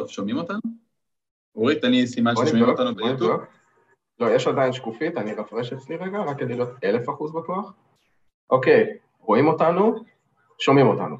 טוב, 0.00 0.08
שומעים 0.08 0.36
אותנו? 0.36 0.60
אורי, 1.54 1.80
תן 1.80 1.90
לי 1.90 2.06
סימן 2.06 2.32
ששומעים 2.36 2.68
אותנו 2.68 2.94
ביוטיוב. 2.94 3.40
לא, 4.20 4.26
יש 4.30 4.46
עדיין 4.46 4.72
שקופית, 4.72 5.16
אני 5.16 5.34
רפרש 5.34 5.72
אצלי 5.72 5.96
רגע, 5.96 6.18
רק 6.18 6.38
כדי 6.38 6.54
להיות 6.54 6.68
אלף 6.84 7.08
אחוז 7.08 7.32
בטוח. 7.32 7.72
אוקיי, 8.50 8.96
רואים 9.20 9.48
אותנו, 9.48 10.04
שומעים 10.58 10.86
אותנו. 10.86 11.16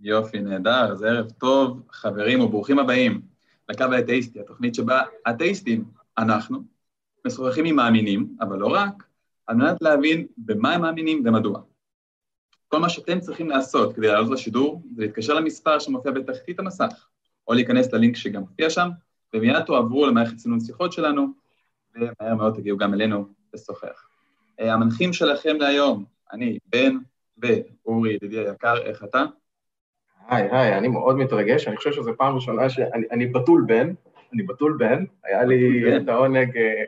יופי, 0.00 0.40
נהדר, 0.40 0.92
אז 0.92 1.02
ערב 1.02 1.30
טוב, 1.30 1.82
חברים 1.90 2.40
וברוכים 2.40 2.78
הבאים 2.78 3.20
לקו 3.68 3.84
האתאיסטי, 3.84 4.40
התוכנית 4.40 4.74
שבה 4.74 5.02
אתאיסטים, 5.30 5.84
אנחנו, 6.18 6.58
משוחחים 7.26 7.64
עם 7.64 7.76
מאמינים, 7.76 8.36
אבל 8.40 8.58
לא 8.58 8.66
רק, 8.66 9.04
על 9.46 9.56
מנת 9.56 9.82
להבין 9.82 10.26
במה 10.36 10.72
הם 10.72 10.80
מאמינים 10.80 11.22
ומדוע. 11.26 11.60
כל 12.68 12.78
מה 12.78 12.88
שאתם 12.88 13.20
צריכים 13.20 13.48
לעשות 13.48 13.96
כדי 13.96 14.06
לעלות 14.06 14.30
לשידור 14.30 14.82
זה 14.96 15.02
להתקשר 15.02 15.34
למספר 15.34 15.78
שמופיע 15.78 16.12
בתחתית 16.12 16.58
המסך, 16.58 17.08
או 17.48 17.54
להיכנס 17.54 17.92
ללינק 17.92 18.16
שגם 18.16 18.40
מופיע 18.40 18.70
שם, 18.70 18.88
ומיד 19.34 19.60
תועברו 19.60 20.06
למערכת 20.06 20.38
סינון 20.38 20.60
שיחות 20.60 20.92
שלנו, 20.92 21.26
ומהר 21.94 22.34
מאוד 22.34 22.54
תגיעו 22.54 22.78
גם 22.78 22.94
אלינו 22.94 23.26
לשוחח. 23.54 24.08
אה, 24.60 24.72
המנחים 24.72 25.12
שלכם 25.12 25.56
להיום, 25.56 26.04
אני, 26.32 26.58
בן 26.66 26.96
ואורי, 27.38 28.12
ידידי 28.12 28.38
היקר, 28.38 28.82
איך 28.82 29.04
אתה? 29.04 29.24
היי, 30.28 30.48
היי, 30.52 30.78
אני 30.78 30.88
מאוד 30.88 31.16
מתרגש, 31.16 31.68
אני 31.68 31.76
חושב 31.76 31.92
שזו 31.92 32.12
פעם 32.18 32.34
ראשונה 32.34 32.70
שאני 32.70 33.06
אני 33.10 33.26
בתול 33.26 33.64
בן, 33.66 33.92
אני 34.32 34.42
בתול 34.42 34.76
בן, 34.78 35.04
היה 35.24 35.44
לי 35.44 35.96
את 35.96 36.08
העונג, 36.08 36.56
אה, 36.56 36.84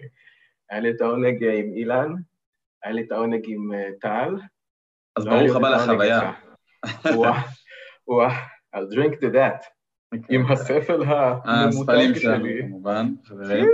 היה 0.70 0.80
לי 0.80 0.90
את 0.90 1.00
העונג 1.00 1.44
אה, 1.44 1.58
עם 1.58 1.72
אילן, 1.72 2.12
היה 2.84 2.92
לי 2.92 3.02
את 3.02 3.12
העונג 3.12 3.44
עם 3.46 3.72
טל. 4.00 4.36
אז 5.16 5.24
ברוך 5.24 5.56
הבא 5.56 5.70
לחוויה. 5.70 6.32
וואו, 8.06 8.30
I'll 8.76 8.94
drink 8.94 9.20
to 9.20 9.32
that. 9.34 9.75
עם 10.28 10.52
הספל 10.52 11.02
הממותג 11.44 12.12
שלי. 12.14 12.62
כמובן, 12.62 13.14
חברים. 13.24 13.68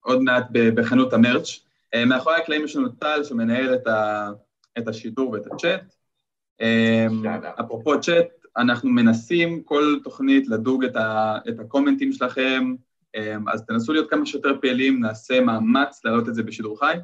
עוד 0.00 0.22
מעט 0.22 0.46
בחנות 0.52 1.12
המרץ'. 1.12 1.66
אה, 1.94 2.04
מאחורי 2.04 2.36
הקלעים 2.36 2.64
יש 2.64 2.76
לנו 2.76 2.88
טל 2.88 3.24
שמנהל 3.24 3.74
את, 3.74 3.86
ה, 3.86 4.30
את 4.78 4.88
השידור 4.88 5.30
ואת 5.30 5.46
הצ'אט. 5.46 5.94
אה, 6.60 7.06
אפרופו 7.60 8.00
צ'אט, 8.00 8.26
אנחנו 8.56 8.90
מנסים 8.90 9.62
כל 9.62 9.98
תוכנית 10.04 10.48
לדוג 10.48 10.84
את, 10.84 10.96
ה, 10.96 11.38
את 11.48 11.60
הקומנטים 11.60 12.12
שלכם, 12.12 12.74
אה, 13.16 13.36
אז 13.52 13.64
תנסו 13.66 13.92
להיות 13.92 14.10
כמה 14.10 14.26
שיותר 14.26 14.60
פעילים, 14.60 15.00
נעשה 15.00 15.40
מאמץ 15.40 16.04
להעלות 16.04 16.28
את 16.28 16.34
זה 16.34 16.42
בשידור 16.42 16.78
חי. 16.78 16.96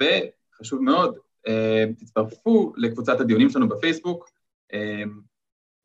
וחשוב 0.00 0.82
מאוד, 0.82 1.18
תצטרפו 1.98 2.72
לקבוצת 2.76 3.20
הדיונים 3.20 3.50
שלנו 3.50 3.68
בפייסבוק, 3.68 4.30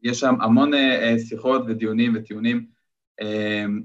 יש 0.01 0.19
שם 0.19 0.41
המון 0.41 0.73
uh, 0.73 1.19
שיחות 1.29 1.61
ודיונים 1.67 2.13
וטיעונים 2.15 2.65
uh, 3.21 3.25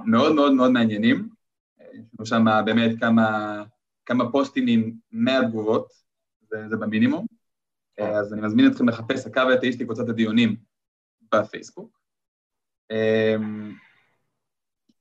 מאוד 0.07 0.35
מאוד 0.35 0.53
מאוד 0.53 0.71
מעניינים. 0.71 1.29
יש 1.81 2.01
לנו 2.19 2.27
שם 2.27 2.45
באמת 2.65 3.01
כמה, 3.01 3.63
כמה 4.07 4.33
פוסטים 4.33 4.67
עם 4.69 4.93
100 5.13 5.49
תגובות, 5.49 5.93
זה, 6.41 6.69
זה 6.69 6.77
במינימום. 6.77 7.27
Uh, 8.01 8.05
אז 8.05 8.33
אני 8.33 8.41
מזמין 8.41 8.67
אתכם 8.67 8.89
לחפש 8.89 9.27
הקו 9.27 9.41
האתאיסטי 9.41 9.85
קבוצת 9.85 10.09
הדיונים 10.09 10.57
בפייסבוק. 11.35 11.97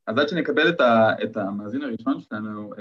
אז 0.08 0.18
עד 0.18 0.30
שנקבל 0.30 0.70
את, 0.70 0.82
ה, 0.82 1.10
את 1.24 1.38
המאזין 1.38 1.82
הראשון 1.82 2.22
שלנו, 2.22 2.74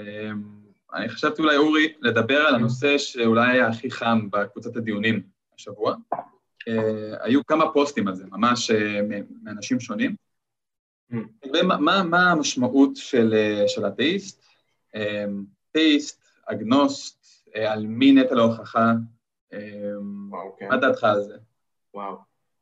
אני 0.93 1.09
חשבתי 1.09 1.41
אולי, 1.41 1.57
אורי, 1.57 1.93
לדבר 2.01 2.37
על 2.37 2.55
הנושא 2.55 2.97
שאולי 2.97 3.51
היה 3.51 3.67
הכי 3.67 3.91
חם 3.91 4.27
בקבוצת 4.31 4.75
הדיונים 4.75 5.21
השבוע, 5.55 5.95
אה, 6.13 6.19
היו 7.19 7.45
כמה 7.45 7.71
פוסטים 7.71 8.07
על 8.07 8.15
זה, 8.15 8.25
ממש 8.31 8.71
אה, 8.71 9.01
מאנשים 9.43 9.79
שונים. 9.79 10.15
Mm. 11.11 11.15
ומה 11.53 12.03
מה 12.03 12.31
המשמעות 12.31 12.95
של, 12.95 13.33
אה, 13.33 13.67
של 13.67 13.87
אתאיסט? 13.87 14.45
אתאיסט, 15.71 16.23
אגנוסט, 16.45 17.25
על 17.55 17.85
מי 17.87 18.11
נטל 18.11 18.39
ההוכחה? 18.39 18.91
וואו, 20.29 20.55
כן. 20.57 20.67
מה 20.69 20.77
דעתך 20.77 21.03
על 21.03 21.21
זה? 21.21 21.37
וואו, 21.93 22.15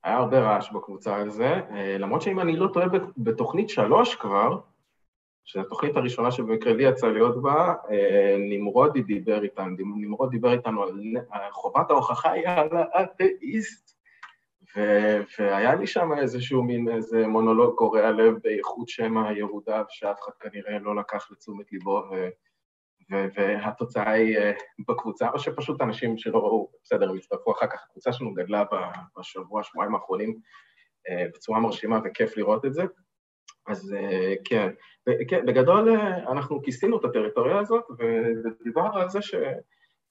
היה 0.04 0.16
הרבה 0.18 0.40
רעש 0.40 0.72
בקבוצה 0.72 1.16
על 1.16 1.30
זה, 1.30 1.62
למרות 2.00 2.22
שאם 2.22 2.40
אני 2.40 2.56
לא 2.56 2.68
טועה 2.74 2.86
בתוכנית 3.18 3.70
שלוש 3.70 4.16
כבר, 4.16 4.60
שזו 5.46 5.62
התוכנית 5.62 5.96
הראשונה 5.96 6.32
שבמקרה 6.32 6.74
לי 6.74 6.84
יצא 6.84 7.08
להיות 7.08 7.42
בה, 7.42 7.74
נמרודי 8.50 9.02
דיבר 9.02 9.44
איתנו, 9.44 9.76
נמרוד 9.78 10.32
דיבר 10.32 10.52
איתנו 10.52 10.84
על 10.84 10.92
חובת 11.52 11.90
ההוכחה 11.90 12.32
היא 12.32 12.48
על 12.48 12.70
האתאיסט, 12.94 13.93
והיה 14.76 15.76
לי 15.76 15.88
שם 15.88 16.10
איזשהו 16.18 16.64
מין 16.64 16.90
איזה 16.90 17.28
מונולוג 17.28 17.76
קורע 17.76 18.12
לב 18.12 18.36
באיכות 18.44 18.90
שמא 18.90 19.32
יהודיו, 19.32 19.86
שאף 19.90 20.20
אחד 20.24 20.32
כנראה 20.40 20.80
לא 20.80 20.96
לקח 20.96 21.32
לתשומת 21.32 21.72
ליבו, 21.72 22.04
ו- 22.12 22.30
ו- 23.12 23.28
והתוצאה 23.36 24.12
היא 24.12 24.38
uh, 24.38 24.42
בקבוצה, 24.88 25.30
או 25.30 25.40
שפשוט 25.40 25.82
אנשים 25.82 26.18
שלא 26.18 26.38
ראו, 26.38 26.70
בסדר, 26.84 27.10
הם 27.10 27.16
הצטרפו 27.16 27.52
אחר 27.52 27.68
כך, 27.68 27.84
הקבוצה 27.90 28.14
שלנו 28.14 28.34
גדלה 28.34 28.64
בשבוע, 29.20 29.64
שבועיים 29.64 29.96
האחרונים 29.96 30.30
uh, 31.10 31.36
בצורה 31.36 31.60
מרשימה 31.60 32.00
וכיף 32.06 32.38
לראות 32.38 32.66
את 32.66 32.74
זה. 32.74 32.84
אז 33.68 33.96
uh, 34.00 34.42
כן, 34.46 34.70
כן, 35.30 35.46
בגדול 35.46 35.90
אנחנו 36.32 36.62
כיסינו 36.62 37.00
את 37.00 37.06
הטריטוריה 37.06 37.60
הזאת, 37.60 37.84
ודיברנו 38.00 38.98
על 38.98 39.10
זה 39.10 39.22
ש... 39.22 39.36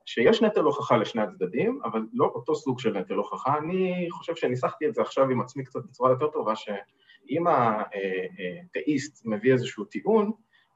שיש 0.07 0.43
נטל 0.43 0.61
הוכחה 0.61 0.97
לשני 0.97 1.23
הצדדים, 1.23 1.81
אבל 1.85 2.03
לא 2.13 2.25
אותו 2.35 2.55
סוג 2.55 2.81
של 2.81 2.99
נטל 2.99 3.15
הוכחה. 3.15 3.59
אני 3.59 4.09
חושב 4.11 4.37
שניסחתי 4.37 4.89
את 4.89 4.95
זה 4.95 5.03
עכשיו 5.03 5.31
עם 5.31 5.41
עצמי 5.41 5.65
קצת 5.65 5.81
בצורה 5.85 6.11
יותר 6.11 6.27
טובה, 6.27 6.57
שאם 6.57 7.45
האתאיסט 7.47 9.23
מביא 9.25 9.53
איזשהו 9.53 9.85
טיעון, 9.85 10.31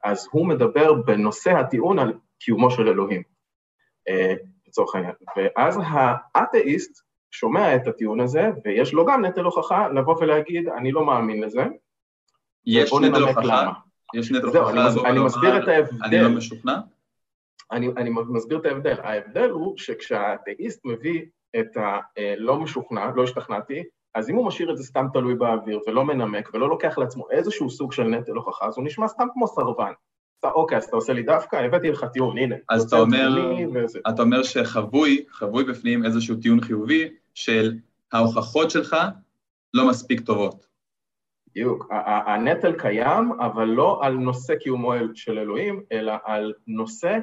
אז 0.05 0.29
הוא 0.31 0.47
מדבר 0.47 0.93
בנושא 0.93 1.51
הטיעון 1.51 1.99
על 1.99 2.13
קיומו 2.39 2.71
של 2.71 2.89
אלוהים, 2.89 3.23
אה, 4.09 4.35
לצורך 4.69 4.95
העניין. 4.95 5.15
ואז 5.37 5.81
האתאיסט 6.35 7.07
שומע 7.31 7.77
את 7.77 7.87
הטיעון 7.87 8.21
הזה, 8.21 8.51
ויש 8.65 8.93
לו 8.93 9.07
גם 9.07 9.25
נטל 9.25 9.45
הוכחה 9.45 9.89
לבוא 9.89 10.17
ולהגיד, 10.21 10.69
אני 10.69 10.93
לא 10.93 11.07
מאמין 11.07 11.43
לזה. 11.43 11.65
יש 12.67 12.93
נטל 12.93 13.23
הוכחה? 13.23 13.73
יש 14.15 14.33
נטל 14.33 14.47
הוכחה? 14.47 14.91
זהו, 14.91 15.05
אני 15.05 15.21
מסביר 15.21 15.63
את 15.63 15.69
ההבדל. 15.69 16.05
אני 16.05 16.21
לא 16.21 16.29
משוכנע? 16.29 16.77
אני, 17.73 17.89
אני 17.97 18.11
מסביר 18.29 18.59
את 18.59 18.67
ההבדל. 18.67 18.97
ההבדל 19.03 19.51
הוא 19.51 19.75
שכשהאתאיסט 19.77 20.81
מביא 20.85 21.23
את 21.61 21.77
הלא 21.77 22.53
אה, 22.53 22.59
משוכנע, 22.59 23.11
לא 23.15 23.23
השתכנעתי, 23.23 23.83
אז 24.15 24.31
אם 24.31 24.37
הוא 24.37 24.47
משאיר 24.47 24.71
את 24.71 24.77
זה 24.77 24.85
סתם 24.85 25.07
תלוי 25.13 25.35
באוויר 25.35 25.81
ולא 25.87 26.05
מנמק 26.05 26.51
ולא 26.55 26.69
לוקח 26.69 26.99
לעצמו 26.99 27.31
איזשהו 27.31 27.71
סוג 27.71 27.93
של 27.93 28.03
נטל 28.03 28.33
הוכחה, 28.33 28.67
אז 28.67 28.77
הוא 28.77 28.85
נשמע 28.85 29.09
סתם 29.09 29.27
כמו 29.33 29.47
סרבן. 29.47 29.93
אתה, 30.41 30.51
אוקיי, 30.51 30.79
אז 30.79 30.85
אתה 30.85 30.97
עושה 30.97 31.13
לי 31.13 31.23
דווקא, 31.23 31.57
הבאתי 31.57 31.91
לך 31.91 32.05
טיעון, 32.13 32.39
הנה. 32.39 32.57
אז 32.69 32.83
אתה 32.83 32.97
אומר, 32.97 33.29
אתה 34.09 34.23
אומר 34.23 34.43
שחבוי, 34.43 35.25
חבוי 35.31 35.65
בפנים 35.65 36.05
איזשהו 36.05 36.37
טיעון 36.37 36.61
חיובי 36.61 37.09
של 37.35 37.75
ההוכחות 38.13 38.71
שלך 38.71 38.97
לא 39.75 39.89
מספיק 39.89 40.21
טובות. 40.21 40.67
בדיוק. 41.49 41.89
הנטל 42.27 42.73
קיים, 42.73 43.33
אבל 43.41 43.65
לא 43.65 44.01
על 44.03 44.13
נושא 44.13 44.55
קיומו 44.55 44.93
של 45.15 45.39
אלוהים, 45.39 45.83
אלא 45.93 46.13
על 46.25 46.53
נושא 46.67 47.19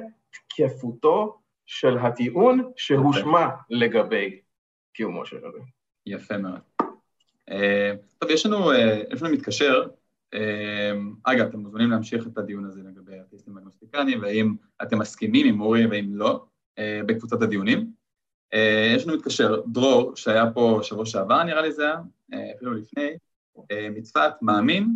תקפותו 0.48 1.38
של 1.66 1.98
הטיעון 1.98 2.72
שהושמע 2.76 3.48
לגבי 3.70 4.40
קיומו 4.94 5.26
של 5.26 5.36
אלוהים. 5.36 5.64
יפה 6.06 6.38
מאוד. 6.38 6.60
אה, 7.50 7.92
טוב, 8.18 8.30
יש 8.30 8.46
לנו, 8.46 8.72
אה, 8.72 9.02
יש 9.12 9.22
לנו 9.22 9.34
מתקשר, 9.34 9.82
אה, 10.34 10.92
אגב, 11.24 11.46
אתם 11.46 11.58
מוזמנים 11.58 11.90
להמשיך 11.90 12.26
את 12.26 12.38
הדיון 12.38 12.64
הזה 12.64 12.80
לגבי 12.80 13.12
אתאיסטים 13.28 13.58
אגנוסטיקנים, 13.58 14.22
והאם 14.22 14.54
אתם 14.82 14.98
מסכימים 14.98 15.46
עם 15.46 15.60
אורי 15.60 15.86
ואם 15.86 16.08
לא, 16.12 16.44
בקבוצת 17.06 17.42
הדיונים. 17.42 17.92
יש 18.96 19.06
לנו 19.06 19.16
מתקשר, 19.16 19.60
דרור, 19.66 20.16
שהיה 20.16 20.50
פה 20.54 20.80
שבוע 20.82 21.06
שעבר, 21.06 21.42
נראה 21.42 21.62
לי 21.62 21.72
זה 21.72 21.82
היה, 21.84 21.96
אפילו 22.56 22.74
לפני, 22.74 23.10
מצפת, 23.90 24.32
מאמין, 24.42 24.88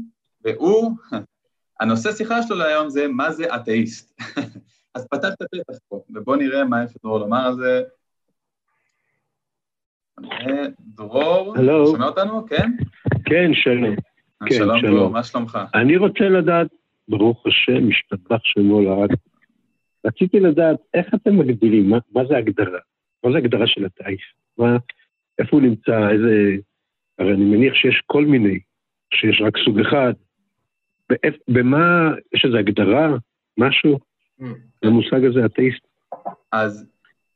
והוא, 0.44 0.96
הנושא 1.80 2.12
שיחה 2.12 2.42
שלו 2.42 2.56
להיום 2.56 2.90
זה 2.90 3.08
מה 3.08 3.32
זה 3.32 3.56
אתאיסט. 3.56 4.20
אז 4.94 5.06
פתח 5.10 5.28
את 5.28 5.42
הפתח 5.42 5.78
פה, 5.88 6.02
ובואו 6.14 6.36
נראה 6.36 6.64
מה 6.64 6.84
יש 6.84 6.90
לדרור 6.96 7.18
לומר 7.18 7.46
על 7.46 7.54
זה. 7.54 7.82
דרור, 10.80 11.56
שומע 11.86 12.06
אותנו? 12.06 12.46
כן? 12.46 12.70
כן, 13.24 13.50
שלום. 13.54 13.96
כן, 14.46 14.54
שלום, 14.54 14.80
דרור, 14.82 15.10
מה 15.10 15.22
שלומך? 15.24 15.58
אני 15.74 15.96
רוצה 15.96 16.24
לדעת, 16.24 16.68
ברוך 17.08 17.46
השם, 17.46 17.88
משתבח 17.88 18.40
שמו 18.42 18.80
לרק. 18.80 19.10
רציתי 20.06 20.40
לדעת 20.40 20.76
איך 20.94 21.14
אתם 21.14 21.38
מגדירים, 21.38 21.90
מה, 21.90 21.98
מה 22.14 22.24
זה 22.28 22.36
הגדרה? 22.36 22.78
מה 23.24 23.32
זה 23.32 23.38
הגדרה 23.38 23.66
של 23.66 23.84
הטייס? 23.84 24.20
מה, 24.58 24.76
איפה 25.38 25.56
הוא 25.56 25.62
נמצא, 25.62 26.10
איזה... 26.10 26.56
הרי 27.18 27.32
אני 27.32 27.44
מניח 27.44 27.74
שיש 27.74 28.02
כל 28.06 28.24
מיני, 28.24 28.58
שיש 29.14 29.42
רק 29.46 29.54
סוג 29.64 29.80
אחד. 29.80 30.12
במה, 31.48 32.10
יש 32.34 32.44
איזו 32.44 32.56
הגדרה, 32.56 33.08
משהו? 33.58 33.98
למושג 34.82 35.24
הזה, 35.24 35.46
אתאיסט? 35.46 35.86
אז 36.52 36.86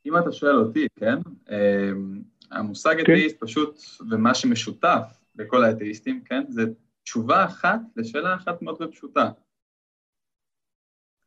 אם 0.07 0.19
אתה 0.19 0.33
שואל 0.33 0.57
אותי, 0.57 0.87
כן? 0.99 1.19
אמ, 1.51 2.23
המושג 2.51 2.95
כן. 2.97 3.03
אתאיסט 3.03 3.37
פשוט, 3.41 3.79
ומה 4.11 4.35
שמשותף 4.35 5.21
לכל 5.39 5.65
האתאיסטים, 5.65 6.23
כן? 6.25 6.45
זה 6.49 6.63
תשובה 7.03 7.45
אחת 7.45 7.81
לשאלה 7.97 8.35
אחת 8.35 8.63
מאוד 8.63 8.77
ופשוטה. 8.81 9.31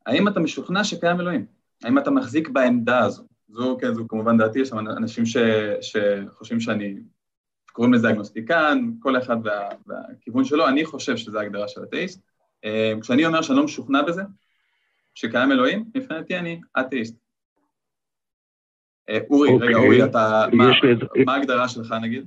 האם 0.05 0.27
אתה 0.27 0.39
משוכנע 0.39 0.83
שקיים 0.83 1.19
אלוהים? 1.19 1.45
האם 1.83 1.97
אתה 1.97 2.11
מחזיק 2.11 2.49
בעמדה 2.49 2.99
הזו? 2.99 3.23
זו, 3.47 3.77
כן, 3.81 3.93
זו 3.93 4.07
כמובן 4.07 4.37
דעתי, 4.37 4.59
יש 4.59 4.69
שם 4.69 4.79
אנשים 4.79 5.25
ש, 5.25 5.37
שחושבים 5.81 6.59
שאני, 6.59 6.95
קוראים 7.71 7.93
לזה 7.93 8.09
אגנוסטיקן, 8.09 8.91
כל 8.99 9.17
אחד 9.17 9.37
וה, 9.43 9.69
והכיוון 9.87 10.45
שלו, 10.45 10.67
אני 10.67 10.85
חושב 10.85 11.17
שזו 11.17 11.39
ההגדרה 11.39 11.67
של 11.67 11.83
אתאיסט. 11.83 12.21
אה, 12.65 12.93
כשאני 13.01 13.25
אומר 13.25 13.41
שאני 13.41 13.57
לא 13.57 13.63
משוכנע 13.63 14.01
בזה, 14.01 14.21
שקיים 15.15 15.51
אלוהים, 15.51 15.85
מבחינתי 15.95 16.37
אני 16.37 16.61
אתאיסט. 16.79 17.15
אה, 19.09 19.17
אורי, 19.29 19.49
okay. 19.49 19.53
רגע, 19.53 19.65
אוקיי. 19.65 19.75
אורי, 19.75 20.03
אתה, 20.03 20.45
מה, 20.53 20.71
מה 21.25 21.33
ההגדרה 21.33 21.67
שלך 21.67 21.95
נגיד? 22.01 22.25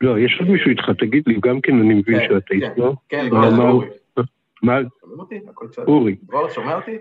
לא, 0.00 0.18
יש 0.18 0.36
עוד 0.40 0.48
מישהו 0.48 0.70
איתך, 0.70 0.90
תגיד 0.98 1.22
לי, 1.26 1.34
גם 1.42 1.60
כן 1.60 1.72
אני 1.72 1.94
מבין 1.94 2.18
כן, 2.18 2.24
שאתה 2.28 2.54
איתו. 2.54 2.66
כן, 2.74 2.80
לא? 2.80 2.92
כן, 3.08 3.30
כן, 3.30 3.60
אורי. 3.60 3.86
מה? 4.62 4.78
שומעים 5.00 5.20
אותי? 5.20 5.40
הכל 5.48 5.66
בסדר. 5.66 5.84
אורי. 5.86 6.16
דרור, 6.22 6.48
שומע 6.50 6.76
אותי? 6.76 6.96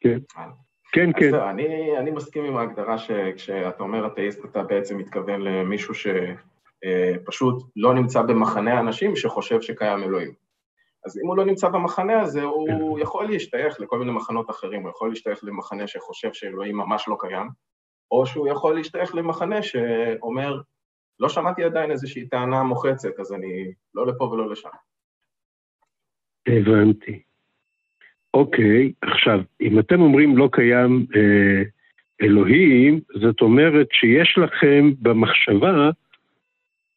כן. 0.00 0.18
אה. 0.36 0.48
כן, 0.92 1.10
כן. 1.12 1.34
אני, 1.34 1.98
אני 1.98 2.10
מסכים 2.10 2.44
עם 2.44 2.56
ההגדרה 2.56 2.98
שכשאתה 2.98 3.82
אומר 3.82 4.06
אתאיסט, 4.06 4.44
אתה 4.44 4.62
בעצם 4.62 4.98
מתכוון 4.98 5.40
למישהו 5.40 5.94
שפשוט 5.94 7.62
אה, 7.62 7.66
לא 7.76 7.94
נמצא 7.94 8.22
במחנה 8.22 8.74
האנשים 8.74 9.16
שחושב 9.16 9.60
שקיים 9.60 10.02
אלוהים. 10.02 10.32
אז 11.06 11.18
אם 11.18 11.26
הוא 11.26 11.36
לא 11.36 11.44
נמצא 11.44 11.68
במחנה 11.68 12.20
הזה, 12.20 12.42
הוא 12.42 12.96
כן. 12.96 13.02
יכול 13.02 13.26
להשתייך 13.26 13.80
לכל 13.80 13.98
מיני 13.98 14.12
מחנות 14.12 14.50
אחרים, 14.50 14.82
הוא 14.82 14.90
יכול 14.90 15.08
להשתייך 15.08 15.44
למחנה 15.44 15.86
שחושב 15.86 16.32
שאלוהים 16.32 16.76
ממש 16.76 17.04
לא 17.08 17.16
קיים, 17.20 17.48
או 18.10 18.26
שהוא 18.26 18.48
יכול 18.48 18.74
להשתייך 18.74 19.14
למחנה 19.14 19.62
שאומר, 19.62 20.60
לא 21.20 21.28
שמעתי 21.28 21.64
עדיין 21.64 21.90
איזושהי 21.90 22.28
טענה 22.28 22.62
מוחצת, 22.62 23.20
אז 23.20 23.32
אני 23.32 23.72
לא 23.94 24.06
לפה 24.06 24.24
ולא 24.24 24.50
לשם. 24.50 24.68
הבנתי. 26.48 27.22
אוקיי, 28.34 28.92
עכשיו, 29.02 29.40
אם 29.60 29.78
אתם 29.78 30.00
אומרים 30.00 30.36
לא 30.36 30.48
קיים 30.52 31.06
אה, 31.16 31.62
אלוהים, 32.22 33.00
זאת 33.20 33.40
אומרת 33.40 33.88
שיש 33.92 34.38
לכם 34.38 34.90
במחשבה 35.02 35.90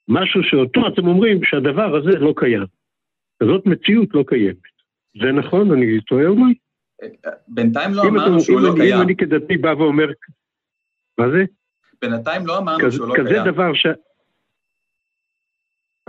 משהו 0.08 0.44
שאותו 0.44 0.88
אתם 0.88 1.08
אומרים 1.08 1.44
שהדבר 1.44 1.96
הזה 1.96 2.19
לא 2.19 2.34
קיים. 2.38 2.75
זאת 3.44 3.66
מציאות 3.66 4.10
לא 4.14 4.24
קיימת. 4.28 4.76
זה 5.22 5.32
נכון? 5.32 5.72
אני 5.72 6.02
טועה 6.02 6.26
אולי? 6.26 6.54
בינתיים 7.48 7.94
לא 7.94 8.04
אמרנו 8.04 8.40
שהוא 8.40 8.62
לא 8.62 8.74
קיים. 8.78 8.96
אם 8.96 9.02
אני 9.02 9.16
כדתי 9.16 9.58
בא 9.58 9.68
ואומר... 9.78 10.08
מה 11.18 11.26
זה? 11.30 11.44
בינתיים 12.02 12.48
לא 12.48 12.58
אמרנו 12.58 12.92
שהוא 12.92 13.08
לא 13.08 13.16
קיים. 13.16 13.28
כזה 13.28 13.52
דבר 13.52 13.74
ש... 13.74 13.86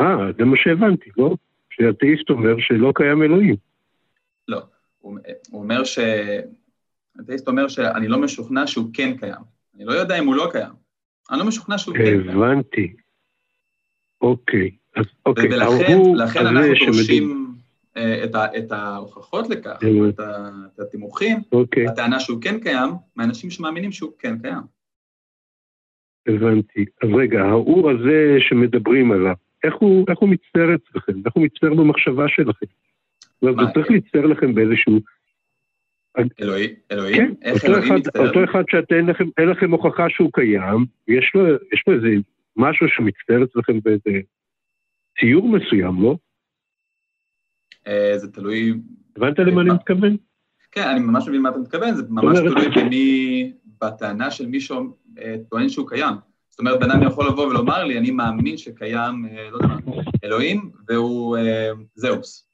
אה, 0.01 0.33
זה 0.39 0.45
מה 0.45 0.57
שהבנתי, 0.57 1.11
לא? 1.17 1.35
שאתאיסט 1.71 2.31
אומר 2.31 2.55
שלא 2.59 2.93
קיים 2.95 3.23
אלוהים. 3.23 3.57
לא, 4.49 4.63
הוא, 4.99 5.19
הוא 5.51 5.63
אומר 5.63 5.85
ש... 5.85 5.99
אתאיסט 7.21 7.49
אומר 7.49 7.69
שאני 7.69 8.09
לא 8.09 8.19
משוכנע 8.19 8.67
שהוא 8.67 8.91
כן 8.95 9.17
קיים. 9.17 9.43
אני 9.75 9.85
לא 9.85 9.93
יודע 9.93 10.19
אם 10.19 10.27
הוא 10.27 10.35
לא 10.35 10.49
קיים. 10.53 10.73
אני 11.31 11.39
לא 11.39 11.45
משוכנע 11.45 11.79
שהוא 11.79 11.97
כן 11.97 12.05
קיים. 12.05 12.29
הבנתי. 12.29 12.97
אוקיי. 14.21 14.71
אוקיי, 15.27 15.49
ולכן 15.55 16.47
אנחנו 16.47 16.73
דורשים 16.87 17.55
אה, 17.97 18.25
את, 18.25 18.35
את 18.59 18.73
ההוכחות 18.73 19.51
לכך, 19.51 19.77
את, 20.09 20.21
את 20.75 20.81
התימוכים, 20.81 21.39
אוקיי. 21.53 21.89
הטענה 21.89 22.21
שהוא 22.21 22.43
כן 22.43 22.61
קיים, 22.61 22.91
מאנשים 23.17 23.51
שמאמינים 23.51 23.93
שהוא 23.93 24.13
כן 24.19 24.39
קיים. 24.39 24.77
הבנתי. 26.29 26.85
אז 27.03 27.09
רגע, 27.19 27.43
האור 27.45 27.91
הזה 27.91 28.37
שמדברים 28.41 29.13
עליו, 29.13 29.35
איך 29.65 29.75
הוא, 29.75 30.07
איך 30.09 30.19
הוא 30.19 30.29
מצטער 30.29 30.75
אצלכם? 30.75 31.13
איך 31.27 31.35
הוא 31.35 31.45
מצטער 31.45 31.75
במחשבה 31.75 32.29
שלכם? 32.29 32.67
זה 33.43 33.49
צריך 33.75 33.91
להצטער 33.91 34.27
לכם 34.27 34.55
באיזשהו... 34.55 35.01
אלוהים? 36.43 36.71
אלוהים? 36.93 37.17
כן, 37.17 37.33
איך 37.43 37.65
אלוהים 37.65 37.95
מצטער? 37.95 38.29
אותו 38.29 38.45
אחד 38.45 38.63
שאין 38.71 39.07
לכם, 39.07 39.25
לכם 39.51 39.71
הוכחה 39.71 40.07
שהוא 40.09 40.31
קיים, 40.33 40.87
יש 41.09 41.33
לו, 41.35 41.47
יש 41.73 41.85
לו 41.87 41.95
איזה 41.95 42.09
משהו 42.57 42.87
שמצטער 42.89 43.45
אצלכם 43.45 43.81
באיזה 43.81 44.21
ציור 45.21 45.49
מסוים, 45.49 46.03
לא? 46.03 46.17
אה, 47.87 48.19
זה 48.19 48.33
תלוי... 48.33 48.75
הבנת 49.17 49.39
למה 49.39 49.61
אני 49.61 49.71
מתכוון? 49.71 50.17
כן, 50.73 50.89
אני 50.89 51.01
ממש 51.01 51.29
מבין 51.29 51.43
מה 51.43 51.49
אתה 51.49 51.59
מתכוון, 51.59 51.95
זה 51.95 52.03
ממש 52.09 52.39
תלוי 52.39 52.69
במי, 52.77 53.53
בטענה 53.81 54.31
של 54.31 54.47
מי 54.47 54.61
שטוען 54.61 55.63
אה, 55.63 55.69
שהוא 55.69 55.89
קיים. 55.89 56.15
זאת 56.49 56.59
אומרת, 56.59 56.81
בן 56.81 56.91
אדם 56.91 57.03
יכול 57.03 57.29
לבוא 57.29 57.47
ולומר 57.47 57.85
לי, 57.85 57.99
אני 57.99 58.11
מאמין 58.11 58.57
שקיים, 58.57 59.27
אה, 59.27 59.51
לא 59.51 59.57
יודע 59.57 59.67
מה, 59.67 60.03
אלוהים, 60.25 60.71
והוא 60.89 61.39
זהוס. 61.95 62.49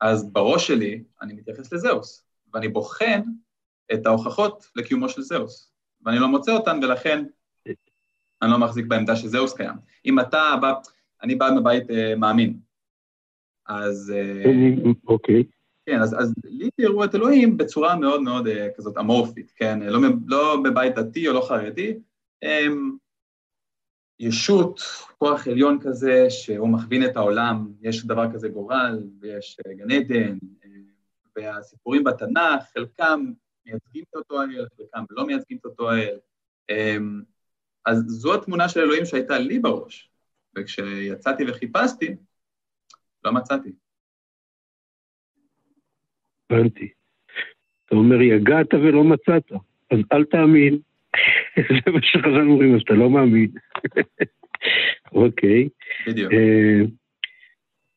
אז 0.00 0.32
בראש 0.32 0.66
שלי 0.66 1.02
אני 1.22 1.34
מתייחס 1.34 1.72
לזהוס, 1.72 2.24
ואני 2.54 2.68
בוחן 2.68 3.20
את 3.92 4.06
ההוכחות 4.06 4.70
לקיומו 4.76 5.08
של 5.08 5.22
זהוס, 5.22 5.72
ואני 6.04 6.18
לא 6.18 6.28
מוצא 6.28 6.52
אותן, 6.52 6.80
ולכן 6.82 7.24
אני 8.42 8.50
לא 8.50 8.58
מחזיק 8.58 8.86
בעמדה 8.86 9.16
שזהוס 9.16 9.54
קיים. 9.56 9.76
אם 10.06 10.20
אתה 10.20 10.54
בא, 10.60 10.72
אני 11.22 11.34
בא 11.34 11.50
מבית 11.60 11.90
אה, 11.90 12.14
מאמין, 12.16 12.58
אז... 13.66 14.12
אה, 14.16 14.44
אוקיי. 15.06 15.44
כן, 15.86 16.00
אז, 16.00 16.14
אז 16.18 16.34
לי 16.44 16.70
תראו 16.76 17.04
את 17.04 17.14
אלוהים 17.14 17.56
בצורה 17.56 17.96
מאוד 17.96 18.22
מאוד 18.22 18.46
אה, 18.46 18.68
כזאת 18.76 18.98
אמורפית, 18.98 19.52
כן? 19.56 19.80
לא, 19.82 20.00
לא 20.26 20.56
בבית 20.64 20.94
דתי 20.94 21.28
או 21.28 21.32
לא 21.32 21.40
חרדי, 21.48 21.98
הם 22.42 22.96
ישות, 24.20 24.80
כוח 25.18 25.48
עליון 25.48 25.78
כזה, 25.80 26.30
שהוא 26.30 26.68
מכווין 26.68 27.04
את 27.04 27.16
העולם, 27.16 27.72
יש 27.80 28.06
דבר 28.06 28.32
כזה 28.32 28.48
גורל, 28.48 29.02
ויש 29.20 29.56
גן 29.76 29.90
עדן, 29.90 30.38
והסיפורים 31.36 32.04
בתנ"ך, 32.04 32.64
חלקם 32.74 33.32
מייצגים 33.66 34.04
את 34.10 34.14
אותו 34.14 34.40
האל, 34.40 34.66
חלקם 34.76 35.04
לא 35.10 35.26
מייצגים 35.26 35.58
את 35.60 35.64
אותו 35.64 35.90
האל. 35.90 36.18
אמ, 36.70 37.22
אז 37.86 38.04
זו 38.06 38.34
התמונה 38.34 38.68
של 38.68 38.80
אלוהים 38.80 39.04
שהייתה 39.04 39.38
לי 39.38 39.58
בראש, 39.58 40.10
וכשיצאתי 40.58 41.44
וחיפשתי, 41.48 42.14
לא 43.24 43.32
מצאתי. 43.32 43.72
הבנתי. 46.50 46.88
אתה 47.86 47.94
אומר, 47.96 48.20
יגעת 48.20 48.74
ולא 48.74 49.04
מצאת, 49.04 49.52
אז 49.90 49.98
אל 50.12 50.24
תאמין. 50.24 50.78
זה 51.84 51.90
מה 51.92 51.98
שחז"ל 52.02 52.48
אומרים, 52.48 52.74
אז 52.74 52.80
אתה 52.84 52.94
לא 52.94 53.10
מאמין. 53.10 53.50
אוקיי. 55.12 55.68
בדיוק. 56.06 56.32
אה, 56.32 56.80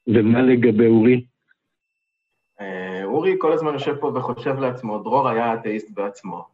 ומה 0.08 0.42
לגבי 0.42 0.88
אורי? 0.88 1.26
אה, 2.62 3.04
אורי 3.04 3.36
כל 3.38 3.54
הזמן 3.54 3.74
יושב 3.74 3.96
פה 3.96 4.08
וחושב 4.08 4.60
לעצמו, 4.60 4.98
דרור 4.98 5.30
היה 5.30 5.54
אתאיסט 5.54 5.92
בעצמו, 5.92 6.48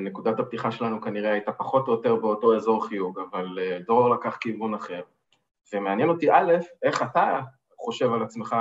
ונקודת 0.00 0.40
הפתיחה 0.40 0.70
שלנו 0.70 1.00
כנראה 1.00 1.32
הייתה 1.32 1.52
פחות 1.52 1.88
או 1.88 1.92
יותר 1.92 2.16
באותו 2.16 2.56
אזור 2.56 2.86
חיוג, 2.86 3.18
אבל 3.30 3.58
אה, 3.58 3.78
דרור 3.86 4.10
לקח 4.10 4.36
כיוון 4.36 4.74
אחר. 4.74 5.00
ומעניין 5.74 6.08
אותי, 6.08 6.30
א', 6.30 6.52
איך 6.82 7.02
אתה 7.02 7.40
חושב 7.76 8.12
על 8.12 8.22
עצמך 8.22 8.56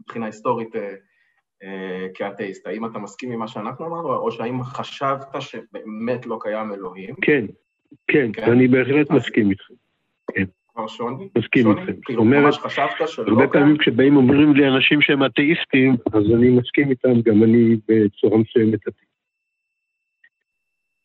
מבחינה 0.00 0.26
היסטורית 0.26 0.76
אה, 1.62 2.06
כאתאיסט. 2.14 2.66
האם 2.66 2.86
אתה 2.86 2.98
מסכים 2.98 3.32
עם 3.32 3.38
מה 3.38 3.48
שאנחנו 3.48 3.86
אמרנו, 3.86 4.14
או 4.14 4.30
שהאם 4.30 4.62
חשבת 4.62 5.26
שבאמת 5.40 6.26
לא 6.26 6.38
קיים 6.40 6.72
אלוהים? 6.72 7.14
כן, 7.22 7.44
כן, 8.06 8.32
כן? 8.32 8.52
אני 8.52 8.68
בהחלט 8.68 9.10
אז... 9.10 9.16
מסכים 9.16 9.50
איתכם. 9.50 9.74
כן. 10.32 10.44
כבר 10.74 10.86
שוני? 10.86 11.28
מסכים 11.38 11.70
איתכם. 11.70 11.92
כאילו, 12.02 12.24
ממש 12.24 12.58
חשבת 12.58 13.08
שלא 13.08 13.32
הרבה 13.32 13.48
פעמים 13.52 13.78
כשבאים 13.78 14.16
אומרים 14.16 14.54
לי 14.54 14.68
אנשים 14.68 15.00
שהם 15.00 15.24
אתאיסטים, 15.24 15.96
אז 16.12 16.22
אני 16.36 16.50
מסכים 16.50 16.90
איתם, 16.90 17.20
גם 17.20 17.42
אני 17.42 17.76
בצורה 17.88 18.38
מסוימת 18.38 18.80
אתאיסט. 18.88 19.13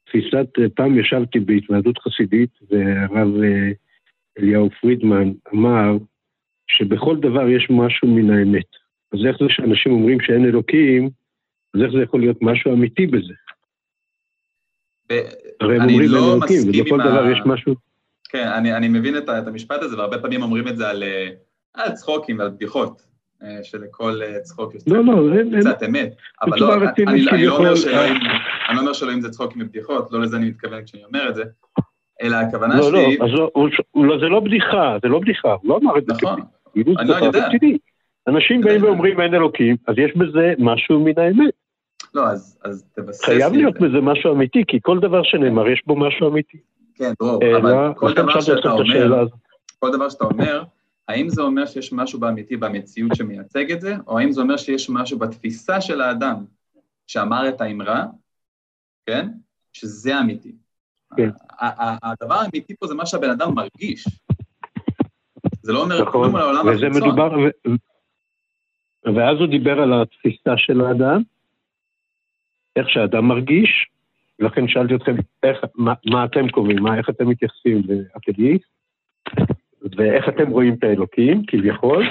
תפיסת, 0.09 0.75
פעם 0.75 0.99
ישבתי 0.99 1.39
בהתוועדות 1.39 1.97
חסידית, 1.97 2.49
והרב 2.69 3.27
אה, 3.43 3.71
אליהו 4.39 4.69
פרידמן 4.81 5.31
אמר 5.53 5.97
שבכל 6.67 7.17
דבר 7.17 7.49
יש 7.49 7.67
משהו 7.69 8.07
מן 8.07 8.29
האמת. 8.29 8.65
אז 9.13 9.19
איך 9.27 9.37
זה 9.39 9.45
שאנשים 9.49 9.91
אומרים 9.91 10.21
שאין 10.21 10.45
אלוקים, 10.45 11.09
אז 11.73 11.81
איך 11.81 11.91
זה 11.91 12.01
יכול 12.03 12.19
להיות 12.19 12.37
משהו 12.41 12.73
אמיתי 12.73 13.07
בזה? 13.07 13.33
הרי 15.61 15.75
הם 15.75 15.81
אומרים 15.81 16.09
לא 16.11 16.33
אלוקים, 16.33 16.61
ובכל 16.67 16.97
דבר 16.97 17.23
ה... 17.23 17.31
יש 17.31 17.39
משהו... 17.45 17.75
כן, 18.29 18.47
אני, 18.47 18.73
אני 18.73 18.87
מבין 18.87 19.17
את, 19.17 19.23
את 19.23 19.47
המשפט 19.47 19.81
הזה, 19.81 19.97
והרבה 19.97 20.21
פעמים 20.21 20.41
אומרים 20.41 20.67
את 20.67 20.77
זה 20.77 20.89
על, 20.89 21.03
אה, 21.03 21.29
על 21.73 21.91
צחוקים 21.91 22.39
ועל 22.39 22.49
בדיחות, 22.49 23.01
אה, 23.01 23.08
שלכל 23.63 24.21
אה, 24.21 24.39
צחוק 24.39 24.75
יש 24.75 24.83
לא, 24.87 25.03
לא, 25.05 25.59
קצת 25.59 25.83
אמת. 25.83 26.15
אבל 26.41 26.59
לא, 26.59 26.73
אני, 26.73 26.85
אני, 27.07 27.29
אני, 27.29 27.45
לא 27.45 27.57
אומר 27.57 27.75
שאלוהים, 27.75 28.17
אני 28.69 28.75
לא 28.75 28.81
אומר 28.81 28.93
שאלוהים 28.93 29.21
זה 29.21 29.29
צחוקים 29.29 29.61
ובדיחות, 29.61 30.11
לא 30.11 30.21
לזה 30.21 30.37
אני 30.37 30.49
מתכוון 30.49 30.83
כשאני 30.83 31.03
אומר 31.05 31.29
את 31.29 31.35
זה, 31.35 31.43
אלא 32.21 32.35
הכוונה 32.35 32.77
לא, 32.77 32.83
שלי... 32.83 33.17
לא, 33.17 33.25
אז 33.25 33.31
לא, 33.31 33.51
לא, 33.95 34.19
זה 34.19 34.25
לא 34.25 34.39
בדיחה, 34.39 34.97
זה 35.01 35.07
לא 35.07 35.19
בדיחה, 35.19 35.53
הוא 35.53 35.69
לא 35.69 35.79
אמר 35.83 35.97
את 35.97 36.05
זה 36.05 36.13
נכון, 36.13 36.41
אני 36.75 37.07
לא 37.07 37.15
יודע. 37.15 37.47
אנשים 38.27 38.61
באים 38.61 38.83
ואומרים 38.83 39.21
אין 39.21 39.33
אלוקים, 39.33 39.75
אז 39.87 39.95
יש 39.97 40.17
בזה 40.17 40.53
משהו 40.59 40.99
מן 40.99 41.19
האמת. 41.19 41.53
לא, 42.13 42.27
אז, 42.27 42.59
אז 42.63 42.85
תבסס 42.95 43.25
חייב 43.25 43.53
להיות 43.53 43.79
בזה 43.79 44.01
משהו 44.01 44.33
אמיתי, 44.33 44.63
כי 44.67 44.79
כל 44.81 44.99
דבר 44.99 45.23
שנאמר 45.23 45.69
יש 45.69 45.83
בו 45.87 45.95
משהו 45.95 46.29
אמיתי. 46.29 46.57
כן, 46.95 47.11
דרור, 47.19 47.39
אבל 47.57 47.93
כל 47.95 48.13
דבר 48.13 48.41
שאתה 48.41 48.71
אומר, 48.71 49.25
כל 49.79 49.91
דבר 49.91 50.09
שאתה 50.09 50.25
אומר, 50.25 50.63
האם 51.09 51.29
זה 51.29 51.41
אומר 51.41 51.65
שיש 51.65 51.93
משהו 51.93 52.19
באמיתי 52.19 52.57
במציאות 52.57 53.15
שמייצג 53.15 53.71
את 53.71 53.81
זה, 53.81 53.95
או 54.07 54.19
האם 54.19 54.31
זה 54.31 54.41
אומר 54.41 54.57
שיש 54.57 54.89
משהו 54.89 55.19
בתפיסה 55.19 55.81
של 55.81 56.01
האדם 56.01 56.45
שאמר 57.07 57.49
את 57.49 57.61
האמרה, 57.61 58.05
כן? 59.05 59.27
שזה 59.73 60.19
אמיתי. 60.19 60.55
כן. 61.17 61.29
הדבר 62.03 62.35
האמיתי 62.35 62.75
פה 62.79 62.87
זה 62.87 62.95
מה 62.95 63.05
שהבן 63.05 63.29
אדם 63.29 63.55
מרגיש. 63.55 64.07
זה 65.61 65.71
לא 65.73 65.83
אומר 65.83 66.01
נכון, 66.01 66.11
כלום 66.11 66.35
על 66.35 66.41
העולם 66.41 66.67
וזה 66.67 66.87
החיצון. 66.87 67.07
מדובר, 67.07 67.31
ו... 67.39 67.69
ואז 69.15 69.37
הוא 69.39 69.47
דיבר 69.47 69.79
על 69.79 70.01
התפיסה 70.01 70.57
של 70.57 70.81
האדם, 70.81 71.21
איך 72.75 72.89
שהאדם 72.89 73.25
מרגיש, 73.25 73.89
לכן 74.39 74.67
שאלתי 74.67 74.95
אתכם, 74.95 75.15
איך, 75.43 75.57
מה, 75.75 75.93
מה 76.05 76.25
אתם 76.25 76.49
קובעים, 76.49 76.83
מה, 76.83 76.97
איך 76.97 77.09
אתם 77.09 77.29
מתייחסים 77.29 77.81
לאתאיסט, 77.87 78.69
ואיך 79.97 80.29
אתם 80.29 80.49
רואים 80.49 80.73
את 80.73 80.83
האלוקים, 80.83 81.45
כביכול. 81.47 82.05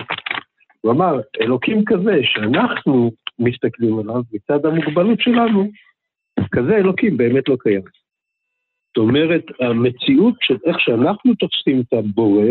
הוא 0.80 0.92
אמר, 0.92 1.20
אלוקים 1.40 1.84
כזה 1.84 2.20
שאנחנו 2.22 3.10
מסתכלים 3.38 3.98
עליו, 3.98 4.22
מצד 4.32 4.66
המוגבלות 4.66 5.20
שלנו, 5.20 5.70
כזה 6.52 6.76
אלוקים 6.76 7.16
באמת 7.16 7.48
לא 7.48 7.56
קיים. 7.60 7.82
זאת 8.88 8.96
אומרת, 8.96 9.44
המציאות 9.60 10.34
של 10.40 10.56
איך 10.66 10.80
שאנחנו 10.80 11.34
תופסים 11.34 11.80
את 11.80 11.92
הבורא, 11.92 12.44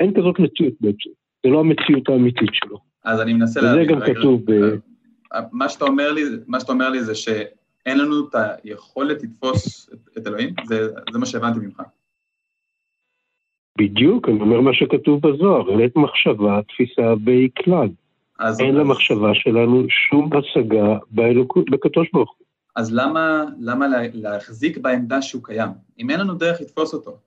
אין 0.00 0.14
כזאת 0.14 0.38
מציאות 0.38 0.74
בעצם. 0.80 1.10
זה 1.44 1.50
לא 1.50 1.60
המציאות 1.60 2.08
האמיתית 2.08 2.50
שלו. 2.52 2.78
אז 3.04 3.20
אני 3.20 3.32
מנסה 3.32 3.60
וזה 3.60 3.68
להבין. 3.68 3.88
גם 3.88 4.02
רגע, 4.02 4.14
כתוב 4.14 4.42
ב... 4.44 4.74
אה, 5.34 5.40
מה 5.52 5.68
שאתה 5.68 5.84
אומר 5.84 6.12
לי, 6.12 6.22
מה 6.46 6.60
שאתה 6.60 6.72
אומר 6.72 6.90
לי 6.90 7.02
זה 7.02 7.14
שאין 7.14 7.98
לנו 7.98 8.28
את 8.28 8.34
היכולת 8.64 9.22
לתפוס 9.22 9.90
את, 9.92 10.18
את 10.18 10.26
אלוהים? 10.26 10.54
זה, 10.64 10.88
זה 11.12 11.18
מה 11.18 11.26
שהבנתי 11.26 11.58
ממך. 11.58 11.82
בדיוק, 13.76 14.28
אני 14.28 14.40
אומר 14.40 14.60
מה 14.60 14.74
שכתוב 14.74 15.26
בזוהר, 15.26 15.76
לית 15.76 15.96
מחשבה, 15.96 16.60
תפיסה. 16.68 17.14
אז, 18.38 18.60
אין 18.60 18.74
אז, 18.74 18.80
למחשבה 18.80 19.34
שלנו 19.34 19.86
שום 19.88 20.30
השגה 20.32 20.98
באלוקות, 21.10 21.70
בקדוש 21.70 22.08
ברוך 22.12 22.34
הוא. 22.38 22.46
אז 22.76 22.94
למה, 22.94 23.44
למה 23.60 23.88
לה, 23.88 23.98
להחזיק 24.12 24.78
בעמדה 24.78 25.22
שהוא 25.22 25.44
קיים? 25.44 25.70
אם 25.98 26.10
אין 26.10 26.20
לנו 26.20 26.34
דרך 26.34 26.60
לתפוס 26.60 26.94
אותו, 26.94 27.18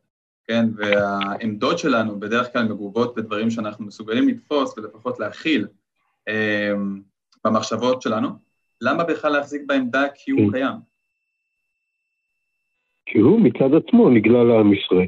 כן? 0.47 0.65
והעמדות 0.75 1.79
שלנו 1.79 2.19
בדרך 2.19 2.53
כלל 2.53 2.63
מגובות 2.63 3.15
בדברים 3.15 3.49
שאנחנו 3.49 3.85
מסוגלים 3.85 4.27
לתפוס 4.27 4.77
ולפחות 4.77 5.19
להכיל 5.19 5.67
אה, 6.27 6.73
במחשבות 7.45 8.01
שלנו, 8.01 8.29
למה 8.81 9.03
בכלל 9.03 9.31
להחזיק 9.31 9.61
בעמדה 9.65 10.03
כי 10.15 10.31
הוא 10.31 10.39
כן. 10.45 10.51
קיים? 10.51 10.75
כי 13.05 13.19
הוא 13.19 13.41
מצד 13.41 13.73
עצמו 13.73 14.09
נגלה 14.09 14.43
לעם 14.43 14.73
ישראל, 14.73 15.07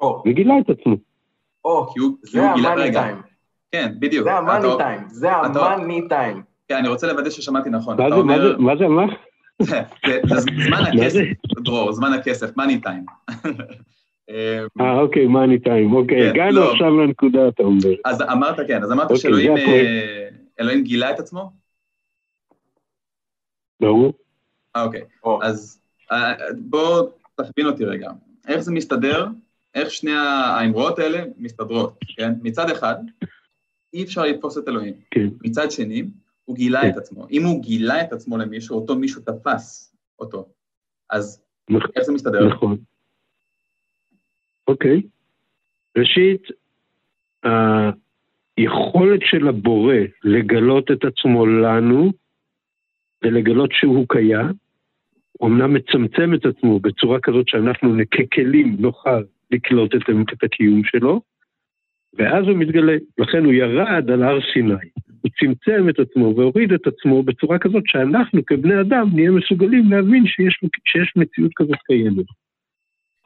או, 0.00 0.22
וגילה 0.26 0.54
את 0.58 0.70
עצמו. 0.70 0.96
או, 1.64 1.86
כי 1.92 2.00
הוא, 2.00 2.16
זה 2.22 2.50
המאני 2.50 2.92
טיים. 2.92 3.16
כן, 3.72 3.92
בדיוק. 3.98 4.24
זה 4.24 4.32
המאני 4.32 4.68
טיים. 4.78 5.00
זה 5.08 5.32
המאני 5.32 6.08
טיים. 6.08 6.42
כן, 6.68 6.76
אני 6.76 6.88
רוצה 6.88 7.06
לוודא 7.06 7.30
ששמעתי 7.30 7.70
נכון. 7.70 7.96
מה 7.96 8.38
זה, 8.38 8.56
מה 8.58 8.76
זה, 8.76 8.88
מה 8.88 9.06
זמן 10.40 10.70
מה 10.70 10.78
הכסף? 10.78 11.24
דרור, 11.64 11.92
זמן 11.92 12.12
הכסף, 12.12 12.56
מאני 12.56 12.80
טיים. 12.80 13.04
אה, 14.30 15.00
אוקיי, 15.00 15.26
מאני 15.26 15.58
טיים, 15.58 15.92
אוקיי, 15.92 16.22
כן, 16.22 16.28
הגענו 16.28 16.60
לא. 16.60 16.72
עכשיו 16.72 16.90
לנקודה, 16.90 17.48
אתה 17.48 17.62
אומר. 17.62 17.94
אז 18.04 18.22
אמרת 18.22 18.56
כן, 18.68 18.82
אז 18.82 18.92
אמרת 18.92 19.04
אוקיי, 19.04 19.18
שאלוהים. 19.18 19.56
אה, 20.60 20.80
גילה 20.82 21.10
את 21.10 21.18
עצמו? 21.18 21.52
ברור? 23.80 24.12
אה, 24.76 24.84
אוקיי. 24.84 25.02
או, 25.24 25.42
אז 25.42 25.80
אה, 26.12 26.34
בוא 26.58 27.08
תכווין 27.34 27.66
אותי 27.66 27.84
רגע. 27.84 28.10
איך 28.48 28.60
זה 28.60 28.72
מסתדר? 28.72 29.26
איך 29.74 29.90
שני 29.90 30.12
האמרות 30.12 30.98
האלה 30.98 31.24
מסתדרות, 31.38 31.98
כן? 32.16 32.32
מצד 32.42 32.70
אחד, 32.70 32.96
אי 33.94 34.02
אפשר 34.02 34.22
לתפוס 34.22 34.58
את 34.58 34.68
אלוהים. 34.68 34.94
כן. 35.10 35.28
מצד 35.44 35.70
שני, 35.70 36.02
הוא 36.44 36.56
גילה 36.56 36.82
כן. 36.82 36.88
את 36.88 36.96
עצמו. 36.96 37.26
אם 37.30 37.44
הוא 37.44 37.62
גילה 37.62 38.02
את 38.02 38.12
עצמו 38.12 38.38
למישהו, 38.38 38.76
אותו 38.76 38.96
מישהו 38.96 39.22
תפס 39.22 39.94
אותו. 40.18 40.48
אז 41.10 41.42
נכון. 41.70 41.90
איך 41.96 42.04
זה 42.04 42.12
מסתדר? 42.12 42.48
נכון. 42.48 42.76
אוקיי. 44.68 45.02
ראשית, 45.96 46.42
היכולת 48.56 49.20
של 49.22 49.48
הבורא 49.48 49.94
לגלות 50.24 50.90
את 50.90 51.04
עצמו 51.04 51.46
לנו 51.46 52.12
ולגלות 53.22 53.70
שהוא 53.72 54.06
קיים, 54.08 54.52
הוא 55.32 55.48
אמנם 55.48 55.74
מצמצם 55.74 56.34
את 56.34 56.46
עצמו 56.46 56.80
בצורה 56.80 57.18
כזאת 57.20 57.48
שאנחנו 57.48 57.94
ככלים 58.10 58.76
נוכל 58.78 59.22
לקלוט 59.50 59.94
את, 59.94 60.00
את 60.32 60.44
הקיום 60.44 60.84
שלו, 60.84 61.20
ואז 62.14 62.44
הוא 62.44 62.56
מתגלה. 62.58 62.96
לכן 63.18 63.44
הוא 63.44 63.52
ירד 63.52 64.10
על 64.10 64.22
הר 64.22 64.38
סיני, 64.52 64.74
הוא 65.22 65.30
צמצם 65.40 65.88
את 65.88 65.98
עצמו 65.98 66.34
והוריד 66.36 66.72
את 66.72 66.86
עצמו 66.86 67.22
בצורה 67.22 67.58
כזאת 67.58 67.82
שאנחנו 67.86 68.46
כבני 68.46 68.80
אדם 68.80 69.10
נהיה 69.14 69.30
מסוגלים 69.30 69.92
להבין 69.92 70.26
שיש, 70.26 70.58
שיש 70.88 71.12
מציאות 71.16 71.50
כזאת 71.56 71.78
קיימת. 71.86 72.26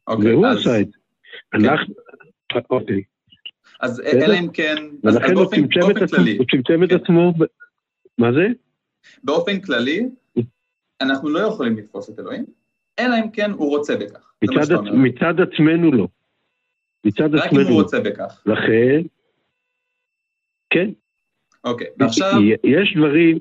אוקיי, 0.06 0.32
והוא 0.34 0.46
אז- 0.46 0.58
עשה 0.58 0.80
את 0.80 0.86
זה. 0.86 0.98
אנחנו, 1.54 1.94
אוקיי. 2.70 3.02
אז? 3.80 4.00
אלא 4.00 4.34
אם 4.38 4.48
כן, 4.52 4.74
ולכן 5.04 5.34
הוא 5.34 5.44
צמצם 5.50 5.80
את 5.80 5.96
באופן 5.96 6.04
עצמו, 6.04 6.24
הוא 6.38 6.46
צמצם 6.50 6.84
את 6.84 6.88
כן. 6.88 6.94
עצמו, 6.96 7.32
ב- 7.32 7.44
מה 8.18 8.32
זה? 8.32 8.46
באופן 9.24 9.60
כללי, 9.60 10.06
אנחנו 11.00 11.28
לא 11.28 11.38
יכולים 11.38 11.76
לתפוס 11.76 12.10
את 12.10 12.18
אלוהים, 12.18 12.44
אלא 12.98 13.14
אם 13.24 13.30
כן 13.30 13.50
הוא 13.50 13.68
רוצה 13.68 13.96
בכך. 13.96 14.32
מצד 14.42 14.72
עצ-. 14.72 14.92
מצד 14.92 15.40
עצמנו 15.40 15.92
לא. 15.92 16.08
מצד 17.04 17.34
רק 17.34 17.42
אם 17.42 17.48
עצמנו 17.48 17.62
הוא 17.62 17.70
לא. 17.70 17.82
רוצה 17.82 18.00
בכך. 18.00 18.42
לכן, 18.46 19.02
כן, 20.70 20.90
אוקיי, 21.64 21.86
ועכשיו, 21.98 22.40
יש 22.64 22.94
דברים, 22.96 23.38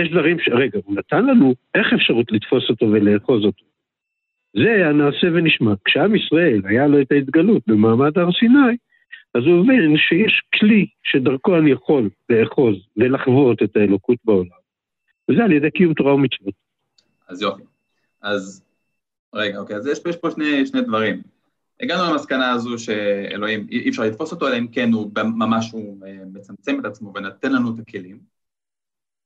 יש 0.00 0.10
דברים 0.10 0.38
ש... 0.38 0.48
רגע, 0.48 0.78
הוא 0.84 0.96
נתן 0.96 1.26
לנו 1.26 1.54
איך 1.74 1.86
אפשרות 1.94 2.32
לתפוס 2.32 2.70
אותו 2.70 2.86
ולאחוז 2.86 3.44
אותו. 3.44 3.64
זה 4.56 4.88
הנעשה 4.88 5.26
ונשמע. 5.34 5.72
כשעם 5.84 6.16
ישראל 6.16 6.62
היה 6.64 6.86
לו 6.86 7.00
את 7.00 7.12
ההתגלות 7.12 7.62
במעמד 7.66 8.18
הר 8.18 8.32
סיני, 8.32 8.76
אז 9.34 9.42
הוא 9.46 9.64
הבין 9.64 9.96
שיש 9.96 10.42
כלי 10.60 10.86
שדרכו 11.02 11.58
אני 11.58 11.70
יכול 11.70 12.10
לאחוז 12.28 12.76
ולחוות 12.96 13.62
את 13.62 13.76
האלוקות 13.76 14.18
בעולם. 14.24 14.62
וזה 15.30 15.44
על 15.44 15.52
ידי 15.52 15.70
קיום 15.70 15.94
תורה 15.94 16.14
ומצוות. 16.14 16.54
אז 17.28 17.42
יופי. 17.42 17.62
אז, 18.22 18.64
רגע, 19.34 19.58
אוקיי, 19.58 19.76
אז 19.76 19.86
יש 19.86 19.98
יש 20.08 20.16
פה 20.16 20.30
שני, 20.30 20.66
שני 20.66 20.80
דברים. 20.80 21.22
הגענו 21.80 22.12
למסקנה 22.12 22.50
הזו 22.50 22.78
שאלוהים, 22.78 23.66
אי 23.70 23.88
אפשר 23.88 24.02
לתפוס 24.02 24.32
אותו, 24.32 24.48
אלא 24.48 24.58
אם 24.58 24.66
כן 24.68 24.92
הוא 24.92 25.10
ממש 25.14 25.70
הוא 25.72 26.06
אה, 26.06 26.18
מצמצם 26.32 26.80
את 26.80 26.84
עצמו 26.84 27.12
ונותן 27.14 27.52
לנו 27.52 27.74
את 27.74 27.78
הכלים. 27.88 28.18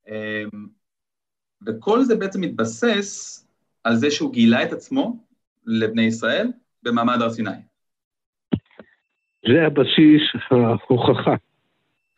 אה, 0.08 0.44
וכל 1.66 2.02
זה 2.02 2.16
בעצם 2.16 2.40
מתבסס 2.40 3.42
על 3.84 3.96
זה 3.96 4.10
שהוא 4.10 4.32
גילה 4.32 4.62
את 4.62 4.72
עצמו 4.72 5.16
לבני 5.66 6.02
ישראל 6.02 6.48
במעמד 6.82 7.22
הר 7.22 7.30
סיני. 7.30 7.50
זה 9.48 9.66
הבסיס 9.66 10.22
ההוכחה. 10.50 11.34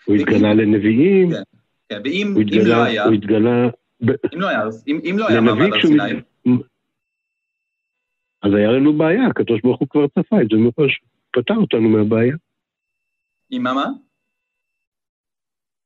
הוא 0.05 0.17
התגלה 0.17 0.55
לנביאים, 0.55 1.31
כן. 1.31 1.43
כן, 1.89 2.01
ואם 2.05 2.33
הוא 2.35 2.43
אם 2.43 2.49
לא 2.49 2.61
התגלה, 2.61 2.85
היה, 2.85 3.05
הוא 3.05 3.15
התגלה, 3.15 3.69
אם 4.35 4.41
לא 5.19 5.29
היה, 5.29 5.41
לא 5.41 5.43
מעמד 5.43 5.73
הר. 5.73 5.81
סיני, 5.81 6.21
אז 8.43 8.55
היה 8.55 8.73
לנו 8.73 8.93
בעיה, 8.93 9.27
הקדוש 9.27 9.61
ברוך 9.61 9.81
הוא 9.81 9.89
כבר 9.89 10.07
צפה 10.07 10.43
את 10.43 10.49
זה 10.51 10.57
מראש, 10.57 11.01
פתר 11.33 11.55
אותנו 11.55 11.89
מהבעיה. 11.89 12.37
עם 13.51 13.63
מה? 13.63 13.87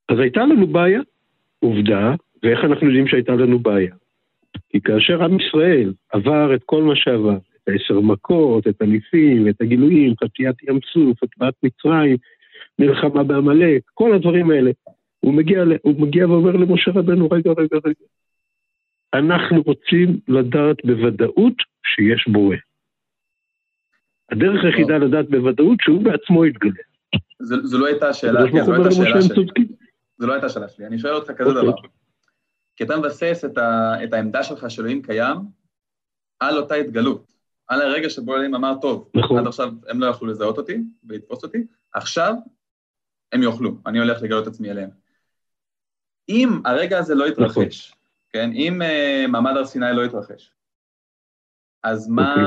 אז 0.09 0.19
הייתה 0.19 0.41
לנו 0.41 0.67
בעיה, 0.67 1.01
עובדה, 1.59 2.15
ואיך 2.43 2.65
אנחנו 2.65 2.87
יודעים 2.87 3.07
שהייתה 3.07 3.33
לנו 3.33 3.59
בעיה? 3.59 3.95
כי 4.69 4.81
כאשר 4.81 5.25
עם 5.25 5.41
ישראל 5.41 5.93
עבר 6.13 6.55
את 6.55 6.63
כל 6.67 6.83
מה 6.83 6.97
שעבר, 6.97 7.37
את 7.37 7.69
העשר 7.69 8.01
מכות, 8.01 8.67
את 8.67 8.83
הניסים, 8.83 9.49
את 9.49 9.61
הגילויים, 9.61 10.15
חציית 10.25 10.63
ים 10.63 10.79
סוף, 10.93 11.23
הטבעת 11.23 11.55
מצרים, 11.63 12.17
מלחמה 12.79 13.23
בעמלק, 13.25 13.83
כל 13.95 14.15
הדברים 14.15 14.51
האלה, 14.51 14.71
הוא 15.21 15.35
מגיע, 15.35 15.65
הוא 15.83 16.01
מגיע 16.01 16.29
ואומר 16.29 16.53
למשה 16.53 16.91
רבנו, 16.91 17.29
רגע, 17.31 17.51
רגע, 17.51 17.77
רגע, 17.85 18.05
אנחנו 19.15 19.63
רוצים 19.63 20.21
לדעת 20.29 20.77
בוודאות 20.85 21.55
שיש 21.85 22.29
בורא. 22.29 22.57
הדרך 24.33 24.65
היחידה 24.65 24.99
לדעת 24.99 25.31
בוודאות 25.31 25.79
שהוא 25.81 26.05
בעצמו 26.05 26.47
יתגלה. 26.47 26.83
זו, 27.41 27.79
לא 27.79 27.87
הייתה 27.87 28.09
השאלה, 28.09 28.41
זו 28.65 28.73
לא 28.73 28.75
הייתה 28.75 28.89
השאלה 28.89 29.23
שלי. 29.23 29.67
זו 30.19 30.27
לא 30.27 30.33
הייתה 30.33 30.47
השאלה 30.47 30.69
שלי, 30.69 30.87
אני 30.87 30.99
שואל 30.99 31.15
אותך 31.15 31.31
כזה 31.31 31.51
אוקיי. 31.51 31.63
דבר. 31.63 31.73
כי 32.77 32.85
אתה 32.85 32.97
מבסס 32.97 33.45
את, 33.45 33.59
ה, 33.59 33.95
את 34.05 34.13
העמדה 34.13 34.43
שלך 34.43 34.71
שאלוהים 34.71 35.03
קיים 35.03 35.37
על 36.41 36.57
אותה 36.57 36.75
התגלות, 36.75 37.33
על 37.69 37.83
הרגע 37.83 38.11
שבו 38.11 38.35
אלוהים 38.35 38.55
אמר, 38.55 38.75
טוב, 38.81 39.11
נכון. 39.15 39.39
עד 39.39 39.47
עכשיו 39.47 39.73
הם 39.89 40.01
לא 40.01 40.07
יכלו 40.07 40.29
לזהות 40.29 40.59
אותי 40.59 40.79
ולתפוס 41.05 41.43
אותי, 41.43 41.67
עכשיו 41.93 42.35
הם 43.33 43.43
יוכלו, 43.43 43.77
אני 43.87 43.99
הולך 43.99 44.23
לגלות 44.23 44.49
את 44.49 44.53
עצמי 44.53 44.71
אליהם. 44.71 44.91
אם 46.29 46.49
הרגע 46.65 46.99
הזה 46.99 47.15
לא 47.15 47.27
נכון. 47.29 47.63
יתרחש, 47.63 47.95
כן, 48.33 48.51
אם 48.53 48.83
uh, 48.83 49.31
מעמד 49.31 49.57
הר 49.57 49.65
סיני 49.65 49.87
לא 49.97 50.05
יתרחש, 50.05 50.53
אז 51.83 52.09
מה, 52.09 52.31
אוקיי. 52.31 52.45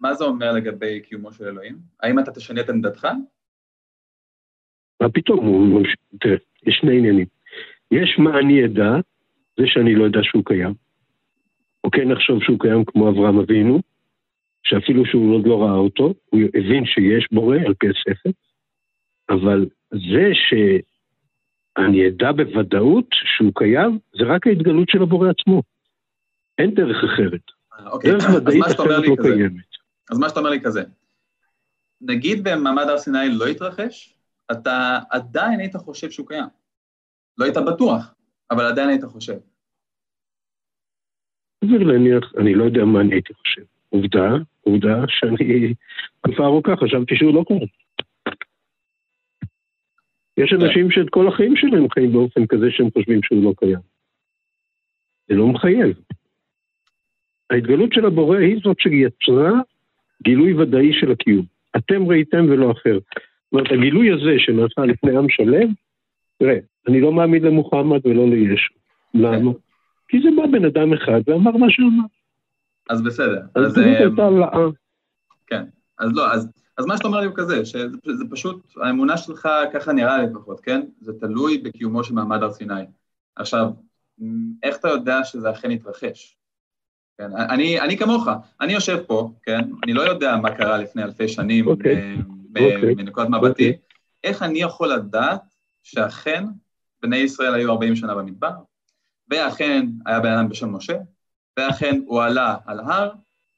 מה 0.00 0.14
זה 0.14 0.24
אומר 0.24 0.52
לגבי 0.52 1.00
קיומו 1.00 1.32
של 1.32 1.44
אלוהים? 1.44 1.78
האם 2.00 2.18
אתה 2.18 2.32
תשנה 2.32 2.60
את 2.60 2.68
עמדתך, 2.68 3.08
מה 5.04 5.08
פתאום, 5.08 5.46
הוא 5.46 5.80
ממשיך, 5.80 5.94
תראה, 6.20 6.36
יש 6.66 6.78
שני 6.80 6.98
עניינים. 6.98 7.26
יש 7.90 8.16
מה 8.18 8.38
אני 8.38 8.64
אדע, 8.64 8.90
זה 9.56 9.62
שאני 9.66 9.94
לא 9.94 10.04
יודע 10.04 10.20
שהוא 10.22 10.42
קיים. 10.44 10.74
או 11.84 11.90
כן 11.90 12.12
נחשוב 12.12 12.42
שהוא 12.42 12.60
קיים 12.60 12.84
כמו 12.84 13.10
אברהם 13.10 13.38
אבינו, 13.38 13.80
שאפילו 14.62 15.06
שהוא 15.06 15.34
עוד 15.34 15.46
לא 15.46 15.62
ראה 15.62 15.76
אותו, 15.76 16.14
הוא 16.30 16.40
הבין 16.54 16.86
שיש 16.86 17.28
בורא 17.32 17.56
על 17.66 17.74
פי 17.74 17.86
הספר, 17.88 18.30
אבל 19.30 19.66
זה 19.90 20.30
שאני 21.78 22.08
אדע 22.08 22.32
בוודאות 22.32 23.06
שהוא 23.10 23.52
קיים, 23.54 23.98
זה 24.18 24.24
רק 24.24 24.46
ההתגלות 24.46 24.88
של 24.88 25.02
הבורא 25.02 25.30
עצמו. 25.30 25.62
אין 26.58 26.74
דרך 26.74 27.04
אחרת. 27.04 27.40
אוקיי, 27.86 28.10
דרך 28.10 28.24
ודאית 28.36 28.64
אחרת 28.64 29.08
לא 29.08 29.16
כזה, 29.18 29.28
קיימת. 29.28 29.64
אז 30.10 30.18
מה 30.18 30.28
שאתה 30.28 30.40
אומר 30.40 30.50
לי 30.50 30.60
כזה, 30.60 30.82
נגיד 32.00 32.44
במעמד 32.44 32.84
הר 32.88 32.98
סיני 32.98 33.28
לא 33.38 33.46
התרחש, 33.46 34.14
אתה 34.52 34.98
עדיין 35.10 35.60
היית 35.60 35.76
חושב 35.76 36.10
שהוא 36.10 36.28
קיים. 36.28 36.48
לא 37.38 37.44
היית 37.44 37.56
בטוח, 37.56 38.14
אבל 38.50 38.64
עדיין 38.64 38.88
היית 38.88 39.04
חושב. 39.04 39.36
סביר 41.64 41.82
להניח, 41.82 42.32
אני 42.38 42.54
לא 42.54 42.64
יודע 42.64 42.84
מה 42.84 43.00
אני 43.00 43.14
הייתי 43.14 43.34
חושב. 43.34 43.62
עובדה, 43.88 44.28
עובדה 44.60 44.94
שאני 45.08 45.74
תקופה 46.20 46.44
ארוכה 46.44 46.76
חשבתי 46.76 47.16
שהוא 47.16 47.34
לא 47.34 47.44
קיים. 47.46 47.66
יש 50.38 50.50
כן. 50.50 50.60
אנשים 50.60 50.90
שאת 50.90 51.10
כל 51.10 51.28
החיים 51.28 51.56
שלהם 51.56 51.90
חיים 51.90 52.12
באופן 52.12 52.46
כזה 52.46 52.66
שהם 52.70 52.88
חושבים 52.90 53.22
שהוא 53.22 53.44
לא 53.44 53.52
קיים. 53.56 53.78
זה 55.28 55.34
לא 55.34 55.46
מחייב. 55.46 55.96
ההתגלות 57.50 57.92
של 57.92 58.06
הבורא 58.06 58.38
היא 58.38 58.60
זאת 58.64 58.80
שיצרה 58.80 59.60
גילוי 60.22 60.54
ודאי 60.54 60.92
של 60.92 61.12
הקיום. 61.12 61.44
אתם 61.76 62.06
ראיתם 62.06 62.44
ולא 62.48 62.72
אחר. 62.72 62.98
זאת 62.98 63.52
אומרת, 63.52 63.72
הגילוי 63.72 64.12
הזה 64.12 64.34
שנעשה 64.38 64.80
לפני 64.80 65.16
עם 65.16 65.28
שלם, 65.28 65.72
תראה, 66.38 66.58
אני 66.88 67.00
לא 67.00 67.12
מאמין 67.12 67.42
למוחמד 67.42 68.06
ולא 68.06 68.28
לישו. 68.28 68.74
למה? 69.14 69.50
כי 70.08 70.20
זה 70.22 70.28
בא 70.36 70.46
בן 70.46 70.64
אדם 70.64 70.92
אחד 70.92 71.20
ואמר 71.26 71.56
מה 71.56 71.66
שאמר. 71.70 72.04
אז 72.90 73.02
בסדר. 73.02 73.40
אז 73.54 73.66
אז, 73.66 73.78
אה, 73.78 73.98
הייתה 73.98 74.22
העלאה. 74.22 74.68
כן, 75.46 75.62
אז 75.98 76.16
לא, 76.16 76.32
אז, 76.32 76.63
אז 76.78 76.86
מה 76.86 76.96
שאתה 76.96 77.08
אומר 77.08 77.20
לי 77.20 77.26
הוא 77.26 77.34
כזה, 77.36 77.64
שזה 77.64 77.86
זה 78.18 78.24
פשוט, 78.30 78.66
האמונה 78.82 79.16
שלך, 79.16 79.48
ככה 79.72 79.92
נראה 79.92 80.18
לי 80.18 80.26
לפחות, 80.26 80.60
כן? 80.60 80.80
זה 81.00 81.12
תלוי 81.20 81.58
בקיומו 81.58 82.04
של 82.04 82.14
מעמד 82.14 82.42
הר 82.42 82.52
סיני. 82.52 82.84
עכשיו, 83.36 83.70
איך 84.62 84.76
אתה 84.76 84.88
יודע 84.88 85.24
שזה 85.24 85.50
אכן 85.50 85.70
יתרחש? 85.70 86.36
כן, 87.18 87.36
אני, 87.36 87.80
אני 87.80 87.96
כמוך, 87.96 88.28
אני 88.60 88.72
יושב 88.72 88.98
פה, 89.06 89.30
כן? 89.42 89.60
אני 89.84 89.92
לא 89.92 90.02
יודע 90.02 90.36
מה 90.36 90.56
קרה 90.56 90.78
לפני 90.78 91.02
אלפי 91.02 91.28
שנים 91.28 91.64
ב- 91.64 91.68
אוקיי, 91.68 92.94
מנקודת 92.96 93.28
מבטי. 93.28 93.48
אוקיי. 93.48 93.78
איך 94.24 94.42
אני 94.42 94.58
יכול 94.58 94.92
לדעת 94.92 95.40
שאכן 95.82 96.44
בני 97.02 97.16
ישראל 97.16 97.54
היו 97.54 97.70
40 97.72 97.96
שנה 97.96 98.14
במדבר, 98.14 98.50
ואכן 99.30 99.86
היה 100.06 100.20
בן 100.20 100.32
אדם 100.32 100.48
בשם 100.48 100.76
משה, 100.76 100.96
ואכן 101.56 102.00
הוא 102.06 102.22
עלה 102.22 102.56
על 102.66 102.80
הר, 102.80 103.10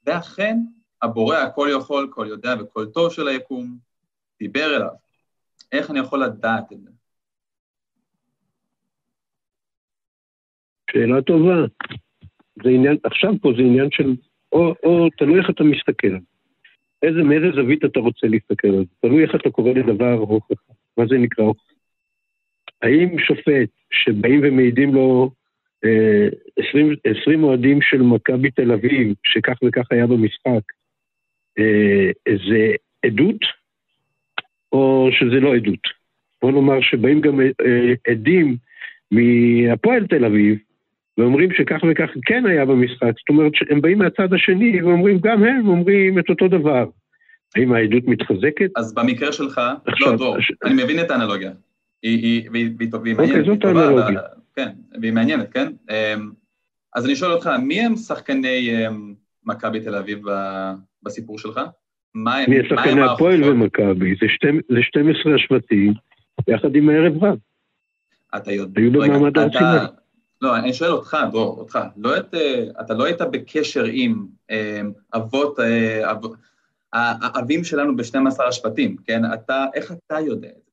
ואכן 0.05 0.57
הבורא 1.01 1.37
הכל 1.37 1.67
יכול, 1.77 2.09
כל 2.11 2.25
יודע 2.29 2.53
וכל 2.59 2.85
טוב 2.85 3.11
של 3.11 3.27
היקום, 3.27 3.77
דיבר 4.39 4.75
אליו. 4.75 4.89
איך 5.71 5.91
אני 5.91 5.99
יכול 5.99 6.23
לדעת 6.23 6.71
את 6.71 6.81
זה? 6.81 6.89
שאלה 10.91 11.21
טובה. 11.21 11.65
זה 12.63 12.69
עניין, 12.69 12.97
עכשיו 13.03 13.33
פה 13.41 13.51
זה 13.57 13.61
עניין 13.61 13.91
של, 13.91 14.15
או, 14.51 14.75
או 14.83 15.09
תלוי 15.17 15.39
איך 15.39 15.49
אתה 15.49 15.63
מסתכל. 15.63 16.17
איזה, 17.03 17.23
מאיזה 17.23 17.51
זווית 17.55 17.85
אתה 17.85 17.99
רוצה 17.99 18.27
להסתכל 18.27 18.67
על 18.67 18.85
זה. 18.85 18.93
תלוי 19.01 19.23
איך 19.23 19.35
אתה 19.35 19.49
קורא 19.49 19.71
לדבר 19.71 20.13
הוכחה. 20.13 20.73
מה 20.97 21.05
זה 21.07 21.17
נקרא 21.17 21.45
הוכחה? 21.45 21.73
האם 22.81 23.19
שופט 23.19 23.69
שבאים 23.91 24.41
ומעידים 24.43 24.93
לו 24.93 25.31
אה, 25.85 26.27
20, 26.69 26.95
20 27.21 27.43
אוהדים 27.43 27.81
של 27.81 28.01
מכבי 28.01 28.51
תל 28.51 28.71
אביב, 28.71 29.13
שכך 29.23 29.57
וכך 29.65 29.85
היה 29.91 30.07
במשחק, 30.07 30.76
זה 32.47 32.71
עדות 33.05 33.39
או 34.71 35.09
שזה 35.11 35.39
לא 35.39 35.55
עדות? 35.55 35.79
בוא 36.41 36.51
נאמר 36.51 36.81
שבאים 36.81 37.21
גם 37.21 37.39
אה, 37.41 37.93
עדים 38.07 38.57
מהפועל 39.11 40.07
תל 40.07 40.25
אביב, 40.25 40.57
ואומרים 41.17 41.49
שכך 41.53 41.79
וכך 41.91 42.09
כן 42.25 42.45
היה 42.45 42.65
במשחק, 42.65 43.01
זאת 43.01 43.29
אומרת 43.29 43.51
שהם 43.55 43.81
באים 43.81 43.97
מהצד 43.97 44.33
השני 44.33 44.83
ואומרים, 44.83 45.19
גם 45.19 45.43
הם 45.43 45.67
אומרים 45.67 46.19
את 46.19 46.29
אותו 46.29 46.47
דבר. 46.47 46.85
האם 47.55 47.73
העדות 47.73 48.03
מתחזקת? 48.07 48.69
אז 48.75 48.93
במקרה 48.93 49.31
שלך, 49.33 49.61
עכשיו, 49.85 50.11
לא, 50.11 50.17
דרור, 50.17 50.37
הש- 50.37 50.51
אני 50.65 50.83
מבין 50.83 50.99
את 50.99 51.11
האנלוגיה. 51.11 51.51
היא, 52.03 52.17
היא, 52.23 52.49
והיא, 52.51 52.69
והיא, 52.77 52.89
והיא 52.93 53.13
אוקיי, 53.13 53.13
מעניינת, 53.13 53.45
זאת 53.45 53.53
היא 53.53 53.61
טובה, 53.61 53.85
האנלוגיה. 53.85 54.21
כן, 54.55 54.69
והיא 55.01 55.13
מעניינת, 55.13 55.53
כן? 55.53 55.67
אמ, 55.89 56.29
אז 56.95 57.05
אני 57.05 57.15
שואל 57.15 57.31
אותך, 57.31 57.49
מי 57.63 57.81
הם 57.81 57.95
שחקני 57.95 58.87
אמ, 58.87 59.13
מכבי 59.47 59.79
תל 59.79 59.95
אביב 59.95 60.19
בסיפור 61.03 61.39
שלך? 61.39 61.61
מה 62.15 62.35
הם, 62.37 62.51
הם 62.51 62.61
השחקני 62.65 63.01
הפועל? 63.01 63.43
ומכבי? 63.43 64.15
זה 64.21 64.25
שתי- 64.29 64.73
זה 64.75 64.81
12 64.81 65.35
השבטים, 65.35 65.93
יחד 66.47 66.75
עם 66.75 66.89
הערב 66.89 67.23
רב. 67.23 67.37
אתה 68.35 68.51
יודע, 68.51 68.81
היו 68.81 68.91
במעמד 68.91 69.37
הר 69.37 69.47
אתה- 69.47 69.57
סיני. 69.57 69.97
לא, 70.41 70.55
אני 70.57 70.73
שואל 70.73 70.91
אותך, 70.91 71.17
דרור, 71.31 71.59
אותך, 71.59 71.79
לא 71.97 72.17
את, 72.17 72.33
אה, 72.33 72.63
אתה 72.81 72.93
לא 72.93 73.03
היית 73.05 73.21
בקשר 73.21 73.83
עם 73.91 74.25
אה, 74.51 74.81
אבות, 75.15 75.59
אה, 75.59 76.11
אב- 76.11 76.33
האבים 76.93 77.63
שלנו 77.63 77.95
ב-12 77.95 78.43
השבטים, 78.47 78.95
כן? 79.05 79.21
אתה, 79.33 79.65
איך 79.73 79.91
אתה 79.91 80.19
יודע 80.19 80.47
את 80.49 80.63
זה? 80.65 80.71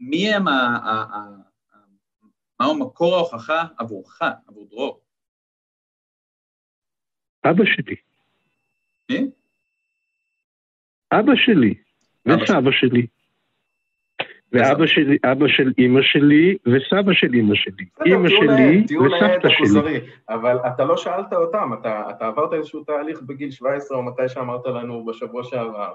מי 0.00 0.34
הם 0.34 0.48
ה- 0.48 1.26
מהו 2.60 2.78
מקור 2.78 3.14
ההוכחה 3.14 3.64
עבורך, 3.78 4.18
עבור 4.48 4.66
דרור? 4.70 5.00
אבא 7.44 7.64
שלי. 7.64 7.96
מי? 9.10 9.26
אבא 11.12 11.32
שלי. 11.36 11.74
אבא 12.26 12.42
וסבא 12.42 12.70
שלי. 12.70 13.06
ואבא 14.54 14.86
שלי, 14.86 15.18
אבא 15.24 15.48
של 15.48 15.72
אימא 15.78 16.00
שלי, 16.02 16.56
וסבא 16.66 17.12
של 17.12 17.34
אימא 17.34 17.54
שלי. 17.54 17.84
אימא 18.06 18.28
שלי 18.28 18.84
וסבתא 18.84 19.48
שלי. 19.48 20.00
אבל 20.28 20.56
אתה 20.66 20.84
לא 20.84 20.96
שאלת 20.96 21.32
אותם, 21.32 21.70
אתה, 21.80 22.02
אתה 22.10 22.26
עברת 22.26 22.52
איזשהו 22.52 22.84
תהליך 22.84 23.22
בגיל 23.22 23.50
17 23.50 23.98
או 23.98 24.02
מתי 24.02 24.28
שאמרת 24.28 24.66
לנו 24.66 25.04
בשבוע 25.04 25.44
שעבר, 25.44 25.92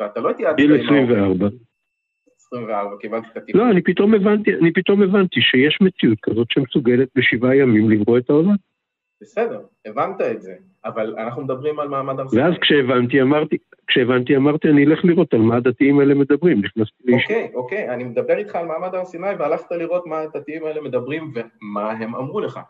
ואתה 0.00 0.20
לא 0.20 0.30
התייעצת 0.30 0.56
גיל 0.56 0.74
עם 0.74 0.80
ההורים. 0.80 1.04
24. 1.04 1.48
24, 2.36 2.96
קיבלת 3.00 3.24
את 3.32 3.36
הטיפול. 3.36 3.60
לא, 3.60 3.70
אני 3.70 3.82
פתאום 3.82 4.14
הבנתי, 4.14 4.54
אני 4.54 4.72
פתאום 4.72 5.02
הבנתי 5.02 5.40
שיש 5.40 5.78
מציאות 5.80 6.18
כזאת 6.22 6.46
שמסוגלת 6.50 7.08
בשבעה 7.14 7.56
ימים 7.56 7.90
לברוא 7.90 8.18
את 8.18 8.30
העולם. 8.30 8.56
בסדר, 9.20 9.60
הבנת 9.86 10.20
את 10.20 10.42
זה, 10.42 10.54
אבל 10.84 11.14
אנחנו 11.18 11.42
מדברים 11.42 11.80
על 11.80 11.88
מעמד 11.88 12.20
הר 12.20 12.28
סיני. 12.28 12.42
ואז 12.42 12.54
כשהבנתי, 12.60 13.22
אמרתי, 13.22 13.56
כשהבנתי, 13.86 14.36
אמרתי, 14.36 14.68
אני 14.68 14.84
אלך 14.84 15.04
לראות 15.04 15.34
על 15.34 15.40
מה 15.40 15.56
הדתיים 15.56 16.00
האלה 16.00 16.14
מדברים. 16.14 16.60
נכנסתי 16.60 17.02
לאיש. 17.04 17.22
אוקיי, 17.22 17.50
אוקיי, 17.54 17.90
אני 17.90 18.04
מדבר 18.04 18.36
איתך 18.36 18.56
על 18.56 18.66
מעמד 18.66 18.94
הר 18.94 19.04
סיני 19.04 19.26
והלכת 19.38 19.72
לראות 19.72 20.06
מה 20.06 20.18
הדתיים 20.18 20.64
האלה 20.64 20.80
מדברים 20.80 21.32
ומה 21.34 21.90
הם 21.90 22.14
אמרו 22.14 22.40
לך. 22.40 22.60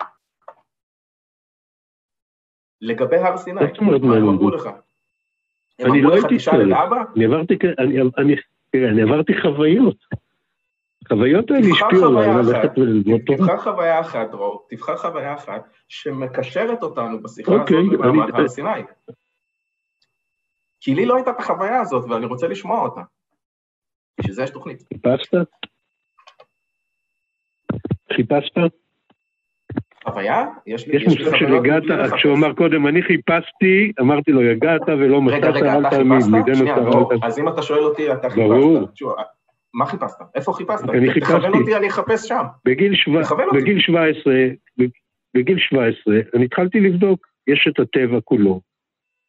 לגבי 2.81 3.16
הר 3.16 3.37
סיני, 3.37 3.61
מה 3.61 3.66
אומרת 3.79 4.01
מה 4.01 4.16
הם 4.16 4.29
אמרו? 4.29 4.51
לך? 4.51 4.66
הם 4.66 4.73
אני 5.92 6.01
אמרו 6.01 6.11
לא 6.11 6.16
לך, 6.16 6.25
הייתי 6.25 6.37
תשאל 6.37 6.55
את 6.55 6.61
אצלם. 6.61 6.73
אבא? 6.75 7.03
אני 7.16 7.25
עברתי, 7.25 7.59
כ- 7.59 7.79
אני, 7.79 8.01
אני, 8.18 8.37
תראה, 8.71 8.88
אני 8.88 9.03
עברתי 9.03 9.40
חוויות. 9.40 9.97
החוויות 11.12 11.51
האלה 11.51 11.66
השפיעו 11.73 12.18
עליי. 12.18 12.35
ללכת 12.35 12.79
וללמוד 12.79 13.21
תורה. 13.27 13.38
תבחר 13.38 13.59
חוויה 13.59 14.01
אחת, 14.01 14.31
דרור, 14.31 14.66
תבחר 14.71 14.97
חוויה 14.97 15.35
אחת 15.35 15.62
שמקשרת 15.88 16.83
אותנו 16.83 17.23
בשיחה 17.23 17.53
אוקיי, 17.53 17.77
הזאת 17.79 17.92
למעמד 17.92 18.29
אני- 18.35 18.42
הר 18.42 18.49
סיני. 18.49 18.71
כי 20.81 20.94
לי 20.94 21.07
לא 21.07 21.16
הייתה 21.16 21.31
את 21.31 21.38
החוויה 21.40 21.81
הזאת 21.81 22.05
ואני 22.11 22.27
רוצה 22.27 22.49
לשמוע 22.49 22.81
אותה. 22.83 23.01
בשביל 24.18 24.35
זה 24.35 24.42
יש 24.42 24.51
תוכנית. 24.51 24.83
חיפשת? 24.88 25.35
חיפשת? 28.12 28.73
חוויה? 30.05 30.44
יש 30.66 30.87
לי 30.87 30.97
יש 30.97 31.03
לי 31.03 31.09
מושג 31.09 31.25
של 31.38 31.47
חוויות 31.47 31.64
הגעת, 31.64 31.83
מבלי 31.83 31.97
לחפש. 31.97 32.12
כשהוא 32.18 32.35
אמר 32.35 32.53
קודם, 32.55 32.87
אני 32.87 33.03
חיפשתי, 33.03 33.92
אמרתי 34.01 34.31
לו, 34.33 34.42
יגעת 34.42 34.81
ולא 34.88 35.16
רגע, 35.16 35.38
מצאת, 35.38 35.55
רגע, 35.55 35.75
אל 35.75 35.87
אתה 35.87 35.97
תאמין, 35.97 36.21
חיפשת? 36.21 36.33
מדי 36.33 36.55
שנייה, 36.55 36.75
מצר 36.77 36.85
דרור, 36.90 37.03
אל 37.03 37.09
תאמין. 37.09 37.25
אז 37.25 37.38
אם 37.38 37.49
אתה 37.49 37.62
שואל 37.62 37.83
אותי, 37.85 38.12
אתה. 38.12 38.31
חיפשת. 38.31 39.38
מה 39.79 39.87
חיפשת? 39.87 40.14
איפה 40.35 40.53
חיפשת? 40.53 40.91
אני 40.91 41.12
חיפשתי. 41.12 41.21
תכוון 41.21 41.61
אותי, 41.61 41.77
אני 41.77 41.88
אחפש 41.88 42.29
שם. 42.29 42.43
בגיל 42.64 42.95
אותי. 43.07 43.57
בגיל 43.57 43.81
17, 43.81 44.35
בגיל 45.35 45.59
17, 45.59 46.14
אני 46.35 46.45
התחלתי 46.45 46.81
לבדוק, 46.81 47.27
יש 47.47 47.69
את 47.69 47.81
הטבע 47.81 48.19
כולו, 48.25 48.61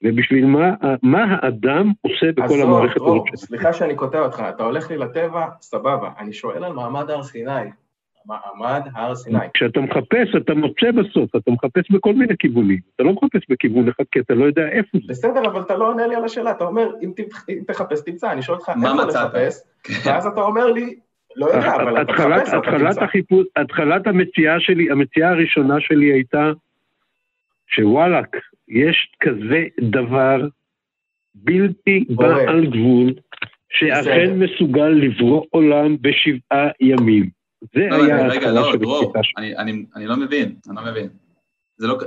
ובשביל 0.04 0.46
מה, 0.46 0.74
מה 1.04 1.24
האדם 1.30 1.92
עושה 2.02 2.32
בכל 2.32 2.44
עזוב, 2.44 2.62
המערכת 2.62 2.96
הזאת 2.96 3.22
שלו. 3.26 3.38
סליחה 3.38 3.74
שאני 3.74 3.96
קוטע 3.96 4.20
אותך, 4.20 4.44
אתה 4.50 4.64
הולך 4.64 4.92
לי 4.92 4.98
לטבע, 4.98 5.46
סבבה. 5.62 6.10
אני 6.20 6.34
שואל 6.34 6.64
על 6.64 6.74
מעמד 6.74 7.10
הר 7.10 7.24
סיני. 7.24 7.70
מעמד 8.26 8.82
הר 8.94 9.16
סיני. 9.16 9.40
כשאתה 9.54 9.80
מחפש, 9.80 10.36
אתה 10.38 10.54
מוצא 10.54 10.92
בסוף, 10.92 11.36
אתה 11.36 11.52
מחפש 11.52 11.92
בכל 11.92 12.14
מיני 12.14 12.34
כיוונים. 12.40 12.80
אתה 12.96 13.04
לא 13.04 13.14
מחפש 13.14 13.42
בכיוון 13.50 13.90
אחד, 13.90 14.04
כי 14.12 14.20
אתה 14.20 14.34
לא 14.34 14.46
יודע 14.46 14.68
איפה 14.68 14.98
זה. 14.98 15.08
בסדר, 15.08 15.46
אבל 15.46 15.62
אתה 15.62 15.78
לא 15.78 15.88
עונה 15.90 16.08
לי 16.08 16.16
על 16.16 16.26
השאלה, 16.26 16.52
אתה 16.52 16.64
אומר, 16.64 16.90
אם 17.02 17.12
תחפש, 17.68 18.02
תמצא, 18.06 18.32
אני 18.32 18.42
שואל 18.42 18.58
אותך 18.58 18.70
מה 18.70 18.92
איפה 18.92 19.06
מצאת? 19.06 19.34
לחפש, 19.34 19.56
כן. 19.84 20.10
ואז 20.10 20.26
אתה 20.28 20.42
אומר 20.42 20.72
לי, 20.72 20.96
לא 21.36 21.46
יודע, 21.46 21.76
אבל 21.76 22.02
אתה 22.02 22.12
מחפש, 22.12 22.54
אתה 22.54 22.78
תמצא. 22.78 23.04
החיפוש, 23.04 23.46
התחלת 23.56 24.08
המציאה 24.08 24.60
שלי, 24.60 24.92
המציאה 24.92 25.30
הראשונה 25.30 25.76
שלי 25.80 26.14
הייתה 26.14 26.52
שוואלאק, 27.68 28.38
יש 28.68 29.12
כזה 29.20 29.64
דבר 29.82 30.48
בלתי. 31.36 32.06
בעל 32.10 32.66
גבול, 32.66 33.14
שאכן. 33.70 34.40
מסוגל 34.40 34.90
לברוא 34.90 35.46
עולם 35.50 35.98
בשבעה 36.02 36.68
ימים. 36.80 37.39
זה 37.62 37.80
לא, 37.90 37.96
היה 37.96 38.28
רגע, 38.28 38.52
לא, 38.52 38.76
דרור. 38.76 39.14
אני- 39.38 39.58
אני 39.58 39.86
אני 39.96 40.06
לא 40.08 40.16
מבין, 40.16 40.56
אני 40.68 40.76
לא 40.76 40.82
מבין. 40.82 41.10
זה 41.78 41.88
לא... 41.88 41.98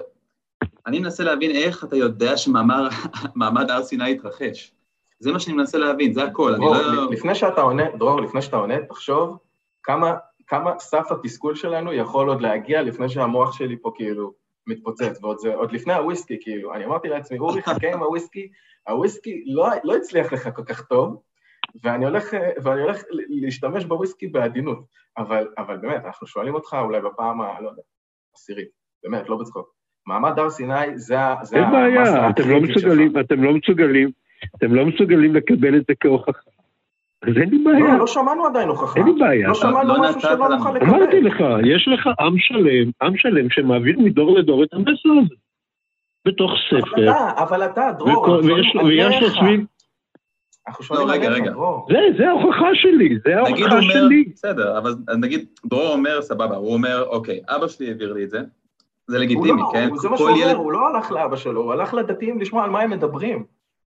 אני 0.86 0.98
מנסה 0.98 1.24
להבין 1.24 1.50
איך 1.50 1.84
אתה 1.84 1.96
יודע 1.96 2.36
שמאמר 2.36 2.88
מעמד 3.34 3.70
הר 3.70 3.82
סיני 3.82 4.12
התרחש. 4.12 4.72
זה 5.18 5.32
מה 5.32 5.40
שאני 5.40 5.56
מנסה 5.56 5.78
להבין, 5.78 6.12
זה 6.12 6.24
הכל, 6.24 6.54
אני 6.54 6.64
דרור, 6.66 6.76
לא... 6.76 7.10
לפני 7.10 7.34
שאתה 7.34 7.60
עונה, 7.60 7.84
דרור, 7.98 8.20
לפני 8.20 8.42
שאתה 8.42 8.56
עונה, 8.56 8.74
תחשוב 8.88 9.38
כמה, 9.82 10.14
כמה 10.46 10.78
סף 10.78 11.06
התסכול 11.12 11.54
שלנו 11.54 11.92
יכול 11.92 12.28
עוד 12.28 12.40
להגיע 12.40 12.82
לפני 12.82 13.08
שהמוח 13.08 13.58
שלי 13.58 13.76
פה 13.82 13.92
כאילו 13.94 14.32
מתפוצץ, 14.66 15.18
ועוד 15.22 15.38
זה, 15.38 15.54
עוד 15.54 15.72
לפני 15.72 15.92
הוויסקי, 15.94 16.36
כאילו. 16.40 16.74
אני 16.74 16.84
אמרתי 16.84 17.08
לעצמי, 17.08 17.38
אורי, 17.38 17.62
חכה 17.62 17.92
עם 17.92 18.02
הוויסקי, 18.02 18.48
הוויסקי 18.88 19.44
לא, 19.46 19.66
לא 19.84 19.96
הצליח 19.96 20.32
לך 20.32 20.48
כל 20.56 20.64
כך 20.64 20.82
טוב, 20.82 21.22
ואני 21.85 22.04
הולך, 22.04 22.35
אה, 22.35 22.50
ואני 22.62 22.80
הולך 22.82 23.02
ל- 23.11 23.44
להשתמש 23.44 23.85
בוויסקי 23.85 24.26
בעדינות. 24.26 24.78
אבל, 25.18 25.46
אבל 25.58 25.76
באמת, 25.76 26.04
אנחנו 26.04 26.26
שואלים 26.26 26.54
אותך 26.54 26.76
אולי 26.80 27.00
בפעם 27.00 27.40
ה... 27.40 27.61
לא 27.61 27.68
יודע, 27.68 27.82
עשירית, 28.35 28.68
באמת, 29.04 29.28
לא 29.28 29.37
בצחוק. 29.37 29.68
מעמד 30.06 30.38
הר 30.38 30.50
סיני 30.50 30.98
זה, 30.98 31.20
ה- 31.20 31.37
זה 31.42 31.56
אין 31.56 31.70
בעיה, 31.70 32.30
אתם 32.30 32.50
לא. 32.50 32.61
מסוגלים, 32.61 33.20
אתם 33.20 33.42
לא 33.42 33.52
מסוגלים, 33.54 34.11
אתם 34.56 34.74
לא 34.74 34.87
מסוגלים 34.87 35.35
לקבל 35.35 35.76
את 35.76 35.82
זה 35.88 35.94
כהוכחה. 36.00 36.40
אז 37.22 37.37
אין 37.37 37.50
לי 37.50 37.58
בעיה, 37.64 37.78
לא, 37.92 37.98
לא 37.98 38.06
שמענו 38.06 38.46
עדיין 38.46 38.68
הוכחה. 38.68 39.00
אין 39.00 39.06
לי 39.06 39.20
בעיה. 39.20 39.48
לא 39.48 39.54
שמענו 39.54 39.88
לא 39.94 40.00
משהו 40.00 40.20
שלא. 40.20 40.48
נוכל 40.48 40.70
לקבל. 40.72 40.88
אמרתי 40.88 41.20
לך, 41.20 41.37
יש 41.64 41.88
לך 41.88 42.08
עם 42.20 42.38
שלם, 42.38 42.90
עם 43.02 43.16
שלם 43.16 43.50
שמעביר 43.50 43.98
מדור 43.98 44.38
לדור 44.38 44.64
את 44.64 44.72
המסר 44.72 45.08
הזה. 45.24 45.35
בתוך 46.26 46.50
אבל 46.72 46.80
ספר, 46.80 47.11
אתה, 47.11 47.42
אבל 47.42 47.64
אתה, 47.64 47.90
דרור, 47.98 48.28
ויש 48.28 48.74
לו-. 48.74 49.30
סביב... 49.30 49.61
אנחנו 50.68 50.85
שואלים 50.85 51.09
לא, 51.09 51.12
רגע, 51.12 51.29
רגע. 51.31 51.53
זה, 51.88 51.98
זה 52.18 52.29
ההוכחה 52.29 52.68
שלי, 52.75 53.18
זה 53.25 53.37
ההוכחה 53.38 53.79
אומר, 53.79 53.92
שלי. 53.92 54.25
בסדר, 54.35 54.79
אבל 54.79 54.94
נגיד, 55.18 55.46
דרור 55.66 55.88
אומר, 55.92 56.22
סבבה, 56.22 56.57
הוא 56.57 56.72
אומר, 56.75 57.05
אוקיי, 57.07 57.40
אבא 57.48 57.68
שלי 57.68 57.88
העביר 57.88 58.12
לי 58.12 58.25
את 58.25 58.31
זה, 58.31 58.40
זה 59.07 59.16
הוא 59.16 59.25
לגיטימי, 59.25 59.48
לא, 59.61 59.70
כן? 59.72 59.88
הוא- 59.90 59.98
זה 59.98 60.09
מה 60.09 60.16
שהוא 60.16 60.31
אומר, 60.31 60.57
הוא 60.57 60.72
לא 60.72 60.88
הלך 60.88 61.12
לאבא 61.12 61.37
שלו, 61.37 61.62
הוא 61.62 61.72
הלך 61.72 61.94
לדתיים 61.94 62.40
לשמוע 62.40 62.64
על 62.64 62.70
מה 62.70 62.81
הם 62.81 62.90
מדברים. 62.90 63.44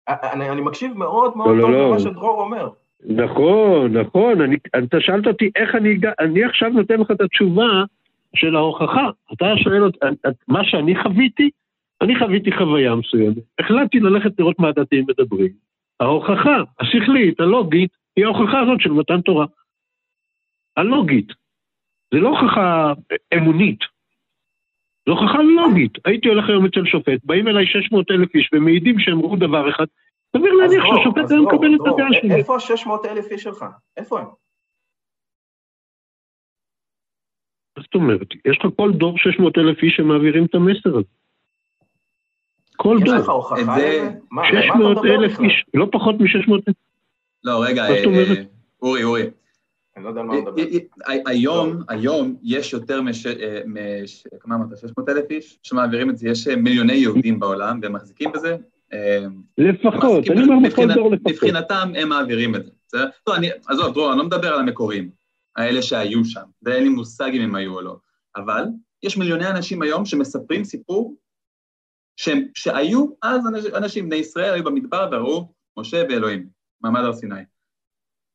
אני 0.08 0.50
אני 0.50 0.60
מקשיב 0.60 0.98
מאוד 0.98 1.36
מאוד 1.36 1.56
לא, 1.56 1.62
טוב 1.62 1.70
לא. 1.70 1.88
למה 1.88 2.00
שדרור 2.00 2.42
אומר. 2.42 2.68
נכון, 3.06 3.96
נכון, 3.96 4.40
אני, 4.40 4.56
אתה 4.84 4.96
שאלת 5.00 5.26
אותי 5.26 5.50
איך 5.56 5.74
אני 5.74 5.90
הגע, 5.90 6.10
אני 6.20 6.44
עכשיו 6.44 6.68
נותן 6.68 7.00
לך 7.00 7.10
את 7.10 7.20
התשובה 7.20 7.68
של 8.36 8.56
ההוכחה. 8.56 9.10
אתה 9.32 9.46
שואל 9.56 9.84
אותי, 9.84 9.98
מה 10.48 10.64
שאני 10.64 11.02
חוויתי, 11.02 11.50
אני 12.02 12.18
חוויתי 12.18 12.52
חוויה 12.52 12.94
מסוימת. 12.94 13.36
החלטתי 13.58 14.00
ללכת 14.00 14.30
לראות 14.38 14.58
מה 14.58 14.68
הדתיים 14.68 15.04
מדברים. 15.08 15.52
ההוכחה 16.02 16.56
השכלית, 16.80 17.40
הלוגית, 17.40 17.90
היא 18.16 18.24
ההוכחה 18.24 18.60
הזאת 18.60 18.80
של 18.80 18.90
מתן 18.90 19.20
תורה. 19.20 19.46
הלוגית. 20.76 21.28
זה 22.14 22.20
לא 22.20 22.28
הוכחה 22.28 22.92
אמונית. 23.34 23.80
זו 25.06 25.12
הוכחה 25.12 25.38
לוגית. 25.42 25.92
הייתי 26.04 26.28
הולך 26.28 26.48
היום 26.48 26.66
אצל 26.66 26.84
שופט, 26.84 27.24
באים 27.24 27.48
אליי 27.48 27.66
600 27.66 28.10
אלף 28.10 28.34
איש 28.34 28.50
ומעידים 28.54 28.98
שהם 28.98 29.20
ראו 29.20 29.36
דבר 29.36 29.70
אחד, 29.70 29.86
סביר 30.36 30.52
להניח 30.52 30.84
שהשופט 30.84 31.30
היה 31.30 31.40
דרור, 31.40 31.52
מקבל 31.52 31.74
את 31.74 31.80
הדעה 31.94 32.08
שלי. 32.20 32.34
איפה 32.34 32.54
ה-600 32.54 33.10
אלף 33.10 33.32
איש 33.32 33.42
שלך? 33.42 33.64
איפה 33.96 34.20
הם? 34.20 34.26
מה 37.76 37.82
זאת 37.82 37.94
אומרת? 37.94 38.28
יש 38.44 38.58
לך 38.58 38.66
כל 38.76 38.90
דור 38.92 39.18
600 39.18 39.58
אלף 39.58 39.82
איש 39.82 39.96
שמעבירים 39.96 40.44
את 40.44 40.54
המסר 40.54 40.90
הזה. 40.90 41.21
כל 42.82 42.98
יש 43.02 43.08
דור. 43.08 43.14
לך 43.18 43.28
הוכחה 43.28 43.54
לזה? 43.76 44.10
מה, 44.30 44.42
מה 44.42 44.48
אתה 44.48 44.62
600 44.62 44.96
מדבר 44.96 45.14
אלף 45.14 45.32
בכלל? 45.32 45.44
איש, 45.46 45.64
לא 45.74 45.88
פחות 45.92 46.14
מ-600 46.20 46.52
אלף. 46.68 46.76
לא, 47.44 47.64
רגע, 47.64 47.84
אה? 47.84 48.04
אה, 48.04 48.34
אורי, 48.82 49.04
אורי, 49.04 49.22
אני 49.96 50.04
לא 50.04 50.08
יודע 50.08 50.20
על 50.20 50.26
מה 50.26 50.34
הוא 50.34 50.42
מדבר. 50.42 50.58
י- 50.62 50.76
י- 50.76 51.22
היום, 51.26 51.82
היום 51.88 52.36
יש 52.42 52.72
יותר 52.72 53.02
מש... 53.02 53.26
אה. 53.26 53.60
כמה 54.40 54.54
אמרת? 54.54 54.78
600 54.78 55.08
אלף 55.08 55.30
איש 55.30 55.58
שמעבירים 55.62 56.10
את 56.10 56.18
זה, 56.18 56.28
יש 56.28 56.48
אה, 56.48 56.56
מיליוני 56.56 56.92
יהודים 56.92 57.40
בעולם 57.40 57.78
והם 57.82 57.92
מחזיקים 57.92 58.32
בזה. 58.32 58.56
אה, 58.92 59.24
לפחות, 59.58 60.30
אני. 60.30 60.42
אומר 60.42 60.68
בכל 60.68 60.94
דור 60.94 61.10
לפחות. 61.10 61.32
מבחינתם 61.32 61.92
הם 61.96 62.08
מעבירים 62.08 62.54
את 62.54 62.64
זה, 62.64 62.70
בסדר? 62.86 63.06
לא, 63.26 63.36
אני, 63.36 63.48
עזוב, 63.68 63.94
דרור, 63.94 64.10
אני 64.10 64.18
לא 64.18 64.24
מדבר 64.24 64.48
על 64.54 64.60
המקורים, 64.60 65.10
האלה 65.56 65.82
שהיו 65.82 66.24
שם, 66.24 66.40
ואין 66.62 66.82
לי 66.82 66.88
מושג 66.88 67.30
אם 67.34 67.42
הם 67.42 67.54
היו 67.54 67.74
או 67.74 67.80
לא, 67.80 67.96
אבל 68.36 68.64
יש 69.02 69.16
מיליוני 69.16 69.46
אנשים 69.50 69.82
היום 69.82 70.04
שמספרים 70.04 70.64
סיפור 70.64 71.14
שהם, 72.16 72.46
שהיו 72.54 73.06
אז 73.22 73.46
אנשים, 73.46 73.74
אנשים, 73.74 74.06
בני 74.06 74.16
ישראל 74.16 74.54
היו 74.54 74.64
במדבר 74.64 75.08
וראו 75.12 75.52
משה 75.76 76.02
ואלוהים, 76.08 76.48
מעמד 76.80 77.00
הר 77.00 77.12
סיני. 77.12 77.44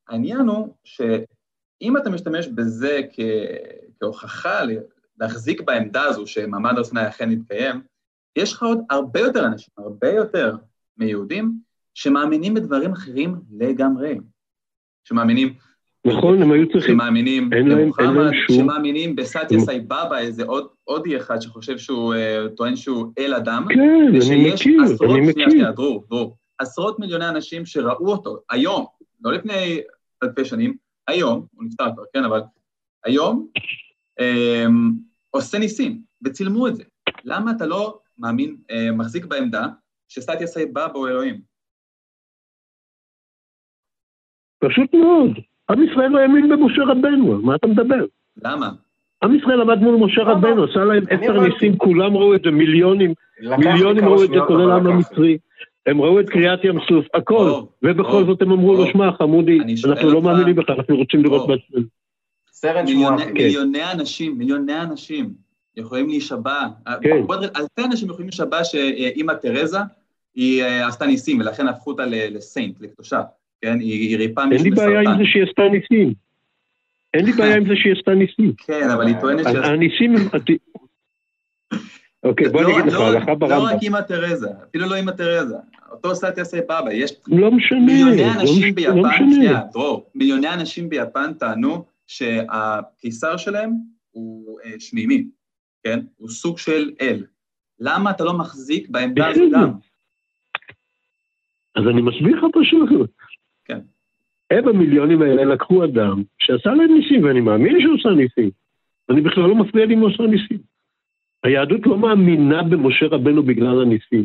העניין 0.08 0.40
הוא 0.40 0.74
שאם 0.84 1.96
אתה 1.96 2.10
משתמש 2.10 2.46
בזה 2.46 3.00
כ, 3.12 3.20
כהוכחה 4.00 4.60
להחזיק 5.20 5.60
בעמדה 5.60 6.02
הזו 6.02 6.26
שמעמד 6.26 6.72
הר 6.76 6.84
סיני 6.84 7.08
אכן 7.08 7.30
מתקיים, 7.30 7.82
יש 8.36 8.52
לך 8.52 8.62
עוד 8.62 8.78
הרבה 8.90 9.20
יותר 9.20 9.46
אנשים, 9.46 9.74
הרבה 9.78 10.08
יותר 10.08 10.56
מיהודים, 10.96 11.60
שמאמינים 11.94 12.54
בדברים 12.54 12.92
אחרים 12.92 13.40
לגמרי. 13.50 14.18
שמאמינים, 15.04 15.54
נכון, 16.06 16.42
הם 16.42 16.52
היו 16.52 16.68
צריכים... 16.72 16.94
שמאמינים 16.94 17.50
שום- 18.48 18.56
שמאמינים 18.56 19.16
בסטיה 19.16 19.58
סייבאבא, 19.60 20.18
איזה 20.18 20.44
עוד, 20.44 20.68
הודי 20.84 21.16
אחד 21.16 21.40
שחושב 21.40 21.78
שהוא, 21.78 22.14
אה, 22.14 22.44
טוען 22.56 22.76
שהוא 22.76 23.12
אל 23.18 23.34
אדם. 23.34 23.64
כן, 23.68 23.80
אני 23.80 24.52
מכיר, 24.52 24.80
אני 25.14 25.20
מכיר. 25.30 25.50
שנייה, 25.50 25.72
דרור, 25.72 26.04
דרור, 26.08 26.36
עשרות 26.58 26.98
מיליוני 26.98 27.28
אנשים 27.28 27.66
שראו 27.66 28.12
אותו 28.12 28.38
היום, 28.50 28.86
לא 29.24 29.32
לפני 29.32 29.80
אלפי 30.22 30.44
שנים, 30.44 30.76
היום, 31.08 31.46
הוא 31.54 31.64
נפטר 31.64 31.84
כבר, 31.94 32.02
כן, 32.12 32.24
אבל 32.24 32.40
היום, 33.04 33.48
אמ, 34.20 34.90
עושה 35.30 35.58
ניסים, 35.58 36.02
וצילמו 36.24 36.68
את 36.68 36.76
זה. 36.76 36.84
למה 37.24 37.50
אתה 37.50 37.66
לא 37.66 38.00
מאמין, 38.18 38.56
אה, 38.70 38.92
מחזיק 38.92 39.24
בעמדה 39.24 39.66
שסטיה 40.08 40.46
סייבאבא 40.46 40.92
הוא 40.98 41.08
אלוהים? 41.08 41.40
פשוט 44.58 44.94
מאוד. 44.94 45.47
עם 45.70 45.82
ישראל 45.82 46.08
לא 46.08 46.18
האמין 46.18 46.48
במשה 46.48 46.82
רבנו, 46.82 47.32
על 47.32 47.40
מה 47.42 47.54
אתה 47.54 47.66
מדבר? 47.66 48.04
למה? 48.44 48.70
עם 49.24 49.34
ישראל 49.34 49.60
עמד 49.60 49.78
מול 49.78 49.96
משה 49.96 50.20
למה? 50.22 50.32
רבנו, 50.32 50.64
עשה 50.64 50.84
להם 50.84 51.04
עשר. 51.10 51.40
ניסים, 51.40 51.76
כולם 51.76 52.16
ראו 52.16 52.34
את 52.34 52.42
זה, 52.44 52.50
מיליונים, 52.50 53.14
מיליונים 53.58 54.04
ראו 54.04 54.24
את 54.24 54.28
זה, 54.28 54.36
כולל 54.46 54.70
העם. 54.70 54.86
המצרי. 54.86 55.38
הם 55.86 56.02
ראו 56.02 56.20
את 56.20 56.28
קריעת 56.30 56.64
ים 56.64 56.78
סוף, 56.88 57.06
הכל. 57.14 57.50
ובכל 57.82 58.24
זאת 58.26 58.42
הם 58.42 58.52
אמרו 58.52 58.72
לו, 58.74 58.82
אור. 58.82 58.92
שמע, 58.92 59.12
חמודי, 59.12 59.58
אנחנו 59.84 60.10
לא 60.10 60.22
מאמינים 60.22 60.54
בך, 60.56 60.70
אנחנו 60.70 60.96
רוצים 60.96 61.24
לראות. 61.24 61.48
בעצמנו. 61.48 61.84
סרן 62.52 62.84
מיליוני, 62.84 63.22
שמואטי. 63.22 63.32
מיליוני 63.32 63.92
אנשים, 63.92 64.38
מיליוני 64.38 64.80
אנשים 64.80 65.30
יכולים 65.76 66.08
להישבע, 66.08 66.60
כן. 67.02 67.22
אלפי 67.56 67.84
אנשים 67.84 68.08
יכולים 68.08 68.26
להישבע 68.26 68.64
שאימא 68.64 69.32
תרזה, 69.32 69.78
היא 70.34 70.62
אה, 70.62 70.86
עשתה 70.86 71.06
ניסים, 71.06 71.40
ולכן 71.40 71.68
הפכו 71.68 71.90
אותה 71.90 72.06
ל- 72.06 72.36
לסיינט, 72.36 72.80
לקדושה, 72.80 73.22
כן? 73.62 73.80
היא 73.80 73.92
היא 74.08 74.16
ריפאה 74.18 74.44
אין 74.52 74.62
לי 74.62 74.70
בעיה 74.70 75.00
עם. 75.00 75.18
זה 75.18 75.24
שהיא 75.24 75.42
עשתה 75.42 75.62
ניסים. 75.72 76.14
אין 77.14 77.24
לי 77.24 77.32
בעיה 77.32 77.56
עם 77.56 77.68
זה 77.68 77.76
שהיא 77.76 77.92
עשתה 77.92 78.14
ניסים. 78.14 78.52
כן, 78.66 78.90
אבל 78.90 79.06
היא 79.06 79.16
טוענת 79.20 79.44
ש... 79.44 79.46
הניסים 79.46 80.16
הם... 80.16 80.22
אוקיי, 82.22 82.48
בוא 82.48 82.62
לא- 82.62 82.68
אני 82.68 82.78
אגיד 82.80 82.92
לך, 82.92 82.98
לא- 82.98 83.06
הלכה 83.08 83.30
לא 83.30 83.34
ברמב"ם. 83.34 83.66
רק 83.66 83.82
אימא 83.82 84.00
תרזה, 84.00 84.48
אפילו 84.68 84.86
לא 84.88 84.94
אימא 84.94 85.10
תרזה, 85.10 85.54
אותו 85.90 86.14
סטיה 86.14 86.44
סייבאבא, 86.44 86.92
יש 86.92 87.12
לא 87.26 87.50
משנה, 87.50 87.80
מיליוני 87.80 88.22
לא 88.22 88.32
אנשים 88.40 88.62
לא 88.66 88.74
ביפן. 88.74 89.16
שנייה, 89.34 89.60
דרור, 89.72 90.10
מיליוני 90.14 90.48
אנשים 90.48 90.88
ביפן 90.88 91.32
טענו 91.32 91.84
שהקיסר 92.06 93.36
שלהם 93.36 93.70
הוא 94.10 94.58
אה, 94.64 94.70
שמימי, 94.78 95.24
כן? 95.84 96.00
הוא 96.16 96.28
סוג 96.28 96.58
של 96.58 96.90
אל. 97.00 97.24
למה 97.80 98.10
אתה 98.10 98.24
לא 98.24 98.32
מחזיק 98.32 98.88
בעמדה 98.88 99.28
הזו. 99.28 99.42
גם? 99.52 99.70
אז 101.76 101.82
אני 101.90 102.02
מסביר 102.02 102.36
לך 102.36 102.44
פשוט. 102.54 103.10
הם 104.50 104.68
המיליונים 104.68 105.22
האלה 105.22 105.44
לקחו 105.44 105.84
אדם 105.84 106.22
שעשה 106.38 106.70
להם 106.70 106.94
ניסים, 106.94 107.24
ואני 107.24 107.40
מאמין 107.40 107.80
שהוא 107.80 107.94
עשה 108.00 108.08
ניסים. 108.08 108.50
אני 109.10 109.20
בכלל 109.20 109.44
לא 109.44 109.54
מפריע 109.54 109.86
לי 109.86 109.94
אם 109.94 110.00
הוא 110.00 110.10
עשה 110.14 110.22
ניסים. 110.22 110.58
היהדות 111.44 111.86
לא 111.86 111.98
מאמינה 111.98 112.62
במשה 112.62 113.06
רבנו 113.06 113.42
בגלל 113.42 113.82
הניסים. 113.82 114.24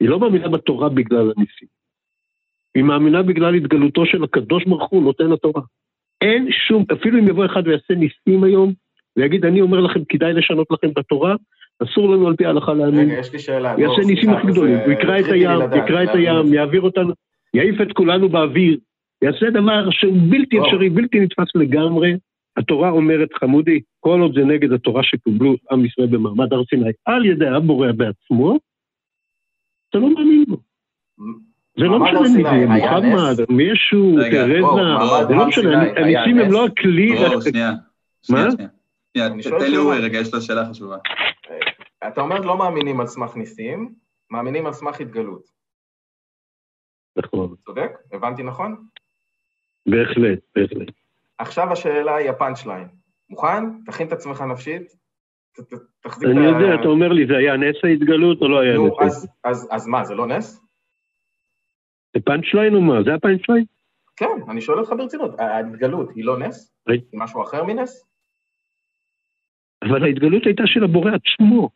היא 0.00 0.08
לא 0.08 0.20
מאמינה 0.20 0.48
בתורה 0.48 0.88
בגלל 0.88 1.32
הניסים. 1.36 1.68
היא 2.74 2.84
מאמינה 2.84 3.22
בגלל 3.22 3.54
התגלותו 3.54 4.06
של 4.06 4.24
הקדוש 4.24 4.64
ברוך 4.64 4.90
הוא, 4.90 5.02
נותן 5.02 5.32
התורה. 5.32 5.62
אין 6.20 6.48
שום, 6.68 6.84
אפילו 6.92 7.18
אם 7.18 7.28
יבוא 7.28 7.46
אחד 7.46 7.62
ויעשה 7.66 7.94
ניסים 7.94 8.44
היום, 8.44 8.72
ויגיד, 9.16 9.44
אני 9.44 9.60
אומר 9.60 9.80
לכם, 9.80 10.00
כדאי 10.08 10.32
לשנות 10.32 10.66
לכם 10.70 10.88
בתורה, 10.96 11.34
אסור 11.82 12.14
לנו 12.14 12.28
על 12.28 12.36
פי 12.36 12.46
ההלכה 12.46 12.74
להאמין. 12.74 13.10
רגע, 13.10 13.18
יש 13.18 13.32
לי 13.32 13.38
שאלה. 13.38 13.72
הוא 13.72 13.80
יעשה 13.80 14.00
ניסים 14.00 14.16
סליחה, 14.16 14.38
הכי 14.38 14.46
גדולים, 14.46 14.78
הוא 14.78 14.92
יקרא 14.92 15.20
את 15.20 15.24
הים, 15.24 15.60
יקרא 15.84 16.02
את 16.02 16.14
הים. 16.14 16.54
יעביר 16.54 16.80
אותנו, 16.80 17.12
יעיף 17.54 17.80
את 17.80 17.92
כולנו 17.92 18.28
באוויר, 18.28 18.78
יעשה 19.22 19.50
דבר 19.50 19.90
שהוא 19.90 20.16
בלתי. 20.30 20.58
אפשרי, 20.60 20.90
בלתי 20.90 21.20
נתפס 21.20 21.54
לגמרי. 21.54 22.16
התורה 22.56 22.90
אומרת, 22.90 23.28
חמודי, 23.34 23.80
כל 24.00 24.20
עוד 24.20 24.34
זה 24.34 24.40
נגד 24.44 24.72
התורה 24.72 25.02
שקיבלו 25.02 25.54
עם 25.70 25.84
ישראל 25.84 26.06
במעמד 26.06 26.52
הר 26.52 26.64
סיני 26.64 26.90
על 27.04 27.26
ידי 27.26 27.48
הבורא 27.48 27.92
בעצמו, 27.92 28.58
אתה 29.90 29.98
לא 29.98 30.14
מאמין 30.14 30.44
בו. 30.48 30.56
זה 31.78 31.84
לא 31.84 31.98
משנה 31.98 32.20
מי 32.20 32.28
זה, 32.28 32.66
מוחמד, 32.66 33.60
ישו, 33.60 34.14
רגע, 34.16 34.42
תרזה, 34.42 35.26
זה 35.28 35.34
לא 35.34 35.48
משנה, 35.48 35.82
הניסים 35.82 36.38
הם? 36.38 36.52
לא 36.52 36.66
הכלי, 36.66 37.14
דרור, 37.16 37.40
שנייה. 37.40 37.72
שנייה, 38.22 38.48
מה? 38.48 38.56
תן 39.12 39.42
שאלה. 39.42 39.68
לאורי 39.68 39.98
רגע, 39.98 40.18
יש 40.18 40.34
לו 40.34 40.40
שאלה 40.40 40.70
חשובה. 40.70 40.96
אתה 42.08 42.20
אומר 42.20 42.40
לא 42.40 42.58
מאמינים 42.58 43.00
על 43.00 43.06
סמך 43.06 43.36
ניסים, 43.36 43.94
מאמינים 44.30 44.66
על 44.66 44.72
סמך 44.72 45.00
התגלות. 45.00 45.42
נכון, 47.16 47.54
צודק? 47.66 47.90
הבנתי 48.12 48.42
נכון? 48.42 48.76
בהחלט, 49.86 50.38
בהחלט. 50.56 50.88
עכשיו 51.38 51.72
השאלה 51.72 52.16
היא 52.16 52.30
ה 52.30 52.36
punch 52.36 52.66
line. 52.66 52.88
מוכן? 53.30 53.64
תכין 53.86 54.06
את 54.06 54.12
עצמך 54.12 54.40
נפשית. 54.40 54.82
ת- 55.56 55.60
ת- 55.60 55.78
תחזיק 56.02 56.28
אני 56.28 56.50
את 56.50 56.54
ה... 56.54 56.60
יודע, 56.60 56.74
אתה 56.80 56.88
אומר 56.88 57.08
לי, 57.08 57.26
זה 57.26 57.36
היה 57.36 57.56
נס 57.56 57.76
ההתגלות 57.84 58.40
או 58.40 58.48
לא 58.48 58.60
היה 58.60 58.74
נו, 58.74 58.86
נס? 58.86 58.92
אז- 59.00 59.28
אז- 59.44 59.68
אז 59.70 59.86
מה, 59.86 60.04
זה 60.04 60.14
לא 60.14 60.26
נס? 60.26 60.60
זה 62.14 62.20
punch 62.24 62.44
line 62.54 62.74
או 62.74 62.80
מה? 62.80 63.02
זה 63.04 63.14
ה 63.14 63.18
punch 63.18 63.40
line? 63.48 63.64
כן, 64.16 64.38
אני 64.50 64.60
שואל 64.60 64.78
אותך 64.78 64.92
ברצינות. 64.92 65.40
ההתגלות 65.40 66.10
היא 66.14 66.24
לא 66.24 66.38
נס? 66.38 66.74
היא 66.88 67.00
משהו 67.12 67.42
אחר 67.42 67.64
מנס? 67.64 68.04
אבל 69.82 70.04
ההתגלות 70.04 70.42
הייתה 70.46 70.62
של 70.66 70.84
הבורא 70.84 71.10
עצמו. 71.10 71.70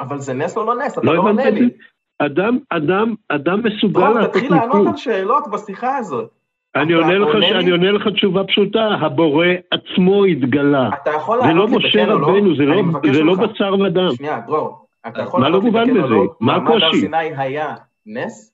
אבל 0.00 0.18
זה 0.18 0.32
נס 0.34 0.56
או 0.56 0.64
לא 0.64 0.78
נס? 0.78 0.98
אתה 0.98 1.06
לא 1.06 1.14
לא 1.16 1.22
עונה 1.22 1.50
לי. 1.50 1.70
אדם, 2.18 2.58
אדם, 2.70 3.14
אדם 3.28 3.60
מסוגל 3.64 4.08
לעשות 4.08 4.30
תתחיל 4.32 4.52
לענות. 4.54 4.86
על 4.86 4.96
שאלות 4.96 5.44
בשיחה 5.52 5.96
הזאת. 5.96 6.30
אני 6.76 6.92
עונה 6.92 7.18
לך 7.18 7.28
עונה 7.28 7.50
לי? 7.50 7.58
אני 7.58 7.70
עונה 7.70 7.92
לך 7.92 8.08
תשובה 8.08 8.44
פשוטה, 8.44 8.88
הבורא 9.00 9.46
עצמו 9.70 10.24
התגלה. 10.24 10.90
אתה 11.02 11.10
יכול 11.10 11.40
זה 11.40 11.46
לא 11.46 11.52
לענות 11.52 11.70
לי 11.70 11.76
משה 11.76 11.88
בכן 11.88 12.10
או 12.12 12.18
לא? 12.18 12.26
רבנו, 12.26 12.56
זה 12.56 12.62
לא- 12.62 13.12
זה 13.12 13.22
לא. 13.22 13.34
בשר 13.34 13.74
ודם. 13.74 14.08
שנייה, 14.16 14.40
דרור. 14.46 14.86
אתה 15.08 15.22
יכול 15.22 15.40
מה 15.40 15.48
לא 15.48 15.58
לענות 15.58 15.86
לי 15.86 16.00
או? 16.00 16.06
לא? 16.08 16.24
מה 16.40 16.58
מעמד 16.58 16.70
הר 16.70 16.76
הקושי? 16.86 17.00
סיני 17.00 17.36
היה 17.36 17.74
נס? 18.06 18.52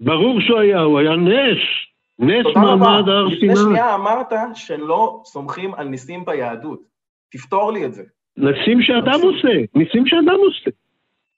ברור 0.00 0.40
שהוא 0.40 0.58
היה, 0.58 0.80
הוא 0.80 0.98
היה 0.98 1.16
נס. 1.16 1.58
נס. 2.18 2.46
מעמד 2.56 3.08
הר 3.08 3.24
לפני 3.24 3.38
סיני. 3.56 3.56
שנייה 3.56 3.94
אמרת 3.94 4.32
שלא 4.54 5.20
סומכים 5.24 5.74
על 5.74 5.88
ניסים 5.88 6.24
ביהדות. 6.24 6.80
תפתור 7.32 7.72
לי 7.72 7.84
את 7.86 7.94
זה. 7.94 8.02
ניסים 8.36 8.82
שאדם 8.82 9.20
עושה, 9.22 9.48
ניסים 9.74 10.06
שאדם 10.06 10.38
עושה. 10.46 10.70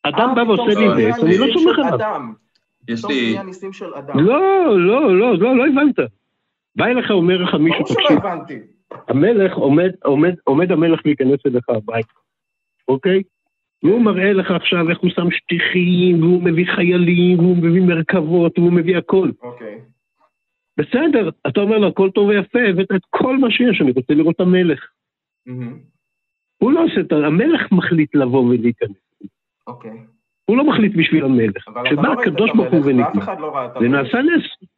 אדם 0.03 0.29
אה, 0.29 0.35
בא 0.35 0.41
ועושה 0.41 0.81
לי 0.81 0.89
לא, 0.89 0.95
נס, 0.97 1.23
אני 1.25 1.39
לא 1.39 1.47
סומך 1.59 1.79
עליו. 1.79 2.21
יש 2.89 3.05
לי... 3.05 3.31
נהיה 3.31 3.43
ניסים 3.43 3.73
של 3.73 3.95
אדם. 3.95 4.19
לא, 4.19 4.79
לא, 4.79 5.19
לא, 5.19 5.39
לא, 5.39 5.57
לא 5.57 5.67
הבנת. 5.67 5.99
בא 6.77 6.85
אליך, 6.87 7.11
אומר 7.11 7.43
לך 7.43 7.55
מישהו, 7.55 7.85
ברור 7.85 7.87
שלא 7.87 8.03
תקשיב, 8.03 8.19
הבנתי. 8.19 8.59
המלך, 9.09 9.55
עומד, 9.55 9.91
עומד, 10.05 10.35
עומד 10.45 10.73
המלך 10.73 11.01
להיכנס 11.05 11.47
אליך 11.47 11.69
הביתה, 11.69 12.13
אוקיי? 12.89 13.23
והוא 13.83 14.03
מראה 14.03 14.33
לך 14.33 14.51
עכשיו 14.51 14.91
איך 14.91 14.99
הוא 14.99 15.11
שם 15.11 15.31
שטיחים, 15.31 16.23
והוא 16.23 16.43
מביא 16.43 16.67
חיילים, 16.75 17.39
והוא 17.39 17.57
מביא 17.57 17.83
מרכבות, 17.83 18.59
והוא 18.59 18.73
מביא 18.73 18.97
הכל. 18.97 19.31
אוקיי. 19.43 19.81
בסדר, 20.77 21.31
אתה 21.47 21.61
אומר 21.61 21.79
לו, 21.79 21.89
הכל 21.89 22.11
טוב 22.11 22.29
ויפה, 22.29 22.59
הבאת 22.71 22.93
את 22.97 23.03
כל 23.11 23.37
מה 23.37 23.51
שיש, 23.51 23.81
אני 23.81 23.91
רוצה 23.91 24.15
לראות 24.15 24.35
את 24.35 24.41
המלך. 24.41 24.81
הוא 26.59 26.73
לא 26.73 26.85
עושה 26.85 27.01
את 27.01 27.13
ה... 27.13 27.17
המלך 27.17 27.73
מחליט 27.73 28.15
לבוא 28.15 28.45
ולהיכנס. 28.45 28.97
אוקיי. 29.67 30.14
הוא 30.45 30.57
לא 30.57 30.65
מחליט 30.65 30.93
בשביל 30.97 31.25
המלך. 31.25 31.69
כשבא 31.85 32.03
לא 32.09 32.13
הקדוש 32.13 32.51
ברוך 32.57 32.73
הוא 32.73 32.93
לא 33.41 33.65
את 33.67 33.71
זה. 33.81 33.89
נעשה 33.89 34.19
נס. 34.23 34.69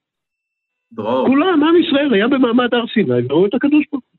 דרור, 0.92 1.26
כולם, 1.26 1.62
עם 1.64 1.76
ישראל 1.76 2.14
היה 2.14 2.28
במעמד 2.28 2.74
הר 2.74 2.86
סיני, 2.94 3.26
וראו 3.28 3.46
את 3.46 3.54
הקדוש 3.54 3.84
ברוך 3.92 4.04
הוא. 4.04 4.18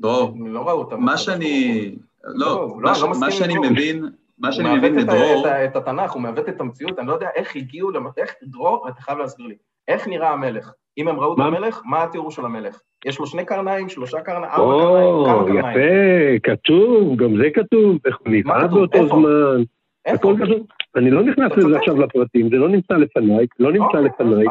דרור, 0.00 0.36
לא. 0.48 0.98
מה 0.98 1.16
שאני... 1.16 1.90
לא, 2.24 2.46
לא, 2.46 2.76
מה 2.80 2.94
ש- 2.94 3.02
לא 3.02 3.10
מסכים 3.10 3.24
מה 3.26 3.30
שאני. 3.30 3.54
מבין, 3.70 4.04
מה 4.38 4.48
הוא 4.48 4.52
שאני 4.54 4.68
מעוות 4.68 4.78
מבין 4.92 4.98
את 4.98 5.04
מדרור, 5.04 5.46
התנ"ך, 5.74 6.12
הוא 6.12 6.22
מעוות 6.22 6.48
את 6.48 6.60
המציאות, 6.60 6.98
אני 6.98 7.06
לא 7.08 7.12
יודע 7.12 7.28
איך 7.36 7.56
הגיעו, 7.56 7.90
למ- 7.90 8.06
איך, 8.16 8.34
דרור, 8.42 8.88
אתה 8.88 9.02
חייב 9.02 9.18
להסביר 9.18 9.46
לי, 9.46 9.54
איך 9.88 10.08
נראה 10.08 10.30
המלך? 10.30 10.72
אם 10.98 11.08
הם 11.08 11.20
ראו 11.20 11.34
את? 11.34 11.38
המלך, 11.38 11.82
מה 11.84 12.02
התיאור 12.02 12.30
של 12.30 12.44
המלך? 12.44 12.80
יש 13.06 13.18
לו 13.18 13.26
שני 13.26 13.44
קרניים, 13.44 13.88
שלושה 13.88 14.20
קרניים, 14.20 14.44
ארבע 14.52 14.82
קרניים, 14.82 15.24
כמה 15.26 15.44
קרניים? 15.46 15.78
יפה, 15.78 16.50
כתוב, 16.52 17.16
גם 17.16 17.36
זה 17.36 17.48
כתוב, 17.54 17.98
איך 18.06 18.16
הוא 18.18 18.28
נראה? 18.28 18.66
באותו? 18.66 19.06
זמן. 19.08 19.62
איפה? 20.06 20.16
הכל 20.32 20.44
כתוב. 20.44 20.66
אני 20.96 21.10
לא 21.10 21.22
נכנס 21.22 21.52
לזה. 21.56 21.78
עכשיו 21.78 22.00
לפרטים, 22.00 22.48
זה 22.50 22.56
לא 22.56 22.68
נמצא 22.68 22.94
לפניי, 22.94 23.46
לא 23.58 23.72
נמצא 23.72 23.84
אוקיי, 23.84 24.02
לפניי, 24.04 24.46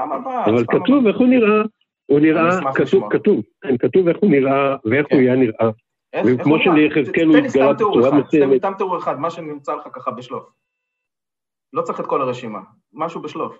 אבל 0.46 0.64
כתוב. 0.68 1.08
איך 1.08 1.18
הוא 1.18 1.28
נראה. 1.28 1.62
הוא 2.06 2.20
נראה, 2.20 2.50
כתוב. 2.76 3.14
כתוב, 3.14 3.42
כן, 3.62 3.78
כתוב 3.78 4.08
איך 4.08 4.18
הוא 4.22 4.32
נראה 4.32 4.76
ואיך 4.86 5.08
כן. 5.10 5.16
הוא 5.16 5.22
היה 5.24 5.36
נראה. 5.36 5.70
וכמו? 6.26 6.56
שליחזקאל 6.60 7.26
הוא 7.26 7.36
תן 7.36 7.42
לי 7.42 7.48
התגלה 7.48 7.74
בצורה 7.74 8.02
אחד, 8.02 8.10
סתם- 8.10 8.18
מסוימת. 8.28 8.58
סתם 8.60 8.72
תיאור 8.78 8.98
אחד, 8.98 9.20
מה 9.20 9.30
שנמצא 9.30 9.76
לך 9.76 9.88
ככה 9.94 10.12
בשלוף. 10.12 10.44
לא 11.74 11.82
צריך 11.82 12.00
את 12.00 12.06
כל 12.06 12.22
הרשימה, 12.22 12.60
משהו 12.94 13.22
בשלוף, 13.22 13.58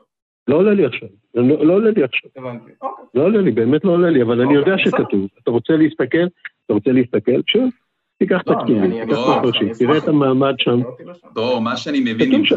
לא 0.48 0.56
עולה 0.56 0.74
לי 0.74 0.86
עכשיו, 0.86 1.10
לא 1.36 1.66
לא 1.66 1.74
עולה 1.74 1.92
לי 1.92 2.04
עכשיו, 2.04 2.30
הבנתי. 2.36 2.72
אוקיי. 2.82 3.06
לא 3.14 3.22
עולה 3.24 3.42
לי, 3.42 3.52
באמת 3.52 3.86
לא 3.86 3.92
עולה 3.92 4.10
לי, 4.10 4.22
אבל 4.22 4.42
אני 4.42 4.58
אוקיי, 4.58 4.74
יודע. 4.74 4.84
שכתוב. 4.86 5.28
אתה 5.44 5.52
רוצה 5.52 5.74
להסתכל? 5.74 6.28
אתה 6.66 6.74
רוצה 6.74 6.92
להסתכל? 6.92 7.42
שוב, 7.48 7.70
תיקח 8.18 8.42
את 8.42 8.48
לא, 8.48 8.54
הכתובים, 8.54 9.06
תיקח 9.06 9.18
את 9.38 9.62
אני 9.62 9.74
תראה. 9.80 9.98
את 9.98 10.08
המעמד 10.08 10.54
שם. 10.58 10.84
אותי 10.86 11.04
לשם. 11.04 11.28
דרור, 11.34 11.60
מה 11.60 11.78
שאני 11.78 12.00
מבין 12.00 12.32
ממך. 12.32 12.52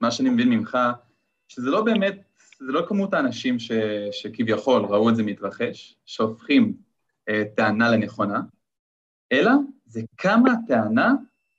מה 0.00 0.10
שאני 0.10 0.30
מבין 0.30 0.48
ממך, 0.48 0.78
שזה 1.48 1.70
לא 1.70 1.82
באמת, 1.82 2.22
זה 2.58 2.72
לא 2.72 2.82
כמות 2.88 3.14
האנשים 3.14 3.58
ש, 3.58 3.72
שכביכול 4.12 4.84
ראו 4.84 5.10
את 5.10 5.16
זה 5.16 5.22
מתרחש, 5.22 5.96
שהופכים 6.06 6.72
אה, 7.28 7.42
טענה 7.56 7.90
לנכונה, 7.90 8.40
אלא 9.32 9.50
זה 9.86 10.00
כמה 10.16 10.52
הטענה 10.52 11.14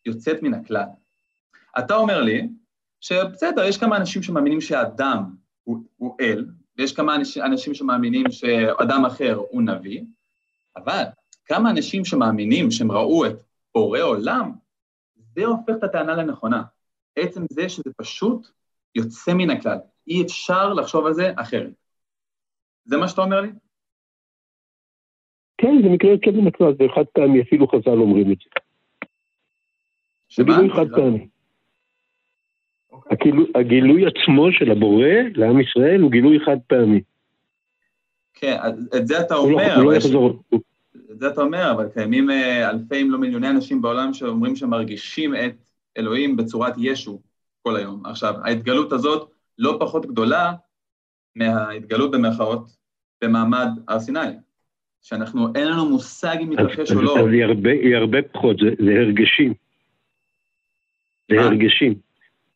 יוצאת 0.06 0.44
מן 0.44 0.54
הכלל. 0.54 0.86
אתה 1.80 1.96
אומר 1.96 2.22
לי 2.22 2.48
שבסדר, 3.02 3.64
יש 3.64 3.78
כמה 3.78 3.98
אנשים 3.98 4.24
שמאמינים 4.24 4.62
שהאדם 4.62 5.24
הוא, 5.64 5.84
הוא 5.98 6.16
אל, 6.22 6.46
ויש 6.78 6.94
כמה 6.94 7.16
אנשים, 7.16 7.44
אנשים 7.44 7.74
שמאמינים 7.74 8.32
שאדם 8.32 9.06
אחר 9.06 9.42
הוא 9.50 9.62
נביא, 9.62 10.02
אבל 10.78 11.04
כמה 11.46 11.70
אנשים 11.70 12.06
שמאמינים 12.06 12.72
שהם 12.72 12.92
ראו 12.92 13.26
את 13.26 13.36
בורא 13.76 14.00
עולם, 14.02 14.52
זה 15.36 15.46
הופך 15.46 15.74
את 15.78 15.84
הטענה 15.84 16.14
לנכונה. 16.16 16.64
עצם 17.16 17.42
זה 17.50 17.70
שזה 17.70 17.90
פשוט 17.98 18.48
יוצא 18.96 19.34
מן 19.34 19.50
הכלל. 19.50 19.78
אי 20.08 20.22
אפשר 20.24 20.74
לחשוב 20.74 21.06
על 21.06 21.14
זה 21.14 21.32
אחרת. 21.36 21.72
זה 22.86 22.98
מה 22.98 23.08
שאתה 23.08 23.22
אומר 23.22 23.42
לי? 23.42 23.50
כן, 25.58 25.76
זה 25.84 25.90
מקרה 25.90 26.12
יוצא 26.12 26.32
מן 26.32 26.48
הכלל, 26.48 26.74
זה 26.78 26.84
חד 26.96 27.04
פעמי, 27.14 27.42
אפילו 27.42 27.68
חז"ל 27.68 27.90
אומרים 27.90 28.32
את 28.32 28.38
זה. 28.38 28.50
זה? 30.36 30.44
גילוי 30.44 30.70
חד 30.70 30.96
פעמי. 30.96 31.28
הגילוי- 33.12 33.52
הגילוי 33.56 34.04
עצמו 34.08 34.52
של 34.52 34.72
הבורא 34.72 35.06
לעם 35.36 35.60
ישראל 35.62 36.02
הוא 36.02 36.12
גילוי 36.12 36.40
חד 36.46 36.58
פעמי. 36.68 37.02
כן, 38.34 38.58
את 38.98 39.08
זה 39.08 39.20
אתה 39.22 39.36
הוא 39.36 39.52
לא- 39.52 39.58
אומר, 39.58 39.76
הוא 39.76 39.84
לא 39.84 39.90
אבל 39.90 39.98
יש- 39.98 40.06
יחזור. 40.06 40.44
את 41.14 41.20
זה 41.20 41.28
אתה 41.28 41.42
אומר, 41.42 41.72
אבל 41.72 41.88
קיימים 41.94 42.30
אה, 42.32 42.70
אלפי 42.70 43.02
אם 43.02 43.12
לא 43.12 43.18
מיליוני 43.18 43.50
אנשים 43.50 43.82
בעולם 43.82 44.14
שאומרים 44.14 44.56
שהם 44.56 44.70
מרגישים 44.70 45.36
את 45.36 45.56
אלוהים 45.98 46.38
בצורת 46.38 46.74
ישו 46.78 47.22
כל 47.64 47.76
היום. 47.76 48.06
עכשיו, 48.06 48.34
ההתגלות 48.44 48.92
הזאת 48.94 49.30
לא 49.58 49.78
פחות 49.80 50.06
גדולה 50.06 50.54
מההתגלות 51.36 52.12
במרכאות 52.12 52.76
במעמד 53.24 53.68
הר 53.88 54.00
סיני, 54.00 54.20
שאנחנו, 55.02 55.48
אין 55.56 55.68
לנו 55.68 55.90
מושג 55.90 56.36
אם 56.42 56.50
מתרחש 56.50 56.92
או 56.92 57.02
לא. 57.02 57.20
אז 57.20 57.26
היא 57.34 57.44
הרבה- 57.44 57.72
היא 57.72 57.96
הרבה 57.96 58.22
פחות, 58.22 58.58
זה 58.60 58.70
זה 58.86 58.92
הרגשים. 59.00 59.54
זה? 61.32 61.42
הרגשים. 61.42 61.94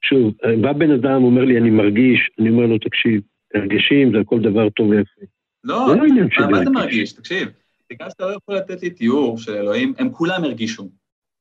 שוב, 0.02 0.34
בא 0.62 0.74
בן 0.74 0.92
אדם, 0.92 1.24
אומר 1.24 1.46
לי, 1.46 1.58
אני 1.58 1.70
מרגיש, 1.70 2.30
אני 2.40 2.50
אומר 2.50 2.66
לו, 2.66 2.78
תקשיב, 2.78 3.22
הרגשים 3.54 4.12
זה 4.12 4.20
הכל 4.20 4.40
דבר 4.42 4.70
טוב 4.70 4.90
ויפה. 4.90 5.22
לא, 5.64 5.86
זה 5.90 5.96
לא 5.96 6.08
מה 6.08 6.08
מה 6.08 6.62
אתה 6.62 6.70
להרגיש. 6.70 6.70
מרגיש? 6.76 7.14
תקשיב, 7.14 7.48
בגלל 7.90 8.10
שאתה 8.10 8.26
לא 8.26 8.36
יכול 8.36 8.56
לתת 8.56 8.82
לי 8.82 8.90
תיאור 8.90 9.38
של 9.38 9.56
אלוהים, 9.56 9.94
הם 9.98 10.12
כולם 10.12 10.44
הרגישו. 10.44 10.90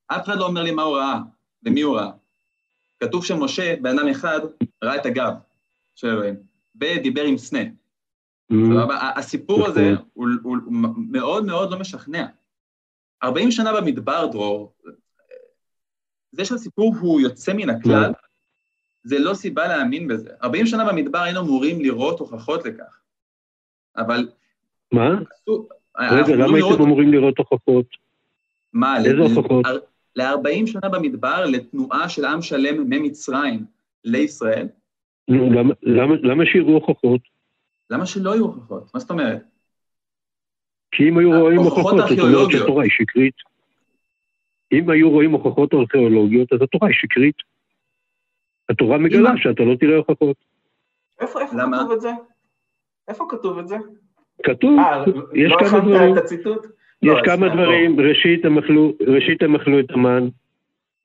אף 0.07 0.25
אחד 0.25 0.37
לא 0.37 0.45
אומר 0.45 0.63
לי 0.63 0.71
מה 0.71 0.81
הוא 0.81 0.97
ראה 0.97 1.19
ומי 1.63 1.81
הוא 1.81 1.97
ראה. 1.97 2.11
כתוב 2.99 3.25
שמשה, 3.25 3.75
בן 3.81 3.99
אדם 3.99 4.07
אחד, 4.07 4.39
ראה 4.83 4.95
את 4.95 5.05
הגב 5.05 5.33
של 5.95 6.07
אלוהים, 6.07 6.35
ודיבר 6.81 7.23
עם 7.23 7.37
סנה. 7.37 7.59
סבבה? 8.51 8.95
ה- 8.95 9.19
הסיפור. 9.19 9.65
הזה 9.67 9.81
הוא 10.13 10.27
הוא 10.43 10.57
מאוד 11.11 11.45
מאוד 11.45 11.71
לא 11.71 11.79
משכנע. 11.79 12.25
40 13.23 13.51
שנה 13.51 13.81
במדבר, 13.81 14.25
דרור, 14.31 14.73
זה 16.31 16.45
שהסיפור 16.45 16.95
הוא 16.99 17.21
יוצא 17.21 17.53
מן 17.53 17.69
הכלל, 17.69 18.11
זה 19.03 19.19
לא 19.19 19.33
סיבה 19.33 19.67
להאמין 19.67 20.07
בזה. 20.07 20.29
40 20.43 20.65
שנה 20.65 20.85
במדבר 20.85 21.19
היינו 21.19 21.39
אמורים 21.39 21.81
לראות 21.81 22.19
הוכחות 22.19 22.65
לכך. 22.65 22.99
אבל 23.97 24.29
מה? 24.91 25.09
רגע, 25.99 26.35
למה 26.35 26.45
אמורים 26.45 26.55
הייתם 26.55 26.67
לראות- 26.67 26.79
אמורים 26.79 27.13
לראות 27.13 27.37
הוכחות? 27.37 27.85
מה, 28.73 28.97
איזה 28.97 29.17
הוכחות? 29.21 29.65
ל-40 30.15 30.67
שנה 30.67 30.89
במדבר, 30.89 31.45
לתנועה 31.45 32.09
של 32.09 32.25
עם 32.25 32.41
שלם 32.41 32.89
ממצרים 32.89 33.65
לישראל, 34.03 34.67
נו, 35.27 35.49
למה- 35.53 35.73
למה- 35.83 36.15
למה 36.23 36.43
שיראו 36.45 36.73
הוכחות? 36.73 37.21
למה 37.89 38.05
שלא 38.05 38.29
יהיו 38.29 38.45
הוכחות? 38.45 38.93
מה 38.93 38.99
זאת 38.99 39.09
אומרת? 39.09 39.41
כי 40.91 41.09
אם 41.09 41.17
היו 41.17 41.31
רואים 41.41 41.59
הוכחות 41.59 41.97
זאת 42.09 42.19
אומרת. 42.19 42.51
שהתורה 42.51 42.83
היא 42.83 42.91
שקרית. 42.91 43.33
אם 44.71 44.89
היו 44.89 45.09
רואים 45.09 45.31
הוכחות 45.31 45.73
ארכיאולוגיות, 45.73 46.53
אז 46.53 46.61
התורה 46.61 46.87
היא 46.87 46.95
שקרית. 47.01 47.35
התורה 48.69 48.97
מגלה 48.97 49.31
אם- 49.31 49.37
שאתה 49.37 49.63
לא 49.63 49.75
תראה 49.75 49.97
הוכחות. 49.97 50.37
איפה 51.19 51.41
איפה? 51.41 51.55
כתוב 51.55 51.91
את 51.91 52.01
זה? 52.01 52.09
איפה 53.07 53.25
כתוב 53.29 53.57
את 53.59 53.67
זה? 53.67 53.75
כתוב, 54.43 54.79
אה, 54.79 55.03
יש 55.33 55.51
לא 55.51 55.57
כמה 55.69 55.79
דברים. 55.79 56.13
את 56.13 56.17
הציטוט? 56.17 56.65
יש 57.01 57.09
לא, 57.09 57.21
כמה 57.25 57.47
לא. 57.47 57.53
דברים, 57.53 57.99
ראשית 57.99 58.45
הם 58.45 58.57
אכלו, 58.57 58.93
ראשית 59.07 59.43
הם 59.43 59.55
אכלו 59.55 59.79
את 59.79 59.91
המן, 59.91 60.27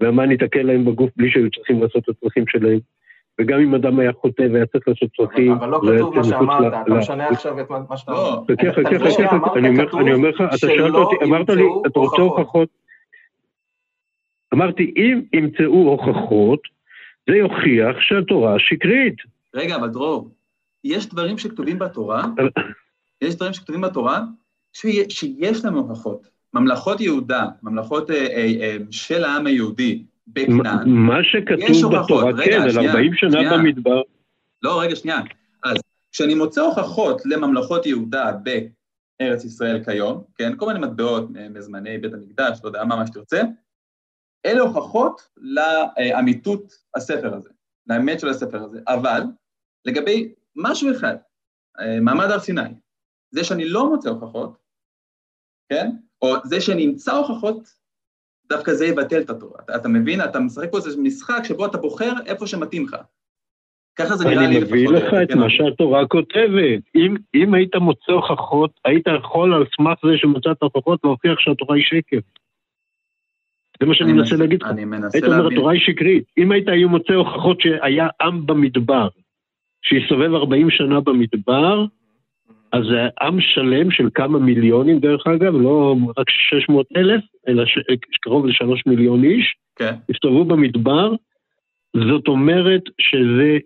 והמן 0.00 0.30
ייתקל 0.30 0.62
להם 0.62 0.84
בגוף 0.84 1.10
בלי 1.16 1.30
שהיו 1.30 1.50
צריכים 1.50 1.82
לעשות 1.82 2.02
את 2.04 2.08
הצרכים 2.08 2.44
שלהם, 2.46 2.78
וגם 3.40 3.60
אם 3.60 3.74
אדם 3.74 3.98
היה 3.98 4.12
חוטא 4.12 4.46
והיה 4.52 4.66
צריך 4.66 4.88
לעשות 4.88 5.08
צרכים, 5.16 5.52
אבל 5.52 5.68
לא 5.68 5.80
זה 5.86 5.96
כתוב 5.96 6.16
מה 6.16 6.24
שאמרת, 6.24 6.72
אתה 6.86 6.94
משנה 6.94 7.28
עכשיו 7.28 7.60
את 7.60 7.70
מה 7.90 7.96
שאתה 7.96 8.12
לא. 8.12 8.34
אומר. 8.34 8.44
חכה, 8.56 8.72
חכה, 8.72 9.10
חכה, 9.10 9.58
אני 9.58 9.68
אומר- 9.68 9.88
כתוב 9.88 10.00
אני 10.00 10.12
אומר 10.12 10.28
לך, 10.28 10.40
אתה 10.48 10.56
שאלת 10.56 10.94
אותי, 10.94 11.24
אמרת 11.24 11.48
לי, 11.50 11.64
אתה 11.86 11.98
רוצה. 11.98 12.22
הוכחות? 12.22 12.68
אמרתי, 14.54 14.94
אם 14.96 15.20
ימצאו 15.32 15.88
הוכחות, 15.88 16.60
זה 17.30 17.36
יוכיח 17.36 18.00
שהתורה 18.00 18.58
שקרית. 18.58 19.16
רגע, 19.54 19.76
אבל 19.76 19.88
דרור, 19.88 20.30
יש 20.84 21.08
דברים 21.08 21.38
שכתובים 21.38 21.78
בתורה, 21.78 22.24
יש 23.22 23.34
דברים 23.34 23.52
שכתובים 23.52 23.80
בתורה 23.80 24.20
שיש 24.72 25.64
להם 25.64 25.74
הוכחות. 25.74 26.32
ממלכות 26.54 27.00
יהודה, 27.00 27.46
ממלכות 27.62 28.10
אה, 28.10 28.16
אה, 28.16 28.46
אה, 28.60 28.76
של 28.90 29.24
העם 29.24 29.46
היהודי 29.46 30.04
בכנען, 30.26 30.88
מה 30.88 31.18
שכתוב. 31.22 31.94
בתורה, 31.94 32.30
רגע, 32.32 32.44
כן, 32.44 32.62
על 32.62 32.70
שנייה, 32.70 32.90
40 32.90 33.14
שנה 33.14 33.30
שנייה. 33.30 33.58
במדבר, 33.58 34.02
לא, 34.62 34.80
רגע, 34.80 34.96
שנייה. 34.96 35.20
אז 35.64 35.76
כשאני 36.12 36.34
מוצא 36.34 36.60
הוכחות 36.60 37.22
לממלכות 37.24 37.86
יהודה 37.86 38.32
בארץ 38.32 39.44
ישראל 39.44 39.84
כיום, 39.84 40.24
כן, 40.38 40.56
כל 40.56 40.66
מיני 40.66 40.78
מטבעות 40.78 41.28
אה, 41.36 41.48
מזמני 41.48 41.98
בית 41.98 42.14
המקדש, 42.14 42.60
לא 42.64 42.68
יודע 42.68 42.84
מה, 42.84 42.96
מה 42.96 43.06
שתרצה, 43.06 43.42
אלה 44.46 44.60
הוכחות 44.60 45.28
לאמיתות 45.36 46.72
הספר 46.96 47.34
הזה, 47.34 47.50
לאמת 47.86 48.20
של 48.20 48.28
הספר 48.28 48.62
הזה. 48.62 48.80
אבל 48.88 49.22
לגבי 49.84 50.32
משהו 50.56 50.90
אחד, 50.92 51.16
אה, 51.80 52.00
מעמד 52.00 52.30
הר 52.30 52.38
סיני, 52.38 52.62
זה 53.32 53.44
שאני 53.44 53.68
לא 53.68 53.90
מוצא 53.90 54.08
הוכחות, 54.08 54.56
כן, 55.68 55.90
או 56.22 56.34
זה 56.44 56.60
שאני 56.60 56.86
אמצא 56.86 57.12
הוכחות, 57.12 57.68
דווקא 58.48 58.72
זה 58.72 58.86
יבטל 58.86 59.20
את 59.20 59.30
התורה. 59.30 59.58
אתה, 59.64 59.76
אתה 59.76 59.88
מבין? 59.88 60.20
אתה 60.20 60.40
משחק 60.40 60.70
פה 60.70 60.76
איזה 60.76 61.02
משחק 61.02 61.40
שבו 61.44 61.66
אתה 61.66 61.78
בוחר 61.78 62.12
איפה 62.26 62.46
שמתאים 62.46 62.84
לך. 62.84 62.96
ככה 63.96 64.16
זה 64.16 64.24
נראה 64.24 64.36
לי 64.36 64.46
אני 64.46 64.60
מביא 64.60 64.88
לפחות. 64.88 65.02
לך 65.02 65.14
את 65.22 65.32
כן, 65.32 65.38
מה 65.38 65.50
שהתורה 65.50 66.06
כותבת. 66.06 66.82
אם, 66.94 67.16
אם 67.34 67.54
היית 67.54 67.76
מוצא 67.76 68.12
הוכחות, 68.12 68.70
היית 68.84 69.06
יכול 69.18 69.54
על 69.54 69.64
סמך 69.76 69.98
זה 70.06 70.16
שמצאת 70.16 70.62
הוכחות 70.62 71.00
להוכיח 71.04 71.38
שהתורה 71.38 71.76
היא 71.76 71.84
שקר. 71.84 72.18
זה 73.80 73.86
מה 73.86 73.94
שאני 73.94 74.12
אני 74.12 74.18
מנסה 74.18 74.36
להגיד 74.36 74.62
לך. 74.62 74.68
אני 74.68 74.84
מנסה 74.84 75.18
היית 75.18 75.24
אומר, 75.24 75.36
להבין. 75.36 75.58
התורה 75.58 75.72
היא 75.72 75.80
שקרית. 75.80 76.24
אם 76.38 76.52
היית 76.52 76.68
היו 76.68 76.88
מוצא 76.88 77.12
הוכחות 77.12 77.60
שהיה 77.60 78.08
עם 78.20 78.46
במדבר, 78.46 79.08
שהסתובב 79.82 80.34
40 80.34 80.70
שנה 80.70 81.00
במדבר, 81.00 81.84
אז 82.72 82.82
זה 82.90 83.08
עם 83.22 83.40
שלם 83.40 83.90
של 83.90 84.08
כמה 84.14 84.38
מיליונים, 84.38 84.98
דרך 84.98 85.26
אגב, 85.26 85.54
לא 85.54 85.96
רק 86.18 86.30
600 86.30 86.86
אלף, 86.96 87.24
אלא 87.48 87.66
ש... 87.66 87.78
קרוב 88.20 88.46
לשלוש 88.46 88.82
מיליון 88.86 89.24
איש, 89.24 89.54
כן, 89.76 89.94
הסתובבו 90.10 90.44
במדבר, 90.44 91.12
זאת 92.08 92.28
אומרת 92.28 92.82
שזה, 93.00 93.58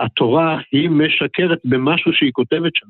התורה 0.00 0.58
היא 0.72 0.90
משקרת 0.90 1.58
במשהו 1.64 2.12
שהיא 2.12 2.32
כותבת 2.32 2.72
שם. 2.74 2.86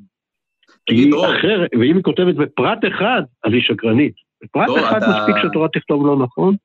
תגיד, 0.87 1.09
דרור. 1.11 1.25
אחרת, 1.25 1.69
ואם 1.79 1.95
היא 1.95 2.03
כותבת 2.03 2.35
בפרט 2.35 2.79
אחד, 2.87 3.21
אז 3.43 3.53
היא 3.53 3.61
שקרנית. 3.61 4.13
בפרט 4.43 4.65
דרור, 4.67 4.79
אחד 4.79 4.97
אתה- 4.97 5.07
מספיק 5.19 5.35
שהתורה 5.41 5.67
תכתוב 5.69 6.07
לא 6.07 6.17
נכון. 6.23 6.55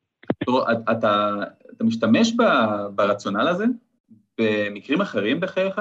תראו, 0.44 0.62
אתה- 0.72 0.92
אתה, 0.92 1.34
אתה 1.76 1.84
משתמש 1.84 2.32
ברציונל 2.94 3.48
הזה 3.48 3.64
במקרים 4.40 5.00
אחרים 5.00 5.40
בחייך? 5.40 5.80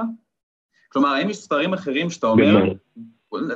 כלומר, 0.89 1.09
האם 1.09 1.29
יש 1.29 1.37
ספרים 1.37 1.73
אחרים 1.73 2.09
שאתה 2.09 2.27
אומר? 2.27 2.73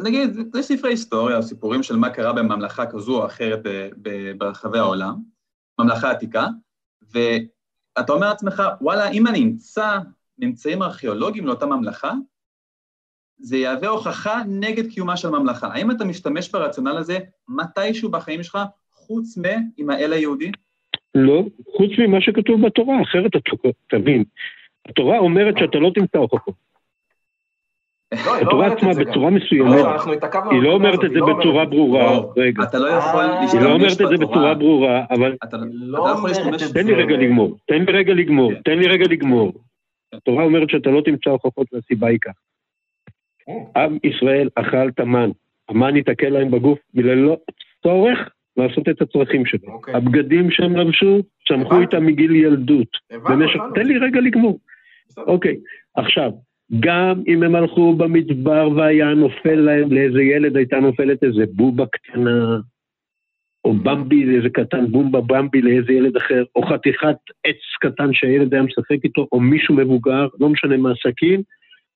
נגיד, 0.04 0.30
זה 0.54 0.62
ספרי 0.62 0.92
היסטוריה, 0.92 1.42
סיפורים 1.42 1.84
של 1.84 1.96
מה 1.96 2.10
קרה 2.10 2.34
בממלכה 2.34 2.86
כזו 2.86 3.22
או 3.22 3.26
אחרת 3.26 3.60
ב- 4.02 4.32
ברחבי 4.38 4.80
העולם, 4.80 5.16
ממלכה 5.80 6.12
עתיקה, 6.12 6.48
ואתה 7.12 8.14
אומר 8.14 8.30
לעצמך, 8.30 8.64
וואלה, 8.82 9.10
אם 9.10 9.28
אני 9.28 9.44
אמצא 9.44 9.98
ממצאים 10.38 10.82
ארכיאולוגיים 10.84 11.48
לאותה 11.48 11.66
ממלכה, 11.66 12.14
זה 13.38 13.58
יהווה 13.58 13.88
הוכחה 13.88 14.42
נגד 14.48 14.92
קיומה 14.92 15.18
של 15.18 15.30
ממלכה. 15.30 15.68
האם 15.68 15.92
אתה 15.92 16.06
משתמש 16.06 16.52
ברציונל 16.52 16.98
הזה 16.98 17.18
מתישהו 17.48 18.12
בחיים 18.12 18.44
שלך, 18.44 18.58
חוץ 18.92 19.38
מעם 19.38 19.90
האל 19.90 20.14
היהודי? 20.14 20.52
לא, 21.16 21.44
חוץ 21.78 21.92
ממה 21.98 22.22
שכתוב 22.22 22.66
בתורה, 22.66 23.02
אחרת 23.02 23.32
אתה 23.36 23.68
תבין. 23.90 24.24
התורה 24.90 25.18
אומרת 25.18 25.56
שאתה 25.60 25.78
לא 25.78 25.92
תמצא 25.96 26.18
הוכחות. 26.18 26.56
לא, 28.26 28.36
היא 28.36 28.46
לא 28.46 28.48
התורה 28.48 28.66
אומרת 28.66 28.78
עצמה 28.78 28.92
את 28.92 28.96
זה. 28.96 29.04
בצורה 29.04 29.30
לא, 29.30 29.36
מסוימת, 29.38 30.18
התעכבנו 30.18 30.52
היא 30.52 30.62
לא 30.62 30.70
אומרת 30.70 31.04
את 31.04 31.12
זה 31.12 31.20
לא 31.20 31.40
בצורה. 31.40 31.66
ברורה, 31.66 32.04
לא, 32.04 32.34
רגע. 32.38 32.64
אתה 32.64 32.80
לא 32.80 32.88
יכול 32.88 33.22
אה, 33.22 33.42
להשתמש 33.42 33.54
היא 33.54 33.62
לא 33.62 33.74
אומרת 33.74 33.92
את 33.92 33.98
זה 33.98 34.04
בתורה. 34.04 34.26
בצורה 34.26 34.54
ברורה, 34.54 35.06
אבל 35.10 35.36
אתה 35.44 35.58
לא 35.58 35.66
לא 36.04 36.10
יכול 36.10 36.30
להשתמש 36.30 36.64
תן 36.72 36.88
לי. 36.88 36.94
רגע 36.94 37.18
לגמור, 37.18 37.58
תן 37.68 37.86
לי 37.86 37.94
רגע 37.94 38.14
לגמור, 38.14 38.54
כן. 38.54 38.62
תן 38.62 38.80
לי 38.80 38.88
רגע 38.88 39.06
לגמור. 39.10 39.54
התורה 40.14 40.44
אומרת 40.44 40.70
שאתה 40.70 40.90
לא 40.90 41.02
תמצא 41.02 41.30
הוכחות 41.30 41.68
והסיבה 41.74 42.08
היא 42.08 42.20
כך. 42.22 42.32
כן. 43.46 43.80
עם 43.82 43.98
ישראל 44.04 44.50
אכל 44.56 44.88
את 44.88 45.00
המן, 45.00 45.30
המן 45.70 45.96
ייתקל 45.96 46.30
להם 46.30 46.52
בגוף 46.52 46.80
ללא 46.94 47.38
צורך 47.84 48.20
לעשות 48.58 48.90
את 48.90 49.02
הצרכים 49.02 49.46
שלו. 49.46 49.74
אוקיי. 49.74 49.96
הבגדים 49.96 50.52
שהם 50.52 50.76
לבשו, 50.76 51.20
צמחו. 51.48 51.82
איתם 51.82 52.06
מגיל 52.06 52.36
ילדות. 52.36 52.88
תן 53.76 53.88
לי 53.88 53.98
רגע 53.98 54.20
לגמור. 54.22 54.60
אוקיי, 55.18 55.56
עכשיו, 55.96 56.32
גם 56.80 57.22
אם 57.28 57.44
הם 57.44 57.56
הלכו 57.56 57.96
במדבר 57.96 58.70
והיה 58.76 59.14
נופל 59.14 59.56
להם, 59.56 59.92
לאיזה 59.92 60.22
ילד 60.22 60.58
הייתה 60.58 60.80
נופלת 60.80 61.24
איזה 61.24 61.44
בובה 61.54 61.86
קטנה, 61.86 62.58
או 63.66 63.74
במבי, 63.74 64.36
איזה 64.36 64.50
קטן, 64.50 64.88
בומבה 64.88 65.22
במבי 65.22 65.62
לאיזה 65.62 65.94
ילד 65.94 66.18
אחר, 66.18 66.44
או 66.56 66.64
חתיכת 66.64 67.16
עץ 67.44 67.56
קטן 67.82 68.14
שהילד 68.14 68.54
היה 68.54 68.64
משחק 68.64 69.04
איתו, 69.04 69.28
או 69.32 69.40
מישהו 69.40 69.76
מבוגר, 69.76 70.28
לא 70.40 70.50
משנה 70.50 70.78
מה 70.78 70.90
סכין, 70.96 71.42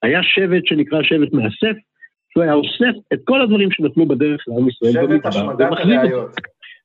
היה 0.04 0.24
שבט 0.24 0.66
שנקרא 0.66 1.04
שבט 1.04 1.34
מאסף, 1.34 1.78
שהוא 2.30 2.44
היה 2.44 2.54
אוסף 2.54 2.98
את 3.14 3.20
כל 3.24 3.42
הדברים 3.42 3.72
שנפלו 3.72 4.06
בדרך 4.06 4.46
לעם 4.48 4.70
ישראל 4.70 4.92
שבט 4.92 5.10
במדבר, 5.10 5.28
השמדת 5.28 5.68
ומחזיק 5.68 5.88
אותם. 5.90 5.92
הראיות. 5.92 6.36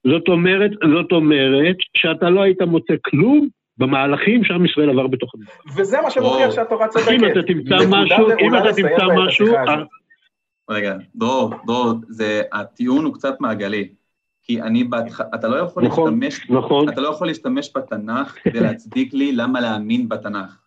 זאת 0.06 0.28
אומרת, 0.28 0.70
זאת 0.70 1.12
אומרת 1.12 1.76
שאתה 1.96 2.30
לא 2.30 2.42
היית 2.42 2.62
מוצא 2.62 2.94
כלום 3.04 3.48
במהלכים 3.78 4.44
שעם 4.44 4.64
ישראל 4.64 4.90
עבר 4.90 5.06
בתוך 5.06 5.32
המדבר. 5.34 5.80
וזה 5.82 6.00
מה 6.00 6.10
שמוכיח. 6.10 6.50
שהתורה 6.50 6.88
צודקת. 6.88 7.10
אם 7.10 7.24
אתה 7.24 7.42
תמצא 7.46 7.76
משהו, 7.88 8.30
אם 8.40 8.56
אתה 8.56 8.72
תמצא 8.76 9.04
משהו, 9.16 9.54
אה. 9.56 9.82
רגע, 10.70 10.96
דרור, 11.14 11.54
דרור, 11.66 11.92
זה, 12.08 12.42
הטיעון 12.52 13.04
הוא 13.04 13.14
קצת 13.14 13.40
מעגלי. 13.40 13.88
כי 14.44 14.62
אני 14.62 14.84
בהתחלה, 14.84 15.26
אתה 15.34 15.48
לא 15.48 15.56
יכול 15.56 15.84
נכון. 15.84 16.20
להשתמש, 16.20 16.50
נכון, 16.50 16.88
אתה 16.88 17.00
לא 17.00 17.08
יכול 17.08 17.26
להשתמש 17.26 17.72
בתנ"ך 17.76 18.38
כדי 18.42 18.60
להצדיק 18.66 19.14
לי 19.14 19.32
למה 19.32 19.60
להאמין 19.60 20.08
בתנ"ך. 20.08 20.58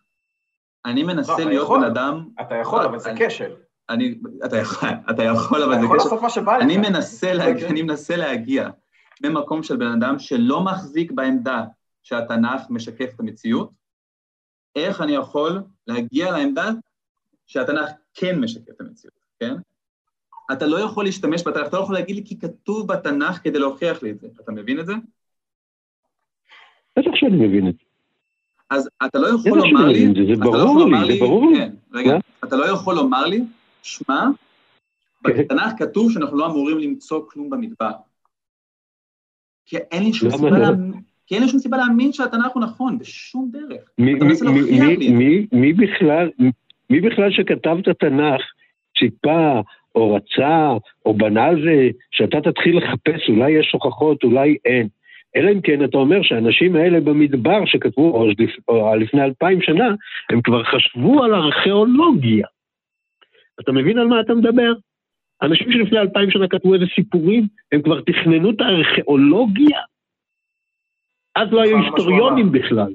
אני 0.86 1.02
לא, 1.02 1.06
מנסה 1.08 1.34
אתה 1.34 1.44
להיות 1.44 1.64
יכול. 1.64 1.80
בן 1.80 1.84
אדם, 1.86 2.24
אתה 2.40 2.54
יכול, 2.54 2.82
אבל 2.84 2.98
זה 2.98 3.12
כשל. 3.16 3.52
אני, 3.90 4.14
אתה 4.44 4.56
יכול, 4.56 4.88
אתה 5.10 5.22
יכול, 5.22 5.62
אבל 5.62 5.72
אתה 5.72 5.80
זה 5.80 5.86
יכול 5.86 5.98
קשר. 5.98 6.04
לעשות 6.04 6.22
מה 6.22 6.30
שבא 6.30 6.56
לך. 6.56 6.62
אני 6.62 6.76
מנסה, 6.76 7.32
להגיע. 7.32 7.68
אני 7.68 7.82
מנסה 7.82 8.16
להגיע 8.16 8.68
ממקום 9.22 9.62
של 9.62 9.76
בן 9.76 9.92
אדם 9.92 10.18
שלא 10.18 10.60
מחזיק 10.60 11.12
בעמדה 11.12 11.64
שהתנ"ך 12.06 12.70
משקף 12.70 13.14
את 13.14 13.20
המציאות, 13.20 13.70
איך 14.76 15.00
אני 15.00 15.12
יכול 15.12 15.62
להגיע 15.86 16.32
לעמדה 16.32 16.70
שהתנ"ך 17.46 17.90
כן 18.14 18.40
משקף 18.40 18.70
את 18.70 18.80
המציאות, 18.80 19.14
כן? 19.40 19.54
אתה 20.52 20.66
לא 20.66 20.80
יכול 20.80 21.04
להשתמש 21.04 21.42
בתנ"ך, 21.46 21.66
אתה 21.68 21.76
לא 21.76 21.82
יכול 21.82 21.94
להגיד 21.94 22.16
לי 22.16 22.22
כי 22.24 22.38
כתוב 22.38 22.92
בתנ"ך 22.92 23.42
כדי 23.42 23.58
להוכיח 23.58 24.02
לי 24.02 24.10
את 24.10 24.20
זה. 24.20 24.28
אתה 24.40 24.52
מבין 24.52 24.80
את 24.80 24.86
זה? 24.86 24.92
בטח 26.98 27.10
שאני 27.14 27.46
מבין 27.46 27.68
את 27.68 27.74
זה. 27.74 27.84
אז 28.70 28.88
אתה 29.06 29.18
לא 29.18 29.26
יכול 29.26 29.58
לומר 29.58 29.86
לי... 29.86 30.06
זה, 30.06 30.44
לא 30.44 30.50
ברור 30.50 30.90
לי, 30.90 31.12
זה 31.12 31.20
ברור 31.20 31.50
לי. 31.50 31.58
כן, 31.58 31.74
רגע? 31.92 32.12
אתה 32.44 32.56
לא 32.56 32.64
יכול 32.64 32.94
לומר 32.94 33.26
לי, 33.26 33.42
שמע, 33.82 34.26
כן. 35.24 35.42
בתנ"ך 35.42 35.72
כתוב 35.78 36.12
שאנחנו 36.12 36.36
לא 36.36 36.46
אמורים 36.46 36.78
למצוא 36.78 37.22
כלום 37.28 37.50
במדבר. 37.50 37.92
כי 39.66 39.76
אין 39.76 40.02
לי 40.02 40.12
שום 40.12 40.30
סיבה 40.30 40.48
כי 41.26 41.34
אין 41.34 41.42
לי 41.42 41.48
שום 41.48 41.60
סיבה 41.60 41.76
להאמין 41.76 42.12
שהתנ"ך 42.12 42.52
הוא 42.54 42.62
נכון, 42.62 42.98
בשום 42.98 43.50
דרך. 43.52 43.82
מי- 43.98 44.14
בכלל, 47.00 47.30
שכתב 47.30 47.76
את 47.82 47.88
התנ"ך 47.88 48.42
ציפה 48.98 49.60
או 49.94 50.14
רצה 50.14 50.72
או 51.06 51.14
בנה 51.14 51.44
על 51.44 51.62
זה 51.64 51.88
שאתה 52.10 52.40
תתחיל 52.40 52.78
לחפש, 52.78 53.28
אולי 53.28 53.50
יש 53.50 53.70
הוכחות, 53.72 54.24
אולי 54.24 54.56
אין. 54.64 54.88
אלא 55.36 55.52
אם 55.52 55.60
כן 55.60 55.84
אתה 55.84 55.96
אומר 55.96 56.22
שהאנשים 56.22 56.76
האלה 56.76 57.00
במדבר 57.00 57.66
שכתבו, 57.66 58.10
או, 58.10 58.30
או 58.68 58.96
לפני 58.96 59.22
אלפיים 59.22 59.62
שנה, 59.62 59.94
הם 60.30 60.42
כבר 60.42 60.64
חשבו 60.64 61.24
על 61.24 61.34
ארכיאולוגיה. 61.34 62.46
אתה 63.60 63.72
מבין 63.72 63.98
על 63.98 64.06
מה 64.06 64.20
אתה 64.20 64.34
מדבר? 64.34 64.72
אנשים 65.42 65.72
שלפני 65.72 65.98
אלפיים 65.98 66.30
שנה 66.30 66.48
כתבו 66.48 66.74
איזה 66.74 66.84
סיפורים, 66.94 67.46
הם 67.72 67.82
כבר 67.82 68.00
תכננו 68.00 68.50
את 68.50 68.60
הארכיאולוגיה. 68.60 69.78
אז 71.36 71.48
לא 71.50 71.62
היו 71.62 71.76
היסטוריונים 71.78 72.52
בכלל. 72.52 72.94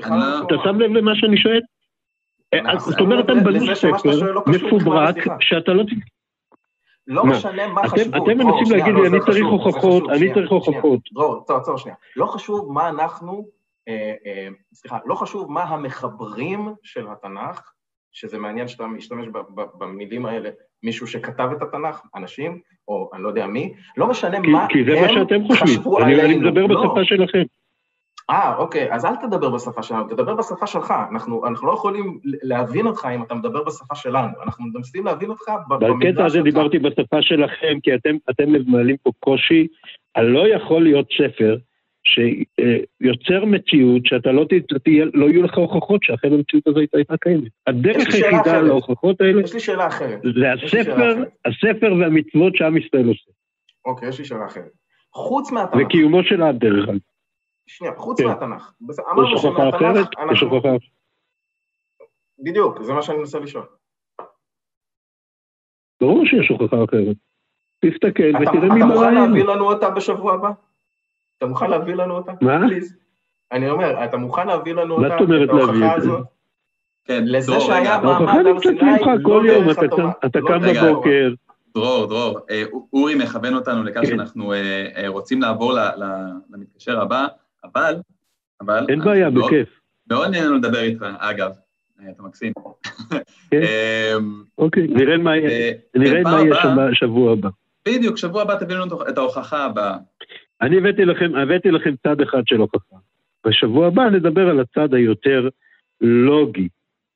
לא 0.00 0.42
אתה 0.46 0.54
שם 0.64 0.80
לב 0.80 0.90
למה 0.90 1.12
שאני 1.14 1.36
שואל? 1.36 1.60
אנחנו 2.54 2.90
זאת 2.90 3.00
אומרת, 3.00 3.28
הם 3.28 3.44
בנו 3.44 3.76
ספר 3.76 4.32
לא 4.32 4.42
מפוברק. 4.46 5.16
שאתה 5.40 5.72
לא... 5.72 5.84
לא? 7.06 7.26
משנה 7.26 7.68
מה 7.68 7.88
חשבו. 7.88 8.24
אתם 8.24 8.38
מנסים 8.38 8.76
להגיד 8.76 8.94
לא, 8.94 9.02
לי, 9.02 9.08
אני 9.08 9.20
צריך 9.20 9.46
הוכחות, 9.46 10.10
אני 10.10 10.34
צריך. 10.34 10.50
הוכחות. 10.50 11.00
דרור, 11.12 11.44
צור, 11.44 11.60
צור 11.60 11.78
שנייה. 11.78 11.96
לא 12.16 12.26
חשוב 12.26 12.72
מה 12.72 12.88
אנחנו, 12.88 13.46
אה, 13.88 14.12
אה, 14.26 14.48
סליחה, 14.74 14.98
לא 15.06 15.14
חשוב 15.14 15.52
מה 15.52 15.62
המחברים 15.62 16.68
של 16.82 17.06
התנ"ך, 17.08 17.72
שזה 18.12 18.38
מעניין 18.38 18.68
שאתה 18.68 18.86
משתמש 18.86 19.26
במילים 19.78 20.26
האלה, 20.26 20.50
מישהו 20.82 21.06
שכתב 21.06 21.48
את 21.56 21.62
התנ"ך, 21.62 22.00
אנשים, 22.16 22.60
או 22.88 23.10
אני 23.14 23.22
לא 23.22 23.28
יודע 23.28 23.46
מי, 23.46 23.74
לא 23.96 24.06
משנה 24.06 24.38
מה 24.38 24.66
כי 24.68 24.84
זה 24.84 25.00
מה 25.00 25.06
הם 25.06 25.14
שאתם 25.14 25.44
חושבים. 25.46 25.68
חשבו 25.68 25.98
אני 26.00 26.20
עלינו. 26.20 26.48
מדבר 26.50 26.66
לא. 26.66 26.82
בשפה 26.82 27.04
שלכם. 27.04 27.42
אה, 28.32 28.56
אוקיי, 28.56 28.92
אז 28.92 29.04
אל 29.04 29.16
תדבר 29.16 29.50
בשפה 29.50 29.82
שלנו, 29.82 30.04
תדבר 30.08 30.34
בשפה 30.34 30.66
שלך. 30.66 30.94
אנחנו, 31.10 31.46
אנחנו 31.46 31.66
לא 31.66 31.72
יכולים 31.72 32.18
להבין 32.24 32.86
אותך 32.86 33.08
אם 33.14 33.22
אתה 33.22 33.34
מדבר 33.34 33.64
בשפה 33.64 33.94
שלנו. 33.94 34.32
אנחנו 34.44 34.64
מנסים 34.74 35.04
להבין 35.04 35.30
אותך 35.30 35.48
ב- 35.68 35.74
בקטע 35.74 35.88
במידה 35.92 36.24
הזה 36.26 36.34
שלך. 36.34 36.44
דיברתי 36.44 36.78
בשפה 36.78 37.16
שלכם, 37.22 37.80
כי 37.82 37.94
אתם, 37.94 38.16
אתם 38.30 38.44
מעלים 38.66 38.96
פה 39.02 39.10
קושי. 39.20 39.66
לא 40.18 40.48
יכול 40.48 40.82
להיות 40.82 41.06
ספר 41.18 41.56
שיוצר 42.04 43.44
מציאות 43.44 44.06
שאתה 44.06 44.32
לא, 44.32 44.44
ת- 44.44 44.82
תהיה, 44.84 45.04
לא 45.14 45.26
יהיו 45.26 45.42
לך 45.42 45.58
הוכחות 45.58 46.02
שאכן 46.02 46.32
המציאות 46.32 46.66
הזאת 46.66 46.88
הייתה 46.94 47.16
קיימת. 47.16 47.50
הדרך 47.66 48.14
היחידה. 48.14 48.62
להוכחות 48.62 49.20
האלה 49.20 49.40
יש 49.42 49.54
לי 49.54 49.60
שאלה 49.60 49.86
אחרת. 49.86 50.20
זה 50.22 50.52
הספר. 50.52 51.24
הספר 51.44 51.92
והמצוות 52.00 52.56
שעם 52.56 52.76
ישראל 52.76 53.08
עושה. 53.08 53.30
אוקיי, 53.84 54.08
יש 54.08 54.18
לי 54.18 54.24
שאלה 54.24 54.46
אחרת. 54.46 54.70
חוץ 55.14 55.52
מהתנ"ך, 55.52 55.82
וקיומו 55.86 56.22
של 56.24 56.52
דרך 56.52 56.88
אגב. 56.88 56.98
שנייה, 57.66 57.92
חוץ 57.96 58.20
כן. 58.20 58.26
מהתנ"ך. 58.26 58.72
אמרנו 59.12 59.36
אחרת? 59.36 59.40
שמהתנ"ך 59.42 59.98
יש 59.98 60.18
אנחנו... 60.18 60.48
הוכחה 60.56 60.68
בדיוק, 62.38 62.82
זה 62.82 62.92
מה 62.92 63.02
שאני 63.02 63.18
מנסה 63.18 63.38
לשאול. 63.38 63.64
ברור 66.00 66.26
שיש 66.26 66.48
הוכחה 66.48 66.76
אחרת. 66.84 67.16
תסתכל 67.80 68.08
אתה 68.30 68.38
ותראה 68.40 68.66
אתה 68.66 68.74
מי 68.74 68.82
מוכן 68.82 68.94
מראה 68.98 69.10
להביא 69.26 69.44
לנו 69.44 69.64
אותה 69.72 69.90
בשבוע 69.90 70.34
הבא? 70.34 70.50
אתה 71.38 71.46
מוכן 71.46 71.70
להביא 71.70 71.94
לנו 71.94 72.16
אותה? 72.16 72.32
מה? 72.40 72.58
פליז. 72.66 72.96
אני 73.52 73.70
אומר, 73.70 74.04
אתה 74.04 74.16
מוכן 74.16 74.46
להביא 74.46 74.72
לנו 74.74 74.98
מה 74.98 75.04
אותה, 75.06 75.16
זאת 75.18 75.28
אומרת 75.28 75.48
את 75.48 75.54
ההוכחה 75.54 75.72
להביא 75.72 75.96
את 75.96 76.02
זה? 76.02 76.08
הזאת? 76.08 76.26
כן, 77.04 77.24
לזה 77.26 77.60
שהיה 77.60 78.00
מה- 78.00 78.20
מעמד 78.20 78.46
הר 78.46 78.60
סיני, 78.60 78.80
לא 79.22 79.42
דרך 79.42 79.78
אתה 79.78 79.84
התורה. 79.86 80.12
אתה 80.26 80.40
לא 80.40 80.48
קם. 80.48 80.60
בבוקר, 80.90 81.34
דרור, 81.74 82.06
דרור, 82.06 82.38
אה, 82.50 82.62
אורי 82.92 83.14
מכוון 83.14 83.54
אותנו 83.54 83.84
לכך 83.84 84.00
כן. 84.00 84.06
שאנחנו 84.06 84.52
אה, 84.52 84.86
אה, 84.96 85.08
רוצים 85.08 85.42
לעבור 85.42 85.72
ל- 85.72 85.78
ל- 85.78 86.30
למתקשר 86.50 87.00
הבא, 87.00 87.26
אבל, 87.64 87.94
אבל... 88.60 88.86
אין 88.88 89.00
בעיה, 89.00 89.30
בכיף. 89.30 89.68
מאוד 90.10 90.30
נהנה 90.30 90.46
לנו 90.46 90.56
לדבר 90.56 90.80
איתך, 90.80 91.06
אגב, 91.18 91.50
אה, 92.00 92.10
אתה 92.10 92.22
מקסים. 92.22 92.52
כן. 93.50 93.56
אמ, 94.16 94.42
אוקיי, 94.58 94.86
נראה 94.86 95.18
מה 95.18 95.36
יהיה. 95.36 95.74
שם 96.62 96.76
בשבוע 96.90 97.32
הבא. 97.32 97.48
בדיוק, 97.88 98.16
שבוע 98.16 98.42
הבא 98.42 98.58
תביאו 98.58 98.78
לנו 98.78 99.08
את 99.08 99.18
ההוכחה 99.18 99.64
הבאה. 99.64 99.96
אני 100.62 100.78
הבאתי 100.78 101.04
לכם, 101.04 101.34
הבאתי 101.34 101.70
לכם 101.70 101.94
צד 102.02 102.20
אחד 102.20 102.42
של 102.46 102.56
הוכחה. 102.56 102.96
בשבוע 103.46 103.86
הבא 103.86 104.02
נדבר 104.02 104.48
על 104.48 104.60
הצד 104.60 104.94
היותר 104.94 105.48
לוגי, 106.00 106.68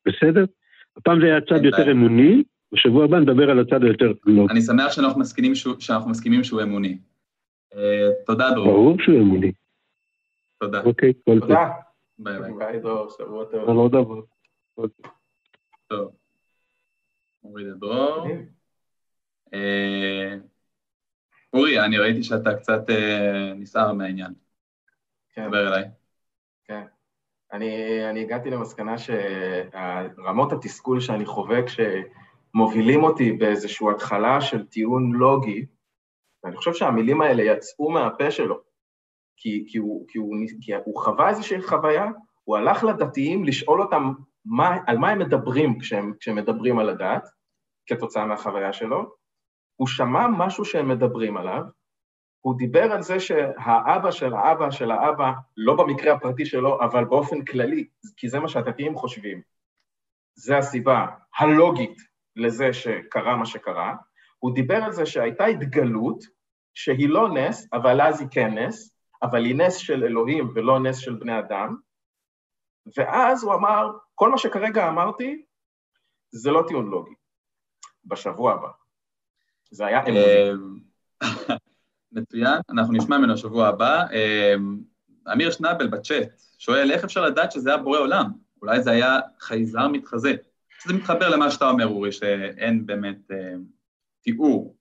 בסדר? 0.06 0.44
הפעם 0.96 1.20
זה 1.20 1.26
היה 1.26 1.40
צד 1.40 1.64
יותר. 1.64 1.90
אמוני, 1.92 2.42
בשבוע 2.72 3.04
הבא 3.04 3.18
נדבר 3.18 3.50
על 3.50 3.58
הצד 3.58 3.84
היותר 3.84 4.12
לוגי. 4.24 4.52
אני 4.52 4.62
שמח 4.62 4.92
שאנחנו 4.92 5.20
מסכימים 5.20 5.54
שהוא, 5.54 5.74
שאנחנו 5.78 6.10
מסכימים 6.10 6.44
שהוא 6.44 6.62
אמוני. 6.62 6.98
אה, 7.76 8.08
תודה, 8.26 8.50
דרור. 8.50 8.66
ברור 8.66 8.96
שהוא 9.00 9.20
אמוני. 9.20 9.52
תודה. 10.58 10.82
אוקיי, 10.82 11.12
כל 11.24 11.40
טוב. 11.40 11.40
תודה. 11.40 11.70
ביי 12.18 12.40
ביי. 12.40 12.52
ביי 12.58 12.80
דור, 12.80 13.10
שבוע 13.10 13.44
טוב. 13.44 13.68
על 13.68 13.76
עוד 13.76 13.92
דבר. 13.92 14.20
טוב. 15.88 16.16
אורי 17.44 17.64
דרור. 17.80 18.26
אה, 19.54 20.36
אורי, 21.52 21.80
אני 21.80 21.98
ראיתי 21.98 22.22
שאתה 22.22 22.54
קצת 22.54 22.90
אה, 22.90 23.52
נסער 23.54 23.92
מהעניין. 23.92 24.32
כן. 25.34 25.48
דבר 25.48 25.68
אליי. 25.68 25.84
אני, 27.52 28.00
אני 28.10 28.20
הגעתי 28.20 28.50
למסקנה 28.50 28.94
שרמות 28.98 30.52
התסכול 30.52 31.00
שאני 31.00 31.26
חווה 31.26 31.58
כשמובילים 31.66 33.04
אותי 33.04 33.32
באיזושהי 33.32 33.86
התחלה 33.90 34.40
של 34.40 34.66
טיעון 34.66 35.12
לוגי, 35.12 35.66
ואני 36.44 36.56
חושב 36.56 36.74
שהמילים 36.74 37.22
האלה 37.22 37.42
יצאו 37.42 37.90
מהפה 37.90 38.30
שלו, 38.30 38.60
כי, 39.36 39.64
כי, 39.68 39.78
הוא, 39.78 40.06
כי, 40.08 40.18
הוא, 40.18 40.36
כי 40.60 40.74
הוא 40.84 41.00
חווה 41.00 41.28
איזושהי 41.28 41.62
חוויה, 41.62 42.06
הוא 42.44 42.56
הלך 42.56 42.84
לדתיים 42.84 43.44
לשאול 43.44 43.82
אותם 43.82 44.12
מה, 44.44 44.76
על 44.86 44.98
מה 44.98 45.10
הם 45.10 45.18
מדברים 45.18 45.78
כשהם, 45.78 46.12
כשהם 46.20 46.36
מדברים 46.36 46.78
על 46.78 46.88
הדת, 46.88 47.28
כתוצאה 47.86 48.26
מהחוויה 48.26 48.72
שלו, 48.72 49.14
הוא 49.76 49.88
שמע 49.88 50.26
משהו 50.38 50.64
שהם 50.64 50.88
מדברים 50.88 51.36
עליו, 51.36 51.62
הוא 52.40 52.58
דיבר 52.58 52.92
על 52.92 53.02
זה 53.02 53.20
שהאבא 53.20 54.10
של 54.10 54.34
האבא 54.34 54.70
של 54.70 54.90
האבא, 54.90 55.32
לא 55.56 55.76
במקרה 55.76 56.12
הפרטי 56.12 56.46
שלו, 56.46 56.80
אבל 56.80 57.04
באופן 57.04 57.44
כללי, 57.44 57.88
כי 58.16 58.28
זה 58.28 58.40
מה 58.40 58.48
שהדתיים 58.48 58.94
חושבים, 58.94 59.40
זה 60.34 60.58
הסיבה 60.58 61.06
הלוגית 61.38 61.96
לזה 62.36 62.72
שקרה 62.72 63.36
מה 63.36 63.46
שקרה, 63.46 63.94
הוא 64.38 64.54
דיבר 64.54 64.76
על 64.76 64.92
זה 64.92 65.06
שהייתה 65.06 65.44
התגלות 65.44 66.24
שהיא 66.74 67.08
לא 67.08 67.28
נס, 67.34 67.68
אבל 67.72 68.00
אז 68.00 68.20
היא 68.20 68.28
כן 68.30 68.58
נס, 68.58 68.95
אבל 69.30 69.44
היא 69.44 69.54
נס 69.54 69.76
של 69.76 70.04
אלוהים 70.04 70.50
ולא 70.54 70.80
נס 70.80 70.98
של 70.98 71.14
בני 71.14 71.38
אדם, 71.38 71.76
ואז 72.96 73.44
הוא 73.44 73.54
אמר, 73.54 73.86
כל 74.14 74.30
מה 74.30 74.38
שכרגע 74.38 74.88
אמרתי, 74.88 75.44
זה 76.30 76.50
לא 76.50 76.64
טיעון 76.68 76.90
לוגי. 76.90 77.14
בשבוע 78.04 78.52
הבא. 78.52 78.68
זה 79.70 79.86
היה. 79.86 80.00
אה, 80.06 80.50
מצוין, 82.12 82.60
אנחנו 82.70 82.92
נשמע 82.92 83.18
ממנו 83.18 83.36
שבוע 83.36 83.68
הבא. 83.68 84.04
אה, 84.12 84.54
אמיר 85.32 85.50
שנבל 85.50 85.86
בצ'אט 85.86 86.28
שואל, 86.58 86.90
איך 86.92 87.04
אפשר 87.04 87.22
לדעת 87.24 87.52
שזה 87.52 87.70
היה 87.70 87.78
בורא 87.78 87.98
עולם? 87.98 88.30
אולי 88.62 88.82
זה 88.82 88.90
היה 88.90 89.20
חייזר 89.40 89.88
מתחזה. 89.88 90.34
זה 90.86 90.94
מתחבר 90.94 91.28
למה 91.28 91.50
שאתה 91.50 91.70
אומר, 91.70 91.86
אורי, 91.86 92.12
שאין 92.12 92.86
באמת 92.86 93.30
אה, 93.30 93.54
תיאור 94.22 94.76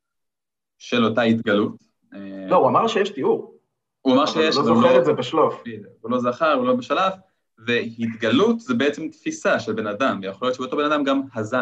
של 0.77 1.05
אותה 1.05 1.21
התגלות. 1.21 1.83
לא, 2.49 2.55
הוא 2.55 2.69
אמר 2.69 2.87
שיש 2.87 3.09
תיאור. 3.09 3.54
הוא 4.05 4.13
אמר 4.13 4.23
אבל 4.23 4.31
שיש, 4.31 4.55
הוא 4.55 4.63
אבל 4.63 4.69
לא 4.71 4.75
הוא 4.75 4.81
זוכר 4.81 4.93
לא- 4.93 4.99
את 4.99 5.05
זה 5.05 5.13
בשלוף. 5.13 5.63
הוא 6.01 6.11
לא 6.11 6.19
זכר, 6.19 6.53
הוא 6.53 6.65
לא 6.65 6.75
בשלב, 6.75 7.13
והתגלות 7.57 8.59
זה 8.59 8.73
בעצם 8.73 9.09
תפיסה 9.09 9.59
של 9.59 9.73
בן 9.73 9.87
אדם, 9.87 10.19
ויכול 10.21 10.45
להיות 10.47 10.55
שאותו 10.55 10.77
בן 10.77 10.91
אדם 10.91 11.03
גם 11.03 11.21
הזה. 11.35 11.57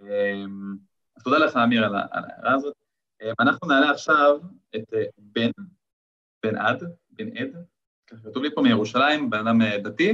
אמ, 0.00 0.06
אז 1.16 1.22
תודה 1.22 1.38
לך, 1.38 1.56
אמיר, 1.56 1.84
על 1.84 1.94
ההערה 1.94 2.54
הזאת. 2.54 2.74
אמ, 3.22 3.32
אנחנו 3.40 3.68
נעלה 3.68 3.90
עכשיו 3.90 4.38
את 4.76 4.94
אה, 4.94 5.04
בן, 5.18 5.50
בן 6.42 6.56
עד, 6.56 6.82
בן 7.10 7.36
עד, 7.36 7.64
ככה 8.06 8.20
כתוב 8.30 8.42
לי 8.42 8.54
פה 8.54 8.62
מירושלים, 8.62 9.30
בן 9.30 9.46
אדם 9.46 9.62
אה, 9.62 9.78
דתי, 9.78 10.10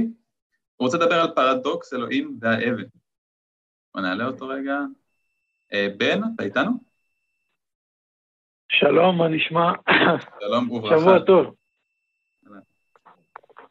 הוא 0.75 0.85
רוצה 0.85 0.97
לדבר 0.97 1.21
על 1.21 1.31
פרדוקס 1.35 1.93
אלוהים 1.93 2.37
והאבן. 2.41 2.83
בוא 3.93 4.01
נעלה 4.01 4.25
אותו 4.25 4.47
רגע. 4.47 4.77
אה, 5.73 5.87
בן, 5.97 6.21
אתה 6.35 6.43
איתנו? 6.43 6.92
שלום, 8.79 9.17
מה 9.17 9.27
נשמע? 9.27 9.71
שלום 10.39 10.71
וברכה. 10.71 10.99
שבוע 10.99 11.19
טוב. 11.19 11.55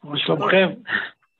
מה 0.03 0.19
שלומכם? 0.19 0.69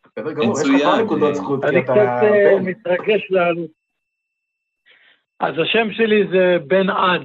בסדר 0.06 0.32
גמור, 0.34 0.60
יש 0.62 0.68
לך 0.82 1.00
נקודות 1.04 1.30
אה, 1.30 1.36
זכות, 1.36 1.64
אני 1.66 1.80
אתה 1.80 1.94
קצת 1.94 1.98
אה. 1.98 2.60
מתרגש 2.62 3.28
לעלות. 3.30 3.70
אז 5.40 5.54
השם 5.64 5.88
שלי 5.92 6.28
זה 6.32 6.58
בן 6.68 6.90
עד. 6.90 7.22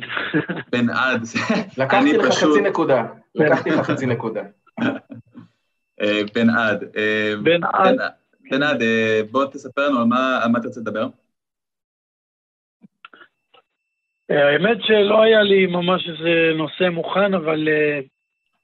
בן 0.73 0.91
עד. 0.91 1.23
לקחתי 1.83 2.13
לך 2.17 2.27
חצי 2.35 2.61
נקודה. 2.61 3.03
לקחתי 3.35 3.71
לך 3.71 3.81
חצי 3.91 4.07
נקודה. 4.07 4.43
אה, 6.01 6.21
בן 6.35 6.51
עד. 6.51 6.85
אה, 6.97 7.33
בן 7.43 7.65
עד. 7.65 7.97
בן- 8.51 8.63
עד, 8.63 8.83
אה, 8.83 9.21
בוא 9.31 9.45
תספר 9.45 9.89
לנו 9.89 9.99
על 9.99 10.05
מה 10.05 10.41
מה 10.53 10.61
תרצה 10.61 10.81
לדבר. 10.81 11.03
אה, 11.03 11.09
האמת 14.29 14.79
שלא 14.83 15.23
היה 15.23 15.43
לי 15.43 15.67
ממש 15.67 16.09
איזה 16.09 16.53
נושא 16.57 16.89
מוכן, 16.89 17.35
אבל 17.35 17.69
אה, 17.69 18.01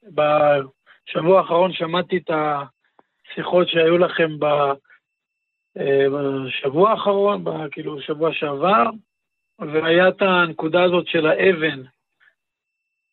בשבוע 0.03 1.41
האחרון 1.41 1.73
שמעתי 1.73 2.17
את 2.17 2.31
השיחות 2.31 3.69
שהיו 3.69 3.99
לכם 3.99 4.39
ב- 4.39 4.73
אה, 5.79 6.07
בשבוע 6.13 6.91
האחרון, 6.91 7.45
ב- 7.45 7.69
כאילו 7.71 7.97
בשבוע 7.97 8.33
שעבר, 8.33 8.85
והיה 9.59 10.09
את 10.09 10.23
הנקודה 10.23 10.83
הזאת 10.83 11.07
של 11.07 11.27
האבן. 11.27 11.83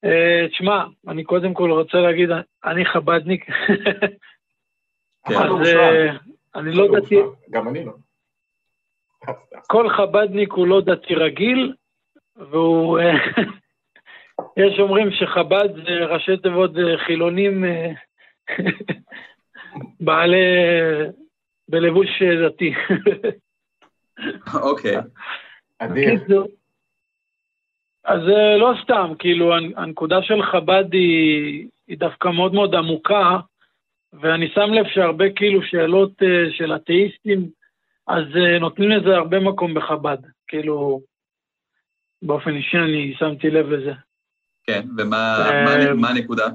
אה, 0.03 0.47
תשמע, 0.51 0.85
אני 1.07 1.23
קודם 1.23 1.53
כל 1.53 1.71
רוצה 1.71 1.97
להגיד, 1.97 2.29
אני 2.65 2.85
חבדניק, 2.85 3.45
כן. 5.27 5.33
אז. 5.33 5.67
אה, 5.67 6.11
אני 6.55 6.71
לא 6.71 6.87
דתי. 6.99 7.19
גם 7.49 7.67
אני 7.67 7.85
לא. 7.85 7.91
כל 9.67 9.89
חב"דניק 9.89 10.51
הוא 10.51 10.67
לא 10.67 10.81
דתי 10.81 11.15
רגיל, 11.15 11.73
והוא... 12.49 12.99
אה, 12.99 13.13
יש 14.57 14.79
אומרים 14.79 15.11
שחב"ד 15.11 15.69
זה 15.85 16.05
ראשי 16.05 16.37
תיבות 16.37 16.71
חילונים 17.05 17.65
אה, 17.65 17.91
בעלי... 20.05 20.45
בלבוש 21.69 22.21
דתי. 22.45 22.73
אוקיי. 24.69 24.97
אדיר. 25.79 26.45
אז 28.03 28.19
אה, 28.29 28.57
לא 28.57 28.73
סתם, 28.83 29.13
כאילו, 29.19 29.53
הנ- 29.55 29.73
הנקודה 29.77 30.21
של 30.21 30.43
חב"ד 30.43 30.93
היא, 30.93 31.67
היא 31.87 31.97
דווקא 31.97 32.27
מאוד 32.27 32.53
מאוד 32.53 32.75
עמוקה, 32.75 33.39
ואני 34.13 34.49
שם 34.53 34.73
לב 34.73 34.85
שהרבה 34.93 35.25
כאילו 35.35 35.63
שאלות 35.63 36.23
אה, 36.23 36.51
של 36.51 36.75
אתאיסטים, 36.75 37.49
אז 38.07 38.23
אה, 38.35 38.59
נותנים 38.59 38.89
לזה 38.89 39.15
הרבה 39.15 39.39
מקום 39.39 39.73
בחב"ד. 39.73 40.17
כאילו, 40.47 41.01
באופן 42.21 42.55
אישי 42.55 42.77
אני 42.77 43.13
שמתי 43.19 43.49
לב 43.49 43.69
לזה. 43.69 43.91
כן, 44.63 44.87
ומה 44.97 45.37
אה, 45.39 46.09
הנקודה 46.09 46.47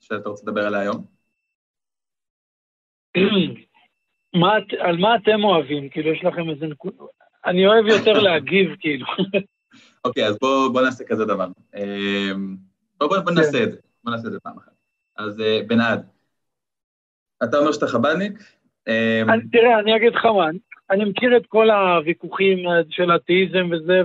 שאתה 0.00 0.28
רוצה 0.28 0.42
לדבר 0.46 0.66
עליה 0.66 0.80
היום? 0.80 1.04
על 4.80 4.96
מה 4.98 5.16
אתם 5.16 5.44
אוהבים? 5.44 5.88
כאילו, 5.88 6.12
יש 6.12 6.24
לכם 6.24 6.50
איזה 6.50 6.66
נקודה... 6.66 7.04
אני 7.44 7.66
אוהב 7.66 7.86
יותר 7.86 8.12
להגיב, 8.24 8.76
כאילו. 8.80 9.06
אוקיי, 10.04 10.26
אז 10.26 10.38
בואו 10.38 10.72
בוא 10.72 10.82
נעשה 10.82 11.04
כזה 11.04 11.24
דבר. 11.24 11.48
אה, 11.74 12.30
בואו 12.98 13.10
בוא, 13.10 13.18
בוא 13.18 13.32
נעשה 13.32 13.64
את 13.64 13.72
זה, 13.72 13.78
בואו 14.04 14.16
נעשה 14.16 14.28
את 14.28 14.32
זה 14.32 14.40
פעם 14.40 14.58
אחת. 14.58 14.72
אז 15.16 15.40
אה, 15.40 15.60
בנעד, 15.66 16.08
אתה 17.44 17.58
אומר 17.58 17.72
שאתה 17.72 17.86
חב"דניק? 17.86 18.32
אני, 19.28 19.42
תראה, 19.52 19.78
אני 19.78 19.96
אגיד 19.96 20.14
לך 20.14 20.24
מה, 20.24 20.46
אני 20.90 21.04
מכיר 21.04 21.36
את 21.36 21.46
כל 21.46 21.70
הוויכוחים 21.70 22.58
אה, 22.68 22.80
של 22.90 23.16
אתאיזם 23.16 23.70
וזה, 23.72 24.02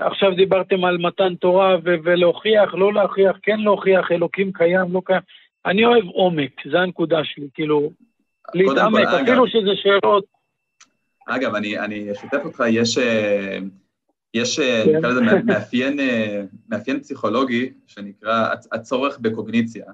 ועכשיו 0.00 0.34
דיברתם 0.36 0.84
על 0.84 0.98
מתן 0.98 1.34
תורה 1.34 1.76
ו- 1.84 1.94
ולהוכיח, 2.04 2.74
לא 2.74 2.92
להוכיח, 2.94 3.36
כן 3.42 3.58
להוכיח, 3.60 4.12
אלוקים 4.12 4.52
קיים, 4.52 4.92
לא 4.92 5.02
קיים. 5.04 5.20
אני 5.66 5.84
אוהב 5.84 6.04
עומק, 6.04 6.66
זו 6.70 6.78
הנקודה 6.78 7.24
שלי, 7.24 7.48
כאילו, 7.54 7.90
כל, 8.42 8.58
להתעמק, 8.58 9.06
אגב, 9.08 9.28
אפילו 9.28 9.48
שזה 9.48 9.70
שאלות, 9.82 10.24
אגב, 11.28 11.54
אני, 11.54 11.78
אני 11.78 12.12
אשתף 12.12 12.40
אותך, 12.44 12.62
יש, 12.70 12.98
אה, 12.98 13.58
יש 14.34 14.58
אה, 14.58 14.82
כן. 14.84 14.96
נקרא 14.98 15.10
לזה 15.10 15.20
מא- 15.20 15.42
מאפיין, 15.52 16.00
אה, 16.00 16.42
מאפיין 16.68 17.00
פסיכולוגי 17.00 17.72
שנקרא 17.86 18.52
הצ- 18.54 18.68
הצורך 18.72 19.18
בקוגניציה, 19.18 19.84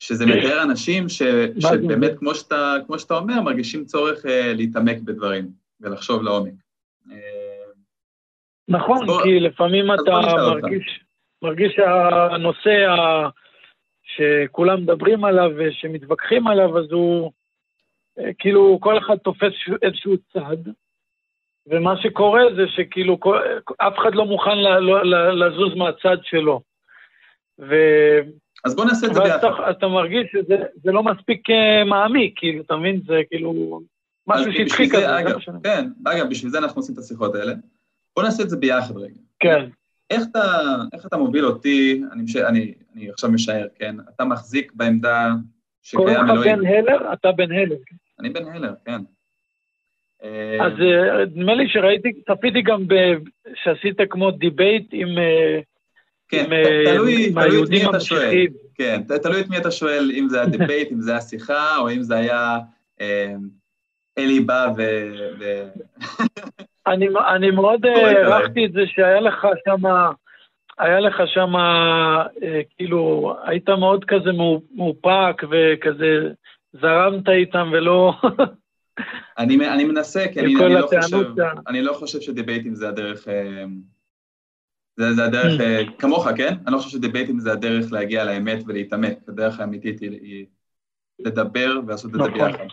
שזה 0.00 0.26
מתאר 0.26 0.62
אנשים 0.62 1.08
ש? 1.08 1.22
שבאמת, 1.60 2.18
כמו 2.18 2.34
שאתה, 2.34 2.74
כמו 2.86 2.98
שאתה 2.98 3.14
אומר, 3.14 3.40
מרגישים 3.40 3.84
צורך 3.84 4.24
להתעמק 4.54 4.98
בדברים 5.00 5.48
ולחשוב 5.80 6.22
לעומק. 6.22 6.52
נכון, 8.68 9.06
בוא- 9.06 9.22
כי 9.22 9.40
לפעמים 9.40 9.94
אתה 9.94 10.02
בוא. 10.04 10.50
מרגיש, 10.50 11.00
מרגיש 11.42 11.72
שהנושא 11.76 12.86
ה... 12.88 13.28
שכולם 14.02 14.82
מדברים 14.82 15.24
עליו 15.24 15.50
ושמתווכחים 15.56 16.46
עליו, 16.46 16.78
אז 16.78 16.92
הוא, 16.92 17.32
אה, 18.18 18.30
כאילו, 18.38 18.78
כל 18.80 18.98
אחד 18.98 19.16
תופס 19.16 19.52
איזשהו 19.82 20.14
צד, 20.32 20.70
ומה 21.66 21.96
שקורה 22.02 22.42
זה 22.56 22.62
שכאילו, 22.68 23.20
כל, 23.20 23.38
אף 23.78 23.92
אחד 23.98 24.14
לא 24.14 24.24
מוכן 24.24 24.58
ל, 24.58 24.68
ל, 24.68 25.14
ל, 25.14 25.44
לזוז 25.44 25.74
מהצד 25.74 26.16
שלו. 26.22 26.60
ו... 27.58 27.74
אז 28.64 28.76
בואו 28.76 28.86
נעשה 28.86 29.06
את 29.06 29.14
זה 29.14 29.20
ביחד. 29.20 29.38
אתה, 29.38 29.70
אתה 29.70 29.88
מרגיש 29.88 30.26
שזה 30.32 30.56
זה 30.84 30.92
לא 30.92 31.02
מספיק 31.02 31.50
אה, 31.50 31.84
מעמיק, 31.84 32.32
כאילו, 32.36 32.62
אתה 32.62 32.76
מבין? 32.76 33.00
זה 33.06 33.20
כאילו 33.28 33.80
משהו 34.26 34.52
שטחי 34.52 34.64
בשביל 34.64 34.88
כזה, 34.88 35.00
זה, 35.00 35.06
זה 35.06 35.18
אגב. 35.18 35.38
כן, 35.62 35.84
אגב, 36.06 36.30
בשביל 36.30 36.50
זה 36.50 36.58
אנחנו 36.58 36.78
עושים 36.80 36.94
את 36.94 36.98
השיחות 36.98 37.34
האלה. 37.34 37.52
בואו 38.18 38.26
נעשה 38.26 38.42
את 38.42 38.50
זה 38.50 38.56
ביחד 38.56 38.96
רגע. 38.96 39.14
כן. 39.40 39.64
איך 40.10 40.22
אתה, 40.30 40.62
איך 40.92 41.06
אתה 41.06 41.16
מוביל 41.16 41.46
אותי, 41.46 42.02
אני, 42.12 42.22
מש- 42.22 42.36
אני, 42.36 42.74
אני 42.94 43.10
עכשיו 43.10 43.30
משער, 43.30 43.66
כן? 43.78 43.96
אתה 44.14 44.24
מחזיק 44.24 44.72
בעמדה 44.74 45.30
קוראים 45.94 46.14
שקיים 46.16 46.26
לך 46.26 46.30
אלוהים. 46.32 46.58
בן 46.58 46.66
הלר? 46.66 47.12
אתה 47.12 47.32
בן 47.32 47.52
הלר. 47.52 47.76
אני 48.20 48.30
בן 48.30 48.44
הלר, 48.48 48.72
כן. 48.84 49.00
אה, 50.24 50.66
אז 50.66 50.72
אה, 50.80 51.24
נדמה 51.24 51.54
לי 51.54 51.68
שראיתי, 51.68 52.12
צפיתי 52.28 52.62
גם 52.62 52.88
ב- 52.88 53.18
שעשית 53.64 53.96
כמו 54.10 54.30
debate 54.30 54.86
עם, 54.92 55.18
אה, 55.18 55.60
כן, 56.28 56.52
אה, 56.52 56.84
תלוי, 56.94 57.28
את 57.64 57.70
מי 57.70 57.84
אתה 57.90 58.00
שואל. 58.00 58.46
כן, 58.74 59.00
תלוי 59.22 59.40
את 59.40 59.48
מי 59.48 59.58
אתה 59.58 59.70
שואל, 59.70 60.10
אם 60.14 60.28
זה 60.28 60.40
היה 60.40 60.48
debate, 60.48 60.92
אם 60.92 61.00
זה 61.00 61.10
היה 61.10 61.20
שיחה, 61.20 61.76
או 61.78 61.90
אם 61.90 62.02
זה 62.02 62.16
היה 62.16 62.58
אה, 63.00 63.34
אלי 64.18 64.40
בא 64.40 64.68
ו... 64.76 64.82
אני, 66.92 67.06
אני 67.36 67.50
מאוד 67.50 67.86
אה, 67.86 67.94
כזה. 67.94 68.34
הערכתי 68.34 68.64
את 68.64 68.72
זה 68.72 68.80
שהיה 68.86 69.20
לך 69.20 69.46
שם, 69.64 69.86
היה 70.78 71.00
לך 71.00 71.16
שם, 71.26 71.56
אה, 71.56 72.26
כאילו, 72.76 73.34
היית 73.44 73.68
מאוד 73.68 74.04
כזה 74.04 74.32
מאו- 74.32 74.62
מאופק 74.74 75.42
וכזה 75.50 76.28
זרמת 76.72 77.28
איתם 77.28 77.68
ולא... 77.72 78.12
אני, 79.38 79.68
אני 79.68 79.84
מנסה, 79.84 80.24
כי 80.32 80.40
אני, 80.40 80.54
אני, 80.64 80.74
לא 80.74 80.86
חושב, 80.86 81.18
אני 81.68 81.82
לא 81.82 81.92
חושב 81.92 82.20
שדיבייטים 82.20 82.74
זה 82.74 82.88
הדרך... 82.88 83.28
אה, 83.28 83.64
זה, 84.96 85.12
זה 85.12 85.24
הדרך, 85.24 85.60
Mm. 85.60 85.62
אה, 85.62 85.82
כמוך, 85.98 86.28
כן? 86.36 86.54
אני 86.66 86.72
לא 86.74 86.78
חושב 86.78 86.90
שדיבייטים 86.90 87.38
זה 87.38 87.52
הדרך 87.52 87.92
להגיע 87.92 88.24
לאמת 88.24 88.58
ולהתעמק. 88.66 89.18
הדרך 89.28 89.60
האמיתית 89.60 90.00
היא, 90.00 90.10
היא 90.10 90.46
לדבר 91.18 91.80
ולעשות 91.86 92.10
את 92.10 92.20
זה 92.20 92.28
נכון. 92.28 92.32
ביחד. 92.32 92.64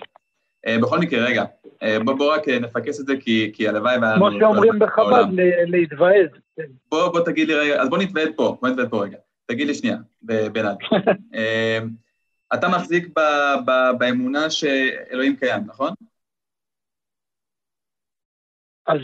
אה, 0.67 0.77
בכל 0.81 0.99
מקרה, 0.99 1.25
רגע, 1.25 1.43
אה, 1.83 1.97
בוא, 1.99 2.35
רק 2.35 2.49
אה, 2.49 2.59
נפקס 2.59 2.99
את 2.99 3.05
זה, 3.05 3.13
כי, 3.19 3.51
כי 3.53 3.67
הלוואי 3.67 3.95
כמו 4.15 4.31
שאומרים 4.39 4.79
בחב"ד, 4.79 5.25
להתוועד. 5.67 6.29
כן. 6.55 6.63
בוא, 6.91 7.19
תגיד 7.25 7.47
לי 7.47 7.55
רגע, 7.55 7.81
אז 7.81 7.89
בוא 7.89 7.97
נתוועד 7.97 8.29
פה, 8.35 8.57
בוא 8.61 8.69
נתוועד 8.69 8.89
פה 8.89 9.03
רגע. 9.03 9.17
תגיד 9.45 9.67
לי 9.67 9.73
שנייה, 9.73 9.97
ב- 10.21 10.47
בנאד. 10.47 10.77
אה, 11.35 11.79
אתה 12.53 12.67
מחזיק 12.67 13.07
ב, 13.07 13.21
ב, 13.65 13.71
באמונה 13.97 14.49
שאלוהים 14.49 15.35
קיים, 15.35 15.63
נכון? 15.67 15.93
אז 18.87 19.01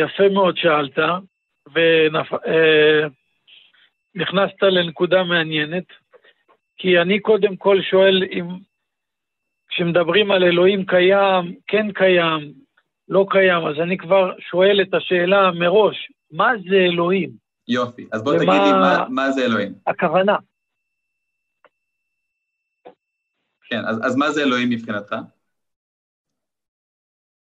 יפה 0.00 0.28
מאוד 0.28 0.56
שאלת, 0.56 0.98
ונכנסת 4.14 4.62
לנקודה 4.62 5.24
מעניינת, 5.24 5.84
כי 6.76 6.98
אני 6.98 7.20
קודם 7.20 7.56
כל 7.56 7.82
שואל 7.90 8.24
אם 8.32 8.46
כשמדברים 9.84 10.30
על 10.30 10.44
אלוהים 10.44 10.86
קיים, 10.86 11.54
כן 11.66 11.92
קיים, 11.92 12.52
לא 13.08 13.26
קיים, 13.30 13.66
אז 13.66 13.74
אני 13.82 13.98
כבר 13.98 14.32
שואל 14.50 14.80
את 14.82 14.94
השאלה 14.94 15.50
מראש, 15.52 16.12
מה 16.30 16.52
זה 16.68 16.76
אלוהים? 16.76 17.30
יופי. 17.68 18.06
אז 18.12 18.22
בוא 18.24 18.32
ומה- 18.32 18.40
תגיד 18.40 18.52
לי 18.52 18.70
מה, 18.72 19.06
מה 19.10 19.30
זה 19.30 19.44
אלוהים. 19.44 19.72
הכוונה. 19.86 20.36
כן, 23.68 23.80
אז, 23.88 24.00
אז 24.06 24.16
מה 24.16 24.30
זה 24.30 24.42
אלוהים 24.42 24.70
מבחינתך? 24.70 25.14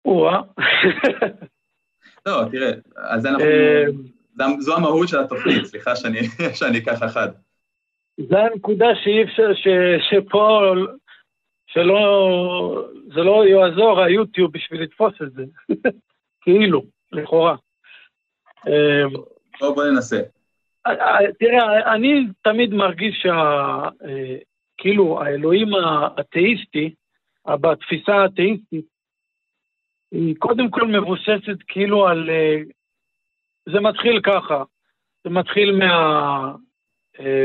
או-אה. 0.05 0.41
לא, 2.27 2.43
תראה, 2.51 2.71
על 2.97 3.21
זה 3.21 3.29
אנחנו... 3.29 3.45
אה, 3.45 3.85
זו- 4.35 4.61
זו 4.61 4.77
המהות 4.77 5.09
של 5.09 5.19
התוכנית, 5.19 5.65
סליחה 5.65 5.97
שאני, 5.97 6.19
שאני 6.59 6.85
ככה 6.85 7.09
חד. 7.09 7.29
זה 8.17 8.39
הנקודה 8.39 8.87
שאי 9.05 9.23
אפשר, 9.25 9.55
ש, 9.55 9.67
שפה, 10.11 10.61
שלא, 11.75 12.89
זה 13.15 13.21
לא 13.21 13.45
יעזור 13.47 14.01
היוטיוב 14.01 14.53
בשביל 14.53 14.83
לתפוס 14.83 15.15
את 15.23 15.33
זה. 15.33 15.45
כאילו, 16.43 16.83
לכאורה. 17.13 17.57
אה, 18.69 19.03
בואו 19.61 19.75
בוא 19.75 19.85
ננסה. 19.85 20.21
אה, 20.87 21.19
תראה, 21.39 21.95
אני 21.95 22.27
תמיד 22.43 22.75
מרגיש 22.75 23.23
שה... 23.23 23.33
אה, 24.05 24.37
כאילו, 24.77 25.23
האלוהים 25.23 25.69
האתאיסטי, 25.75 26.95
בתפיסה 27.47 28.15
האתאיסטית, 28.15 28.85
היא 30.11 30.35
קודם 30.39 30.71
כל 30.71 30.87
מבוססת 30.87 31.63
כאילו 31.69 32.09
על... 32.09 32.31
אה, 32.31 32.57
זה 33.73 33.81
מתחיל 33.81 34.21
ככה, 34.21 34.63
זה 35.25 35.31
מתחיל 35.31 35.81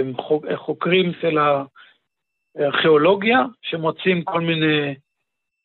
מהחוקרים 0.04 1.12
של 1.22 1.38
הארכיאולוגיה, 2.60 3.40
שמוצאים 3.62 4.24
כל 4.24 4.42
מיני 4.42 4.96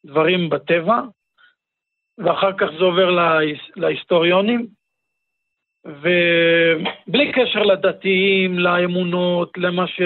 דברים 0.07 0.51
בטבע, 0.51 1.01
ואחר 2.19 2.53
כך 2.59 2.67
זה 2.79 2.85
עובר 2.85 3.11
להיס- 3.11 3.71
להיסטוריונים, 3.77 4.67
ובלי 5.87 7.33
קשר 7.33 7.63
לדתיים, 7.63 8.59
לאמונות, 8.59 9.59
למה 9.59 9.87
ש... 9.87 10.01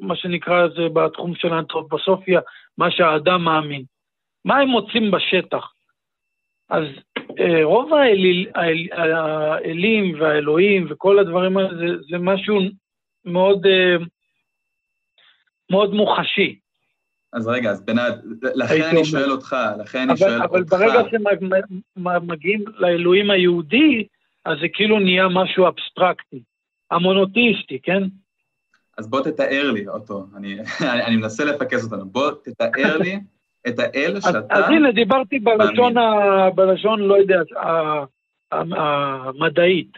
מה- 0.00 0.16
שנקרא 0.16 0.68
זה 0.68 0.88
בתחום 0.92 1.34
של 1.34 1.52
האנתרופוסופיה, 1.52 2.40
מה 2.78 2.90
שהאדם 2.90 3.44
מאמין. 3.44 3.84
מה 4.44 4.58
הם 4.58 4.68
מוצאים 4.68 5.10
בשטח? 5.10 5.72
אז 6.70 6.84
אה, 7.38 7.64
רוב 7.64 7.94
האליל, 7.94 8.50
האל, 8.54 8.88
האלים 8.92 10.20
והאלוהים 10.20 10.86
וכל 10.90 11.18
הדברים 11.18 11.56
האלה 11.56 11.68
זה, 11.74 12.02
זה 12.10 12.18
משהו 12.18 12.58
מאוד, 13.24 13.66
אה, 13.66 13.96
מאוד 15.70 15.94
מוחשי. 15.94 16.58
אז 17.32 17.48
רגע, 17.48 17.70
אז 17.70 17.84
בנד, 17.84 18.22
לכן 18.42 18.82
אני 18.82 18.90
אומר. 18.90 19.04
שואל 19.04 19.30
אותך, 19.30 19.56
לכן 19.78 20.10
אני 20.10 20.18
שואל 20.18 20.34
אבל, 20.34 20.42
אבל 20.42 20.60
אותך. 20.60 20.72
ברגע 20.72 21.00
שמגיעים 21.10 22.64
לאלוהים 22.78 23.30
היהודי, 23.30 24.06
אז 24.44 24.58
זה 24.60 24.66
כאילו 24.72 24.98
נהיה 24.98 25.28
משהו 25.28 25.68
אבסטרקטי, 25.68 26.42
המונותאיסטי, 26.90 27.78
כן? 27.82 28.02
אז 28.98 29.10
בוא 29.10 29.20
תתאר 29.20 29.70
לי 29.70 29.88
אותו, 29.88 30.26
אני, 30.36 30.58
אני, 30.80 31.04
אני 31.06 31.16
מנסה 31.16 31.44
לפקס 31.44 31.84
אותנו, 31.84 32.06
בוא 32.06 32.30
תתאר 32.44 32.98
לי 32.98 33.18
את 33.68 33.78
האל 33.78 34.16
אז, 34.16 34.22
שאתה... 34.22 34.38
אז 34.50 34.64
הנה, 34.68 34.92
דיברתי 34.92 35.38
בלשון, 35.38 35.98
ה, 35.98 36.50
בלשון, 36.54 37.00
לא 37.00 37.14
יודע, 37.14 37.40
המדעית, 38.52 39.92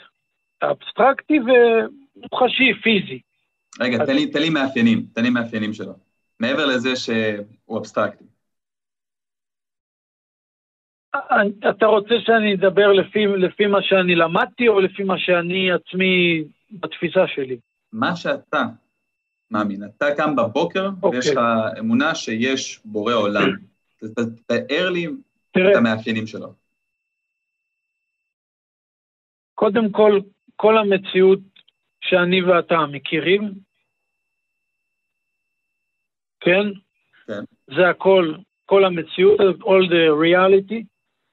האבסטרקטי 0.63 1.39
ומוחשי, 1.41 2.75
פיזי. 2.83 3.21
רגע, 3.81 4.07
תן 4.07 4.15
לי, 4.15 4.31
תן 4.31 4.39
לי 4.43 4.51
מאפיינים, 4.51 5.07
תן 5.13 5.23
לי 5.23 5.31
מאפיינים 5.31 5.73
שלו. 5.73 5.93
מעבר 6.41 6.67
לזה 6.67 6.97
שהוא 6.97 7.79
אבסטרקטי. 7.79 8.25
אתה 11.71 11.87
רוצה 11.87 12.15
שאני 12.27 12.55
אדבר 12.55 12.93
לפי, 12.93 13.27
לפי 13.27 13.67
מה 13.67 13.79
שאני 13.83 14.15
למדתי, 14.15 14.69
או 14.69 14.81
לפי 14.81 15.03
מה 15.05 15.15
שאני 15.19 15.73
עצמי 15.73 16.45
בתפיסה 16.71 17.21
שלי? 17.27 17.59
מה 17.93 18.17
שאתה 18.17 18.63
מאמין, 19.51 19.85
אתה 19.85 20.07
קם 20.17 20.37
בבוקר 20.37 20.89
אוקיי. 21.03 21.19
ויש 21.19 21.29
לך 21.29 21.39
אמונה 21.79 22.15
שיש 22.15 22.81
בורא 22.85 23.15
עולם. 23.15 23.49
ת- 24.01 24.05
ת- 24.05 24.53
תאר 24.53 24.91
לי 24.91 25.07
תראה, 25.51 25.71
את 25.73 25.77
המאפיינים 25.77 26.27
שלו. 26.27 26.53
קודם 29.55 29.91
כל, 29.93 30.21
כל 30.57 30.79
המציאות 30.79 31.41
שאני 32.09 32.43
ואתה 32.43 32.87
מכירים, 32.87 33.53
כן? 36.41 36.67
כן. 37.27 37.45
זה 37.67 37.89
הכל, 37.89 38.35
כל 38.67 38.85
המציאות, 38.85 39.41
all 39.61 39.89
the 39.89 40.11
reality, 40.25 40.83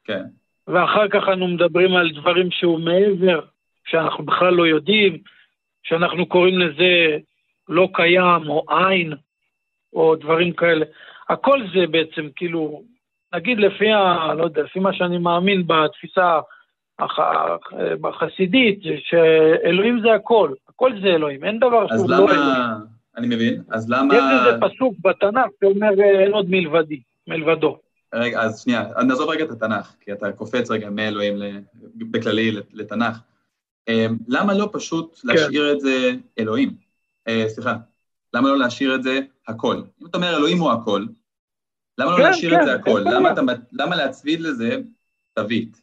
כן, 0.03 0.23
ואחר 0.67 1.07
כך 1.07 1.23
אנו 1.33 1.47
מדברים 1.47 1.95
על 1.95 2.11
דברים 2.11 2.51
שהוא 2.51 2.79
מעבר, 2.79 3.39
שאנחנו 3.85 4.25
בכלל 4.25 4.53
לא 4.53 4.67
יודעים, 4.67 5.17
שאנחנו 5.83 6.25
קוראים 6.25 6.59
לזה 6.59 7.17
לא 7.69 7.89
קיים, 7.93 8.49
או 8.49 8.65
עין, 8.69 9.13
או 9.93 10.15
דברים 10.15 10.53
כאלה. 10.53 10.85
הכל 11.29 11.61
זה 11.73 11.87
בעצם, 11.87 12.29
כאילו, 12.35 12.83
נגיד 13.33 13.57
לפי 13.57 13.91
ה... 13.91 14.33
לא 14.33 14.43
יודע, 14.43 14.61
לפי 14.61 14.79
מה 14.79 14.93
שאני 14.93 15.17
מאמין 15.17 15.67
בתפיסה 15.67 16.39
הח... 16.99 17.19
החסידית, 18.03 18.81
זה 18.81 18.95
שאלוהים 18.99 20.01
זה 20.01 20.13
הכל, 20.13 20.53
הכל 20.81 21.01
זה 21.01 21.07
אלוהים, 21.07 21.43
אין 21.43 21.59
דבר 21.59 21.85
אז 21.91 21.99
שהוא 21.99 22.09
לא 22.09 22.15
אלוהים. 22.17 22.39
למה... 22.39 22.77
אני 23.17 23.27
מבין, 23.35 23.61
אז 23.69 23.89
למה... 23.89 24.15
יש 24.15 24.21
איזה 24.39 24.57
פסוק 24.61 24.95
בתנ"ך 25.01 25.45
שאומר 25.59 25.89
אין 26.21 26.31
עוד 26.31 26.45
מלבדי, 26.49 27.01
מלבדו. 27.27 27.77
רגע, 28.13 28.41
אז 28.41 28.61
שנייה, 28.61 28.85
אז 28.95 29.05
נעזוב 29.05 29.29
רגע 29.29 29.43
את 29.43 29.51
התנ"ך, 29.51 29.93
כי 30.01 30.13
אתה 30.13 30.31
קופץ 30.31 30.71
רגע 30.71 30.89
מאלוהים 30.89 31.35
בכללי 31.95 32.51
לתנ"ך. 32.73 33.19
אמ, 33.87 34.17
למה 34.27 34.53
לא 34.53 34.69
פשוט 34.73 35.19
כן. 35.21 35.27
להשאיר 35.27 35.71
את 35.71 35.79
זה 35.79 36.11
אלוהים? 36.39 36.73
אה, 37.27 37.45
סליחה, 37.47 37.75
למה 38.33 38.49
לא 38.49 38.57
להשאיר 38.57 38.95
את 38.95 39.03
זה 39.03 39.19
הכל? 39.47 39.81
אם 40.01 40.07
אתה 40.07 40.17
אומר 40.17 40.37
אלוהים 40.37 40.57
הוא 40.57 40.71
הכל, 40.71 41.05
למה 41.97 42.11
לא 42.11 42.17
כן, 42.17 42.23
להשאיר 42.23 42.53
את 42.53 42.59
כן, 42.59 42.65
זה 42.65 42.73
הכל? 42.73 43.03
למה 43.05 43.31
אתה- 43.31 43.41
למה 43.71 43.95
להצמיד 43.95 44.39
לזה 44.41 44.77
תווית? 45.33 45.81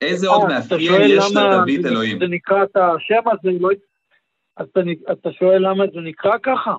איזה 0.00 0.28
עוד 0.28 0.50
אה, 0.50 0.58
אתה 0.58 0.74
מאפיין 0.74 1.02
יש 1.04 1.24
לתווית 1.36 1.82
זה- 1.82 1.88
אלוהים? 1.88 2.18
זה 2.18 2.26
נקרא 2.26 2.62
את 2.64 2.76
השם 2.76 3.22
הזה, 3.32 3.50
לא... 3.60 3.68
אתה, 4.62 4.80
אתה 5.12 5.32
שואל 5.32 5.68
למה 5.70 5.84
זה 5.94 6.00
נקרא 6.00 6.38
ככה? 6.42 6.74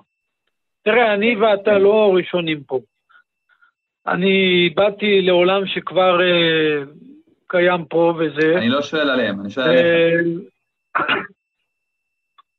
תראה, 0.82 1.14
אני 1.14 1.36
ואתה 1.36 1.78
לא 1.78 2.12
ראשונים 2.16 2.64
פה. 2.64 2.80
אני 4.06 4.68
באתי 4.74 5.20
לעולם 5.22 5.66
שכבר 5.66 6.20
אה, 6.20 6.82
קיים 7.46 7.84
פה 7.84 8.14
וזה. 8.18 8.58
אני 8.58 8.68
לא 8.68 8.82
שואל 8.82 9.10
עליהם, 9.10 9.40
אני 9.40 9.50
שואל 9.50 9.66
עליך. 9.68 9.84
אה, 10.96 11.14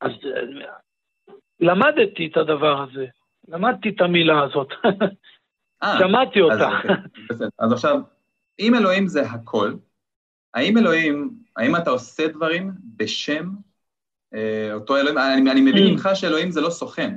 אז 0.00 0.10
אה, 0.24 0.66
למדתי 1.60 2.26
את 2.26 2.36
הדבר 2.36 2.82
הזה, 2.82 3.06
למדתי 3.48 3.88
את 3.88 4.00
המילה 4.00 4.42
הזאת, 4.42 4.68
שמעתי 5.98 6.40
אותה. 6.40 6.68
אוקיי. 6.76 6.94
אז 7.58 7.72
עכשיו, 7.72 7.96
אם 8.60 8.74
אלוהים 8.74 9.06
זה 9.06 9.22
הכל, 9.22 9.72
האם 10.54 10.78
אלוהים, 10.78 11.30
האם 11.56 11.76
אתה 11.76 11.90
עושה 11.90 12.28
דברים 12.28 12.70
בשם 12.96 13.48
אה, 14.34 14.70
אותו 14.74 14.96
אלוהים? 14.96 15.18
אני, 15.18 15.50
אני 15.50 15.60
מבין 15.60 15.86
Mm. 15.86 15.90
ממך 15.90 16.08
שאלוהים 16.14 16.50
זה 16.50 16.60
לא 16.60 16.70
סוכן. 16.70 17.14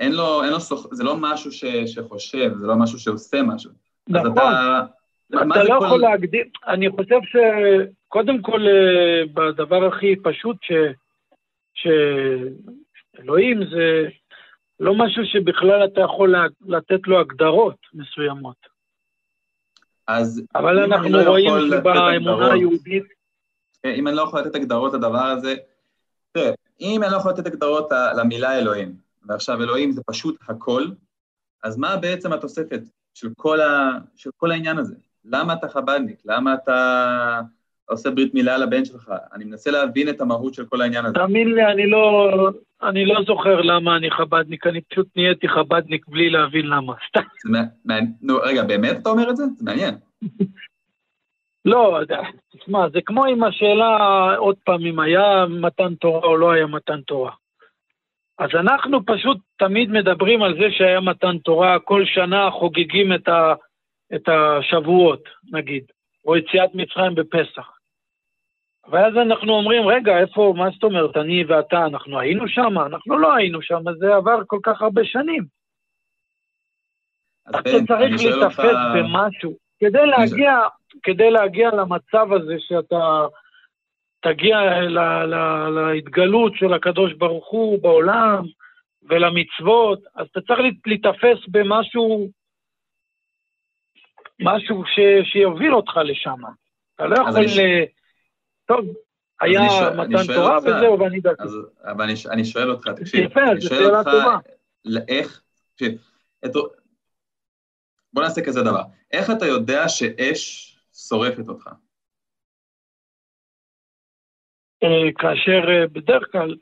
אין 0.00 0.12
לו, 0.12 0.42
אין 0.44 0.52
לו 0.52 0.60
סוכ... 0.60 0.86
זה 0.92 1.04
לא 1.04 1.16
משהו 1.16 1.52
ש, 1.52 1.64
שחושב, 1.86 2.50
זה 2.60 2.66
לא 2.66 2.76
משהו 2.76 2.98
שעושה 2.98 3.42
משהו. 3.42 3.70
אז 4.08 4.14
נכון. 4.16 4.32
אתה... 4.32 4.82
מה- 5.30 5.44
מה 5.44 5.54
אתה 5.54 5.62
זה 5.64 5.68
לא 5.68 5.78
כל- 5.78 5.86
יכול 5.86 6.00
להגדיר, 6.00 6.44
אני 6.66 6.90
חושב 6.90 7.18
שקודם 7.30 8.42
כל, 8.42 8.60
אה, 8.66 9.22
בדבר 9.34 9.84
הכי 9.86 10.16
פשוט, 10.22 10.56
ש... 10.62 10.72
שאלוהים 13.16 13.64
זה 13.70 14.08
לא 14.80 14.94
משהו 14.94 15.24
שבכלל 15.24 15.84
אתה 15.84 16.00
יכול 16.00 16.34
לתת 16.66 17.00
לו 17.06 17.20
הגדרות 17.20 17.76
מסוימות. 17.94 18.73
אז 20.06 20.42
אבל 20.54 20.78
אנחנו 20.78 21.08
לא 21.08 21.30
רואים 21.30 21.50
שבאמונה 21.70 22.52
היהודית, 22.52 23.04
אם 23.84 24.08
אני 24.08 24.16
לא 24.16 24.22
יכול 24.22 24.40
לתת 24.40 24.54
הגדרות 24.54 24.94
לדבר 24.94 25.24
הזה, 25.24 25.54
תראה, 26.32 26.50
אם 26.80 27.02
אני 27.02 27.12
לא 27.12 27.16
יכול 27.16 27.32
לתת 27.32 27.46
הגדרות 27.46 27.92
למילה 28.16 28.58
אלוהים, 28.58 28.94
ועכשיו 29.26 29.62
אלוהים 29.62 29.92
זה 29.92 30.02
פשוט 30.06 30.36
הכל, 30.48 30.86
אז 31.62 31.76
מה 31.76 31.96
בעצם 31.96 32.32
התוספת 32.32 32.80
של 33.14 33.28
כל, 33.36 33.60
ה, 33.60 33.98
של 34.16 34.30
כל 34.36 34.50
העניין 34.50 34.78
הזה? 34.78 34.94
למה 35.24 35.52
אתה 35.52 35.68
חב"דניק? 35.68 36.22
למה 36.24 36.54
אתה 36.54 37.40
עושה 37.88 38.10
ברית 38.10 38.34
מילה 38.34 38.58
לבן 38.58 38.84
שלך? 38.84 39.12
אני 39.32 39.44
מנסה 39.44 39.70
להבין 39.70 40.08
את 40.08 40.20
המהות 40.20 40.54
של 40.54 40.66
כל 40.66 40.80
העניין 40.80 41.04
הזה. 41.04 41.14
תאמין 41.14 41.54
לי, 41.54 41.64
אני 41.66 41.86
לא, 41.86 42.30
אני 42.82 43.06
לא 43.06 43.22
זוכר 43.26 43.60
למה 43.60 43.96
אני 43.96 44.10
חב"דניק, 44.10 44.66
אני 44.66 44.80
פשוט 44.80 45.06
נהייתי 45.16 45.48
חב"דניק 45.48 46.08
בלי 46.08 46.30
להבין 46.30 46.66
למה. 46.66 46.94
סתם. 47.08 47.20
נו, 48.22 48.36
רגע, 48.36 48.62
באמת 48.62 48.96
אתה 49.02 49.10
אומר 49.10 49.30
את 49.30 49.36
זה? 49.36 49.44
זה 49.56 49.64
מעניין. 49.64 49.94
לא, 51.64 51.98
תשמע, 52.56 52.88
זה 52.92 52.98
כמו 53.06 53.24
עם 53.24 53.44
השאלה, 53.44 53.96
עוד 54.36 54.56
פעם, 54.64 54.86
אם 54.86 55.00
היה 55.00 55.46
מתן 55.48 55.94
תורה 55.94 56.28
או 56.28 56.36
לא 56.36 56.52
היה 56.52 56.66
מתן 56.66 57.00
תורה. 57.00 57.32
אז 58.38 58.50
אנחנו 58.54 59.06
פשוט 59.06 59.38
תמיד 59.58 59.90
מדברים 59.90 60.42
על 60.42 60.54
זה 60.54 60.70
שהיה 60.70 61.00
מתן 61.00 61.38
תורה, 61.38 61.78
כל 61.78 62.02
שנה 62.04 62.50
חוגגים 62.50 63.12
את, 63.14 63.28
ה, 63.28 63.54
את 64.14 64.28
השבועות, 64.28 65.28
נגיד, 65.52 65.84
או 66.24 66.36
יציאת 66.36 66.70
מצרים 66.74 67.14
בפסח. 67.14 67.70
ואז 68.90 69.14
אנחנו 69.16 69.52
אומרים, 69.52 69.88
רגע, 69.88 70.18
איפה, 70.18 70.54
מה 70.56 70.70
זאת 70.70 70.82
אומרת, 70.84 71.16
אני 71.16 71.44
ואתה, 71.44 71.86
אנחנו 71.86 72.20
היינו 72.20 72.48
שם? 72.48 72.78
אנחנו 72.78 73.18
לא 73.18 73.34
היינו 73.34 73.62
שם, 73.62 73.82
זה 73.98 74.14
עבר 74.14 74.38
כל 74.46 74.58
כך 74.62 74.82
הרבה 74.82 75.04
שנים. 75.04 75.44
אז 77.46 77.54
אתה 77.54 77.70
צריך 77.88 78.12
אותך... 78.12 78.24
להיתפס 78.24 78.76
במשהו. 78.94 79.56
כדי 79.80 80.06
להגיע, 80.06 80.60
כדי 81.02 81.30
להגיע 81.30 81.70
למצב 81.70 82.32
הזה 82.32 82.54
שאתה 82.58 83.26
תגיע 84.20 84.56
ל, 84.80 84.98
ל, 85.24 85.34
להתגלות 85.68 86.52
של 86.56 86.72
הקדוש 86.74 87.12
ברוך 87.12 87.48
הוא 87.48 87.82
בעולם 87.82 88.44
ולמצוות, 89.02 90.00
אז 90.14 90.26
אתה 90.32 90.40
צריך 90.40 90.60
להת- 90.60 90.86
להיתפס 90.86 91.48
במשהו, 91.48 92.28
משהו 94.40 94.84
ש, 94.86 95.00
שיוביל 95.32 95.74
אותך 95.74 95.96
לשם. 96.04 96.40
אתה 96.94 97.06
לא 97.06 97.14
יכול... 97.14 97.48
ש- 97.48 97.58
ל... 97.58 97.84
טוב, 98.66 98.84
היה 99.40 99.60
אני 99.60 100.14
מתן 100.14 100.34
תורה 100.34 100.56
אותך. 100.56 100.66
וזהו, 100.66 101.00
ואני 101.00 101.20
דתי. 101.20 101.42
אז, 101.42 101.56
אבל 101.84 102.04
אני, 102.04 102.16
ש- 102.16 102.26
אני 102.26 102.44
שואל 102.44 102.70
אותך, 102.70 102.88
תקשיב, 102.88 103.24
יפה, 103.24 103.40
אני 103.52 103.60
זו 103.60 103.68
שואל 103.68 103.96
אותך, 103.96 104.10
טובה. 104.10 104.38
איך, 105.08 105.42
תקשיב, 105.74 105.92
את, 106.44 106.50
בוא 108.12 108.22
נעשה 108.22 108.44
כזה 108.44 108.62
דבר, 108.62 108.82
איך 109.12 109.30
אתה 109.30 109.46
יודע 109.46 109.88
שאש 109.88 110.70
שורפת 111.08 111.48
אותך? 111.48 111.68
אה, 114.82 115.12
כאשר 115.18 115.68
אה, 115.70 115.86
בדרך 115.92 116.32
כלל, 116.32 116.56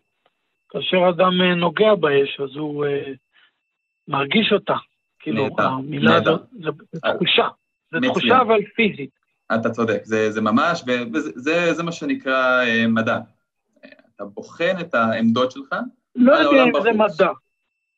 כאשר 0.68 0.97
אדם 1.11 1.33
אה, 1.43 1.55
נוגע 1.55 1.95
באש, 1.95 2.41
אז 2.41 2.57
הוא 2.57 2.87
אה, 2.87 3.12
מרגיש 4.09 4.53
אותה. 4.53 4.75
כאילו, 5.18 5.49
המילה. 5.59 6.16
הזאת, 6.16 6.43
זה 6.53 6.70
תחושה. 7.14 7.49
זה 7.93 8.01
מצוין. 8.01 8.12
תחושה 8.12 8.40
אבל 8.40 8.59
פיזית. 8.76 9.11
אתה 9.55 9.70
צודק, 9.70 10.01
זה, 10.05 10.30
זה 10.30 10.40
ממש, 10.40 10.84
וזה 11.12 11.30
זה, 11.34 11.74
זה 11.74 11.82
מה 11.82 11.93
שנקרא 11.93 12.64
אה, 12.64 12.86
מדע. 12.88 13.18
אה, 13.84 13.90
אתה 14.16 14.24
בוחן 14.24 14.76
את 14.80 14.95
העמדות 14.95 15.51
שלך, 15.51 15.74
לא 16.16 16.36
על 16.36 16.43
יודע 16.45 16.57
העולם 16.57 16.76
אם 16.76 16.82
זה 16.82 16.90
בחוץ. 16.99 17.20
מדע. 17.20 17.30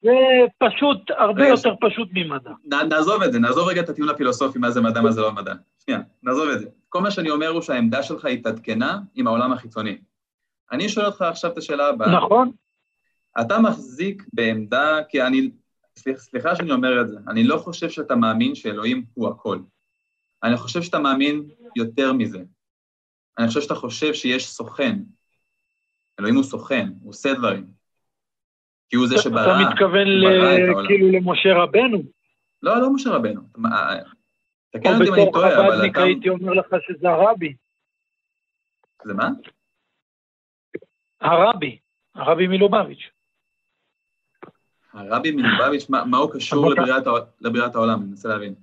זה 0.03 0.13
פשוט, 0.59 1.11
הרבה 1.11 1.43
רגע, 1.43 1.51
יותר 1.51 1.75
פשוט 1.81 2.09
ממדע. 2.13 2.51
נ, 2.65 2.89
נעזוב 2.89 3.23
את 3.23 3.33
זה, 3.33 3.39
נעזוב 3.39 3.69
רגע 3.69 3.81
את 3.81 3.89
הטיעון 3.89 4.11
הפילוסופי, 4.11 4.59
מה 4.59 4.71
זה 4.71 4.81
מדע, 4.81 5.01
מה 5.01 5.13
זה 5.13 5.21
לא 5.21 5.33
מדע. 5.33 5.55
שנייה, 5.85 6.01
נעזוב 6.23 6.49
את 6.49 6.61
זה. 6.61 6.67
כל 6.89 7.01
מה 7.01 7.11
שאני 7.11 7.31
אומר 7.31 7.49
הוא 7.49 7.63
שהעמדה 7.63 8.03
שלך 8.03 8.25
התעדכנה 8.25 8.99
עם 9.15 9.27
העולם 9.27 9.53
החיצוני. 9.53 9.99
אני 10.73 10.89
שואל 10.89 11.07
אותך 11.07 11.23
עכשיו 11.23 11.51
את 11.51 11.59
השאלה 11.59 11.89
הבאה. 11.89 12.17
נכון? 12.17 12.51
אתה 13.41 13.59
מחזיק 13.59 14.25
בעמדה, 14.33 14.99
כי 15.09 15.23
אני, 15.23 15.51
סליח, 15.97 16.19
סליחה 16.19 16.57
שאני 16.57 16.73
אומר 16.73 17.01
את 17.01 17.09
זה, 17.09 17.17
אני 17.29 17.45
לא 17.45 17.57
חושב 17.57 17.89
שאתה 17.89 18.17
מאמין 18.17 18.55
שאלוהים 18.55 19.05
הוא 19.15 19.29
הכל. 19.29 19.59
אני 20.45 20.57
חושב 20.57 20.83
שאתה 20.83 20.99
מאמין 20.99 21.43
יותר 21.77 22.13
מזה. 22.13 22.39
אני 23.39 23.49
חושב 23.49 23.61
שאתה 23.61 23.75
חושב 23.75 24.15
שיש 24.15 24.49
סוכן. 24.49 24.99
אלוהים 26.21 26.37
הוא 26.37 26.45
סוכן, 26.45 26.89
הוא 27.01 27.11
עושה 27.11 27.35
דברים. 27.35 27.67
כי 28.89 28.97
הוא 28.97 29.07
זה 29.07 29.19
שברא, 29.19 29.43
אתה 29.43 29.71
מתכוון 29.71 30.09
ל... 30.09 30.27
כאילו 30.87 31.13
למשה 31.13 31.55
רבנו? 31.55 32.03
לא, 32.63 32.81
לא 32.81 32.95
משה 32.95 33.11
רבנו. 33.11 33.41
תקן 34.71 34.95
אותי 34.95 35.09
אם 35.09 35.15
אני 35.15 35.33
טועה, 35.33 35.55
אבל 35.55 35.63
אתה... 35.63 35.65
או 35.65 35.71
בתור 35.71 35.77
חב"דניק 35.77 35.97
הייתי 35.97 36.29
אומר 36.29 36.53
לך 36.53 36.67
שזה 36.87 37.09
הרבי. 37.09 37.55
זה 39.05 39.15
מה? 39.15 39.29
הרבי, 41.21 41.79
הרבי 42.15 42.47
מלובביץ'. 42.47 43.11
הרבי 44.93 45.31
מלובביץ', 45.31 45.89
מה, 45.89 46.19
הוא 46.19 46.33
קשור 46.35 46.71
לבריאת 47.41 47.75
העולם? 47.75 48.01
אני 48.01 48.09
מנסה 48.09 48.29
להבין. 48.29 48.55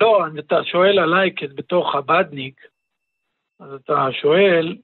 לא, 0.00 0.26
אתה 0.38 0.56
שואל 0.64 0.98
עליי 0.98 1.30
בתור 1.54 1.92
חב"דניק, 1.92 2.60
אז 3.60 3.72
אתה 3.72 4.08
שואל, 4.22 4.76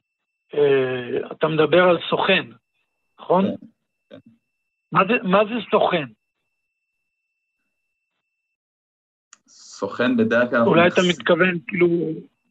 אה, 0.54 1.32
אתה 1.32 1.48
מדבר 1.48 1.82
על 1.82 1.98
סוכן, 2.10 2.46
נכון? 3.20 3.44
כן, 3.44 3.56
כן. 4.10 4.30
מה, 4.92 5.00
זה, 5.08 5.28
מה 5.28 5.44
זה 5.44 5.54
סוכן? 5.70 6.06
סוכן 9.48 10.16
בדרך 10.16 10.50
כלל... 10.50 10.62
אולי 10.62 10.88
אתה 10.88 11.00
מתכוון 11.08 11.58
כאילו... 11.66 11.88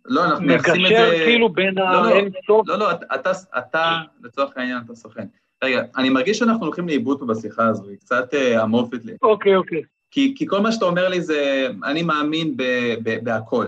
לא, 0.06 0.26
אנחנו 0.26 0.46
מייחסים 0.46 0.86
את 0.86 0.90
זה... 0.90 0.96
מקשר 0.96 1.26
כאילו 1.26 1.50
בין 1.50 1.76
לא, 1.78 1.84
לא, 1.84 2.06
האין 2.06 2.30
סוף... 2.48 2.68
לא, 2.68 2.80
לא, 2.80 2.92
אתה, 2.92 3.32
אתה, 3.58 4.02
לצורך 4.24 4.58
העניין, 4.58 4.78
אתה 4.86 4.96
סוכן. 4.96 5.28
רגע, 5.64 5.82
אני 5.98 6.10
מרגיש 6.10 6.40
שאנחנו 6.40 6.66
הולכים 6.66 6.88
לאיבוד 6.88 7.20
פה 7.20 7.26
בשיחה 7.26 7.68
הזו, 7.68 7.90
היא 7.90 7.98
קצת 7.98 8.34
אה, 8.34 8.64
אמורפית 8.64 9.06
לי. 9.06 9.14
אוקיי, 9.22 9.56
אוקיי. 9.56 9.82
כי, 10.16 10.34
כי 10.38 10.48
כל 10.48 10.60
מה 10.62 10.72
שאתה 10.72 10.86
אומר 10.86 11.10
לי 11.10 11.22
זה, 11.22 11.68
אני 11.84 12.04
מאמין 12.04 12.58
ב, 12.58 12.64
ב, 13.04 13.24
בהכל, 13.24 13.66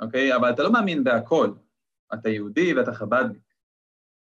אוקיי? 0.00 0.36
אבל 0.36 0.50
אתה 0.50 0.62
לא 0.62 0.72
מאמין 0.72 1.04
בהכל. 1.04 1.50
אתה 2.14 2.28
יהודי 2.28 2.74
ואתה 2.74 2.92
חב"דניק. 2.92 3.42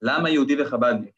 למה 0.02 0.30
יהודי 0.30 0.62
וחב"דניק? 0.62 1.14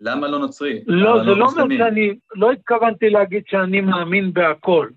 למה 0.00 0.28
לא 0.28 0.38
נוצרי? 0.38 0.84
לא, 0.86 1.24
זה 1.24 1.30
לא 1.30 1.46
אומר 1.46 1.76
שאני, 1.78 2.18
לא 2.34 2.52
התכוונתי 2.52 3.10
להגיד 3.10 3.42
שאני 3.46 3.80
מאמין 3.80 4.32
בהכל. 4.32 4.88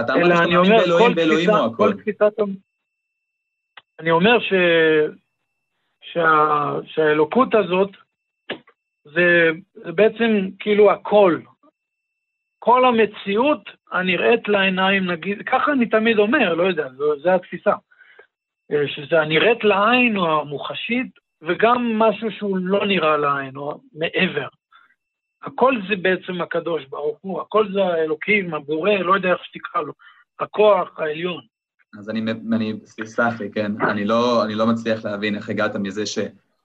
אתה 0.00 0.14
אמרת 0.14 0.36
שאתה 0.36 0.46
מאמין 0.46 0.70
באלוהים, 0.70 1.14
באלוהים 1.14 1.50
הוא 1.50 1.58
הכל. 1.58 1.92
אני 3.98 4.10
אומר 4.10 4.40
ש... 4.40 4.52
שה... 6.00 6.72
שהאלוקות 6.86 7.54
הזאת 7.54 7.90
זה, 9.04 9.50
זה 9.74 9.92
בעצם 9.92 10.48
כאילו 10.58 10.92
הכל. 10.92 11.40
כל 12.58 12.84
המציאות 12.84 13.70
הנראית 13.92 14.48
לעיניים, 14.48 15.10
נגיד, 15.10 15.42
ככה 15.46 15.72
אני 15.72 15.86
תמיד 15.86 16.18
אומר, 16.18 16.54
לא 16.54 16.62
יודע, 16.62 16.88
זו, 16.96 17.20
זו 17.20 17.30
התפיסה. 17.30 17.74
אה, 18.72 18.88
שזה 18.88 19.20
הנראית 19.20 19.64
לעין 19.64 20.16
או 20.16 20.40
המוחשית, 20.40 21.06
וגם 21.42 21.98
משהו 21.98 22.30
שהוא 22.30 22.58
לא 22.60 22.86
נראה 22.86 23.16
לעין, 23.16 23.56
או 23.56 23.80
מעבר. 23.92 24.48
הכל 25.42 25.74
זה 25.88 25.96
בעצם 25.96 26.40
הקדוש 26.40 26.84
ברוך 26.84 27.18
הוא, 27.20 27.40
הכל 27.40 27.72
זה 27.72 27.84
האלוקים, 27.84 28.54
הבורא, 28.54 28.90
לא 28.90 29.14
יודע 29.14 29.32
איך 29.32 29.44
שתקרא 29.44 29.82
לו, 29.82 29.92
הכוח 30.40 30.98
העליון. 30.98 31.42
אז 31.98 32.10
אני, 32.10 32.20
אני 32.52 32.74
סלח 33.04 33.40
לי, 33.40 33.50
כן, 33.52 33.72
אני 33.80 34.04
לא, 34.04 34.44
אני 34.44 34.54
לא 34.54 34.66
מצליח 34.66 35.04
להבין 35.04 35.36
איך 35.36 35.48
הגעת 35.48 35.76
מזה 35.76 36.06
ש... 36.06 36.18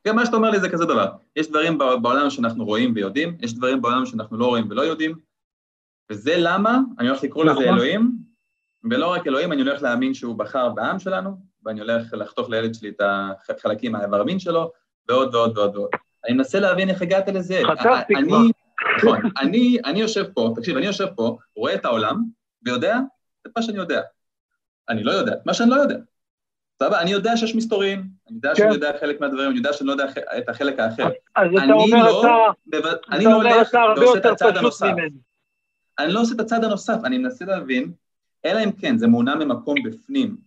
כן, 0.04 0.16
מה 0.16 0.26
שאתה 0.26 0.38
אומר 0.38 0.50
לי 0.50 0.60
זה 0.60 0.70
כזה 0.70 0.86
דבר. 0.86 1.08
יש 1.36 1.50
דברים 1.50 1.78
בעולם 1.78 2.30
שאנחנו 2.30 2.66
רואים 2.66 2.92
ויודעים, 2.96 3.38
יש 3.42 3.54
דברים 3.54 3.82
בעולם 3.82 4.06
שאנחנו 4.06 4.38
לא 4.38 4.46
רואים 4.46 4.68
ולא 4.70 4.82
יודעים, 4.82 5.16
וזה 6.12 6.34
למה 6.38 6.80
אני 7.00 7.08
הולך 7.08 7.24
לקרוא 7.24 7.46
לזה 7.46 7.54
נכון. 7.54 7.74
אלוהים, 7.74 8.12
ולא 8.92 9.14
רק 9.14 9.28
אלוהים, 9.28 9.52
אני 9.52 9.62
הולך 9.62 9.82
להאמין 9.82 10.14
שהוא 10.14 10.36
בחר 10.36 10.70
בעם 10.70 11.00
שלנו, 11.00 11.38
ואני 11.66 11.80
הולך 11.80 12.14
לחתוך 12.14 12.50
לילד 12.50 12.74
שלי 12.74 12.90
את 12.90 13.50
החלקים 13.50 13.92
מהאיבר 13.92 14.24
מין 14.24 14.40
שלו, 14.40 14.72
ועוד 15.10 15.36
ועוד 15.36 15.58
ועוד 15.58 15.76
ועוד. 15.76 15.90
אני 16.26 16.34
מנסה 16.34 16.60
להבין 16.60 16.90
איך 16.90 17.02
הגעת 17.02 17.30
לזה. 17.30 17.62
חשבתי 17.64 18.14
כבר. 18.28 18.38
נכון, 18.98 19.20
אני, 19.42 19.78
אני 19.86 20.00
יושב 20.00 20.26
פה, 20.34 20.54
תקשיב, 20.56 20.78
אני 20.78 20.86
יושב 20.86 21.08
פה, 21.16 21.38
רואה 21.56 21.76
את 21.76 21.86
העולם, 21.86 22.24
ויודע 22.66 23.00
את 23.48 23.52
מה 23.58 23.64
שאני 23.64 23.78
יודע. 23.78 24.02
אני 24.90 25.04
לא 25.04 25.12
יודע, 25.12 25.36
מה 25.46 25.54
שאני 25.54 25.70
לא 25.70 25.76
יודע. 25.76 25.96
סבבה? 26.80 27.02
אני 27.02 27.12
יודע 27.12 27.38
שיש 27.38 27.56
מסתורים, 27.56 28.00
אני 28.00 28.36
יודע 28.36 28.56
שאני 28.56 28.68
כן. 28.68 28.74
יודע 28.74 28.92
חלק 29.00 29.22
מהדברים, 29.22 29.50
אני 29.50 29.58
יודע 29.58 29.74
שאני 29.74 29.88
לא 29.88 29.92
יודע 29.92 30.06
את 30.38 30.50
החלק 30.50 30.80
האחר. 30.80 31.10
אז 31.36 31.50
אתה 31.64 31.74
אומר, 31.74 32.04
לא, 32.04 32.52
אתה... 32.70 32.90
אני 33.12 33.26
לא 33.26 33.34
הולך 33.34 33.70
ועושה 33.98 34.20
את 34.20 34.26
הצד 34.26 34.58
הנוסף. 34.58 34.88
אני 36.00 36.14
לא 36.14 36.22
עושה 36.22 36.36
את 36.36 36.40
הצד 36.40 36.64
הנוסף, 36.64 36.98
אני 37.04 37.18
מנסה 37.18 37.46
להבין, 37.46 37.92
אלא 38.46 38.64
אם 38.64 38.72
כן, 38.72 38.98
זה 38.98 39.08
מונע 39.08 39.36
ממקום 39.36 39.76
בפנים. 39.84 40.38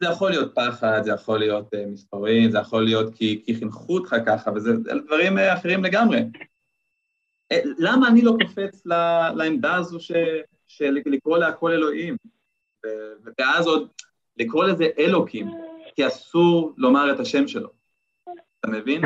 זה 0.00 0.06
יכול 0.06 0.30
להיות 0.30 0.54
פחד, 0.54 1.00
זה 1.04 1.10
יכול 1.10 1.38
להיות 1.38 1.74
uh, 1.74 1.76
מספרים, 1.86 2.50
זה 2.50 2.58
יכול 2.58 2.84
להיות 2.84 3.14
כי, 3.14 3.42
כי 3.44 3.54
חינכו 3.54 3.94
אותך 3.94 4.16
ככה, 4.26 4.50
וזה 4.54 4.72
דברים 5.04 5.38
uh, 5.38 5.40
אחרים 5.54 5.84
לגמרי. 5.84 6.24
Uh, 7.54 7.56
למה 7.78 8.08
אני 8.08 8.22
לא 8.22 8.36
קופץ 8.42 8.86
ל, 8.86 8.92
לעמדה 9.34 9.74
הזו 9.74 10.00
ש, 10.00 10.12
של 10.66 10.98
לקרוא 11.06 11.38
להכל 11.38 11.72
אלוהים? 11.72 12.16
ואז 13.38 13.66
עוד 13.66 13.88
לקרוא 14.36 14.64
לזה 14.64 14.88
אלוקים, 14.98 15.50
כי 15.94 16.06
אסור 16.06 16.74
לומר 16.76 17.12
את 17.12 17.20
השם 17.20 17.48
שלו. 17.48 17.68
אתה 18.60 18.68
מבין? 18.68 19.02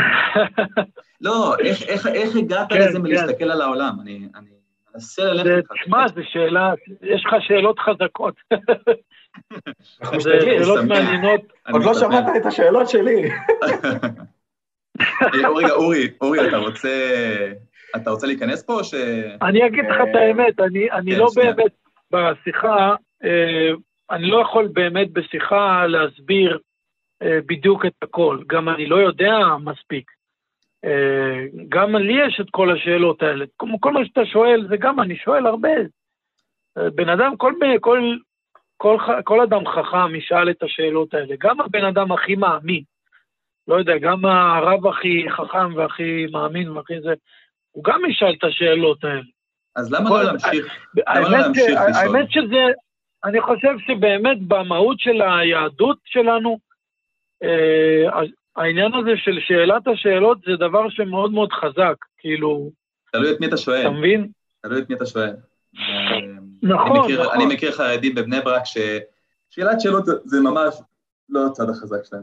לא, 1.20 1.56
איך, 1.58 1.82
איך, 1.82 2.06
איך 2.06 2.36
הגעת 2.36 2.68
כן, 2.68 2.80
לזה 2.80 2.98
כן. 2.98 3.02
מלהסתכל 3.02 3.50
על 3.50 3.60
העולם? 3.60 4.00
אני, 4.00 4.28
אני 4.34 4.50
מנסה 4.94 5.24
ללכת. 5.24 5.68
תשמע, 5.82 6.08
זו 6.08 6.20
שאלה, 6.32 6.72
יש 7.02 7.24
לך 7.26 7.34
שאלות 7.40 7.78
חזקות. 7.78 8.34
שאלות 10.22 10.84
מעניינות. 10.84 11.40
עוד 11.72 11.84
לא 11.84 11.94
שמעת 11.94 12.24
את 12.36 12.46
השאלות 12.46 12.88
שלי. 12.88 13.22
רגע, 15.34 15.48
אורי, 15.74 16.08
אורי, 16.20 16.48
אתה 16.48 16.56
רוצה... 16.56 16.88
אתה 17.96 18.10
רוצה 18.10 18.26
להיכנס 18.26 18.62
פה 18.62 18.72
או 18.72 18.84
ש... 18.84 18.94
אני 19.42 19.66
אגיד 19.66 19.84
לך 19.84 19.96
את 20.10 20.16
האמת, 20.16 20.60
אני 20.60 20.88
כן, 20.90 21.18
לא 21.18 21.26
באמת 21.36 21.72
בשיחה, 22.12 22.94
אה, 23.24 23.70
אני 24.10 24.26
לא 24.26 24.42
יכול 24.42 24.68
באמת 24.72 25.12
בשיחה 25.12 25.86
להסביר 25.86 26.58
אה, 27.22 27.38
בדיוק 27.46 27.86
את 27.86 27.92
הכל. 28.02 28.38
גם 28.46 28.68
אני 28.68 28.86
לא 28.86 28.96
יודע 28.96 29.38
מספיק. 29.64 30.10
גם 31.68 31.96
לי 31.96 32.26
יש 32.26 32.40
את 32.40 32.46
כל 32.50 32.72
השאלות 32.72 33.22
האלה. 33.22 33.44
כל 33.80 33.92
מה 33.92 34.04
שאתה 34.04 34.20
שואל, 34.24 34.66
זה 34.68 34.76
גם 34.76 35.00
אני 35.00 35.16
שואל 35.16 35.46
הרבה. 35.46 35.70
בן 36.76 37.08
אדם, 37.08 37.36
כל, 37.36 37.52
כל, 37.80 38.16
כל, 38.76 38.98
כל 39.24 39.40
אדם 39.40 39.66
חכם 39.66 40.14
ישאל 40.14 40.50
את 40.50 40.62
השאלות 40.62 41.14
האלה. 41.14 41.34
גם 41.40 41.60
הבן 41.60 41.84
אדם 41.84 42.12
הכי 42.12 42.34
מאמין, 42.34 42.82
לא 43.68 43.74
יודע, 43.74 43.98
גם 43.98 44.24
הרב 44.24 44.86
הכי 44.86 45.26
חכם 45.30 45.74
והכי 45.76 46.26
מאמין 46.32 46.68
והכי 46.70 47.00
זה, 47.00 47.14
הוא 47.70 47.84
גם 47.84 48.00
ישאל 48.10 48.34
את 48.38 48.44
השאלות 48.44 49.04
האלה. 49.04 49.22
אז 49.76 49.92
למה 49.92 50.10
לא 50.10 50.22
להמשיך? 50.22 50.78
למה 51.08 51.20
לא 51.20 51.38
להמשיך 51.38 51.80
לשאול? 51.88 52.16
האמת 52.16 52.30
שזה, 52.30 52.64
אני 53.24 53.40
חושב 53.40 53.74
שבאמת 53.86 54.38
במהות 54.48 55.00
של 55.00 55.22
היהדות 55.22 55.98
שלנו, 56.04 56.58
אה, 57.42 58.22
העניין 58.56 58.94
הזה 58.94 59.10
של 59.16 59.38
שאלת 59.40 59.88
השאלות 59.88 60.38
זה 60.46 60.56
דבר 60.56 60.88
שמאוד 60.88 61.32
מאוד 61.32 61.52
חזק, 61.52 61.94
כאילו... 62.18 62.70
תלוי 63.12 63.32
את 63.32 63.40
מי 63.40 63.46
אתה 63.46 63.56
שואל. 63.56 63.80
אתה 63.80 63.90
מבין? 63.90 64.28
תלוי 64.62 64.82
את 64.82 64.90
מי 64.90 64.96
אתה 64.96 65.06
שואל. 65.06 65.32
נכון, 66.62 66.96
אני 66.96 67.00
מכיר, 67.04 67.22
נכון. 67.22 67.34
אני 67.34 67.54
מכיר 67.54 67.72
חרדים 67.72 68.14
בבני 68.14 68.40
ברק 68.40 68.62
ששאלת 68.64 69.80
שאלות 69.80 70.04
זה 70.06 70.40
ממש 70.40 70.74
לא 71.28 71.46
הצד 71.46 71.70
החזק 71.70 72.04
שלהם. 72.04 72.22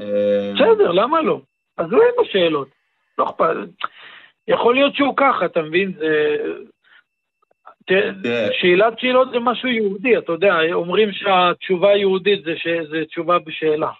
אה, 0.00 0.52
בסדר, 0.54 0.92
למה 0.92 1.22
לא? 1.22 1.40
אז 1.76 1.86
לא 1.90 2.02
אין 2.02 2.12
לו 2.18 2.24
שאלות. 2.24 2.68
לא 3.18 3.24
אכפת. 3.24 3.56
יכול 4.48 4.74
להיות 4.74 4.94
שהוא 4.94 5.14
ככה, 5.16 5.46
אתה 5.46 5.62
מבין? 5.62 5.92
זה... 8.22 8.48
שאלת 8.52 8.98
שאלות 8.98 9.30
זה 9.30 9.38
משהו 9.40 9.68
יהודי, 9.68 10.18
אתה 10.18 10.32
יודע, 10.32 10.54
אומרים 10.72 11.12
שהתשובה 11.12 11.90
היהודית 11.90 12.44
זה, 12.44 12.52
ש... 12.56 12.66
זה 12.90 13.04
תשובה 13.04 13.38
בשאלה. 13.38 13.90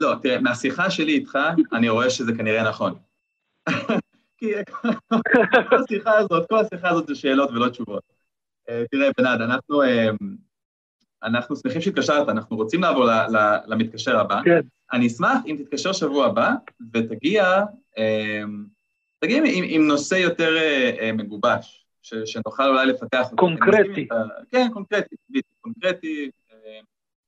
לא, 0.00 0.14
תראה, 0.22 0.40
מהשיחה 0.40 0.90
שלי 0.90 1.12
איתך, 1.12 1.38
אני 1.72 1.88
רואה 1.88 2.10
שזה 2.10 2.32
כנראה 2.32 2.68
נכון. 2.68 2.94
כי 4.38 4.52
כל 5.68 5.76
השיחה 5.76 6.18
הזאת, 6.18 6.48
כל 6.48 6.58
השיחה 6.58 6.88
הזאת 6.88 7.06
זה 7.06 7.14
שאלות 7.14 7.50
ולא 7.50 7.68
תשובות. 7.68 8.02
אה, 8.68 8.84
תראה, 8.90 9.08
בנאד, 9.18 9.40
אנחנו, 9.40 9.82
אה, 9.82 10.10
אנחנו 11.22 11.56
שמחים 11.56 11.80
שהתקשרת, 11.80 12.28
אנחנו 12.28 12.56
רוצים 12.56 12.82
לעבור 12.82 13.08
למתקשר 13.66 14.18
הבא. 14.18 14.40
כן. 14.44 14.60
אני 14.92 15.06
אשמח 15.06 15.38
אם 15.46 15.56
תתקשר 15.58 15.92
שבוע 15.92 16.26
הבא 16.26 16.52
ותגיע, 16.92 17.62
אה, 17.98 18.42
תגיע 19.18 19.38
עם, 19.38 19.64
עם 19.64 19.86
נושא 19.86 20.14
יותר 20.14 20.56
מגובש, 21.14 21.86
ש, 22.02 22.14
שנוכל 22.24 22.68
אולי 22.68 22.86
לפתח. 22.86 23.28
קונקרטי. 23.36 24.08
כן, 24.50 24.68
קונקרטי, 24.72 25.16
קונקרטי. 25.60 26.30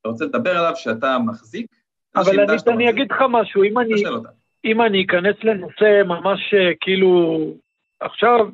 אתה 0.08 0.24
רוצה 0.24 0.24
לדבר 0.24 0.58
עליו 0.58 0.72
שאתה 0.76 1.18
מחזיק? 1.26 1.66
אבל 2.16 2.40
אני, 2.40 2.56
אני 2.68 2.90
אגיד 2.90 3.12
לך 3.12 3.22
משהו, 3.30 3.62
אם 3.62 3.78
אני, 3.78 3.94
אם 4.64 4.82
אני 4.82 5.04
אכנס 5.04 5.36
לנושא 5.44 6.02
ממש 6.06 6.54
כאילו, 6.80 7.40
עכשיו, 8.00 8.48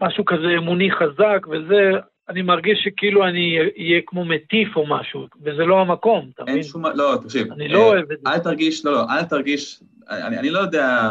משהו 0.00 0.24
כזה 0.24 0.48
אמוני 0.58 0.90
חזק 0.90 1.46
וזה, 1.50 1.90
אני 2.28 2.42
מרגיש 2.42 2.78
שכאילו 2.84 3.24
אני 3.24 3.58
אהיה 3.78 4.00
כמו 4.06 4.24
מטיף 4.24 4.76
או 4.76 4.86
משהו, 4.86 5.26
וזה 5.42 5.64
לא 5.64 5.80
המקום, 5.80 6.30
אתה 6.34 6.42
מבין? 6.42 6.54
אין 6.54 6.64
שום... 6.64 6.86
לא, 6.86 7.18
תקשיב. 7.22 7.52
אני 7.52 7.68
לא 7.68 7.78
אוהב 7.78 8.12
את 8.12 8.18
זה. 8.20 8.30
אל 8.30 8.38
תרגיש, 8.38 8.84
לא, 8.84 8.92
לא, 8.92 9.04
אל 9.10 9.24
תרגיש, 9.24 9.80
אני, 10.08 10.38
אני 10.38 10.50
לא 10.50 10.58
יודע 10.58 11.10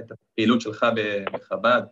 את 0.00 0.10
הפעילות 0.10 0.60
שלך 0.60 0.86
בחב"ד. 1.32 1.82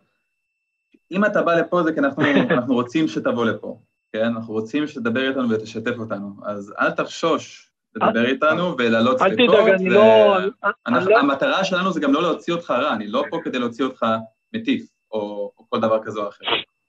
אם 1.10 1.24
אתה 1.24 1.42
בא 1.42 1.54
לפה 1.54 1.82
זה 1.82 1.92
כי 1.92 2.00
אנחנו, 2.00 2.24
אנחנו 2.50 2.74
רוצים 2.74 3.08
שתבוא 3.08 3.46
לפה, 3.46 3.78
כן? 4.12 4.24
אנחנו 4.24 4.54
רוצים 4.54 4.86
שתדבר 4.86 5.28
איתנו 5.28 5.50
ותשתף 5.50 5.98
אותנו. 5.98 6.34
אז 6.44 6.74
אל 6.80 6.90
תחשוש 6.90 7.70
לדבר 7.96 8.24
איתנו 8.24 8.76
ולהעלות 8.78 9.22
אל 9.22 9.30
ספקות. 9.30 9.54
תדאג, 9.54 9.68
אני 9.68 9.90
לא... 9.90 10.36
אני 10.38 10.50
אנחנו, 10.86 11.10
לא- 11.10 11.18
המטרה 11.18 11.64
שלנו 11.64 11.92
זה 11.92 12.00
גם 12.00 12.12
לא 12.12 12.22
להוציא 12.22 12.54
אותך 12.54 12.70
רע, 12.70 12.92
אני 12.92 13.06
לא 13.06 13.24
פה 13.30 13.38
כדי 13.44 13.58
להוציא 13.58 13.84
אותך 13.84 14.06
מטיף, 14.52 14.82
או, 15.12 15.52
או 15.58 15.64
כל 15.68 15.80
דבר 15.80 16.02
כזה 16.02 16.20
או 16.20 16.28
אחר. 16.28 16.44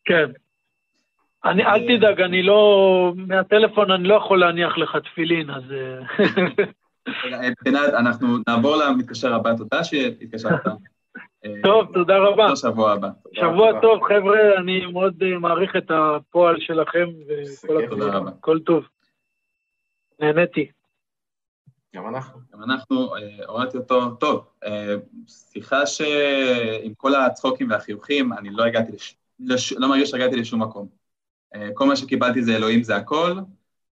כן. 0.05 0.25
אני, 1.45 1.65
אל 1.65 1.97
תדאג, 1.97 2.21
אני 2.21 2.43
לא... 2.43 3.13
מהטלפון 3.15 3.91
אני 3.91 4.03
לא 4.03 4.15
יכול 4.15 4.39
להניח 4.39 4.77
לך 4.77 4.97
תפילין, 5.11 5.49
אז... 5.49 5.63
אה, 5.71 6.25
רגע, 7.23 7.39
מבחינת, 7.49 7.93
אנחנו 7.93 8.27
נעבור 8.47 8.75
למתקשר 8.75 9.33
הבא, 9.33 9.53
תודה 9.57 9.83
שהתקשרת. 9.83 10.65
אה, 11.45 11.53
טוב, 11.63 11.93
תודה 11.93 12.17
רבה. 12.17 12.55
שבוע 12.55 12.91
הבא. 12.91 13.09
שבוע. 13.33 13.81
טוב, 13.81 14.03
חבר'ה, 14.03 14.57
אני 14.57 14.85
מאוד 14.85 15.23
אה, 15.23 15.39
מעריך 15.39 15.75
את 15.75 15.91
הפועל 15.91 16.59
שלכם, 16.59 17.09
וכל 17.27 17.81
כיף. 17.81 17.83
הכבוד. 17.83 17.99
תודה 17.99 18.17
רבה. 18.17 18.31
כל 18.39 18.59
טוב. 18.59 18.83
נהניתי. 20.19 20.71
גם 21.95 22.07
אנחנו. 22.07 22.39
גם 22.53 22.63
אנחנו, 22.63 23.15
אה, 23.15 23.45
הורדתי 23.47 23.77
אותו, 23.77 24.09
טוב, 24.15 24.45
אה, 24.63 24.95
שיחה 25.27 25.85
שעם 25.85 26.93
כל 26.97 27.15
הצחוקים 27.15 27.69
והחיוכים, 27.69 28.33
אני 28.33 28.49
לא 28.49 28.63
הגעתי, 28.63 28.91
לש... 28.91 29.15
לש... 29.39 29.73
לא 29.73 29.89
מרגיש 29.89 30.09
שהגעתי 30.09 30.35
לשום 30.35 30.61
מקום. 30.61 30.87
אה, 31.55 31.69
כל 31.73 31.87
מה 31.87 31.95
שקיבלתי 31.95 32.43
זה 32.43 32.55
אלוהים 32.55 32.83
זה 32.83 32.95
הכל, 32.95 33.33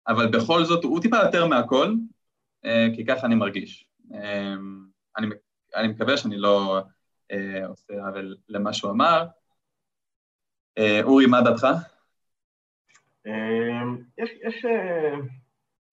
אבל 0.07 0.27
בכל 0.27 0.63
זאת, 0.63 0.83
הוא 0.83 1.01
טיפה 1.01 1.17
יותר 1.17 1.47
מהכל, 1.47 1.93
אה, 2.65 2.87
כי 2.95 3.05
ככה 3.05 3.27
אני 3.27 3.35
מרגיש. 3.35 3.87
אה, 4.13 4.55
אני, 5.17 5.27
אני 5.75 5.87
מקווה 5.87 6.17
שאני 6.17 6.37
לא 6.37 6.77
אה, 6.77 6.81
עושה 7.67 7.93
עוול 7.93 8.35
למה 8.49 8.73
שהוא 8.73 8.91
אמר. 8.91 9.25
אה, 10.77 11.03
אורי, 11.03 11.25
מה 11.25 11.41
דעתך? 11.41 11.67
אמ, 13.25 13.97
יש, 14.17 14.29
יש, 14.47 14.65
אה, 14.65 15.15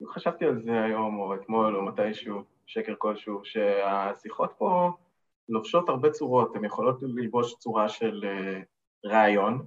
חשבתי 0.06 0.44
על 0.44 0.62
זה 0.62 0.82
היום 0.82 1.18
או 1.18 1.34
אתמול 1.34 1.76
או 1.76 1.84
מתישהו, 1.84 2.42
שקר 2.66 2.94
כלשהו, 2.98 3.40
שהשיחות 3.44 4.54
פה 4.58 4.90
לובשות 5.48 5.88
הרבה 5.88 6.10
צורות, 6.10 6.56
הן 6.56 6.64
יכולות 6.64 6.98
ללבוש 7.02 7.54
צורה 7.58 7.88
של 7.88 8.24
אה, 8.24 8.60
ראיון, 9.04 9.66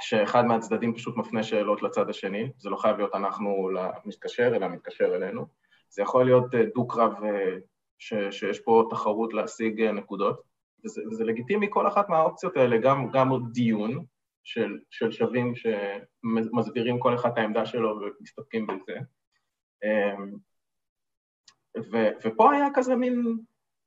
שאחד 0.00 0.44
מהצדדים 0.44 0.94
פשוט 0.94 1.16
מפנה 1.16 1.42
שאלות 1.42 1.82
לצד 1.82 2.10
השני, 2.10 2.50
זה 2.56 2.70
לא 2.70 2.76
חייב 2.76 2.96
להיות 2.96 3.14
אנחנו 3.14 3.70
למתקשר, 3.70 4.56
אלא 4.56 4.68
מתקשר 4.68 5.14
אלינו. 5.16 5.46
זה 5.88 6.02
יכול 6.02 6.24
להיות 6.24 6.54
אה, 6.54 6.62
דו-קרב 6.74 7.24
אה, 7.24 7.56
ש, 7.98 8.14
שיש 8.30 8.60
פה 8.60 8.84
תחרות 8.90 9.34
להשיג 9.34 9.82
אה, 9.82 9.92
נקודות, 9.92 10.42
וזה, 10.84 11.02
וזה 11.10 11.24
לגיטימי 11.24 11.66
כל 11.70 11.88
אחת 11.88 12.08
מהאופציות 12.08 12.56
האלה, 12.56 12.78
גם, 12.78 13.10
גם 13.12 13.30
דיון 13.52 14.04
של, 14.44 14.78
של 14.90 15.12
שווים 15.12 15.52
שמסבירים 15.56 16.98
כל 16.98 17.14
אחד 17.14 17.30
את 17.32 17.38
העמדה 17.38 17.66
שלו 17.66 18.00
ומסתפקים 18.18 18.66
בזה. 18.66 18.98
אמ, 19.84 20.32
ו, 21.92 21.96
ופה 22.24 22.52
היה 22.52 22.66
כזה 22.74 22.96
מין, 22.96 23.38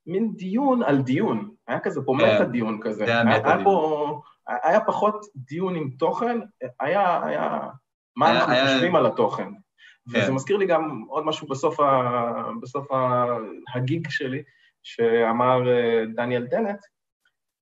מין 0.05 0.33
דיון 0.35 0.83
על 0.83 1.01
דיון, 1.01 1.51
היה 1.67 1.79
כזה 1.79 2.01
פה 2.05 2.15
כן, 2.19 2.35
מטה 2.35 2.45
דיון 2.45 2.79
כזה. 2.81 3.05
זה 3.05 3.21
היה 3.21 3.21
היה. 3.21 3.63
פה, 3.63 4.21
היה 4.63 4.85
פחות 4.85 5.25
דיון 5.35 5.75
עם 5.75 5.89
תוכן, 5.99 6.39
היה, 6.79 7.23
היה 7.25 7.59
מה 8.15 8.31
אנחנו 8.31 8.53
חושבים 8.65 8.95
על 8.95 9.05
התוכן. 9.05 9.49
וזה 10.09 10.27
כן. 10.27 10.33
מזכיר 10.33 10.57
לי 10.57 10.65
גם 10.65 11.03
עוד 11.07 11.25
משהו 11.25 11.47
בסוף, 11.47 11.79
ה, 11.79 12.43
בסוף 12.61 12.91
ה, 12.91 13.25
הגיג 13.75 14.07
שלי, 14.09 14.43
שאמר 14.83 15.69
אה, 15.69 16.03
דניאל 16.15 16.45
דנט, 16.45 16.79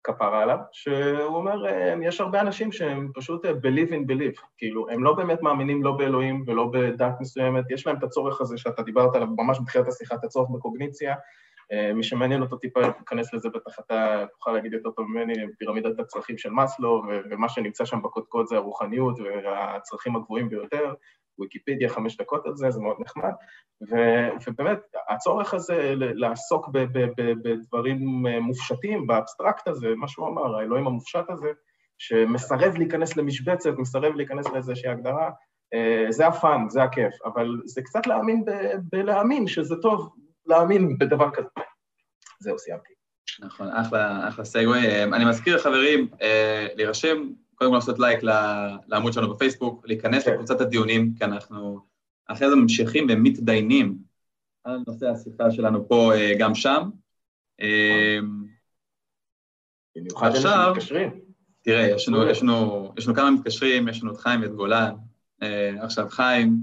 כפרה 0.03 0.43
עליו, 0.43 0.57
שהוא 0.71 1.35
אומר, 1.35 1.67
אה, 1.67 1.95
יש 2.03 2.21
הרבה 2.21 2.41
אנשים 2.41 2.71
שהם 2.71 3.11
פשוט 3.15 3.45
אה, 3.45 3.51
believe 3.51 3.91
in 3.91 4.11
believe, 4.11 4.41
כאילו, 4.57 4.89
הם 4.89 5.03
לא 5.03 5.13
באמת 5.13 5.41
מאמינים 5.41 5.83
לא 5.83 5.91
באלוהים 5.91 6.43
ולא 6.47 6.69
בדת 6.73 7.13
מסוימת, 7.19 7.71
יש 7.71 7.87
להם 7.87 7.97
את 7.97 8.03
הצורך 8.03 8.41
הזה 8.41 8.57
שאתה 8.57 8.81
דיברת 8.81 9.15
עליו 9.15 9.27
ממש 9.27 9.59
בתחילת 9.59 9.87
השיחה, 9.87 10.15
את 10.15 10.23
הצורך 10.23 10.49
בקוגניציה. 10.49 11.15
מי 11.95 12.03
שמעניין 12.03 12.41
אותו 12.41 12.57
טיפה 12.57 12.81
ייכנס 12.81 13.33
לזה, 13.33 13.49
בטח 13.49 13.79
אתה 13.79 14.25
תוכל 14.31 14.51
להגיד 14.51 14.73
יותר 14.73 14.91
טוב 14.91 15.05
ממני, 15.09 15.33
פירמידת 15.57 15.99
הצרכים 15.99 16.37
של 16.37 16.49
מאסלו, 16.49 17.03
ומה 17.29 17.49
שנמצא 17.49 17.85
שם 17.85 18.01
בקודקוד 18.01 18.47
זה 18.47 18.55
הרוחניות 18.55 19.19
והצרכים 19.19 20.15
הגבוהים 20.15 20.49
ביותר. 20.49 20.93
ויקיפדיה 21.39 21.89
חמש 21.89 22.17
דקות 22.17 22.45
על 22.45 22.55
זה, 22.55 22.71
זה 22.71 22.79
מאוד 22.79 22.97
נחמד. 22.99 23.31
ו- 23.91 24.47
ובאמת, 24.47 24.79
הצורך 25.09 25.53
הזה 25.53 25.93
לעסוק 25.95 26.67
ב- 26.67 26.77
ב- 26.77 27.11
ב- 27.17 27.33
בדברים 27.43 28.27
אה, 28.27 28.39
מופשטים, 28.39 29.07
באבסטרקט 29.07 29.67
הזה, 29.67 29.87
מה 29.95 30.07
שהוא 30.07 30.27
אמר, 30.27 30.55
האלוהים 30.55 30.87
המופשט 30.87 31.29
הזה, 31.29 31.49
שמסרב 31.97 32.77
להיכנס 32.77 33.17
למשבצת, 33.17 33.77
מסרב 33.77 34.15
להיכנס 34.15 34.45
לאיזושהי 34.53 34.89
הגדרה, 34.89 35.29
אה, 35.73 36.05
זה 36.09 36.27
ה 36.27 36.36
fun, 36.36 36.69
זה 36.69 36.83
הכיף, 36.83 37.13
אבל 37.25 37.61
זה 37.65 37.81
קצת 37.81 38.07
להאמין 38.07 38.45
ב- 38.45 38.75
בלהאמין, 38.91 39.47
שזה 39.47 39.75
טוב 39.81 40.15
להאמין 40.45 40.97
בדבר 40.97 41.31
כזה. 41.31 41.47
זהו, 42.39 42.59
סיימתי. 42.59 42.93
נכון, 43.39 43.67
אחלה, 43.67 44.27
אחלה 44.29 44.45
segue. 44.45 45.03
אני 45.03 45.25
מזכיר 45.25 45.55
לחברים 45.55 46.07
אה, 46.21 46.67
להירשם, 46.75 47.17
קודם 47.57 47.71
כל 47.71 47.77
לעשות 47.77 47.99
לייק 47.99 48.19
לעמוד 48.87 49.13
שלנו 49.13 49.33
בפייסבוק, 49.33 49.87
להיכנס 49.87 50.25
כן. 50.25 50.33
לקבוצת 50.33 50.61
הדיונים, 50.61 51.13
כי 51.17 51.23
אנחנו 51.23 51.79
אחרי 52.27 52.49
זה 52.49 52.55
ממשיכים 52.55 53.07
ומתדיינים 53.09 53.97
על 54.63 54.83
נושא 54.87 55.07
השיחה 55.07 55.51
שלנו 55.51 55.87
פה 55.87 56.13
אה, 56.13 56.31
גם 56.39 56.55
שם. 56.55 56.89
אה, 57.61 58.19
במיוחד 59.95 60.29
עכשיו-. 60.35 60.73
תראה, 61.63 61.87
יש 61.87 62.07
לנו, 62.07 62.29
יש, 62.29 62.41
לנו, 62.43 62.91
יש 62.97 63.07
לנו 63.07 63.15
כמה 63.15 63.31
מתקשרים, 63.31 63.87
יש 63.87 64.03
לנו 64.03 64.11
את 64.11 64.17
חיים 64.17 64.41
ואת 64.41 64.51
גולן. 64.51 64.93
אה, 65.41 65.83
עכשיו, 65.83 66.09
חיים, 66.09 66.57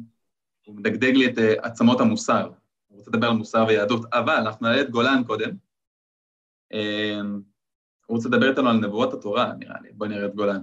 הוא 0.67 0.77
מדגדג 0.77 1.13
לי 1.15 1.27
את 1.27 1.39
עצמות 1.63 2.01
המוסר. 2.01 2.51
הוא 2.89 2.99
רוצה 2.99 3.11
לדבר 3.11 3.27
על 3.27 3.37
מוסר 3.37 3.65
ויהדות, 3.69 4.05
אבל 4.13 4.35
אנחנו 4.35 4.67
נעלה 4.67 4.81
את 4.81 4.91
גולן 4.91 5.23
קודם. 5.27 5.51
הוא 8.07 8.17
רוצה 8.17 8.29
לדבר 8.29 8.51
איתנו 8.51 8.69
על 8.69 8.77
נבואות 8.77 9.13
התורה, 9.13 9.53
נראה 9.59 9.81
לי. 9.83 9.89
בואו 9.93 10.11
נראה 10.11 10.27
את 10.27 10.35
גולן. 10.35 10.63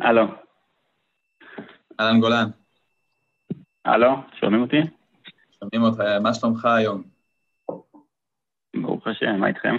הלו, 0.00 0.22
אהלן 2.00 2.20
גולן, 2.20 2.48
הלו, 3.84 4.08
שומעים 4.40 4.62
אותי? 4.62 4.80
שומעים 5.60 5.82
אותך, 5.82 6.00
מה 6.22 6.34
שלומך 6.34 6.64
היום? 6.64 7.02
ברוך 8.76 9.06
השם, 9.06 9.36
מה 9.40 9.46
איתכם? 9.48 9.76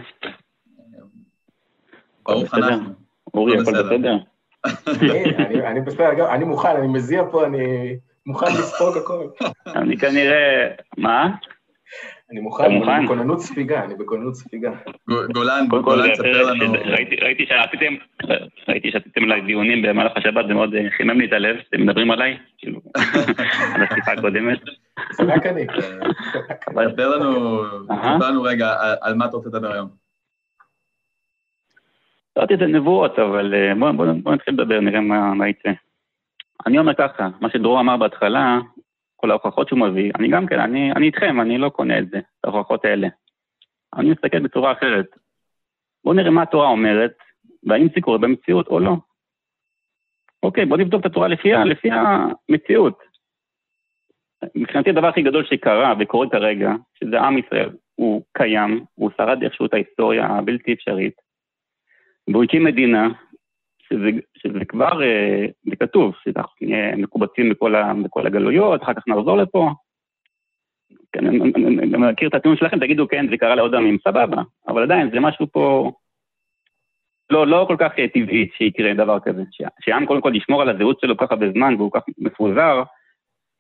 ברוך. 2.23 2.53
אנחנו. 2.53 2.93
אורי, 3.33 3.53
הכל 3.53 3.71
בסדר. 3.71 3.91
הנה, 4.05 5.45
אני- 5.47 5.67
אני 5.67 5.81
בסדר, 5.81 6.33
אני 6.35 6.43
מוכן, 6.45 6.75
אני 6.77 6.87
מזיע 6.87 7.23
פה, 7.31 7.45
אני 7.45 7.57
מוכן 8.25 8.45
לספוג 8.45 8.97
הכל. 8.97 9.27
אני 9.75 9.97
כנראה... 9.97 10.75
מה? 10.97 11.35
אני 12.31 12.39
מוכן? 12.39 12.63
אני 12.63 13.05
בכוננות 13.05 13.39
ספיגה, 13.39 13.83
אני 13.83 13.95
בכוננות 13.95 14.35
ספיגה. 14.35 14.71
גולן, 15.33 15.67
גולן, 15.67 16.15
ספר 16.15 16.43
לנו. 16.51 16.71
ראיתי- 16.85 17.45
שעשיתם 17.45 17.93
ראיתי 18.67 18.91
שעשיתם 18.91 19.23
לי 19.25 19.41
דיונים 19.41 19.81
במהלך 19.81 20.11
השבת, 20.15 20.47
זה 20.47 20.53
מאוד 20.53 20.75
אה, 20.75 20.89
חימם 20.97 21.19
לי 21.19 21.25
את 21.27 21.33
הלב, 21.33 21.55
אתם 21.69 21.81
מדברים 21.81 22.11
עליי, 22.11 22.37
כאילו, 22.57 22.79
על 23.75 23.83
השיחה 23.83 24.11
הקודמת. 24.11 24.59
זה 25.11 25.23
רק 25.23 25.45
אני. 25.45 25.65
ספר 26.91 27.09
לנו. 27.17 27.61
ספר 27.85 28.29
לנו 28.29 28.41
רגע 28.43 28.67
על- 29.01 29.15
מה 29.15 29.25
אתה 29.25 29.35
רוצה 29.37 29.49
לדבר 29.49 29.71
היום. 29.73 29.89
קראתי 32.37 32.53
את 32.53 32.59
זה 32.59 32.65
נבואות, 32.65 33.19
אבל 33.19 33.53
אה, 33.53 33.75
בואו 33.79 33.93
בוא, 33.93 34.05
בוא 34.23 34.33
נתחיל 34.35 34.53
לדבר, 34.53 34.79
נראה 34.79 35.01
מה, 35.01 35.33
מה 35.33 35.47
יצא. 35.49 35.69
אני 36.67 36.77
אומר 36.79 36.93
ככה, 36.93 37.27
מה 37.41 37.49
שדרור 37.49 37.79
אמר 37.79 37.97
בהתחלה, 37.97 38.59
כל 39.21 39.31
ההוכחות 39.31 39.67
שהוא 39.67 39.79
מביא, 39.79 40.11
אני 40.19 40.27
גם 40.27 40.47
כן, 40.47 40.59
אני, 40.59 40.91
אני 40.91 41.05
איתכם, 41.05 41.41
אני 41.41 41.57
לא 41.57 41.69
קונה 41.69 41.99
את 41.99 42.09
זה, 42.09 42.17
את 42.17 42.45
ההוכחות 42.45 42.85
האלה. 42.85 43.07
אני 43.95 44.11
מסתכל 44.11 44.39
בצורה 44.39 44.71
אחרת. 44.71 45.05
בואו 46.03 46.15
נראה 46.15 46.31
מה 46.31 46.41
התורה 46.41 46.67
אומרת, 46.67 47.17
והאם 47.63 47.87
זה 47.95 48.01
קורה 48.01 48.17
במציאות 48.17 48.67
או 48.67 48.79
לא. 48.79 48.95
אוקיי, 50.43 50.65
בואו 50.65 50.79
נבדוק 50.79 51.01
את 51.01 51.05
התורה 51.05 51.27
לפי, 51.27 51.51
לפי 51.51 51.89
המציאות. 51.91 52.99
מבחינתי 54.55 54.89
הדבר 54.89 55.07
הכי 55.07 55.21
גדול 55.21 55.45
שקרה 55.45 55.93
וקורה 55.99 56.29
כרגע, 56.29 56.71
שזה 56.93 57.19
עם 57.19 57.37
ישראל, 57.37 57.69
הוא 57.95 58.23
קיים, 58.33 58.85
הוא 58.95 59.11
שרד 59.17 59.43
איכשהו 59.43 59.65
את 59.65 59.73
ההיסטוריה 59.73 60.27
הבלתי 60.27 60.73
אפשרית, 60.73 61.13
והוא 62.27 62.43
הקים 62.43 62.63
מדינה, 62.63 63.07
שזה, 63.91 64.09
שזה 64.37 64.65
כבר, 64.65 65.03
אה, 65.03 65.45
זה 65.69 65.75
כתוב, 65.75 66.15
שאנחנו 66.23 66.67
נהיה 66.67 66.95
מקובצים 66.95 67.49
בכל, 67.49 67.75
ה, 67.75 67.93
בכל 68.03 68.27
הגלויות, 68.27 68.83
אחר 68.83 68.93
כך 68.93 69.07
נחזור 69.07 69.37
לפה. 69.37 69.69
כן, 71.11 71.27
אני 71.27 71.97
מכיר 71.97 72.29
את 72.29 72.33
הטיעון 72.33 72.57
שלכם, 72.57 72.79
תגידו 72.79 73.07
כן, 73.07 73.25
זה 73.29 73.37
קרה 73.37 73.55
לעוד 73.55 73.75
עמים, 73.75 73.97
סבבה, 74.03 74.41
אבל 74.67 74.83
עדיין 74.83 75.09
זה 75.11 75.19
משהו 75.19 75.47
פה 75.51 75.91
לא, 77.29 77.47
לא 77.47 77.65
כל 77.67 77.75
כך 77.79 77.91
טבעי 78.13 78.49
שיקרה 78.57 78.93
דבר 78.93 79.19
כזה. 79.19 79.43
שהעם 79.81 80.05
קודם 80.05 80.21
כל 80.21 80.35
ישמור 80.35 80.61
על 80.61 80.69
הזהות 80.69 80.99
שלו 80.99 81.17
ככה 81.17 81.35
בזמן 81.35 81.75
והוא 81.77 81.91
כך 81.91 82.01
מפוזר, 82.17 82.83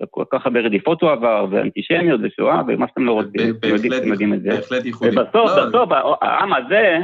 וכל 0.01 0.23
כך 0.31 0.45
הרבה 0.45 0.59
רדיפות 0.59 1.01
הוא 1.01 1.11
עבר, 1.11 1.45
ואנטישמיות 1.51 2.21
ושואה, 2.23 2.61
ומה 2.67 2.87
שאתם 2.87 3.05
לא 3.05 3.11
רוצים, 3.11 3.55
אתם 3.59 4.07
יודעים 4.07 4.33
את 4.33 4.41
זה. 4.41 4.49
בהחלט 4.49 4.85
ייחודי. 4.85 5.19
ובסוף, 5.19 5.51
לא, 5.57 5.65
בסוף, 5.67 5.89
העם 6.21 6.53
הזה, 6.53 6.97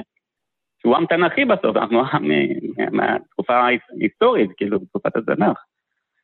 שהוא 0.87 0.97
עם 0.97 1.05
תנ"כי 1.05 1.45
בסוף, 1.45 1.77
אנחנו 1.77 2.03
עם 2.13 2.31
מהתקופה 2.91 3.53
ההיסטורית, 3.53 4.51
כאילו, 4.57 4.79
בתקופת 4.79 5.15
התנ"ך. 5.15 5.57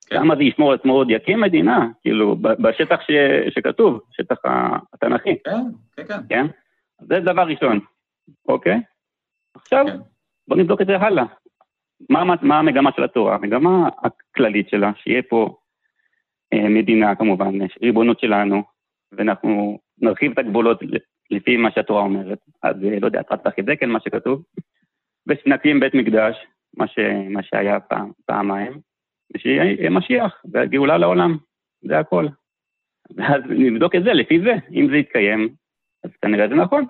כן. 0.07 0.15
העם 0.15 0.31
הזה 0.31 0.43
ישמור 0.43 0.71
על 0.71 0.77
עצמו 0.79 0.93
עוד 0.93 1.07
יקים 1.09 1.41
מדינה, 1.41 1.87
כאילו, 2.01 2.35
בשטח 2.35 3.01
ש, 3.01 3.11
שכתוב, 3.49 3.99
שטח 4.11 4.35
התנ"כי. 4.93 5.35
כן, 5.45 5.51
כן, 5.95 6.03
כן. 6.07 6.19
כן? 6.29 6.45
זה 6.99 7.19
דבר 7.19 7.41
ראשון, 7.41 7.79
אוקיי? 8.47 8.81
עכשיו, 9.55 9.85
כן. 9.87 9.97
בואו 10.47 10.59
נבדוק 10.59 10.81
את 10.81 10.87
זה 10.87 10.97
הלאה. 10.97 11.25
מה, 12.09 12.23
מה 12.41 12.59
המגמה 12.59 12.89
של 12.95 13.03
התורה? 13.03 13.35
המגמה 13.35 13.89
הכללית 14.03 14.69
שלה, 14.69 14.91
שיהיה 14.95 15.21
פה 15.29 15.55
אה, 16.53 16.69
מדינה 16.69 17.15
כמובן, 17.15 17.53
ריבונות 17.81 18.19
שלנו, 18.19 18.63
ואנחנו 19.11 19.79
נרחיב 20.01 20.31
את 20.31 20.37
הגבולות 20.37 20.79
לפי 21.31 21.57
מה 21.57 21.71
שהתורה 21.71 22.01
אומרת. 22.01 22.39
אז 22.63 22.75
אה, 22.83 22.99
לא 22.99 23.05
יודע, 23.05 23.21
תרת 23.21 23.47
וחידקל, 23.47 23.85
מה 23.85 23.99
שכתוב, 23.99 24.43
ושנקים 25.27 25.79
בית 25.79 25.93
מקדש, 25.93 26.35
מה, 26.77 26.87
ש, 26.87 26.99
מה 27.29 27.43
שהיה 27.43 27.79
פעם, 27.79 28.11
פעמיים, 28.25 28.79
ושיהיה 29.35 29.89
משיח, 29.89 30.41
והגאולה 30.51 30.97
לעולם, 30.97 31.37
זה 31.81 31.99
הכל. 31.99 32.27
ואז 33.15 33.41
נבדוק 33.49 33.95
את 33.95 34.03
זה 34.03 34.13
לפי 34.13 34.39
זה, 34.39 34.53
אם 34.71 34.87
זה 34.91 34.97
יתקיים, 34.97 35.55
אז 36.03 36.11
כנראה 36.21 36.47
זה 36.47 36.55
נכון. 36.55 36.85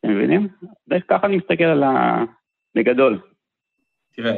אתם 0.00 0.10
מבינים? 0.10 0.48
וככה 0.90 1.26
אני 1.26 1.36
מסתכל 1.36 1.64
על 1.64 1.82
ה... 1.82 2.24
בגדול. 2.74 3.20
תראה, 4.12 4.32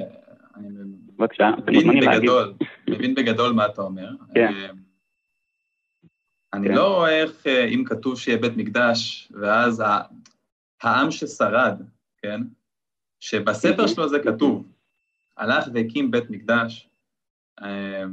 אני 0.57 0.69
בבקשה, 1.17 1.51
אתם 1.59 1.73
מוזמנים 1.73 2.03
להגיד. 2.03 2.31
מבין 2.91 3.15
בגדול 3.15 3.53
מה 3.53 3.67
אתה 3.67 3.83
אומר. 3.83 4.09
כן. 4.35 4.53
אני. 6.57 6.69
לא 6.69 6.95
רואה 6.95 7.23
איך, 7.23 7.47
אה, 7.47 7.65
אם 7.65 7.85
כתוב 7.87 8.19
שיהיה 8.19 8.39
בית 8.39 8.57
מקדש, 8.57 9.29
ואז 9.41 9.83
העם 10.83 11.11
ששרד, 11.11 11.83
כן? 12.23 12.41
שבספר 13.21 13.87
שלו 13.87 14.09
זה 14.09 14.19
כתוב, 14.19 14.67
הלך 15.37 15.69
והקים 15.75 16.11
בית 16.11 16.31
מקדש, 16.31 16.89
אה, 17.63 18.05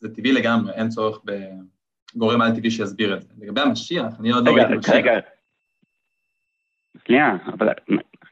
זה 0.00 0.14
טבעי 0.14 0.32
לגמרי, 0.32 0.72
אין 0.72 0.88
צורך 0.88 1.18
בגורם 2.14 2.40
על-טבעי 2.40 2.70
שיסביר 2.70 3.16
את 3.16 3.22
זה. 3.22 3.28
לגבי 3.40 3.60
המשיח, 3.60 4.12
אני 4.20 4.30
עוד 4.30 4.46
לא 4.46 4.52
ראיתי 4.52 4.74
משיח. 4.74 4.94
רגע, 4.94 5.12
שנייה, 7.06 7.36
אבל 7.46 7.68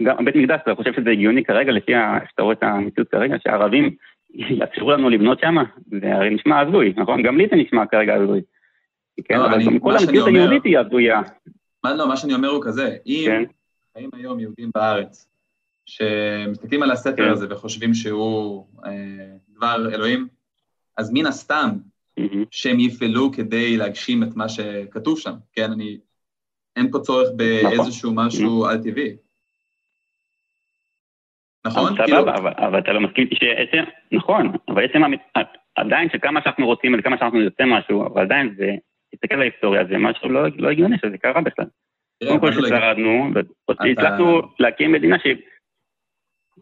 גם 0.03 0.25
בית 0.25 0.37
מקדש, 0.37 0.61
אתה 0.63 0.75
חושב 0.75 0.93
שזה 0.93 1.11
הגיוני 1.11 1.45
כרגע, 1.45 1.73
לפי 1.73 1.93
שאתה 2.31 2.43
רואה 2.43 2.55
את 2.55 2.63
המציאות 2.63 3.09
כרגע, 3.09 3.37
שהערבים 3.45 3.97
יאפשרו 4.35 4.91
לנו 4.91 5.09
לבנות 5.11 5.41
שם? 5.41 5.55
זה 6.01 6.15
הרי 6.15 6.31
נשמע 6.31 6.61
הזוי, 6.61 6.93
נכון? 6.97 7.23
גם 7.23 7.39
לי 7.39 7.47
זה 7.51 7.57
נשמע 7.57 7.87
כרגע 7.87 8.15
הזוי. 8.15 8.41
כן, 9.25 9.39
לא, 9.39 9.47
אבל 9.47 9.65
גם 9.65 9.79
כל 9.79 9.97
המציאות 9.97 10.29
היהודית 10.29 10.65
היא 10.65 10.79
הזויה. 10.79 11.21
מה 11.85 11.95
לא, 11.95 12.09
מה 12.09 12.17
שאני 12.17 12.35
אומר 12.35 12.49
הוא 12.49 12.63
כזה, 12.65 12.97
אם 13.07 13.23
כן. 13.27 13.43
חיים 13.93 14.11
היום 14.13 14.41
יהודים 14.41 14.71
בארץ, 14.75 15.29
שמסתכלים 15.87 16.83
על 16.83 16.91
הספר 16.91 17.25
כן. 17.27 17.31
הזה 17.31 17.47
וחושבים 17.51 17.95
שהוא 17.95 18.67
אה, 18.85 18.91
דבר 19.57 19.95
אלוהים, 19.95 20.29
אז 20.97 21.11
מן 21.13 21.27
הסתם. 21.27 21.71
שהם 22.51 22.81
יפעלו 22.81 23.33
כדי 23.33 23.77
להגשים 23.77 24.23
את 24.23 24.37
מה 24.37 24.49
שכתוב 24.49 25.19
שם, 25.19 25.35
כן? 25.53 25.73
אני... 25.73 25.99
אין 26.77 26.91
פה 26.91 26.99
צורך 26.99 27.29
נכון. 27.29 27.37
באיזשהו 27.37 28.13
משהו. 28.15 28.67
על-טבעי. 28.67 29.17
נכון? 31.65 31.93
סבבה, 31.93 32.07
כאילו... 32.07 32.21
אבל, 32.21 32.53
אבל 32.57 32.79
אתה 32.79 32.93
לא 32.93 33.01
מסכים 33.01 33.29
שעצם, 33.35 33.91
נכון, 34.13 34.53
אבל 34.69 34.85
עצם, 34.85 35.03
עדיין 35.75 36.09
שכמה 36.13 36.41
שאנחנו 36.45 36.67
רוצים 36.67 36.95
וכמה 36.99 37.19
שאנחנו 37.19 37.39
נרצה 37.39 37.65
משהו, 37.67 38.07
אבל 38.07 38.23
עדיין 38.23 38.55
זה, 38.57 38.75
תסתכל 39.15 39.35
על 39.35 39.41
ההיסטוריה, 39.41 39.85
זה 39.85 39.99
משהו 39.99 40.29
לא, 40.29 40.41
לא 40.57 40.71
הגיוני 40.71 40.97
שזה 40.99 41.19
קרה 41.19 41.41
בכלל. 41.41 41.65
קודם 42.25 42.41
כל 42.41 42.53
ששרדנו, 42.53 43.31
והצלחנו 43.69 44.43
להקים 44.59 44.93
מדינה 44.93 45.19
ש... 45.19 45.27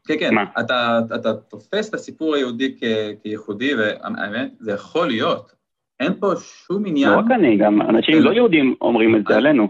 כן, 0.07 0.15
כן, 0.19 0.35
אתה, 0.61 1.01
אתה 1.15 1.35
תופס 1.35 1.89
את 1.89 1.95
הסיפור 1.95 2.35
היהודי 2.35 2.77
כ, 2.81 2.85
כייחודי, 3.23 3.75
והאמת, 3.75 4.53
זה 4.59 4.73
יכול 4.73 5.07
להיות. 5.07 5.53
אין 6.01 6.13
פה 6.21 6.33
שום 6.67 6.87
עניין... 6.87 7.11
לא 7.11 7.19
רק 7.19 7.25
אני, 7.31 7.57
גם 7.57 7.83
אנשים 7.83 8.23
לא 8.23 8.31
יהודים 8.31 8.75
אומרים 8.81 9.17
את 9.17 9.23
זה 9.29 9.37
עלינו. 9.37 9.69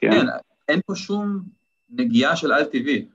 כן, 0.00 0.10
כן 0.10 0.26
אין 0.68 0.80
פה 0.86 0.94
שום 0.96 1.40
נגיעה 1.90 2.36
של 2.36 2.52
על-טבעי. 2.52 3.06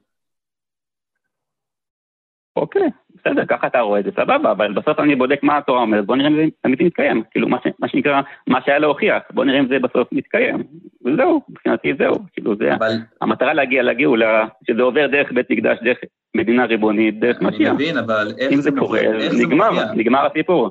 אוקיי, 2.56 2.90
בסדר, 3.16 3.46
ככה 3.46 3.68
אתה 3.68 3.80
רואה 3.80 4.00
את 4.00 4.06
זה, 4.06 4.12
סבבה, 4.12 4.52
אבל 4.52 4.74
בסוף 4.74 5.00
אני 5.00 5.16
בודק 5.16 5.44
מה 5.44 5.58
התורה 5.58 5.82
אומרת, 5.82 6.06
בוא 6.06 6.16
נראה 6.16 6.30
אם 6.30 6.36
זה 6.36 6.44
אמיתי 6.66 6.84
מתקיים, 6.84 7.24
כאילו 7.32 7.48
מה, 7.48 7.58
ש, 7.64 7.68
מה 7.80 7.88
שנקרא, 7.88 8.22
מה 8.48 8.60
שהיה 8.66 8.80
להוכיח, 8.80 9.24
בוא 9.32 9.46
נראה 9.46 9.60
אם 9.60 9.68
זה 9.68 9.80
בסוף 9.80 10.08
מתקיים, 10.12 10.64
וזהו, 11.06 11.42
מבחינתי 11.50 11.94
זהו, 11.98 12.16
כאילו 12.34 12.56
זה, 12.56 12.76
אבל... 12.76 12.92
המטרה 13.22 13.54
להגיע 13.54 13.84
לגאולה, 13.84 14.48
שזה 14.68 14.82
עובר 14.82 15.08
דרך 15.08 15.32
בית 15.32 15.50
מקדש, 15.50 15.78
דרך 15.84 15.98
מדינה 16.36 16.66
ריבונית, 16.66 17.20
דרך 17.20 17.42
משיח. 17.42 17.68
אני 17.68 17.76
מבין, 17.76 17.98
אבל 17.98 18.34
איך 18.40 18.56
זה, 18.56 18.62
זה 18.62 18.72
קורה, 18.80 19.02
נגמר, 19.40 19.94
נגמר 19.96 20.26
הסיפור. 20.26 20.70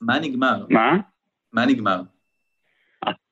מה 0.00 0.18
נגמר? 0.18 0.64
מה? 0.68 0.96
מה 1.52 1.66
נגמר? 1.66 2.00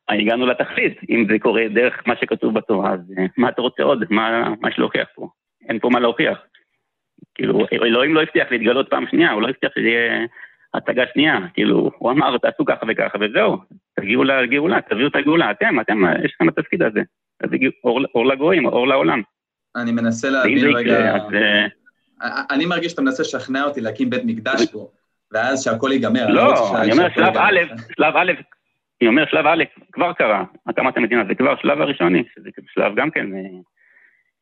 הגענו 0.09 0.47
לתכלית, 0.47 1.01
אם 1.11 1.27
זה 1.31 1.39
קורה 1.39 1.63
דרך 1.75 2.03
מה 2.07 2.15
שכתוב 2.21 2.55
בתורה, 2.55 2.93
אז 2.93 3.01
אה, 3.19 3.27
מה 3.37 3.49
אתה 3.49 3.63
רוצה 3.63 3.83
עוד? 3.83 4.05
מה, 4.11 4.55
מה 4.61 4.69
יש 4.69 4.79
להוכיח 4.79 5.09
פה? 5.15 5.29
אין 5.69 5.79
פה 5.79 5.89
מה 5.89 6.01
להוכיח. 6.01 6.39
כאילו, 7.41 7.67
אלוהים 7.73 8.15
לא 8.15 8.23
הבטיח 8.23 8.47
להתגלות 8.51 8.91
פעם 8.91 9.05
שנייה, 9.11 9.33
הוא 9.33 9.43
לא 9.43 9.49
הבטיח 9.49 9.71
שזה 9.75 9.87
יהיה 9.87 10.27
הצגה 10.75 11.03
שנייה, 11.13 11.39
כאילו, 11.55 11.91
הוא 11.99 12.11
אמר, 12.11 12.39
תעשו 12.39 12.65
ככה 12.65 12.87
וככה, 12.89 13.19
וזהו, 13.21 13.57
תגיעו 13.97 14.25
לגאולה, 14.25 14.81
תביאו 14.91 15.09
את 15.09 15.17
הגאולה, 15.17 15.51
אתם, 15.51 15.81
אתם, 15.81 16.03
יש 16.25 16.33
לכם 16.35 16.49
את 16.49 16.59
התפקיד 16.59 16.83
הזה. 16.83 17.01
תביאו 17.43 17.73
אור, 17.85 18.01
אור 18.15 18.27
לגויים, 18.27 18.67
אור 18.67 18.89
לעולם. 18.89 19.23
אני 19.77 19.93
מנסה 19.93 20.31
להבין 20.31 20.77
רגע... 20.77 21.17
אז... 21.17 21.23
אה, 21.35 21.67
אני 22.51 22.67
מרגיש 22.67 22.93
שאתה 22.93 23.03
מנסה 23.03 23.23
לשכנע 23.23 23.65
אותי 23.65 23.81
להקים 23.81 24.11
בית 24.11 24.23
מקדש 24.25 24.67
פה, 24.73 24.89
ואז 25.33 25.65
שהכל 25.65 25.91
ייגמר. 25.93 26.29
לא, 26.29 26.81
אני 26.81 26.93
אומר, 26.93 27.09
שלב 27.15 27.37
א', 27.37 27.59
שלב 27.97 28.17
א', 28.17 28.33
אני 29.01 29.09
אומר, 29.09 29.25
שלב 29.31 29.47
א', 29.47 29.65
כבר 29.93 30.13
קרה, 30.13 30.45
הקמת 30.67 30.97
המדינה, 30.97 31.25
זה 31.29 31.35
כבר 31.35 31.53
השלב 31.53 31.81
הראשוני, 31.81 32.23
שזה 32.35 32.49
שלב 32.75 32.95
גם 32.97 33.11
כן... 33.11 33.27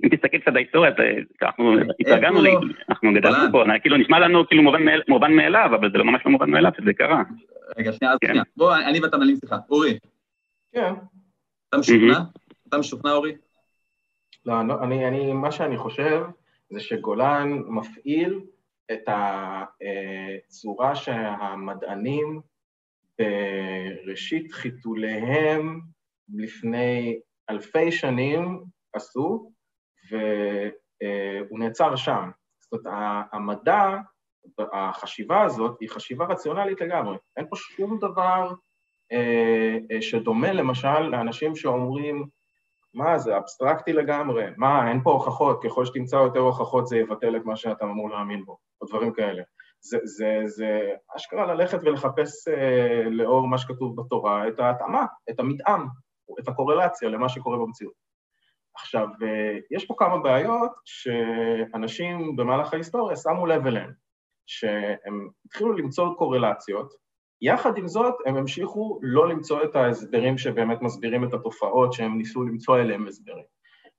אה, 0.05 0.09
אם 0.09 0.17
תסתכל 0.17 0.39
קצת 0.39 0.53
בהיסטוריה, 0.53 0.91
אנחנו 1.43 1.75
התרגלנו, 2.01 2.41
אנחנו 2.89 3.15
גדלנו 3.15 3.53
פה, 3.53 3.65
כאילו 3.83 3.97
נשמע 3.97 4.19
לנו 4.19 4.47
כאילו 4.47 4.63
מובן 5.09 5.33
מאליו, 5.33 5.71
אבל 5.75 5.91
זה 5.93 5.99
לא 5.99 6.05
ממש 6.05 6.23
לא 6.25 6.31
מובן 6.31 6.51
מאליו 6.51 6.71
שזה 6.81 6.93
קרה. 6.93 7.23
רגע, 7.79 7.93
שנייה, 7.93 8.13
אז 8.13 8.19
כן. 8.21 8.29
שנייה. 8.29 8.43
בוא, 8.57 8.77
אני 8.77 9.01
ואתה 9.01 9.17
מנהלים 9.17 9.37
שיחה. 9.37 9.57
אורי. 9.71 9.99
כן. 10.73 10.93
אתה 11.69 11.79
משוכנע? 11.79 12.19
אתה 12.69 12.79
משוכנע, 12.79 13.13
אורי? 13.13 13.33
לא, 14.47 14.67
לא 14.69 14.83
אני, 14.85 15.33
מה 15.33 15.53
שאני 15.53 15.77
חושב 15.77 16.23
זה 16.71 16.81
שגולן 16.81 17.49
מפעיל 17.67 18.41
את 18.93 19.05
הצורה 19.09 20.97
שהמדענים 20.97 22.41
בראשית 23.19 24.53
חיתוליהם 24.53 25.81
לפני 26.35 27.21
אלפי 27.51 27.93
שנים 27.93 28.65
עשו, 28.93 29.53
והוא 30.11 31.59
נעצר 31.59 31.97
שם. 31.97 32.31
זאת 32.61 32.87
אומרת, 32.87 32.97
המדע, 33.33 33.97
החשיבה 34.73 35.43
הזאת 35.43 35.77
היא 35.81 35.91
חשיבה 35.91 36.25
רציונלית 36.25 36.81
לגמרי. 36.81 37.17
אין 37.37 37.47
פה 37.51 37.57
שום 37.57 37.99
דבר 37.99 38.53
אה, 39.13 39.79
אה, 39.91 40.03
שדומה 40.03 40.53
למשל 40.53 41.01
לאנשים 41.01 41.57
שאומרים, 41.57 42.27
מה, 42.95 43.19
זה 43.19 43.37
אבסטרקטי 43.37 43.93
לגמרי, 43.93 44.45
מה, 44.57 44.91
אין 44.91 45.03
פה 45.03 45.11
הוכחות, 45.11 45.63
ככל 45.65 45.85
שתמצא 45.85 46.17
יותר 46.17 46.41
הוכחות 46.41 46.87
זה 46.87 46.97
יבטל 46.97 47.37
את 47.37 47.45
מה 47.45 47.57
שאתה 47.57 47.85
אמור 47.85 48.11
להאמין 48.11 48.45
בו, 48.45 48.59
או 48.81 48.87
דברים 48.87 49.13
כאלה. 49.13 49.43
זה, 49.81 49.99
זה, 50.05 50.43
זה 50.45 50.93
אשכרה 51.17 51.47
ללכת 51.47 51.79
ולחפש 51.83 52.49
אה, 52.49 53.11
לאור 53.11 53.49
מה 53.49 53.59
שכתוב 53.59 54.01
בתורה 54.01 54.49
את 54.49 54.61
ההתאמה, 54.61 55.07
את 55.31 55.41
המתאם, 55.41 55.81
את 56.41 56.49
הקורלציה 56.49 57.09
למה 57.09 57.29
שקורה 57.29 57.59
במציאות. 57.59 58.08
עכשיו, 58.81 59.09
אה, 59.23 59.59
יש 59.71 59.87
פה 59.87 59.95
כמה 59.99 60.19
בעיות 60.19 60.73
שאנשים 60.85 62.37
במהלך 62.37 62.73
ההיסטוריה 62.73 63.17
שמו 63.17 63.47
לב 63.47 63.67
אליהן, 63.67 63.93
שהם 64.47 65.29
התחילו 65.47 65.73
למצוא 65.73 66.15
קורלציות, 66.15 66.93
יחד 67.43 67.79
עם 67.79 67.89
זאת 67.89 68.15
הם 68.27 68.37
המשיכו 68.37 68.99
לא 69.03 69.29
למצוא 69.29 69.65
את 69.65 69.77
ההסברים 69.77 70.39
שבאמת 70.39 70.83
מסבירים 70.83 71.25
את 71.25 71.35
התופעות 71.35 71.93
שהם 71.93 72.19
ניסו 72.19 72.43
למצוא 72.43 72.79
אליהם 72.79 73.07
הסברים. 73.07 73.45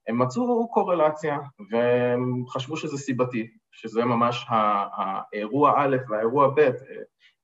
הם 0.08 0.18
מצאו 0.18 0.68
קורלציה 0.70 1.38
והם 1.70 2.44
חשבו 2.48 2.76
שזה 2.76 2.98
סיבתי, 2.98 3.50
שזה 3.72 4.04
ממש 4.04 4.46
האירוע 4.50 5.74
א' 5.76 5.96
והאירוע 6.08 6.48
ב' 6.48 6.60
הם, 6.60 6.72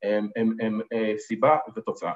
הם, 0.02 0.28
הם, 0.36 0.56
הם 0.60 0.80
אה, 0.92 1.14
סיבה 1.18 1.56
ותוצאה. 1.76 2.12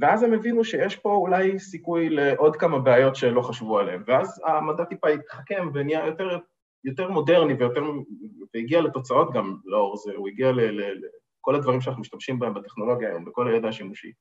ואז 0.00 0.22
הם 0.22 0.32
הבינו 0.32 0.64
שיש 0.64 0.96
פה 0.96 1.14
אולי 1.14 1.58
סיכוי 1.58 2.08
לעוד 2.08 2.56
כמה 2.56 2.78
בעיות 2.78 3.16
שלא 3.16 3.42
חשבו 3.42 3.78
עליהן, 3.78 4.02
ואז 4.06 4.42
המדע 4.46 4.84
טיפה 4.84 5.08
התחכם 5.08 5.68
ונהיה 5.74 6.06
יותר, 6.06 6.38
יותר 6.84 7.10
מודרני 7.10 7.54
ויותר, 7.54 7.84
והגיע 8.54 8.80
לתוצאות 8.80 9.32
גם 9.32 9.56
לאור 9.64 9.96
זה, 9.96 10.12
הוא 10.16 10.28
הגיע 10.28 10.52
לכל 10.52 11.54
הדברים 11.54 11.80
שאנחנו 11.80 12.00
משתמשים 12.00 12.38
בהם 12.38 12.54
בטכנולוגיה 12.54 13.08
היום, 13.08 13.24
בכל 13.24 13.48
הידע 13.48 13.68
השימושי. 13.68 14.12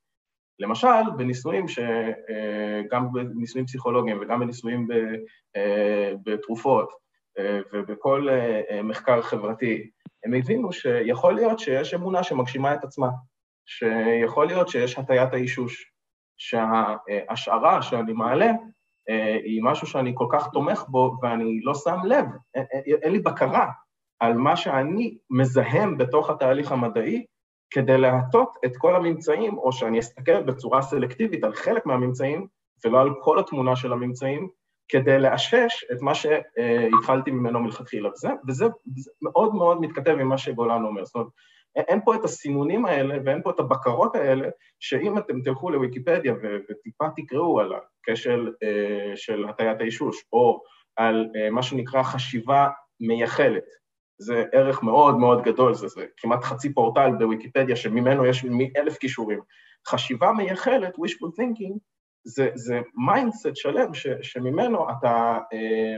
למשל, 0.59 1.11
בניסויים, 1.17 1.67
ש... 1.67 1.79
אה, 1.79 2.81
בניסויים 3.11 3.65
פסיכולוגיים 3.65 4.19
וגם 4.21 4.39
בניסויים 4.39 4.87
אה, 5.55 6.13
בתרופות 6.23 6.89
אה, 7.39 7.59
ובכל 7.73 8.27
מחקר 8.83 9.21
חברתי, 9.21 9.89
הם 10.25 10.33
הבינו 10.33 10.73
שיכול 10.73 11.33
להיות 11.35 11.59
שיש 11.59 11.93
אמונה 11.93 12.23
שמגשימה 12.23 12.73
את 12.73 12.83
עצמה, 12.83 13.09
שיכול 13.65 14.47
להיות 14.47 14.69
שיש 14.69 14.99
הטיית 14.99 15.33
האישוש, 15.33 15.91
שההשערה 16.37 17.81
שאני 17.81 18.13
מעלה 18.13 18.51
היא 19.43 19.63
משהו 19.63 19.87
שאני 19.87 20.11
כל 20.15 20.27
כך 20.31 20.47
תומך 20.53 20.85
בו 20.87 21.17
ואני 21.21 21.61
לא 21.63 21.73
שם 21.75 21.97
לב, 22.03 22.25
אין, 22.55 22.65
אין 23.01 23.11
לי 23.11 23.19
בקרה 23.19 23.67
על 24.19 24.33
מה 24.33 24.55
שאני 24.55 25.17
מזהם 25.29 25.97
בתוך 25.97 26.29
התהליך 26.29 26.71
המדעי, 26.71 27.25
כדי 27.69 27.97
להטות 27.97 28.57
את 28.65 28.77
כל 28.77 28.95
הממצאים, 28.95 29.57
או 29.57 29.71
שאני 29.71 29.99
אסתכל 29.99 30.43
בצורה 30.43 30.81
סלקטיבית 30.81 31.43
על 31.43 31.53
חלק 31.53 31.85
מהממצאים, 31.85 32.47
ולא 32.85 33.01
על 33.01 33.09
כל 33.21 33.39
התמונה 33.39 33.75
של 33.75 33.93
הממצאים, 33.93 34.49
כדי 34.87 35.19
לאשש 35.19 35.85
את 35.91 36.01
מה 36.01 36.15
שהתחלתי 36.15 37.31
ממנו 37.31 37.59
מלכתחילה. 37.59 38.09
וזה, 38.09 38.29
וזה 38.47 38.65
מאוד 39.21 39.55
מאוד 39.55 39.81
מתכתב 39.81 40.17
עם 40.19 40.27
מה 40.27 40.37
שגולן 40.37 40.83
אומר. 40.83 41.05
זאת 41.05 41.15
אומרת, 41.15 41.27
אין 41.75 41.99
פה 42.05 42.15
את 42.15 42.23
הסינונים 42.23 42.85
האלה 42.85 43.15
ואין 43.25 43.41
פה 43.41 43.49
את 43.49 43.59
הבקרות 43.59 44.15
האלה, 44.15 44.49
שאם 44.79 45.17
אתם 45.17 45.41
תלכו 45.41 45.69
לוויקיפדיה 45.69 46.33
וטיפה 46.69 47.05
תקראו 47.15 47.59
על 47.59 47.73
הכשל 47.73 48.53
אה, 48.63 49.15
של 49.15 49.45
הטיית 49.49 49.81
האישוש, 49.81 50.23
או 50.33 50.61
על 50.95 51.27
אה, 51.35 51.49
מה 51.49 51.63
שנקרא 51.63 52.03
חשיבה 52.03 52.69
מייחלת, 52.99 53.65
זה 54.17 54.43
ערך 54.51 54.83
מאוד 54.83 55.17
מאוד 55.17 55.43
גדול, 55.43 55.73
זה, 55.73 55.87
זה 55.87 56.05
כמעט 56.17 56.43
חצי 56.43 56.73
פורטל 56.73 57.11
בוויקיפדיה 57.19 57.75
שממנו 57.75 58.25
יש 58.25 58.45
אלף 58.77 58.97
כישורים. 58.97 59.39
חשיבה 59.87 60.31
מייחלת, 60.31 60.95
wishful 60.95 61.41
thinking, 61.41 61.77
זה, 62.23 62.49
זה 62.53 62.79
mindset 63.05 63.55
שלם 63.55 63.93
ש, 63.93 64.07
שממנו 64.21 64.89
אתה 64.89 65.37
אה, 65.53 65.97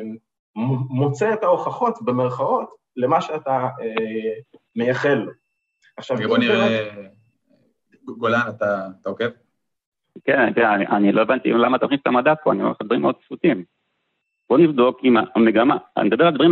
מוצא 0.89 1.34
את 1.34 1.43
ההוכחות, 1.43 2.01
במרכאות, 2.01 2.69
למה 2.95 3.21
שאתה 3.21 3.67
אה, 3.82 4.34
מייחל 4.75 5.13
לו. 5.13 5.32
עכשיו, 5.98 6.18
בוא 6.28 6.38
נראה, 6.38 6.89
גולן, 8.06 8.41
אתה, 8.50 8.88
אתה 9.02 9.10
עוקב? 9.10 9.26
כן, 10.26 10.54
תראה, 10.54 10.76
אני, 10.76 10.88
אני 10.88 11.12
לא 11.12 11.22
הבנתי 11.22 11.52
למה 11.52 11.78
אתה 11.78 11.86
מכניס 11.86 12.02
את 12.02 12.08
המדע 12.08 12.34
פה, 12.43 12.52
אני 12.52 12.62
אומר 12.62 12.72
לך 12.72 12.78
דברים 12.82 13.02
מאוד 13.02 13.16
פשוטים. 13.16 13.64
בוא 14.50 14.58
נבדוק 14.58 15.00
אם 15.04 15.16
המגמה, 15.36 15.78
אני 15.98 16.08
מדבר 16.08 16.24
על 16.24 16.34
הדברים 16.34 16.52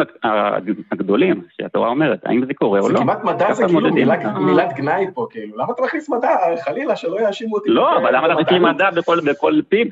הגדולים 0.91 1.43
שהתורה 1.49 1.89
אומרת, 1.89 2.25
האם 2.25 2.45
זה 2.45 2.53
קורה 2.53 2.79
או 2.79 2.89
לא. 2.89 2.97
זה 2.97 3.03
כמעט 3.03 3.23
מדע 3.23 3.53
זה 3.53 3.63
כאילו 3.65 3.93
מילת 4.39 4.73
גנאי 4.75 5.05
פה, 5.13 5.27
כאילו, 5.29 5.57
למה 5.57 5.73
אתה 5.73 5.81
מכניס 5.81 6.09
מדע? 6.09 6.29
חלילה, 6.63 6.95
שלא 6.95 7.19
יאשימו 7.19 7.55
אותי. 7.55 7.69
לא, 7.69 7.97
אבל 7.97 8.15
למה 8.15 8.25
אתה 8.25 8.41
מכניס 8.41 8.61
מדע 8.61 8.89
בכל 9.25 9.61
פיפ? 9.69 9.87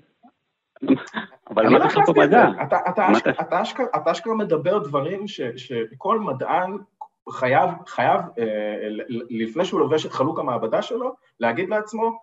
אבל 1.50 1.66
למה 1.66 1.78
אתה 1.78 1.86
מכניס 1.86 2.06
פה 2.06 2.14
מדע? 2.18 2.50
אתה 3.42 4.12
אשכרה 4.12 4.36
מדבר 4.36 4.78
דברים 4.78 5.28
שכל 5.28 6.20
מדען 6.20 6.78
חייב, 7.32 7.70
חייב, 7.88 8.22
אה, 8.40 8.88
לפני 9.30 9.66
שהוא 9.66 9.80
לובש 9.80 10.06
את 10.06 10.12
חלוק 10.12 10.40
המעבדה 10.40 10.82
שלו, 10.82 11.16
להגיד 11.40 11.70
לעצמו, 11.70 12.20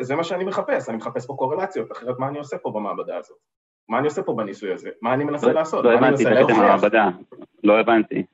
זה 0.00 0.16
מה 0.16 0.24
שאני 0.24 0.44
מחפש, 0.44 0.88
אני 0.88 0.96
מחפש 0.96 1.26
פה 1.26 1.34
קורלציות, 1.38 1.92
אחרת 1.92 2.18
מה 2.18 2.28
אני 2.28 2.38
עושה 2.38 2.58
פה 2.58 2.70
במעבדה 2.70 3.16
הזאת? 3.16 3.36
מה 3.88 3.98
אני 3.98 4.06
עושה 4.06 4.22
פה 4.22 4.34
בניסוי 4.34 4.72
הזה? 4.72 4.90
מה 5.02 5.14
אני 5.14 5.24
מנסה 5.24 5.46
לא, 5.46 5.52
לעשות? 5.52 5.84
לא 5.84 5.92
הבנתי, 5.92 6.24
תגיד 6.24 6.50
המעבדה, 6.50 7.08
לא 7.64 7.80
הבנתי. 7.80 8.24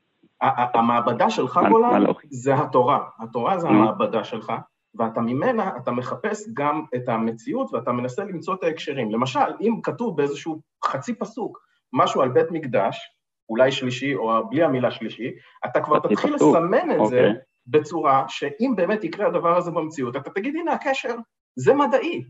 המעבדה 0.74 1.30
שלך, 1.30 1.60
גולן, 1.68 2.04
זה 2.30 2.54
התורה. 2.54 3.04
התורה 3.20 3.58
זה 3.58 3.68
המעבדה 3.68 4.24
שלך, 4.24 4.52
ואתה 4.94 5.20
ממנה, 5.20 5.70
אתה 5.76 5.90
מחפש 5.90 6.48
גם 6.54 6.84
את 6.94 7.08
המציאות 7.08 7.74
ואתה 7.74 7.92
מנסה 7.92 8.24
למצוא 8.24 8.54
את 8.54 8.64
ההקשרים. 8.64 9.10
למשל, 9.10 9.50
אם 9.60 9.80
כתוב 9.82 10.16
באיזשהו 10.16 10.60
חצי 10.84 11.14
פסוק 11.14 11.66
משהו 11.92 12.22
על 12.22 12.28
בית 12.28 12.50
מקדש, 12.50 13.15
אולי 13.48 13.72
שלישי 13.72 14.14
או 14.14 14.48
בלי 14.48 14.62
המילה 14.62 14.90
שלישי, 14.90 15.30
אתה 15.64 15.80
כבר 15.80 15.98
תתחיל 15.98 16.34
לסמן 16.34 16.90
את 16.90 17.06
זה 17.06 17.18
אוקיי. 17.18 17.32
בצורה 17.66 18.24
שאם 18.28 18.72
באמת 18.76 19.04
יקרה 19.04 19.26
הדבר 19.26 19.56
הזה 19.56 19.70
במציאות, 19.70 20.16
אתה 20.16 20.30
תגיד, 20.30 20.56
הנה 20.56 20.72
הקשר, 20.72 21.14
זה 21.56 21.74
מדעי. 21.74 22.24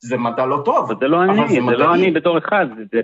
זה 0.00 0.16
מדע 0.16 0.46
לא 0.46 0.62
טוב, 0.64 0.90
אבל 0.90 0.94
זה 1.00 1.08
לא 1.08 1.24
אני, 1.24 1.48
זה, 1.48 1.60
לא 1.60 1.94
אני 1.94 2.10
בתור 2.10 2.38
אחד. 2.38 2.66
זה, 2.92 3.00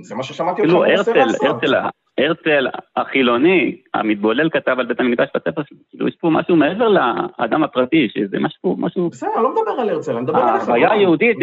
זה 0.00 0.14
מה 0.14 0.22
ששמעתי 0.22 0.62
אותך 0.62 0.74
מנסה 0.74 1.12
לעשות. 1.12 1.42
הרצל, 1.42 1.74
הרצל 2.18 2.66
החילוני, 2.96 3.82
המתבולל 3.94 4.50
כתב 4.50 4.76
על 4.78 4.86
בית 4.86 5.00
המקדש 5.00 5.28
בספר 5.34 5.62
שלו, 5.62 5.78
כאילו 5.90 6.08
יש 6.08 6.16
פה 6.20 6.30
משהו 6.30 6.56
מעבר 6.56 6.88
לאדם 6.88 7.62
הפרטי, 7.64 8.08
שזה 8.14 8.38
משהו, 8.40 8.76
משהו... 8.78 9.08
בסדר, 9.08 9.30
אני 9.34 9.42
לא 9.42 9.52
מדבר 9.54 9.80
על 9.80 9.88
הרצל, 9.88 10.12
אני 10.12 10.20
מדבר 10.20 10.38
עליך. 10.38 10.68
ההוויה 10.68 10.92
היהודית, 10.92 11.36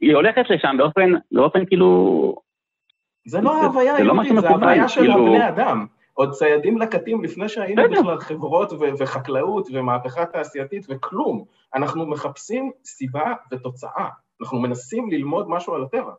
היא 0.00 0.14
הולכת 0.14 0.50
לשם 0.50 0.76
באופן 1.32 1.64
כאילו... 1.66 2.51
זה 3.24 3.40
לא 3.40 3.62
ההוויה 3.62 3.92
לא 3.92 4.12
היהודית, 4.12 4.40
זה 4.40 4.48
ההוויה 4.48 4.88
של 4.88 5.00
כאילו- 5.00 5.26
הבני 5.26 5.48
אדם. 5.48 5.86
עוד 6.14 6.30
ציידים 6.30 6.78
לקטים 6.78 7.24
לפני 7.24 7.48
שהיינו 7.48 7.82
בכלל 7.90 8.18
חברות 8.18 8.72
וחקלאות 8.98 9.68
ומהפכה 9.72 10.26
תעשייתית 10.26 10.86
וכלום. 10.88 11.44
אנחנו 11.74 12.06
מחפשים 12.06 12.70
סיבה 12.84 13.34
ותוצאה. 13.52 14.08
אנחנו 14.40 14.60
מנסים 14.60 15.10
ללמוד 15.10 15.50
משהו 15.50 15.74
על 15.74 15.82
הטבע. 15.82 16.12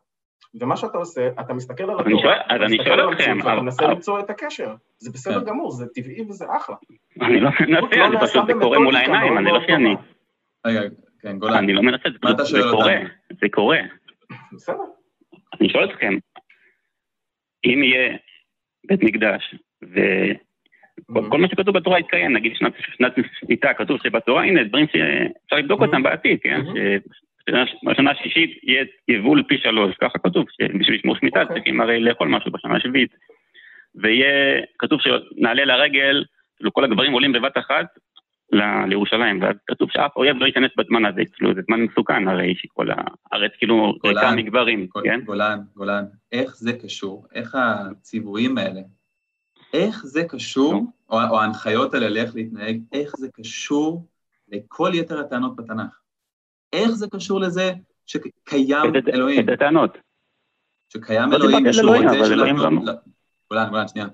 ומה 0.62 0.78
שאתה 0.78 0.98
עושה, 0.98 1.30
אתה 1.40 1.54
מסתכל 1.54 1.84
על 1.84 2.00
התורה, 2.00 2.36
אתה 2.56 2.66
מסתכל 2.66 2.92
על 2.92 3.00
המציאות 3.00 3.38
ואתה 3.46 3.62
מנסה 3.62 3.88
למצוא 3.88 4.20
את 4.20 4.30
הקשר. 4.30 4.76
זה 4.98 5.12
בסדר 5.12 5.40
כן. 5.40 5.46
גמור, 5.46 5.72
זה 5.72 5.86
טבעי 5.96 6.22
וזה 6.30 6.46
אחלה. 6.58 6.76
אני 7.22 7.40
לא 7.40 7.50
מנסה, 7.60 7.98
לא 7.98 8.20
זה 8.20 8.26
פשוט, 8.28 8.52
קורה 8.62 8.80
מול 8.80 8.96
העיניים, 8.96 9.38
אני 9.38 9.52
לא 9.52 9.60
שיאני. 9.66 9.96
רגע, 10.66 10.80
כן, 11.22 11.40
גולן. 11.40 11.58
אני 11.58 11.74
לא 11.74 11.82
מנסה, 11.82 12.10
זה 12.44 12.60
קורה, 12.72 12.96
זה 13.40 13.48
קורה. 13.52 13.78
בסדר. 14.52 14.84
אני 15.62 15.70
שואל 15.70 15.90
אתכם, 15.92 16.14
אם 17.66 17.84
יהיה 17.84 18.18
בית 18.88 19.04
מקדש 19.04 19.56
וכל 21.10 21.38
מה 21.38 21.48
שכתוב 21.48 21.78
בתורה 21.78 22.00
יתקיים, 22.00 22.34
נגיד 22.34 22.56
שנת, 22.56 22.74
שנת 22.98 23.14
שמיטה, 23.40 23.74
כתוב 23.74 24.00
שבתורה, 24.04 24.44
הנה, 24.44 24.64
דברים 24.64 24.86
שאפשר 24.88 25.56
לבדוק 25.56 25.82
אותם 25.82 26.04
בעתיד, 26.04 26.40
כן? 26.42 26.62
שבשנה 27.46 28.12
השישית 28.12 28.60
יהיה 28.64 28.86
יבול 29.08 29.44
פי 29.48 29.58
שלוש, 29.58 29.96
ככה 30.02 30.20
כתוב, 30.20 30.46
שבשביל 30.52 30.96
לשמור 30.98 31.16
שמיטה. 31.16 31.42
אוקיי. 31.42 31.56
צריכים 31.56 31.82
הרי 31.82 32.00
לאכול 32.00 32.28
משהו 32.28 32.52
בשנה 32.52 32.76
השביעית. 32.76 33.12
ויהיה, 33.96 34.62
כתוב 34.80 35.00
שנעלה 35.02 35.66
לרגל, 35.66 36.24
כאילו 36.58 36.74
כל 36.74 36.84
הגברים 36.84 37.12
עולים 37.12 37.32
בבת 37.32 37.58
אחת 37.58 37.86
לירושלים, 38.88 39.42
ואז 39.42 39.56
כתוב 39.68 39.90
שאף 39.92 40.12
אויב 40.16 40.38
לא 40.38 40.46
ייכנס 40.46 40.72
בזמן 40.78 41.06
הזה, 41.06 41.22
כאילו 41.34 41.54
זה 41.56 41.62
זמן 41.68 41.82
מסוכן 41.82 42.28
הרי 42.28 42.56
שכל 42.58 42.88
הארץ 42.92 43.52
כאילו 43.58 43.94
ריקה 44.06 44.32
מגברים, 44.36 44.88
כן? 45.04 45.20
גולן, 45.26 45.60
גולן, 45.76 46.04
איך 46.32 46.56
זה 46.56 46.74
קשור? 46.74 47.28
איך 47.34 47.56
הציוויים 47.56 48.58
האלה 48.58 48.82
איך 49.74 50.06
זה 50.06 50.24
קשור, 50.24 50.74
או, 51.10 51.18
או 51.30 51.40
ההנחיות 51.40 51.94
האלה 51.94 52.10
לאיך 52.10 52.36
להתנהג, 52.36 52.82
איך 52.92 53.18
זה 53.18 53.28
קשור 53.34 54.08
לכל 54.48 54.92
יתר 54.94 55.20
הטענות 55.20 55.56
בתנ"ך? 55.56 56.00
איך 56.74 56.90
זה 56.90 57.08
קשור 57.08 57.40
לזה 57.40 57.74
שקיים 58.06 58.94
אלוהים? 59.14 59.46
את 59.46 59.50
הטענות. 59.54 59.98
שקיים 60.90 61.32
לא 61.32 61.36
אלוהים 61.38 61.66
ושהוא 61.70 61.96
רוצה 61.96 62.26
של... 62.26 62.54
גולן, 63.50 63.70
גולן, 63.70 63.88
שנייה. 63.88 64.08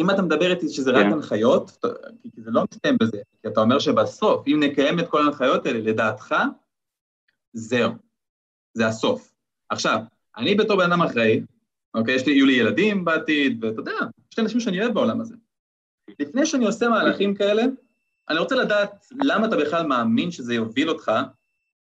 אם 0.00 0.10
אתה 0.10 0.22
מדבר 0.22 0.50
איתי 0.50 0.68
שזה 0.68 0.90
רק 0.90 1.06
כן. 1.06 1.12
הנחיות, 1.12 1.84
כי 2.34 2.42
זה 2.42 2.50
לא 2.50 2.62
מסתיים 2.72 2.96
בזה, 3.00 3.18
כי 3.42 3.48
אתה 3.48 3.60
אומר 3.60 3.78
שבסוף, 3.78 4.46
אם 4.46 4.60
נקיים 4.62 5.00
את 5.00 5.08
כל 5.08 5.22
ההנחיות 5.22 5.66
האלה, 5.66 5.78
לדעתך, 5.78 6.34
זהו, 7.52 7.92
זה 8.74 8.86
הסוף. 8.86 9.32
עכשיו, 9.68 9.98
אני 10.36 10.54
בתור 10.54 10.76
בן 10.76 10.92
אדם 10.92 11.02
אחראי, 11.02 11.40
אוקיי? 11.94 12.14
יש 12.14 12.26
לי, 12.26 12.32
יהיו 12.32 12.46
לי 12.46 12.52
ילדים 12.52 13.04
בעתיד, 13.04 13.64
ואתה 13.64 13.80
יודע, 13.80 13.92
יש 14.32 14.38
לי 14.38 14.44
אנשים 14.44 14.60
שאני 14.60 14.82
אוהב 14.82 14.94
בעולם 14.94 15.20
הזה. 15.20 15.34
לפני 16.18 16.46
שאני 16.46 16.66
עושה 16.66 16.88
מהלכים 16.88 17.34
כאלה, 17.34 17.62
אני 18.28 18.38
רוצה 18.38 18.54
לדעת 18.54 19.06
למה 19.24 19.46
אתה 19.46 19.56
בכלל 19.56 19.86
מאמין 19.86 20.30
שזה 20.30 20.54
יוביל 20.54 20.90
אותך 20.90 21.12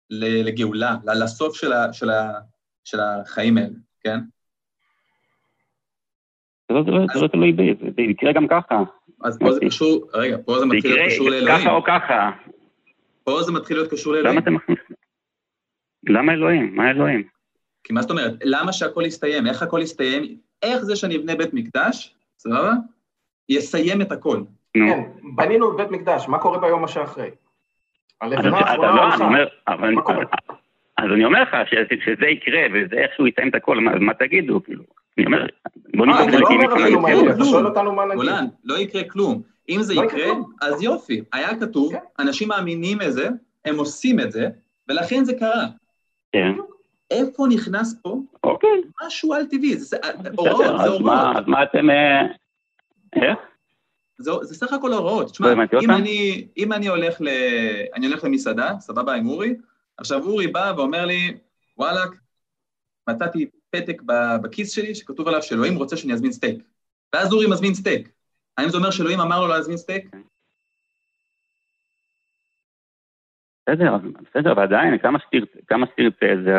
לגאולה, 0.09 0.95
לסוף 1.05 1.55
של, 1.55 1.73
ה, 1.73 1.93
של, 1.93 2.09
ה, 2.09 2.39
של 2.83 2.99
החיים 2.99 3.57
האלה, 3.57 3.75
כן? 3.99 4.19
זה 6.71 7.21
לא 7.21 7.27
תלוי 7.27 7.51
בי, 7.51 7.73
זה 7.95 8.01
יקרה 8.01 8.31
גם 8.33 8.47
ככה. 8.47 8.83
אז 9.23 9.39
פה 9.39 9.51
זה 9.51 9.59
קשור, 9.65 10.09
רגע, 10.13 10.37
פה 10.45 10.59
זה 10.59 10.65
מתחיל 10.65 10.91
להיות 10.95 11.07
קשור 11.11 11.29
לאלוהים. 11.29 11.57
ככה 11.61 11.71
או 11.71 11.83
ככה. 11.83 12.31
פה 13.23 13.41
זה 13.43 13.51
מתחיל 13.51 13.77
להיות 13.77 13.91
קשור 13.91 14.13
לאלוהים. 14.13 14.37
למה 14.37 14.41
אתה 14.43 14.51
מכניס? 14.51 14.79
למה 16.09 16.33
אלוהים? 16.33 16.75
מה 16.75 16.89
אלוהים? 16.89 17.23
כי 17.83 17.93
מה 17.93 18.01
זאת 18.01 18.11
אומרת? 18.11 18.33
למה 18.43 18.73
שהכל 18.73 19.03
יסתיים? 19.05 19.47
איך 19.47 19.61
הכל 19.61 19.79
יסתיים? 19.83 20.37
איך 20.63 20.77
זה 20.77 20.95
שאני 20.95 21.17
אבנה 21.17 21.35
בית 21.35 21.53
מקדש, 21.53 22.15
סבבה? 22.37 22.71
יסיים 23.49 24.01
את 24.01 24.11
הכל. 24.11 24.41
כן, 24.73 24.99
בנינו 25.35 25.77
בית 25.77 25.91
מקדש, 25.91 26.27
מה 26.27 26.39
קורה 26.39 26.59
ביום 26.59 26.83
השאחרי? 26.83 27.29
הלבנה 28.21 28.57
האחרונה 28.57 28.91
לא, 28.95 29.03
אני 29.03 29.35
הלכה. 29.67 29.91
מה 29.91 30.01
קורה? 30.01 30.25
אז 30.97 31.05
אני 31.13 31.25
אומר 31.25 31.41
לך 31.41 31.57
שזה 32.05 32.25
יקרה, 32.27 32.59
וזה 32.73 32.95
איכשהו 32.95 33.27
יסיים 33.27 33.49
את 33.49 33.55
הכל, 33.55 33.79
מה- 33.79 33.99
מה 33.99 34.13
תגידו, 34.13 34.63
כאילו? 34.63 34.83
אני 35.17 35.25
אומר, 35.25 35.45
בוא 35.95 36.05
אה, 36.05 36.25
נבדוק 36.25 36.49
אתה 36.49 36.73
את 36.73 36.79
זה 36.81 36.89
לא. 36.89 37.33
אתה. 37.33 37.45
שואל 37.45 37.65
אותנו 37.65 37.93
מה 37.93 38.05
נגיד. 38.05 38.15
גולן, 38.15 38.45
לא 38.63 38.77
יקרה 38.77 39.03
כלום. 39.03 39.41
אם 39.69 39.81
זה 39.81 39.93
לא 39.93 40.03
יקרה. 40.03 40.33
אז 40.61 40.81
יופי. 40.81 41.21
היה 41.33 41.59
כתוב, 41.59 41.93
כן. 41.93 41.99
אנשים 42.19 42.47
מאמינים 42.47 42.97
בזה, 42.97 43.29
הם 43.65 43.77
עושים 43.77 44.19
את 44.19 44.31
זה, 44.31 44.49
ולכן 44.87 45.23
זה 45.23 45.33
קרה. 45.33 45.65
כן, 46.31 46.51
איפה 47.11 47.47
נכנס 47.49 47.99
פה 48.01 48.19
אוקיי, 48.43 48.81
משהו 49.05 49.33
על 49.33 49.45
טבעי? 49.45 49.77
זה 49.77 49.97
הוראות, 50.37 50.57
זה 50.57 50.87
הוראות. 50.87 51.35
אז 51.35 51.43
מה 51.47 51.63
אתם... 51.63 51.89
אה, 51.89 52.21
איך? 53.15 53.39
זה, 54.17 54.31
זה 54.41 54.55
סך 54.55 54.73
הכל 54.73 54.93
הוראות. 54.93 55.25
לא 55.25 55.31
תשמע, 55.31 55.51
הבנתי 55.51 55.75
אם 55.75 55.81
אותם. 55.81 55.91
אני, 55.91 56.47
אם 56.57 56.73
אני 56.73 56.87
הולך 56.87 57.21
ל... 57.21 57.27
אני 57.95 58.07
הולך 58.07 58.23
למסעדה, 58.23 58.73
סבבה 58.79 59.13
עם 59.13 59.27
אורי, 59.27 59.55
עכשיו 59.97 60.23
אורי 60.23 60.47
בא 60.47 60.73
ואומר 60.77 61.05
לי, 61.05 61.37
וואלכ, 61.77 62.09
מצאתי 63.09 63.45
פתק 63.81 64.01
בכיס 64.41 64.71
שלי 64.71 64.95
שכתוב 64.95 65.27
עליו 65.27 65.41
שאלוהים 65.41 65.75
רוצה 65.75 65.97
שאני 65.97 66.13
אזמין 66.13 66.31
סטייק. 66.31 66.63
ואז 67.13 67.33
אורי 67.33 67.47
מזמין 67.47 67.73
סטייק. 67.73 68.09
האם 68.57 68.69
זה 68.69 68.77
אומר 68.77 68.91
שאלוהים 68.91 69.19
אמר 69.19 69.39
לו 69.39 69.47
להזמין 69.47 69.77
סטייק? 69.77 70.05
בסדר, 73.69 73.95
אז- 73.95 74.01
בסדר, 74.01 74.53
ועדיין, 74.57 74.97
כמה 74.97 75.19
שתרצה, 75.19 75.59
כמה 75.67 75.85
שתרצה, 75.87 76.25
זה, 76.43 76.51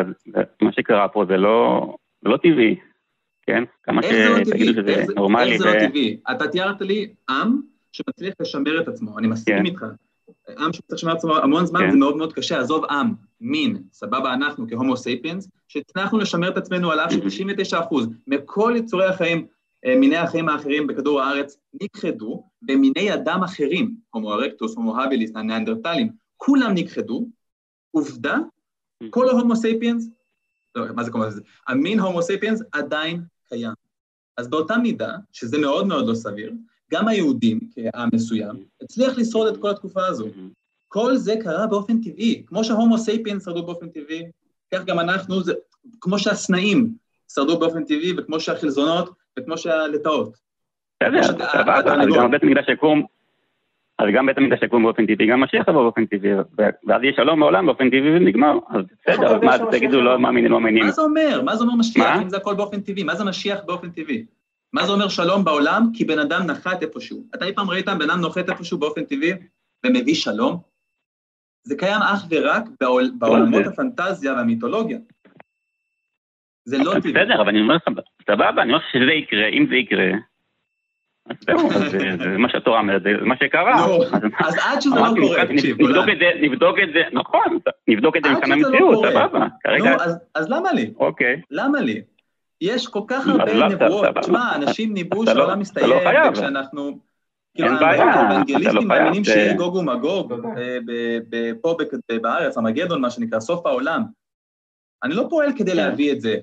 מה 0.61 0.71
שקרה 0.71 1.07
פה 1.07 1.25
זה 1.27 1.37
לא, 1.37 1.95
זה 2.21 2.29
לא 2.29 2.37
טבעי, 2.37 2.75
כן? 3.41 3.63
כמה 3.83 4.01
לא? 4.01 4.45
שתגידו 4.45 4.73
שזה 4.73 5.13
נורמלי, 5.15 5.51
איך 5.51 5.61
ו... 5.61 5.63
זה 5.63 5.69
לא 5.69 5.87
טבעי? 5.87 6.19
אתה 6.31 6.47
תיארת 6.47 6.81
לי 6.81 7.13
עם 7.29 7.61
שמצליח 7.91 8.33
לשמר 8.39 8.81
את 8.81 8.87
עצמו, 8.87 9.19
אני 9.19 9.27
מסכים 9.27 9.57
כן. 9.57 9.65
איתך. 9.65 9.85
עם 10.57 10.73
שצריך 10.73 10.93
לשמר 10.93 11.11
עצמו 11.11 11.37
המון 11.37 11.65
זמן 11.65 11.79
כן. 11.79 11.91
זה 11.91 11.97
מאוד 11.97 12.17
מאוד 12.17 12.33
קשה, 12.33 12.59
עזוב 12.59 12.85
עם, 12.85 13.13
מין, 13.41 13.83
סבבה, 13.93 14.33
אנחנו 14.33 14.65
כהומו 14.69 14.97
סייפיאנס, 14.97 15.49
שהצלחנו 15.67 16.17
לשמר 16.17 16.49
את 16.49 16.57
עצמו 16.57 16.91
על 16.91 16.99
אף 16.99 17.11
ש-99% 17.11 17.95
מכל 18.27 18.73
יצורי 18.77 19.05
החיים, 19.05 19.47
אה, 19.85 19.95
מיני 19.95 20.17
החיים 20.17 20.49
האחרים 20.49 20.87
בכדור 20.87 21.21
הארץ, 21.21 21.57
נכחדו 21.81 22.43
במיני 22.61 23.13
אדם 23.13 23.43
אחרים, 23.43 23.95
הומו 24.09 24.33
ארקטוס, 24.33 24.75
הומו 24.75 25.01
הביליס, 25.01 25.31
הניאנדרטלים, 25.35 26.09
כולם 26.37 26.73
נכחדו, 26.73 27.27
עובדה, 27.91 28.37
כל 29.09 29.29
ההומו 29.29 29.55
סייפיאנס, 29.55 30.09
לא, 30.75 30.85
מה 30.95 31.03
זה 31.03 31.11
כמובן, 31.11 31.29
המין 31.67 31.99
הומו 31.99 32.21
סייפיאנס 32.21 32.61
עדיין 32.71 33.21
קיים. 33.49 33.71
אז 34.37 34.49
באותה 34.49 34.77
מידה, 34.77 35.15
שזה 35.31 35.57
מאוד 35.57 35.87
מאוד 35.87 36.07
לא 36.07 36.13
סביר, 36.13 36.53
גם 36.91 37.07
היהודים, 37.07 37.59
כעם 37.75 38.09
מסוים, 38.13 38.55
הצליח 38.81 39.17
לשרוד 39.17 39.53
את 39.53 39.61
כל 39.61 39.69
התקופה 39.69 40.05
הזו. 40.05 40.27
כל 40.87 41.15
זה 41.15 41.35
קרה 41.43 41.67
באופן 41.67 42.01
טבעי. 42.01 42.43
כמו 42.45 42.63
שההומו 42.63 42.97
סייפיאנס 42.97 43.45
שרדו 43.45 43.63
באופן 43.63 43.89
טבעי, 43.89 44.23
כך 44.73 44.85
גם 44.85 44.99
אנחנו, 44.99 45.43
זה, 45.43 45.53
כמו 46.01 46.19
שהסנאים 46.19 46.93
שרדו 47.33 47.59
באופן 47.59 47.83
טבעי, 47.83 48.13
וכמו 48.17 48.39
שהחלזונות, 48.39 49.09
וכמו 49.39 49.57
שהלטאות. 49.57 50.37
בסדר, 51.03 51.19
אז. 51.19 52.07
גם 52.15 52.31
בית 52.31 52.43
המקדש 52.43 52.69
יקום, 52.69 53.05
אז 53.99 54.05
גם 54.13 54.25
בית 54.25 54.37
המקדש 54.37 54.63
יקום 54.63 54.83
באופן 54.83 55.05
טבעי, 55.05 55.27
גם 55.27 55.41
משיח 55.41 55.67
יבוא 55.67 55.83
באופן 55.83 56.05
טבעי, 56.05 56.31
ואז 56.87 57.03
יהיה 57.03 57.13
שלום 57.15 57.39
בעולם 57.39 57.65
באופן 57.65 57.89
טבעי 57.89 58.17
ונגמר, 58.17 58.57
אז 58.69 58.85
בסדר, 59.01 59.27
אז 59.27 59.33
יודע 59.33 59.47
מה, 59.47 59.71
תגידו? 59.71 60.01
לא 60.01 60.19
מאמינים, 60.19 60.51
לא 60.51 60.59
מאמינים. 60.59 60.85
מה 60.85 60.91
זה 60.91 61.01
אומר? 61.01 61.41
מה 61.45 61.55
זה 61.55 61.63
אומר 61.63 61.75
משיח? 61.75 62.21
אם 62.21 62.29
זה 62.29 62.37
הכל 62.37 62.55
באופן 62.55 62.81
טבעי? 62.81 63.03
מה 63.03 63.15
זה 63.15 63.23
משיח 63.23 63.59
באופן 63.65 63.89
טבעי? 63.89 64.25
מה 64.73 64.85
זה 64.85 64.91
אומר 64.91 65.07
שלום 65.09 65.43
בעולם? 65.45 65.89
כי 65.93 66.05
בן 66.05 66.19
אדם 66.19 66.41
נחת 66.45 66.81
איפשהו. 66.83 67.23
אתה 67.35 67.45
אי 67.45 67.53
פעם 67.53 67.69
ראית 67.69 67.85
בן 67.89 68.09
אדם 68.09 68.21
נוחת 68.21 68.49
איפשהו 68.49 68.77
באופן 68.77 69.03
טבעי 69.05 69.31
ומביא 69.85 70.15
שלום? 70.15 70.57
זה 71.63 71.75
קיים 71.77 72.01
אך 72.01 72.25
ורק 72.29 72.63
בעול, 72.81 73.11
בעולמות 73.17 73.63
זה- 73.63 73.69
הפנטזיה 73.69 74.33
והמיתולוגיה. 74.33 74.97
זה 76.65 76.77
לא 76.77 76.93
טבעי. 76.99 77.11
בסדר, 77.13 77.41
אבל 77.41 77.49
אני 77.49 77.61
אומר 77.61 77.75
לך, 77.75 77.83
סבבה, 78.27 78.61
אני 78.61 78.73
אומר 78.73 78.83
שזה 78.91 79.11
יקרה, 79.11 79.47
אם 79.47 79.65
זה 79.69 79.75
יקרה, 79.75 80.05
אז 81.29 81.35
זהו, 81.45 81.71
אז 81.71 81.91
זה 82.23 82.37
מה 82.37 82.49
שהתורה 82.49 82.79
אומרת, 82.79 83.03
זה 83.03 83.09
מה 83.21 83.35
שקרה. 83.43 83.75
נו, 83.87 84.03
אז- 84.39 84.55
עד 84.65 84.81
שזה 84.81 84.95
לא 84.95 84.99
קורה, 84.99 85.11
נבדוק 85.13 85.37
תקשיב, 85.57 85.77
נבדוק. 86.41 86.75
את 86.83 86.89
זה, 86.93 87.01
נכון, 87.13 87.59
נבדוק 87.87 88.17
את 88.17 88.23
זה 88.23 88.29
מבחינה 88.29 88.55
לא 88.55 88.69
מציאות. 88.69 89.05
סבבה. 89.05 89.47
נו, 89.79 89.87
אז- 90.01 90.17
אז 90.35 90.49
למה 90.49 90.71
לי? 90.73 90.93
אוקיי. 90.97 91.41
למה 91.51 91.79
לי? 91.81 92.01
יש 92.61 92.87
כל 92.87 93.01
כך 93.07 93.27
הרבה 93.27 93.53
לא, 93.53 93.67
נבואות. 93.69 94.05
תשמע, 94.21 94.55
אנשים 94.55 94.93
ניבאו 94.93 95.23
אתה 95.23 95.33
לא- 95.33 95.37
שהעולם 95.37 95.51
אתה 95.51 95.59
מסתיים, 95.59 95.89
לא. 95.89 96.29
וכשאנחנו... 96.31 96.99
כאילו, 97.53 97.69
לא 97.69 97.85
האנגליסטים 97.85 98.87
מאמינים 98.87 99.23
שיהיה 99.23 99.53
גוג 99.53 99.75
ומגוג. 99.75 100.33
אה, 100.33 100.77
פה 101.61 101.77
בארץ, 102.21 102.57
המגדון, 102.57 103.01
מה 103.01 103.09
שנקרא, 103.09 103.39
סוף 103.39 103.65
העולם. 103.65 104.03
אני 105.03 105.13
לא 105.13 105.27
פועל 105.29 105.51
כדי 105.57 105.71
כן. 105.71 105.77
להביא 105.77 106.11
את 106.11 106.21
זה. 106.21 106.35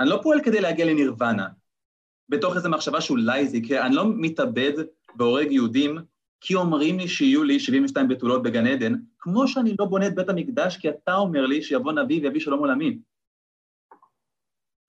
אני 0.00 0.08
לא 0.08 0.20
פועל 0.22 0.40
כדי 0.40 0.60
להגיע 0.60 0.86
לנירוונה, 0.86 1.46
בתוך 2.28 2.56
איזו 2.56 2.68
מחשבה 2.68 3.00
שאולי 3.00 3.46
זה 3.46 3.56
יקרה. 3.56 3.86
אני 3.86 3.94
לא 3.94 4.04
מתאבד 4.16 4.72
והורג 5.16 5.52
יהודים, 5.52 5.98
כי 6.40 6.54
אומרים 6.54 6.98
לי 6.98 7.08
שיהיו 7.08 7.44
לי 7.44 7.60
72 7.60 8.08
בתולות 8.08 8.42
בגן 8.42 8.66
עדן, 8.66 8.94
כמו 9.18 9.48
שאני 9.48 9.74
לא 9.78 9.84
בונה 9.84 10.06
את 10.06 10.14
בית 10.14 10.28
המקדש, 10.28 10.76
כי 10.76 10.88
אתה 10.88 11.14
אומר 11.14 11.46
לי 11.46 11.62
שיבוא 11.62 11.92
נביא 11.92 12.22
ויביא 12.22 12.40
שלום 12.40 12.60
עולמי. 12.60 12.98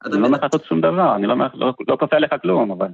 אתה 0.02 0.10
אני 0.14 0.22
לא? 0.22 0.28
אומר 0.28 0.38
לעשות 0.41 0.64
שום 0.64 0.82
דבר, 0.82 1.15
אני 1.15 1.28
לא 1.28 1.36
לא- 1.53 1.74
לא 1.88 1.98
כופה 1.99 2.15
עליך 2.15 2.32
כלום, 2.41 2.72
אבל... 2.72 2.88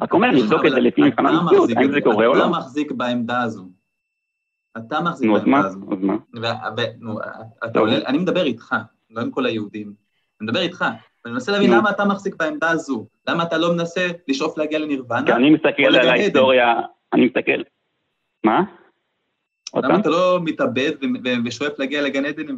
רק 0.00 0.12
אומר, 0.12 0.30
נבדוק 0.30 0.66
את 0.66 0.70
זה 0.70 0.80
לפי 0.80 1.02
מבחן 1.02 1.26
אתה 1.26 1.34
המציאות, 1.34 1.70
האם 1.76 1.92
זה 1.92 2.00
קורה 2.00 2.26
או 2.26 2.32
אתה 2.32 2.38
לא. 2.38 2.50
מחזיק 2.50 2.92
בעמדה 2.92 3.42
הזו. 3.42 3.68
אתה 4.76 5.00
מחזיק 5.00 5.30
אז 5.36 5.44
מה? 5.44 5.62
בעמדה 5.62 5.68
הזו. 5.68 5.80
אז 5.92 5.98
מה? 6.02 6.16
נו, 7.00 7.18
אתה 7.58 7.68
טוב. 7.68 7.76
עולה, 7.76 7.96
אני 8.06 8.18
מדבר 8.18 8.44
איתך, 8.44 8.74
לא 9.10 9.20
עם 9.20 9.30
כל 9.30 9.46
היהודים. 9.46 9.86
אני 10.40 10.46
מדבר 10.46 10.60
איתך, 10.60 10.84
ואני 11.24 11.34
מנסה 11.34 11.52
להבין. 11.52 11.70
למה 11.72 11.90
אתה 11.90 12.04
מחזיק 12.04 12.34
בעמדה 12.36 12.70
הזו. 12.70 13.06
למה 13.28 13.42
אתה 13.42 13.58
לא 13.58 13.72
מנסה 13.72 14.08
לשאוף 14.28 14.58
להגיע 14.58 14.78
לנירוונה? 14.78 15.26
כי 15.26 15.32
אני 15.32 15.50
מסתכל 15.50 15.82
על. 15.82 16.08
ההיסטוריה, 16.08 16.74
אני 17.12 17.26
מסתכל... 17.26 17.62
מה? 18.44 18.62
למה? 19.74 20.00
אתה 20.00 20.08
לא 20.08 20.38
מתאבד 20.44 20.92
ושואף 21.44 21.78
להגיע 21.78 22.02
לגן 22.02 22.24
עדן 22.24 22.48
עם 22.48 22.56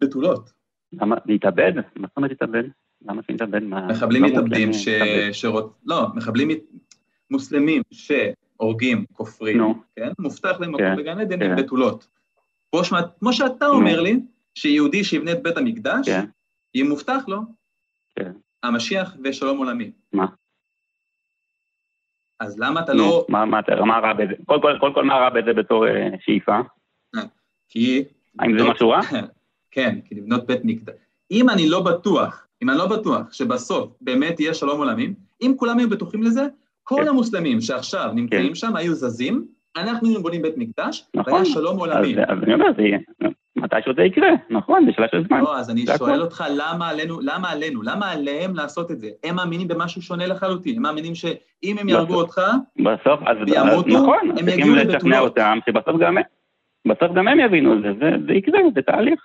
בתולות? 0.00 0.59
למה? 0.92 1.16
להתאבד? 1.26 1.72
מה 1.96 2.06
זאת 2.08 2.16
אומרת 2.16 2.30
להתאבד? 2.30 2.62
למה 3.02 3.22
שנתאבד? 3.22 3.62
מחבלים 3.64 4.22
לא 4.22 4.28
מתאבדים 4.28 4.72
ש... 4.72 4.88
שרוצ... 5.32 5.72
לא, 5.86 6.06
מחבלים 6.14 6.48
מוסלמים 7.30 7.82
שהורגים, 7.92 9.04
כופרים. 9.12 9.74
כן? 9.96 10.08
מובטח 10.18 10.60
להם 10.60 10.76
כן, 10.76 10.84
מקום 10.92 10.96
בגן 10.96 11.18
עדן 11.20 11.38
כן. 11.38 11.50
עם 11.50 11.56
בתולות. 11.56 12.06
כמו 13.18 13.32
שאתה. 13.32 13.66
אומר 13.66 14.00
לי, 14.00 14.20
שיהודי 14.54 15.04
שיבנה 15.04 15.32
את 15.32 15.42
בית 15.42 15.56
המקדש, 15.56 16.08
כן. 16.08 16.24
יהיה 16.74 16.88
מובטח 16.88 17.22
לו 17.28 17.38
כן. 18.16 18.32
המשיח 18.62 19.16
ושלום 19.24 19.58
עולמי. 19.58 19.90
מה? 20.12 20.26
אז 22.40 22.58
למה 22.58 22.80
אתה 22.80 22.94
לא... 22.94 23.26
מה- 23.28 23.44
מה 23.44 23.58
אתה- 23.60 23.84
מה 23.84 23.98
רע 23.98 24.12
בזה? 24.12 24.32
קודם 24.80 24.94
כל- 24.94 25.04
מה 25.04 25.14
רע 25.14 25.30
בזה 25.30 25.52
בתור 25.52 25.86
אה, 25.88 26.08
שאיפה? 26.20 26.58
כי... 27.68 28.04
האם 28.38 28.52
זה 28.52 28.58
לבנות- 28.58 28.74
משהו 28.76 28.90
רע? 28.90 29.00
כן, 29.70 29.98
כי 30.04 30.14
לבנות 30.14 30.46
בית 30.46 30.60
מקדש. 30.64 30.94
אם 31.30 31.50
אני 31.50 31.68
לא 31.68 31.80
בטוח, 31.80 32.46
אם 32.62 32.70
אני 32.70 32.78
לא 32.78 32.86
בטוח 32.86 33.32
שבסוף 33.32 33.92
באמת 34.00 34.40
יהיה 34.40 34.54
שלום 34.54 34.78
עולמי, 34.78 35.08
אם 35.42 35.52
כולם 35.56 35.78
היו 35.78 35.88
בטוחים 35.90 36.22
לזה, 36.22 36.46
כל 36.82 37.00
כן. 37.02 37.08
המוסלמים 37.08 37.60
שעכשיו 37.60 38.10
נמצאים 38.14 38.54
שם 38.54 38.76
היו 38.76 38.94
זזים, 38.94 39.44
אנחנו 39.76 40.08
היינו 40.08 40.22
בונים 40.22 40.42
בית 40.42 40.54
מקדש, 40.56 41.04
נכון. 41.14 41.32
והיה 41.32 41.44
שלום 41.44 41.78
עולמי. 41.78 42.14
אז 42.14 42.18
אז 42.28 42.38
אני 42.42 42.54
אומר, 42.54 42.66
זה 42.76 42.82
יהיה, 42.82 42.98
מתישהו 43.56 43.92
זה 43.96 44.02
יקרה, 44.02 44.28
נכון, 44.50 44.86
זה 44.86 44.92
שאלה 44.96 45.06
של 45.10 45.24
זמן. 45.28 45.40
לא, 45.40 45.58
אז 45.58 45.70
אני 45.70 45.86
שואל 45.98 46.10
הכל. 46.12 46.20
אותך, 46.20 46.44
למה 46.56 46.88
עלינו, 46.88 47.20
למה 47.20 47.50
עלינו, 47.50 47.82
למה 47.82 48.10
עליהם 48.10 48.54
לעשות 48.54 48.90
את 48.90 49.00
זה? 49.00 49.08
הם 49.24 49.36
מאמינים 49.36 49.68
במשהו 49.68 50.02
שונה 50.02 50.26
לחלוטין, 50.26 50.76
הם 50.76 50.82
מאמינים 50.82 51.14
שאם 51.14 51.76
הם 51.80 51.88
יהרגו. 51.88 52.14
אותך, 52.14 52.40
בסוף, 52.76 53.20
אז 53.26 53.36
וימותו, 53.46 53.88
אז 53.88 53.94
נכון, 53.94 54.18
הם 54.30 54.36
צריכים 54.36 54.48
יגיעו 54.60 54.74
לבתולות. 54.74 55.18
אותם, 55.18 55.58
שבסוף 55.66 56.00
גם 56.00 56.18
הם, 56.18 56.24
בסוף 56.88 57.12
גם 57.16 57.28
הם 57.28 57.40
יבינו 57.40 57.72
את 57.74 57.82
זה, 57.82 57.88
זה- 58.00 58.16
זה 58.26 58.32
יקרה, 58.32 58.58
זה 58.74 58.82
תהליך, 58.82 59.20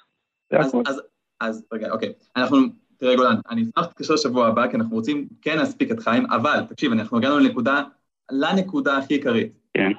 זה 0.52 0.58
אז, 0.60 0.68
הכול. 0.68 0.84
אז, 0.88 1.02
אז 1.40 1.66
רגע, 1.74 1.92
אוקיי. 1.92 2.14
אנחנו, 2.36 2.58
תראה 2.98 3.16
גולן, 3.16 3.36
אני 3.50 3.62
אשמח 3.62 3.86
להתקשר 3.86 4.18
שבוע 4.18 4.48
הבא, 4.48 4.68
כי 4.68 4.76
אנחנו 4.78 4.96
רוצים 4.96 5.28
כן 5.42 5.58
להספיק 5.58 5.92
את 5.92 6.00
חיים, 6.00 6.26
אבל, 6.32 6.60
תקשיב, 6.70 6.92
אנחנו 6.92 7.18
הגענו 7.18 7.40
לנקודה, 7.40 7.84
לנקודה 8.32 8.98
הכי 8.98 9.14
עיקרית. 9.14 9.52
כן, 9.74 9.92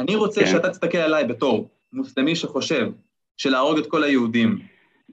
אני 0.00 0.14
רוצה 0.16 0.40
כן. 0.40 0.46
שאתה 0.46 0.70
תסתכל 0.70 0.98
עליי 0.98 1.24
בתור 1.24 1.68
מוסלמי 1.92 2.36
שחושב 2.36 2.88
שלהרוג 3.36 3.78
את 3.78 3.86
כל 3.86 4.04
היהודים 4.04 4.58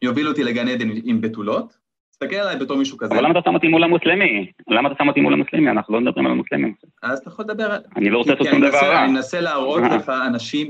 יוביל 0.01 0.27
אותי 0.27 0.43
לגן 0.43 0.67
עדן 0.67 0.89
עם 1.03 1.21
בתולות, 1.21 1.77
תסתכל 2.11 2.35
עליי 2.35 2.55
בתור 2.55 2.77
מישהו 2.77 2.97
כזה, 2.97 3.15
אבל 3.15 3.23
למה 3.23 3.39
אתה 3.39 3.49
שם 3.49 3.55
אותי 3.55 3.67
מול 3.67 3.83
המוסלמי? 3.83 4.51
למה 4.69 4.89
אתה 4.91 4.97
שם 4.97 5.07
אותי 5.09 5.21
מול 5.21 5.33
המוסלמי? 5.33 5.69
אנחנו 5.69 5.93
לא 5.93 6.01
מדברים 6.01 6.25
על 6.25 6.31
המוסלמים. 6.31 6.73
אז 7.03 7.19
אתה 7.19 7.29
יכול 7.29 7.45
לדבר... 7.45 7.71
על- 7.71 7.81
אני 7.95 8.09
לא 8.09 8.17
רוצה 8.17 8.31
לעשות 8.31 8.47
שום 8.47 8.61
דבר 8.61 8.77
רע. 8.77 9.03
אני 9.03 9.11
מנסה 9.11 9.41
להראות 9.41 9.83
אה. 9.83 9.95
לך 9.95 10.11
אנשים 10.27 10.67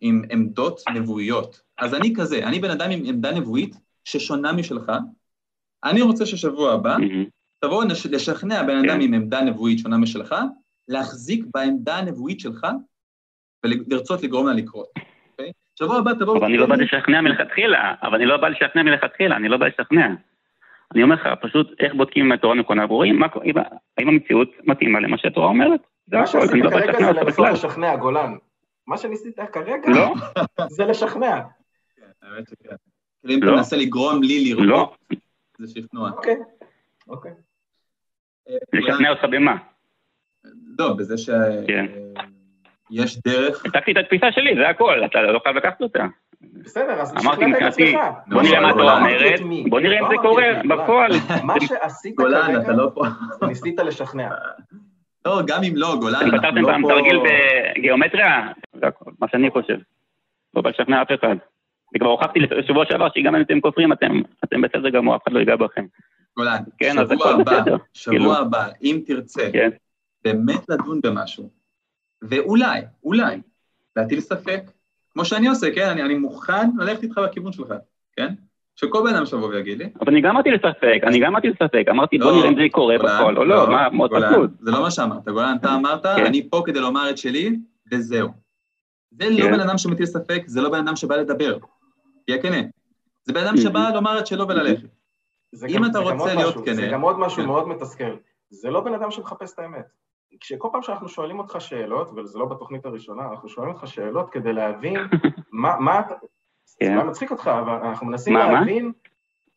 עם 0.00 0.22
עמדות 0.30 0.80
נבואיות. 0.94 1.60
אז 1.82 1.94
אני 1.94 2.12
כזה, 2.16 2.38
אני 2.46 2.58
בן 2.58 2.70
אדם 2.70 2.90
עם 2.90 3.02
עמדה 3.04 3.32
נבואית 3.32 3.74
ששונה 4.04 4.52
משלך. 4.52 4.92
אני 5.84 6.02
רוצה 6.02 6.26
ששבוע 6.26 6.72
הבא 6.72 6.96
מהמם. 6.98 7.24
תבוא 7.60 7.84
נש- 7.84 8.06
לשכנע 8.06 8.62
בן 8.62 8.76
אדם 8.76 8.88
כן. 8.88 9.00
עם 9.00 9.14
עמדה 9.14 9.40
נבואית 9.40 9.78
שונה 9.78 9.96
משלך, 9.98 10.34
להחזיק 10.88 11.44
בעמדה 11.54 11.96
הנבואית 11.98 12.40
שלך 12.40 12.66
ולרצות 13.64 14.22
לגרום 14.22 14.46
לה 14.46 14.52
לקרות. 14.52 14.86
שבוע 15.78 15.96
הבא 15.98 16.12
תבואו... 16.12 16.36
אבל 16.36 16.44
אני 16.46 16.56
לא 16.56 16.66
בא 16.66 16.74
לשכנע 16.76 17.20
מלכתחילה, 17.20 17.94
אבל 18.02 18.14
אני 18.14 18.26
לא 18.26 18.36
בא 18.36 18.48
לשכנע 18.48 18.82
מלכתחילה, 18.82 19.36
אני 19.36 19.48
לא 19.48 19.56
בא 19.56 19.66
לשכנע. 19.66 20.06
אני 20.94 21.02
אומר 21.02 21.14
לך, 21.14 21.28
פשוט 21.42 21.66
איך 21.80 21.94
בודקים 21.94 22.24
אם 22.26 22.32
התורה 22.32 22.54
נכונה 22.54 22.84
אם- 23.44 23.56
האם 23.98 24.08
המציאות 24.08 24.48
מתאימה 24.64 25.00
למה 25.00 25.18
שהתורה 25.18 25.46
אומרת. 25.46 25.80
זה 26.06 26.16
מה 26.16 26.22
הכל, 26.22 26.38
אני 26.38 26.46
שעשית 26.46 26.64
לא 26.64 26.70
בא 26.70 26.80
כרגע 26.80 26.92
לשכנע 26.92 27.12
זה 27.12 27.20
אותך 27.20 27.22
לנסות 27.26 27.44
בכלל. 27.44 27.52
לשכנע, 27.52 27.96
גולן. 27.96 28.32
מה 28.86 28.98
שניסית 28.98 29.36
כרגע 29.52 29.88
לא, 29.88 30.14
זה 30.68 30.84
לשכנע. 30.84 31.40
האמת 32.22 32.48
שכן. 32.48 32.74
כאילו 33.20 33.34
אם 33.34 33.42
לא. 33.42 33.56
תנסה 33.56 33.76
לגרום 33.76 34.22
לי 34.22 34.44
לראות, 34.44 34.66
לא, 34.66 34.94
זה 35.58 35.74
שכנוע. 35.74 36.10
אוקיי, 36.10 36.36
אוקיי. 37.08 37.32
אה, 38.48 38.54
לשכנע 38.72 39.10
אותך 39.10 39.24
במה? 39.24 39.56
לא, 40.78 40.92
בזה 40.92 41.14
כן. 41.66 41.86
שיש 42.92 43.18
דרך, 43.20 43.66
הצגתי 43.66 43.92
את 43.92 43.96
התפיסה 43.96 44.26
שלי, 44.32 44.54
זה 44.56 44.68
הכל, 44.68 45.04
אתה 45.04 45.22
לא 45.22 45.40
חייב 45.42 45.56
לקחת 45.56 45.80
אותה. 45.80 46.06
בסדר, 46.40 46.92
אז 46.92 47.14
אמרתי 47.24 47.46
מבחינתי, 47.46 47.96
עצמך. 47.96 48.00
בוא 48.26 48.42
נראה 48.42 48.60
מה 48.60 48.68
לא, 48.68 48.74
התורה 48.74 48.94
לא 48.94 48.98
אומרת. 48.98 49.40
בוא 49.70 49.80
נראה 49.80 49.98
אם 49.98 50.04
לא 50.04 50.08
זה 50.08 50.14
קורה. 50.22 50.44
בפועל. 50.68 51.12
מה 51.44 51.54
שעשית 51.60 52.14
גולן, 52.14 52.46
כרגע, 52.46 52.60
אתה 52.60 52.72
לא 52.72 52.90
פה. 52.94 53.02
ניסית 53.46 53.80
לשכנע. 53.80 54.28
לא, 55.26 55.42
גם 55.46 55.60
אם 55.64 55.72
לא, 55.76 55.96
גולן, 56.00 56.16
אתם 56.16 56.24
אנחנו 56.24 56.38
פתרתם 56.38 56.56
לא 56.56 56.66
פעם 56.66 56.82
פה... 56.82 56.88
תרגיל 56.88 57.18
בגיאומטריה? 57.76 58.52
זה 58.72 58.86
הכל, 58.86 59.10
מה 59.20 59.28
שאני 59.28 59.50
חושב. 59.50 59.78
לא 60.54 60.62
בא 60.62 60.70
לשכנע 60.70 61.02
אף 61.02 61.08
אחד. 61.20 61.36
וכבר 61.96 62.08
הוכחתי 62.08 62.40
לשבוע 62.40 62.84
שעבר 62.88 63.08
שגם 63.14 63.34
אם 63.36 63.42
אתם 63.42 63.60
כופרים, 63.60 63.92
אתם 63.92 64.20
אתם 64.44 64.60
בסדר 64.60 64.88
גמור, 64.88 65.16
אף 65.16 65.22
אחד 65.22 65.32
לא 65.32 65.38
ייגע 65.38 65.56
בכם. 65.56 65.86
גולן, 66.36 66.62
כן, 66.78 66.94
שבוע 67.10 67.30
הבא, 67.30 67.42
בסדר. 67.42 67.76
שבוע 67.94 68.16
כאילו. 68.18 68.36
הבא, 68.36 68.68
אם 68.82 69.00
תרצה 69.06 69.50
כן, 69.52 69.70
באמת 70.24 70.68
לדון 70.68 71.00
במשהו, 71.00 71.50
ואולי, 72.22 72.80
אולי, 73.04 73.40
להטיל 73.96 74.20
ספק, 74.20 74.60
כמו 75.12 75.24
שאני 75.24 75.48
עושה, 75.48 75.74
כן? 75.74 75.88
אני, 75.88 76.02
אני 76.02 76.14
מוכן 76.14 76.70
ללכת 76.78 77.02
איתך 77.02 77.18
בכיוון 77.18 77.52
שלך, 77.52 77.74
כן? 78.16 78.34
שכל 78.76 79.02
בן 79.04 79.14
אדם 79.14 79.26
שיבוא 79.26 79.48
ויגיד 79.48 79.78
לי. 79.78 79.88
אבל 80.00 80.12
אני 80.12 80.20
גם 80.20 80.30
אמרתי 80.30 80.50
לספק, 80.50 81.00
אני 81.02 81.20
גם 81.20 81.26
אמרתי 81.26 81.48
לספק, 81.48 81.84
אמרתי 81.90 82.18
בוא 82.18 82.30
לא, 82.30 82.36
נראה 82.36 82.48
אם 82.48 82.54
זה 82.54 82.62
קורה 82.72 82.98
בפועל 82.98 83.38
או 83.38 83.44
לא, 83.44 83.70
מה, 83.70 83.88
מאוד 83.90 84.10
פשוט. 84.10 84.50
זה 84.60 84.70
לא 84.70 84.82
מה 84.82 84.90
שאמרת, 84.90 85.28
גולן, 85.28 85.56
אתה 85.60 85.74
אמרת, 85.74 86.06
כן. 86.06 86.26
אני 86.26 86.50
פה 86.50 86.62
כדי 86.66 86.80
לומר 86.80 87.10
את 87.10 87.18
שלי, 87.18 87.56
וזהו. 87.92 88.28
זה 89.10 89.30
לא 89.30 89.44
כן. 89.44 89.52
בן 89.52 89.60
אדם 89.60 89.78
שמטיל 89.78 90.06
ספק, 90.06 90.42
זה 90.46 90.60
לא 90.60 90.68
בן 90.70 90.78
אדם 90.78 90.96
שבא 90.96 91.16
לדבר. 91.16 91.58
תהיה 92.26 92.42
כנה. 92.42 92.56
זה 93.24 93.32
בן 93.32 93.46
אדם 93.46 93.56
שבא 93.56 93.90
לומר 93.94 94.18
את 94.18 94.26
שלו 94.26 94.48
וללכת. 94.48 94.88
אם 95.68 95.84
אתה 95.84 95.98
רוצה 95.98 96.14
עוד 96.24 96.30
להיות 96.32 96.54
כנה- 96.64 96.74
זה 96.74 96.88
גם 96.92 97.00
עוד 97.00 97.18
משהו 97.18 97.42
כן. 97.42 97.48
מאוד 97.48 97.68
מתסכל. 97.68 98.16
זה 98.50 98.70
לא 98.70 98.80
בן 98.80 98.94
אדם 98.94 99.10
שמחפש 99.10 99.52
את 99.54 99.58
האמת. 99.58 99.86
כשכל 100.40 100.68
פעם 100.72 100.82
שאנחנו 100.82 101.08
שואלים 101.08 101.38
אותך 101.38 101.56
שאלות, 101.60 102.10
וזה 102.16 102.38
לא 102.38 102.46
בתוכנית 102.46 102.86
הראשונה, 102.86 103.28
אנחנו 103.30 103.48
שואלים 103.48 103.74
אותך 103.74 103.86
שאלות 103.86 104.30
כדי 104.30 104.52
להבין 104.52 104.96
מה, 105.52 106.00
אתה... 106.00 106.14
זה 106.64 106.76
כן. 106.80 106.94
אולי 106.96 107.08
מצחיק 107.08 107.30
אותך, 107.30 107.46
אבל 107.46 107.72
אנחנו 107.88 108.06
מנסים? 108.06 108.34
להבין... 108.36 108.92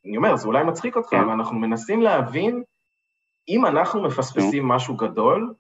אני 0.06 0.18
אומר, 0.18 0.36
זה 0.36 0.48
אולי 0.48 0.64
מצחיק 0.64 0.96
אותך, 0.96 1.10
כן. 1.10 1.20
אבל 1.20 1.30
אנחנו 1.30 1.56
מנסים 1.60 2.02
להבין 2.02 2.64
אם 3.50 3.66
אנחנו 3.66 4.04
מפספסים 4.04 4.68
משהו 4.68 4.96
גדול, 4.96 5.54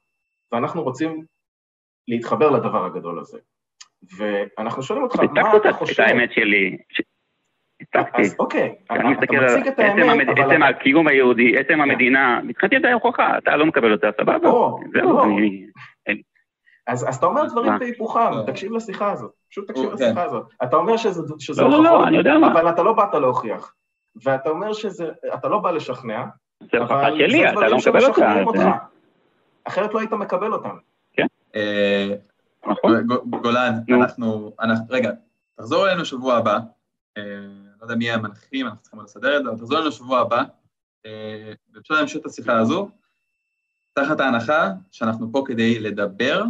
ואנחנו 0.51 0.83
רוצים 0.83 1.25
להתחבר 2.07 2.49
לדבר 2.49 2.85
הגדול 2.85 3.19
הזה. 3.19 3.39
ואנחנו 4.17 4.83
שואלים 4.83 5.03
אותך, 5.03 5.15
מה 5.19 5.25
אתה 5.49 5.57
את- 5.57 5.65
את 5.65 5.71
חושב? 5.73 6.03
האמת 6.03 6.31
שלי. 6.31 6.77
הצגתי. 7.81 8.21
אז 8.21 8.35
אוקיי, 8.39 8.75
אני 8.91 8.99
אתה 8.99 9.07
מסתכל 9.07 9.35
על 9.35 9.45
מציג 9.45 9.67
את 9.67 9.73
עצם 9.79 9.85
האמת, 10.09 10.27
המד- 10.27 10.39
אבל... 10.39 10.51
עצם 10.53 10.63
אתה- 10.63 10.67
הקיום 10.79 11.07
היהודי, 11.07 11.57
עצם 11.57 11.81
המדינה, 11.81 12.39
מבחינתי 12.43 12.77
אתה 12.77 12.93
הוכחה, 12.93 13.37
אתה 13.37 13.55
לא 13.55 13.65
מקבל 13.65 13.91
אותה, 13.91 14.07
סבבה? 14.21 14.37
לא, 14.43 14.77
זהו, 14.93 15.13
לא. 15.13 15.23
אני... 15.23 15.65
אז, 16.87 17.09
אז 17.09 17.15
אתה 17.15 17.25
אומר 17.25 17.45
דברים? 17.45 17.79
בהיפוכם, 17.79 18.19
לא. 18.31 18.43
תקשיב 18.47 18.71
לשיחה 18.73 19.11
הזאת, 19.11 19.31
פשוט 19.51 19.67
תקשיב 19.71 19.85
הוא- 19.85 19.93
לשיחה 19.93 20.23
הזאת. 20.23 20.43
אתה 20.63 20.75
אומר 20.75 20.97
שזה, 20.97 21.21
שזה 21.39 21.61
לא, 21.61 21.69
לא, 21.69 21.75
הוכחות, 21.77 21.99
לא, 22.01 22.07
אני 22.07 22.17
יודע 22.17 22.37
מה. 22.37 22.51
אבל 22.51 22.69
אתה 22.69 22.83
לא 22.83 22.93
באת 22.93 23.13
להוכיח. 23.13 23.73
ואתה 24.23 24.49
אומר 24.49 24.73
שזה, 24.73 25.09
אתה 25.33 25.47
לא 25.47 25.57
בא 25.59 25.71
לשכנע, 25.71 26.23
זה 26.71 26.77
הוכחה 26.77 27.07
שלי, 27.11 27.49
אתה 27.49 27.67
לא 27.67 27.77
מקבל 27.77 28.03
אותה. 28.45 28.71
אחרת 29.63 29.93
לא 29.93 29.99
היית 29.99 30.13
מקבל 30.13 30.53
אותם. 30.53 30.75
אה, 31.55 32.07
נכון? 32.67 33.07
גולן, 33.41 33.73
נו. 33.87 34.01
אנחנו, 34.01 34.55
אנחנו, 34.59 34.85
רגע, 34.89 35.11
תחזור 35.55 35.87
אלינו 35.87 36.05
שבוע 36.05 36.37
הבא, 36.37 36.59
אה, 37.17 37.23
לא 37.79 37.85
יודע 37.85 37.95
מי 37.95 38.11
המנחים, 38.11 38.65
אנחנו 38.65 38.81
צריכים 38.81 39.01
לסדר 39.01 39.37
את 39.37 39.43
זה, 39.43 39.49
אבל 39.49 39.57
תחזור 39.57 39.77
אלינו 39.77 39.91
שבוע 39.91 40.19
הבא, 40.19 40.43
אה, 41.05 41.53
ואפשר 41.73 41.93
להמשיך 41.93 42.21
את 42.21 42.25
השיחה 42.25 42.59
הזו, 42.59 42.89
תחת 43.93 44.19
ההנחה 44.19 44.69
שאנחנו 44.91 45.31
פה 45.31 45.43
כדי 45.47 45.79
לדבר 45.79 46.43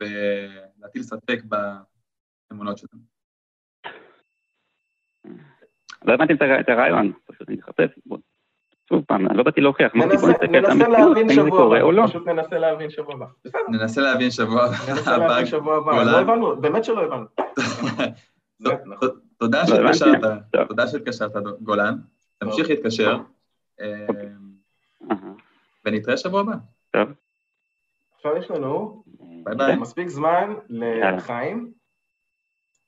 ולהטיל 0.00 1.02
ספק 1.02 1.42
באמונות 2.50 2.78
שלנו. 2.78 3.02
לא 6.04 6.12
הבנתם 6.12 6.34
את 6.60 6.68
הרעיון, 6.68 7.12
פשוט 7.26 7.48
אני 7.48 7.56
מחפש, 7.56 7.90
בוא. 8.06 8.18
שוב 8.92 9.04
פעם, 9.06 9.26
לא 9.36 9.42
באתי 9.42 9.60
להוכיח, 9.60 9.92
אמרתי 9.96 10.10
ננסה, 10.12 10.26
בוא 10.26 10.32
נסתכל 10.34 10.46
ננסה 10.46 10.72
המציאות, 10.72 10.90
להבין 10.98 11.30
האם 11.30 11.44
זה 11.44 11.50
קורה 11.50 11.80
או 11.80 11.92
לא. 11.92 12.06
פשוט 12.06 12.26
ננסה 12.28 12.58
להבין 12.58 12.90
שבוע 12.90 13.14
הבא. 13.14 13.26
בסדר, 13.44 13.60
ננסה 13.68 14.00
להבין 14.00 14.30
שבוע 14.30 14.66
ננסה 14.88 15.14
הבא. 15.16 15.26
להבין 15.26 15.46
שבוע 15.46 15.76
הבא. 15.76 16.02
לא 16.02 16.18
הבנו, 16.20 16.56
באמת 16.56 16.84
שלא 16.84 17.04
הבנו. 17.04 17.24
זה, 18.58 18.70
נכון. 18.92 19.08
תודה 19.38 19.60
לא. 19.60 19.92
שהתקשרת. 19.92 20.42
תודה 20.68 20.86
שהתקשרת, 20.86 21.32
גולן. 21.60 21.96
תמשיך 22.38 22.70
להתקשר, 22.70 23.18
אה, 23.80 24.06
אהה, 25.10 25.16
ונתראה 25.84 26.16
שבוע 26.16 26.40
הבא. 26.40 26.54
טוב. 26.90 27.08
עכשיו 28.16 28.36
יש 28.36 28.50
לנו. 28.50 29.02
מספיק 29.78 30.08
זמן 30.08 30.54
לחיים. 30.68 31.79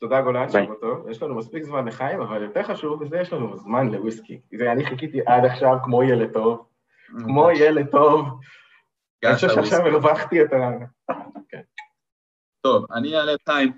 תודה 0.02 0.20
גולן. 0.22 0.48
שבוע 0.48 0.76
טוב. 0.80 1.08
יש 1.08 1.22
לנו 1.22 1.34
מספיק 1.34 1.62
זמן 1.62 1.88
לחיים, 1.88 2.20
אבל 2.20 2.42
יותר 2.42 2.62
חשוב 2.62 3.02
מזה, 3.02 3.16
יש 3.20 3.32
לנו 3.32 3.56
זמן 3.56 3.90
לוויסקי. 3.90 4.40
זה 4.58 4.72
אני 4.72 4.86
חיכיתי 4.86 5.20
עד 5.26 5.44
עכשיו 5.44 5.76
כמו 5.84 6.02
ילד 6.02 6.32
טוב, 6.32 6.68
כמו 7.06 7.50
ילד 7.50 7.86
טוב. 7.90 8.40
אני 9.24 9.34
חושב 9.34 9.48
שעכשיו 9.48 9.86
הרווחתי 9.86 10.42
את 10.42 10.52
ה... 10.52 10.56
טוב, 12.60 12.86
אני 12.92 13.16
אעלה 13.16 13.34
את 13.34 13.40
חיים, 13.48 13.72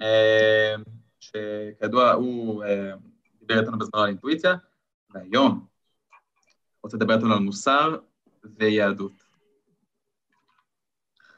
אה, 0.00 0.74
שכידוע 1.20 2.12
הוא 2.12 2.64
אה, 2.64 2.92
דיבר 3.40 3.60
איתנו 3.60 3.78
בזמן 3.78 4.00
על 4.00 4.08
אינטואיציה, 4.08 4.54
והיום 5.10 5.66
רוצה 6.82 6.96
לדבר 6.96 7.14
איתנו 7.14 7.32
על 7.32 7.38
מוסר 7.38 7.96
ויהדות. 8.58 9.24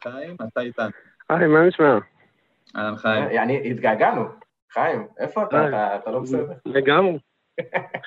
חיים, 0.03 0.37
אתה 0.49 0.61
איתנו. 0.61 0.91
היי, 1.29 1.47
מה 1.47 1.67
נשמע? 1.69 1.99
אהלן 2.77 2.97
חיים. 2.97 3.25
אני, 3.43 3.71
התגעגענו. 3.71 4.25
חיים, 4.73 5.07
איפה 5.19 5.43
אתה? 5.43 5.61
היי. 5.61 5.69
אתה- 5.97 6.11
לא 6.11 6.21
בסדר. 6.21 6.53
לגמרי. 6.67 7.19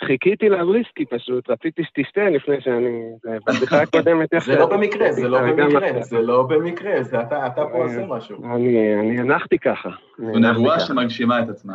חיכיתי 0.06 0.50
לוויסקי 0.50 1.06
פשוט, 1.06 1.50
רציתי 1.50 1.84
שתשתה 1.84 2.22
לפני 2.30 2.62
שאני... 2.62 3.10
זה- 3.24 3.38
בבדיחה 3.48 3.82
הקודמת 3.82 4.30
זה 4.46 4.56
לא 4.56 4.66
במקרה, 4.66 5.12
זה 5.12 5.28
לא 5.28 5.41
במקרה. 5.41 6.02
זה 6.02 6.22
לא 6.22 6.44
במקרה, 6.50 7.04
זה 7.04 7.22
אתה 7.22 7.48
אתה 7.48 7.62
פה 7.72 7.84
עושה 7.84 8.06
משהו. 8.06 8.56
אני 8.56 8.96
אני 9.00 9.20
הנחתי 9.20 9.60
ככה. 9.60 9.90
זו 10.18 10.40
נבואה. 10.40 10.80
שמגשימה 10.80 11.44
את 11.44 11.50
עצמה. 11.50 11.74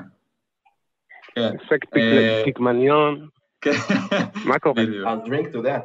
כן, 1.35 1.51
אפקט 1.66 1.97
אה, 1.97 2.01
פיק- 2.39 2.45
פיקמניון, 2.45 3.29
כן, 3.61 3.71
מה 4.49 4.59
קורה? 4.59 4.75
בדיוק. 4.75 5.09
I'll 5.09 5.29
drink 5.29 5.55
to 5.55 5.66
that. 5.66 5.83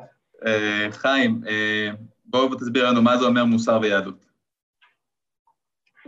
אה, 0.48 0.88
חיים, 0.92 1.42
אה, 1.48 1.90
בואו 2.26 2.56
תסביר 2.56 2.90
לנו 2.90 3.02
מה 3.02 3.18
זה 3.18 3.26
אומר 3.26 3.46
מוסר 3.46 3.80
ויהדות. 3.82 4.26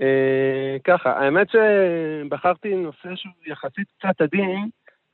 אה, 0.01 0.77
ככה, 0.83 1.11
האמת 1.11 1.47
שבחרתי 1.49 2.75
נושא 2.75 3.15
שהוא 3.15 3.33
יחסית 3.45 3.87
קצת 3.99 4.21
עדין, 4.21 4.69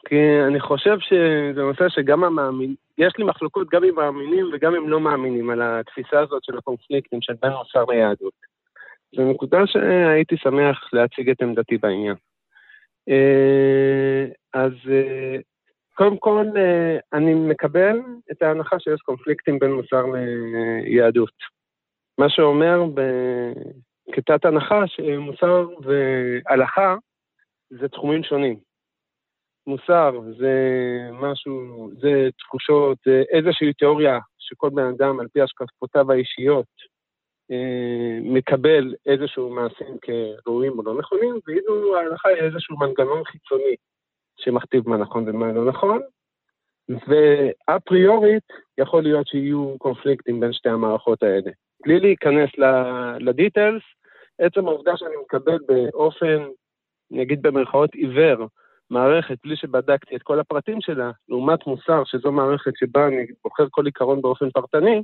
כי 0.06 0.16
אני 0.48 0.60
חושב 0.60 0.98
שזה 1.00 1.62
נושא 1.62 1.90
שגם 1.90 2.24
המאמין, 2.24 2.76
יש 2.98 3.14
לי 3.18 3.24
מחלוקות 3.24 3.70
גם 3.70 3.84
עם 3.84 3.96
מאמינים 3.96 4.46
וגם 4.54 4.76
עם 4.76 4.90
לא 4.90 5.00
מאמינים 5.00 5.50
על 5.50 5.62
התפיסה 5.62 6.20
הזאת 6.20 6.44
של 6.44 6.58
הקונפליקטים 6.58 7.22
של 7.22 7.34
בין 7.42 7.52
מוסר 7.52 7.86
ליהדות. 7.90 8.34
זו 9.16 9.32
נקודה 9.32 9.58
שהייתי 9.66 10.38
שמח 10.38 10.90
להציג 10.94 11.30
את 11.30 11.42
עמדתי 11.42 11.78
בעניין. 11.78 12.16
אה, 13.10 14.26
אז 14.54 14.72
אה, 14.90 15.38
קודם 15.94 16.18
כל, 16.18 16.46
אני 17.14 17.34
מקבל 17.34 18.00
את 18.32 18.42
ההנחה 18.42 18.80
שיש 18.80 19.02
קונפליקטים 19.02 19.60
בין 19.60 19.72
מוסר 19.72 20.04
ליהדות. 20.86 21.34
מה 22.18 22.30
שאומר 22.30 22.84
כתת 24.12 24.46
הנחה 24.46 24.88
שמוסר 24.88 25.68
והלכה 25.82 26.96
זה 27.70 27.88
תחומים 27.88 28.24
שונים. 28.24 28.60
מוסר 29.68 30.20
זה 30.38 30.54
משהו, 31.12 31.90
זה 32.02 32.30
תחושות, 32.38 32.98
זה 33.06 33.24
איזושהי 33.30 33.74
תיאוריה 33.74 34.20
שכל 34.38 34.70
בן 34.70 34.88
אדם 34.88 35.20
על 35.20 35.28
פי 35.28 35.42
השקפותיו 35.42 36.12
האישיות 36.12 36.66
אה, 37.52 38.20
מקבל 38.22 38.94
איזשהו 39.06 39.50
מעשים 39.50 39.98
כראויים 40.02 40.80
או 40.80 40.84
לא 40.84 40.98
נכונים, 40.98 41.40
ואילו 41.48 41.98
ההלכה 41.98 42.30
היא 42.30 42.42
איזשהו 42.42 42.78
מנגנון 42.80 43.24
חיצוני 43.24 43.76
שמכתיב 44.38 44.90
מה 44.90 44.98
נכון 44.98 45.30
ומה 45.30 45.52
לא 45.52 45.66
נכון, 45.66 46.02
ואפריורית 46.90 48.44
יכול 48.78 49.04
להיות 49.04 49.28
שיהיו 49.28 49.76
קונפליקטים 49.78 50.40
בין 50.40 50.54
שתי 50.54 50.70
המערכות 50.70 51.24
האלה. 51.24 51.52
בלי 51.84 52.00
להיכנס 52.00 52.50
לדיטלס, 53.20 53.84
עצם 54.40 54.68
העובדה 54.68 54.98
שאני 54.98 55.16
מקבל 55.24 55.58
באופן 55.68 56.44
אני 57.12 57.24
אגיד 57.24 57.42
במרכאות 57.42 57.94
עיוור, 57.94 58.48
מערכת 58.90 59.38
בלי 59.44 59.58
שבדקתי 59.58 60.16
את 60.16 60.24
כל 60.24 60.40
הפרטים 60.40 60.82
שלה, 60.82 61.12
לעומת 61.30 61.68
מוסר, 61.68 62.04
שזו 62.06 62.32
מערכת 62.32 62.72
שבה 62.76 63.08
אני 63.08 63.26
בוחר 63.44 63.68
כל 63.72 63.86
עיקרון 63.86 64.22
באופן 64.22 64.50
פרטני, 64.50 65.04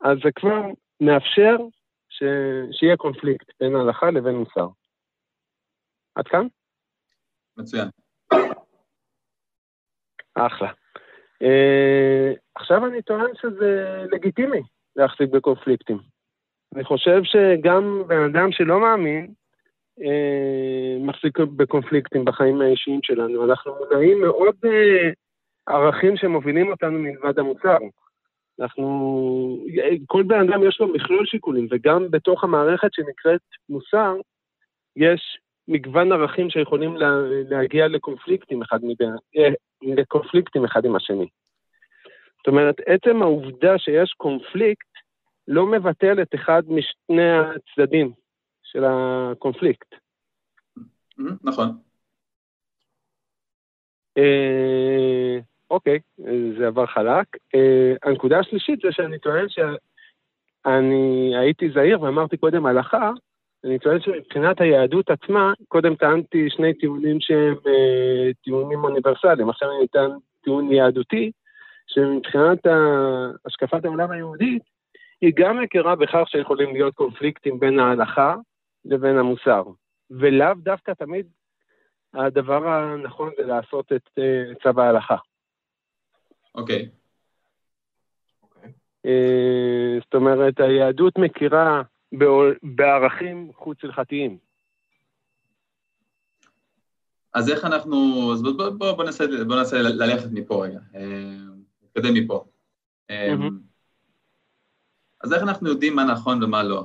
אז 0.00 0.18
זה 0.24 0.30
כבר 0.34 0.62
מאפשר 1.00 1.56
ש... 2.08 2.22
שיהיה 2.72 2.96
קונפליקט 2.96 3.46
בין 3.60 3.76
ההלכה 3.76 4.10
לבין 4.10 4.34
מוסר. 4.34 4.68
עד 6.14 6.28
כאן? 6.28 6.46
מצוין. 7.56 7.88
אחלה. 10.34 10.72
Uh, 11.42 12.38
עכשיו 12.54 12.86
אני 12.86 13.02
טוען 13.02 13.34
שזה 13.34 14.04
לגיטימי 14.12 14.62
להחזיק 14.96 15.30
בקונפליקטים. 15.30 15.98
אני 16.74 16.84
חושב 16.84 17.20
שגם 17.24 18.02
בן 18.06 18.24
אדם 18.24 18.52
שלא 18.52 18.80
מאמין, 18.80 19.32
uh, 20.00 21.06
מחזיק 21.06 21.38
בקונפליקטים 21.38 22.24
בחיים 22.24 22.60
האישיים 22.60 23.00
שלנו. 23.02 23.44
אנחנו 23.44 23.74
מודעים 23.78 24.20
מאוד 24.20 24.54
uh, 24.64 25.14
ערכים 25.66 26.16
שמובילים 26.16 26.70
אותנו 26.70 26.98
מלבד 26.98 27.38
המוצר. 27.38 27.78
אנחנו, 28.60 29.66
כל 30.06 30.22
בן 30.22 30.48
אדם 30.48 30.68
יש 30.68 30.80
לו 30.80 30.88
מכלול 30.88 31.26
שיקולים, 31.26 31.66
וגם 31.70 32.10
בתוך 32.10 32.44
המערכת 32.44 32.92
שנקראת 32.92 33.40
מוסר, 33.68 34.14
יש 34.96 35.38
מגוון 35.68 36.12
ערכים 36.12 36.50
שיכולים 36.50 36.96
לה, 36.96 37.10
להגיע 37.50 37.88
לקונפליקטים 37.88 38.62
אחד, 38.62 38.78
מבין, 38.82 39.10
לקונפליקטים 39.82 40.64
אחד 40.64 40.84
עם 40.84 40.96
השני. 40.96 41.26
זאת 42.44 42.48
אומרת, 42.48 42.74
עצם 42.86 43.22
העובדה 43.22 43.78
שיש 43.78 44.12
קונפליקט 44.16 44.88
לא 45.48 45.66
מבטל 45.66 46.22
את 46.22 46.34
אחד 46.34 46.62
משני 46.68 47.30
הצדדים 47.38 48.12
של 48.62 48.84
הקונפליקט. 48.84 49.94
נכון. 51.44 51.68
אה, 54.18 55.38
אוקיי, 55.70 55.98
זה 56.58 56.66
עבר 56.66 56.86
חלק. 56.86 57.26
אה, 57.54 57.94
הנקודה 58.02 58.38
השלישית 58.38 58.80
זה 58.82 58.88
שאני 58.92 59.18
טוען 59.18 59.46
שאני 59.48 61.36
הייתי 61.36 61.70
זהיר 61.70 62.02
ואמרתי 62.02 62.36
קודם 62.36 62.66
הלכה, 62.66 63.10
אני 63.64 63.78
טוען 63.78 64.00
שמבחינת 64.00 64.60
היהדות 64.60 65.10
עצמה, 65.10 65.52
קודם 65.68 65.94
טענתי 65.94 66.50
שני 66.50 66.74
טיעונים 66.74 67.20
שהם 67.20 67.54
אה, 67.66 68.30
טיעונים 68.44 68.84
אוניברסליים, 68.84 69.48
עכשיו 69.50 69.68
אני 69.78 69.88
טען 69.88 70.10
טיעון 70.42 70.72
יהדותי, 70.72 71.30
שמבחינת 71.86 72.58
השקפת 73.46 73.84
העולם 73.84 74.10
היהודית, 74.10 74.62
היא 75.20 75.32
גם 75.36 75.62
מכירה 75.62 75.96
בכך 75.96 76.24
שיכולים 76.26 76.72
להיות 76.72 76.94
קונפליקטים 76.94 77.60
בין 77.60 77.78
ההלכה 77.78 78.34
לבין 78.84 79.18
המוסר, 79.18 79.62
ולאו 80.10 80.54
דווקא 80.56 80.92
תמיד 80.92 81.26
הדבר 82.14 82.68
הנכון 82.68 83.30
זה 83.36 83.42
לעשות 83.46 83.92
את 83.92 84.08
אה, 84.18 84.54
צו 84.62 84.80
ההלכה. 84.80 85.16
אוקיי. 86.54 86.82
Okay. 86.82 87.04
אה, 89.06 89.98
זאת 90.04 90.14
אומרת, 90.14 90.60
היהדות 90.60 91.18
מכירה 91.18 91.82
בערכים 92.62 93.50
חוץ-הלכתיים. 93.54 94.38
אז 97.34 97.50
איך 97.50 97.64
אנחנו, 97.64 97.96
אז 98.32 98.42
בוא, 98.42 98.52
בוא, 98.52 98.68
בוא, 98.68 98.92
בוא, 98.92 99.04
ננסה, 99.04 99.24
בוא 99.46 99.56
ננסה 99.56 99.82
ללכת 99.82 100.28
מפה 100.32 100.64
רגע, 100.64 100.78
אה, 100.94 101.53
נתקדם 101.96 102.14
מפה. 102.14 102.44
Mm-hmm. 103.10 103.50
אז 105.24 105.32
איך 105.32 105.42
אנחנו 105.42 105.68
יודעים 105.68 105.96
מה 105.96 106.04
נכון 106.04 106.44
ומה 106.44 106.62
לא? 106.62 106.84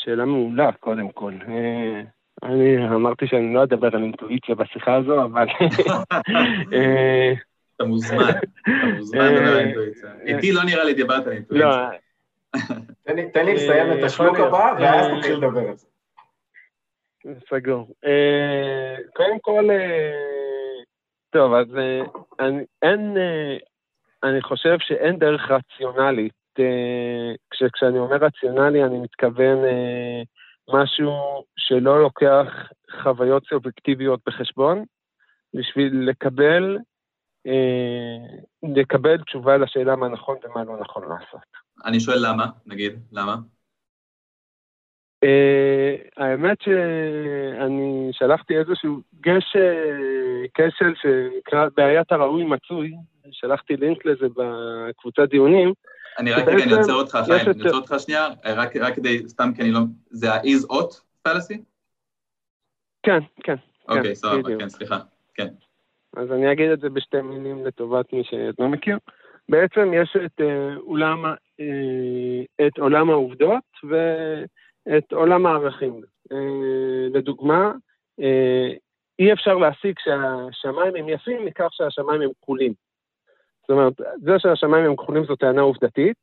שאלה 0.00 0.24
מעולה, 0.24 0.72
קודם 0.72 1.12
כל. 1.12 1.32
אה, 1.48 2.00
אני 2.42 2.88
אמרתי 2.88 3.26
שאני 3.26 3.54
לא 3.54 3.62
אדבר 3.62 3.86
על 3.86 4.02
אינטואיציה 4.02 4.54
בשיחה 4.54 4.94
הזו, 4.94 5.24
אבל... 5.24 5.46
אתה 7.76 7.84
מוזמן, 7.84 8.30
אתה 8.62 8.86
מוזמן 8.96 9.34
לדבר 9.34 9.52
על 9.52 9.58
אינטואיציה. 9.58 10.10
איתי 10.26 10.52
לא 10.52 10.64
נראה 10.64 10.84
לי 10.84 10.94
דיברת 10.94 11.26
על 11.26 11.32
אינטואיציה. 11.32 11.68
לא, 11.68 11.74
תן 13.32 13.46
לי 13.46 13.54
לסיים 13.54 13.98
את 13.98 14.04
השלוק 14.04 14.38
הבא, 14.38 14.74
ואז 14.80 15.06
תתחיל 15.18 15.36
לדבר 15.36 15.68
על 15.68 15.76
זה. 15.76 15.86
סגור. 17.48 17.94
קודם 19.14 19.38
כל, 19.40 19.68
טוב, 21.36 21.54
אז 21.54 21.66
אין, 22.82 23.16
אני 24.22 24.42
חושב 24.42 24.76
שאין 24.80 25.18
דרך 25.18 25.50
רציונלית. 25.50 26.32
כשאני 27.72 27.98
אומר 27.98 28.16
רציונלי, 28.16 28.84
אני 28.84 28.98
מתכוון 28.98 29.58
משהו 30.74 31.12
שלא 31.56 32.02
לוקח 32.02 32.46
חוויות 33.02 33.42
סובייקטיביות 33.48 34.20
בחשבון, 34.26 34.84
בשביל 35.54 36.08
לקבל, 36.08 36.78
לקבל 38.62 39.22
תשובה 39.22 39.56
לשאלה 39.56 39.96
מה 39.96 40.08
נכון 40.08 40.36
ומה 40.44 40.64
לא 40.64 40.80
נכון 40.80 41.02
לעשות. 41.08 41.46
אני 41.84 42.00
שואל 42.00 42.18
למה, 42.28 42.46
נגיד, 42.66 42.92
למה? 43.12 43.36
Uh, 45.24 45.28
האמת 46.16 46.58
שאני 46.60 48.08
שלחתי 48.12 48.58
איזשהו 48.58 49.00
גש, 49.20 49.56
כשל 50.54 50.94
שנקרא 51.02 51.68
בעיית 51.76 52.12
הראוי 52.12 52.44
מצוי, 52.44 52.92
שלחתי 53.30 53.76
לינק 53.76 54.04
לזה 54.04 54.26
בקבוצת 54.36 55.28
דיונים. 55.30 55.72
אני 56.18 56.32
רק 56.32 56.48
רגע, 56.48 56.64
אני 56.64 56.72
עוצר 56.72 56.92
אותך, 56.92 57.18
חיים, 57.26 57.40
אני 57.48 57.62
עוצר 57.62 57.76
אותך 57.76 57.94
שנייה, 57.98 58.28
רק, 58.44 58.94
כדי, 58.94 59.28
סתם 59.28 59.50
כי 59.56 59.62
אני 59.62 59.70
לא... 59.70 59.80
זה 60.10 60.32
ה-is 60.32 60.72
ought 60.72 61.00
fallacy? 61.28 61.58
כן, 63.02 63.20
כן. 63.44 63.54
אוקיי, 63.88 64.12
okay, 64.12 64.14
סבבה, 64.14 64.58
כן, 64.58 64.68
סליחה, 64.68 64.98
כן. 65.34 65.48
אז 66.16 66.32
אני 66.32 66.52
אגיד 66.52 66.70
את 66.70 66.80
זה 66.80 66.88
בשתי 66.88 67.20
מילים 67.20 67.66
לטובת 67.66 68.12
מי 68.12 68.22
שלא 68.24 68.68
מכיר. 68.68 68.98
בעצם 69.48 69.92
יש 69.94 70.16
את 70.24 70.40
uh, 70.40 70.80
אולם, 70.80 71.24
uh, 71.24 71.34
את 74.98 75.12
עולם 75.12 75.46
הערכים. 75.46 76.00
Uh, 76.32 76.36
לדוגמה, 77.14 77.72
uh, 78.20 78.78
אי 79.18 79.32
אפשר 79.32 79.54
להסיק 79.54 79.98
שהשמיים 80.00 80.96
הם 80.96 81.08
יפים 81.08 81.44
מכך 81.44 81.68
שהשמיים 81.70 82.22
הם 82.22 82.30
כחולים. 82.42 82.72
זאת 83.60 83.70
אומרת, 83.70 83.92
זה 84.22 84.32
שהשמיים 84.38 84.84
הם 84.84 84.96
כחולים 84.96 85.24
זו 85.24 85.36
טענה 85.36 85.60
עובדתית, 85.60 86.16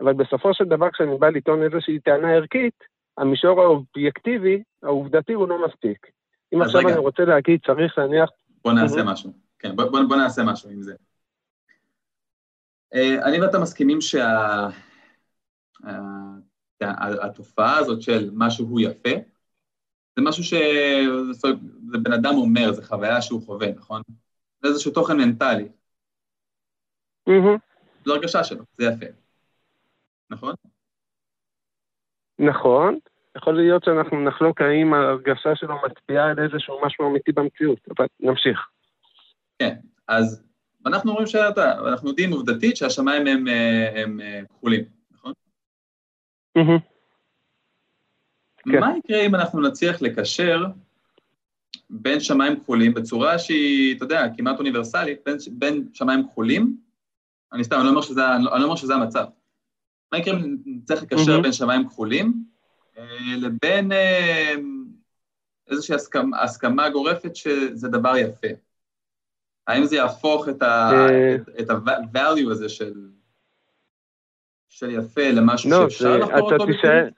אבל 0.00 0.12
בסופו 0.12 0.54
של 0.54 0.64
דבר 0.64 0.90
כשאני 0.90 1.18
בא 1.18 1.28
לטעון 1.28 1.62
איזושהי 1.62 2.00
טענה 2.00 2.32
ערכית, 2.32 2.74
המישור 3.18 3.60
האובייקטיבי, 3.60 4.62
העובדתי, 4.82 5.32
הוא 5.32 5.48
לא 5.48 5.66
מספיק. 5.66 6.06
אם 6.54 6.62
עכשיו 6.62 6.80
רגע. 6.80 6.88
אני 6.88 6.98
רוצה 6.98 7.24
להגיד, 7.24 7.60
צריך 7.66 7.98
להניח... 7.98 8.30
בוא 8.64 8.72
נעשה 8.72 9.04
משהו. 9.04 9.30
כן, 9.58 9.76
בוא, 9.76 9.84
בוא, 9.84 10.00
בוא 10.08 10.16
נעשה 10.16 10.42
משהו 10.44 10.70
עם 10.70 10.82
זה. 10.82 10.94
אה, 12.94 13.24
אני 13.24 13.40
ואתה 13.40 13.58
מסכימים 13.58 13.98
שהתופעה 16.84 17.78
הזאת 17.78 18.02
של 18.02 18.30
משהו 18.32 18.66
הוא 18.66 18.80
יפה, 18.80 19.10
זה 20.16 20.22
משהו 20.22 20.44
שזה 20.44 21.98
בן 22.02 22.12
אדם 22.12 22.34
אומר, 22.34 22.72
זה 22.72 22.84
חוויה 22.84 23.22
שהוא 23.22 23.42
חווה, 23.46 23.72
נכון? 23.76 24.02
זה 24.62 24.68
איזשהו 24.68 24.92
תוכן 24.92 25.16
מנטלי. 25.16 25.68
זו 28.04 28.14
הרגשה 28.14 28.44
שלו, 28.44 28.64
זה 28.78 28.84
יפה. 28.84 29.06
נכון? 30.30 30.54
נכון. 32.38 32.98
יכול 33.36 33.56
להיות 33.56 33.84
שאנחנו 33.84 34.24
נחלוק 34.24 34.60
האם 34.60 34.94
ההרגשה 34.94 35.56
שלו 35.56 35.74
מצביעה 35.86 36.30
על 36.30 36.38
איזשהו 36.38 36.80
משהו 36.86 37.10
אמיתי 37.10 37.32
במציאות, 37.32 37.78
אבל 37.96 38.06
נמשיך. 38.20 38.58
כן, 39.58 39.76
אז 40.08 40.44
ואנחנו 40.84 41.10
אומרים 41.10 41.26
שאתה, 41.26 41.78
אנחנו 41.88 42.08
יודעים 42.08 42.32
עובדתית 42.32 42.76
שהשמיים 42.76 43.26
הם, 43.26 43.48
אה, 43.48 44.02
הם, 44.02 44.20
הם 44.20 44.44
כחולים, 44.46 44.84
נכון? 46.56 46.76
Mm-hmm. 46.76 48.80
מה 48.80 48.98
יקרה 48.98 49.26
אם 49.26 49.34
אנחנו 49.34 49.60
נצליח 49.60 50.02
לקשר 50.02 50.64
בין 51.90 52.20
שמיים 52.20 52.60
כחולים 52.60 52.94
בצורה 52.94 53.38
שהיא, 53.38 53.96
אתה 53.96 54.04
יודע, 54.04 54.26
כמעט 54.36 54.58
אוניברסלית, 54.58 55.18
בין, 55.26 55.36
בין 55.50 55.88
שמיים 55.92 56.28
כחולים, 56.28 56.76
אני 57.52 57.64
סתם, 57.64 57.76
אני 57.76 57.84
לא 57.84 57.90
אומר 57.90 58.00
שזה, 58.00 58.36
אני 58.36 58.44
לא 58.44 58.64
אומר 58.64 58.76
שזה 58.76 58.94
המצב. 58.94 59.24
מה 60.12 60.18
יקרה 60.18 60.34
אם 60.34 60.56
נצטרך 60.66 61.02
לקשר 61.02 61.38
mm-hmm. 61.38 61.42
בין 61.42 61.52
שמיים 61.52 61.88
כחולים 61.88 62.44
אה, 62.98 63.36
לבין 63.36 63.92
אה, 63.92 64.54
איזושהי 65.70 65.94
הסכמה, 65.94 66.42
הסכמה 66.42 66.90
גורפת 66.90 67.36
שזה 67.36 67.88
דבר 67.88 68.16
יפה? 68.16 68.48
האם 69.66 69.84
זה 69.84 69.96
יהפוך 69.96 70.48
את 70.48 70.62
ה-value 70.62 72.46
אה, 72.46 72.50
הזה 72.50 72.68
של, 72.68 72.92
של 74.74 74.90
יפה 74.90 75.30
למשהו 75.36 75.70
לא, 75.70 75.76
שאפשר 75.80 76.16
לחקור 76.18 76.52
אותו 76.52 76.66
תשאר... 76.66 77.08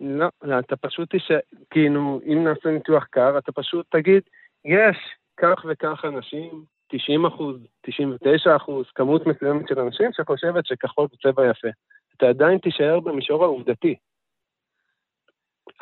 לא, 0.00 0.58
אתה 0.58 0.76
פשוט 0.76 1.14
תשאר, 1.14 1.38
כאילו, 1.70 2.20
אם 2.26 2.44
נעשה 2.44 2.68
ניתוח 2.68 3.04
קר, 3.04 3.38
אתה 3.38 3.52
פשוט 3.52 3.86
תגיד, 3.90 4.22
יש 4.64 4.96
כך 5.36 5.64
וכך 5.68 6.04
אנשים, 6.04 6.64
90 6.88 7.26
אחוז, 7.26 7.56
99 7.80 8.56
אחוז, 8.56 8.86
כמות 8.94 9.26
מסוימת 9.26 9.68
של 9.68 9.78
אנשים 9.78 10.10
שחושבת 10.12 10.66
שכחול 10.66 11.06
זה 11.10 11.16
צבע 11.22 11.50
יפה. 11.50 11.68
אתה 12.16 12.26
עדיין 12.26 12.58
תישאר 12.58 13.00
במישור 13.00 13.44
העובדתי. 13.44 13.94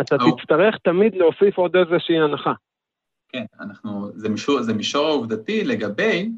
אתה 0.01 0.17
או. 0.21 0.37
תצטרך 0.37 0.79
תמיד 0.79 1.15
להוסיף 1.15 1.59
עוד 1.59 1.77
איזושהי 1.77 2.21
הנחה. 2.21 2.53
כן, 3.29 3.45
אנחנו, 3.61 4.13
זה 4.15 4.29
מישור, 4.29 4.63
זה 4.63 4.75
מישור 4.75 5.07
העובדתי 5.07 5.65
לגבי 5.65 6.31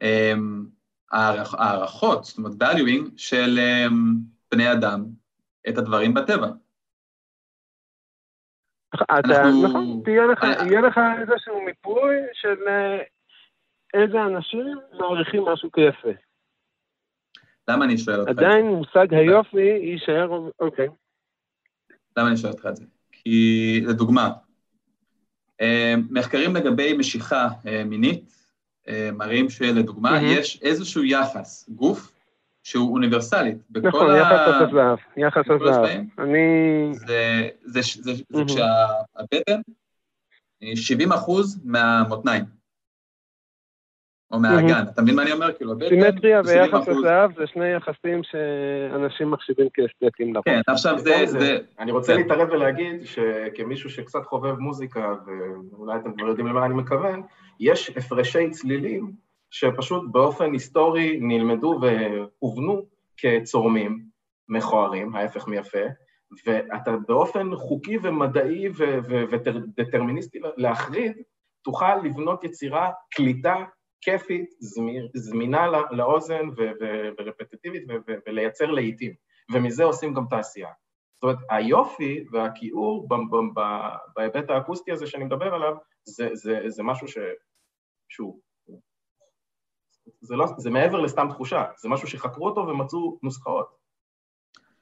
הערכ, 0.00 0.75
הערכות, 1.12 2.24
זאת 2.24 2.38
אומרת, 2.38 2.52
valuing 2.52 3.10
של 3.16 3.58
um, 3.58 3.92
בני 4.52 4.72
אדם 4.72 5.04
את 5.68 5.78
הדברים 5.78 6.14
בטבע. 6.14 6.48
אתה, 8.94 9.42
נכון, 9.64 10.00
תהיה 10.04 10.26
לך, 10.26 10.44
אני- 10.44 10.70
יהיה 10.70 10.80
לך 10.80 11.00
איזשהו 11.20 11.60
מיפוי 11.62 12.16
של 12.32 12.68
אה, 12.68 12.98
איזה 13.94 14.22
אנשים 14.22 14.78
מעריכים 14.98 15.42
משהו 15.44 15.72
כיפה. 15.72 16.08
למה 17.68 17.84
אני 17.84 17.98
שואל 17.98 18.20
אותך 18.20 18.30
את 18.30 18.36
זה? 18.36 18.46
עדיין 18.46 18.66
מושג 18.66 19.14
היופי 19.14 19.60
יישאר, 19.82 20.30
אוקיי. 20.60 20.88
למה 22.16 22.28
אני 22.28 22.36
שואל 22.36 22.52
אותך 22.52 22.66
את 22.66 22.76
זה? 22.76 22.84
כי, 23.12 23.80
לדוגמה, 23.88 24.30
אה, 25.60 25.94
מחקרים 26.10 26.56
לגבי 26.56 26.96
משיכה 26.98 27.48
אה, 27.66 27.84
מינית 27.84 28.24
אה, 28.24 28.45
מראים 29.12 29.50
שלדוגמה, 29.50 30.10
מהמם. 30.10 30.26
יש 30.26 30.62
איזשהו 30.62 31.04
יחס, 31.04 31.68
גוף, 31.68 32.12
שהוא 32.62 32.92
אוניברסלית. 32.92 33.58
בכל 33.70 33.88
נכון, 33.88 34.10
ה- 34.10 34.16
יחס 34.18 34.68
הזהב, 34.70 34.98
יחס 35.16 35.44
בכל 35.44 35.68
הזהב. 35.68 35.84
הספרים? 35.84 36.08
אני... 36.18 36.38
זה, 36.94 37.48
זה, 37.62 37.80
זה, 37.80 38.02
זה, 38.02 38.12
זה 38.14 38.22
מהמם. 38.30 38.46
כשהבטן 38.46 39.60
היא 40.60 40.76
70 40.76 41.12
אחוז 41.12 41.60
מהמותניים, 41.64 42.44
או 44.32 44.38
מהאגן. 44.40 44.84
אתה 44.92 45.02
מבין 45.02 45.14
מה 45.16 45.22
אני 45.22 45.32
אומר? 45.32 45.52
כאילו, 45.52 45.72
הבטן... 45.72 45.88
סימטריה 45.88 46.42
זה 46.42 46.64
70%. 46.64 46.66
ויחס 46.66 46.88
הזהב 46.88 47.30
זה 47.38 47.46
שני 47.46 47.68
יחסים 47.68 48.20
שאנשים 48.22 49.30
מחשיבים 49.30 49.68
כאסתטיים 49.74 50.34
לרוב. 50.34 50.44
כן, 50.44 50.60
עכשיו 50.66 50.98
זה... 50.98 51.10
מזה, 51.22 51.38
זה 51.38 51.58
אני 51.78 51.92
רוצה 51.92 52.12
כן. 52.12 52.18
להתערב 52.18 52.48
ולהגיד 52.50 53.04
שכמישהו 53.04 53.90
שקצת 53.90 54.24
חובב 54.24 54.58
מוזיקה, 54.58 55.14
ואולי 55.72 55.98
אתם 56.00 56.12
כבר 56.16 56.26
יודעים 56.26 56.46
למה 56.46 56.66
אני 56.66 56.74
מכוון, 56.74 57.22
יש 57.60 57.90
הפרשי 57.96 58.50
צלילים 58.50 59.12
שפשוט 59.50 60.02
באופן 60.12 60.52
היסטורי 60.52 61.18
נלמדו 61.20 61.80
והובנו 61.82 62.82
כצורמים 63.16 64.04
מכוערים, 64.48 65.16
ההפך 65.16 65.48
מיפה, 65.48 65.78
ואתה 66.46 66.96
באופן 67.08 67.56
חוקי 67.56 67.98
ומדעי 68.02 68.68
ודטרמיניסטי 69.30 70.38
להחריד, 70.56 71.12
תוכל 71.64 71.96
לבנות 71.96 72.44
יצירה 72.44 72.90
קליטה 73.10 73.54
כיפית, 74.00 74.50
זמי- 74.60 75.08
זמינה 75.14 75.66
לא- 75.66 75.84
לאוזן 75.90 76.48
ורפטטיבית 77.18 77.82
ולייצר 78.26 78.70
לעיתים, 78.70 79.12
ומזה 79.52 79.84
עושים 79.84 80.14
גם 80.14 80.24
תעשייה. 80.30 80.68
זאת 81.14 81.22
אומרת, 81.22 81.38
היופי 81.50 82.24
והכיעור 82.32 83.08
בהיבט 84.16 84.50
האקוסטי 84.50 84.92
הזה 84.92 85.06
שאני 85.06 85.24
מדבר 85.24 85.54
עליו, 85.54 85.74
זה, 86.04 86.28
זה, 86.32 86.60
זה 86.66 86.82
משהו 86.82 87.08
ש... 88.08 88.14
שהוא... 88.14 88.40
זה, 90.20 90.36
לא, 90.36 90.46
זה 90.58 90.70
מעבר 90.70 91.00
לסתם 91.00 91.26
תחושה, 91.30 91.64
זה 91.78 91.88
משהו 91.88 92.08
שחקרו 92.08 92.46
אותו 92.48 92.60
ומצאו 92.60 93.18
נוסחאות. 93.22 93.76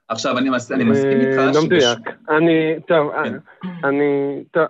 עכשיו, 0.08 0.38
אני, 0.38 0.50
מס, 0.50 0.72
אני 0.72 0.84
מסכים 0.84 1.20
איתך 1.20 1.56
לא 1.56 1.62
מדויק. 1.66 1.98
אני, 2.28 2.82
טוב, 2.88 3.12
כן. 3.24 3.34
אני, 3.88 4.04
טוב, 4.52 4.62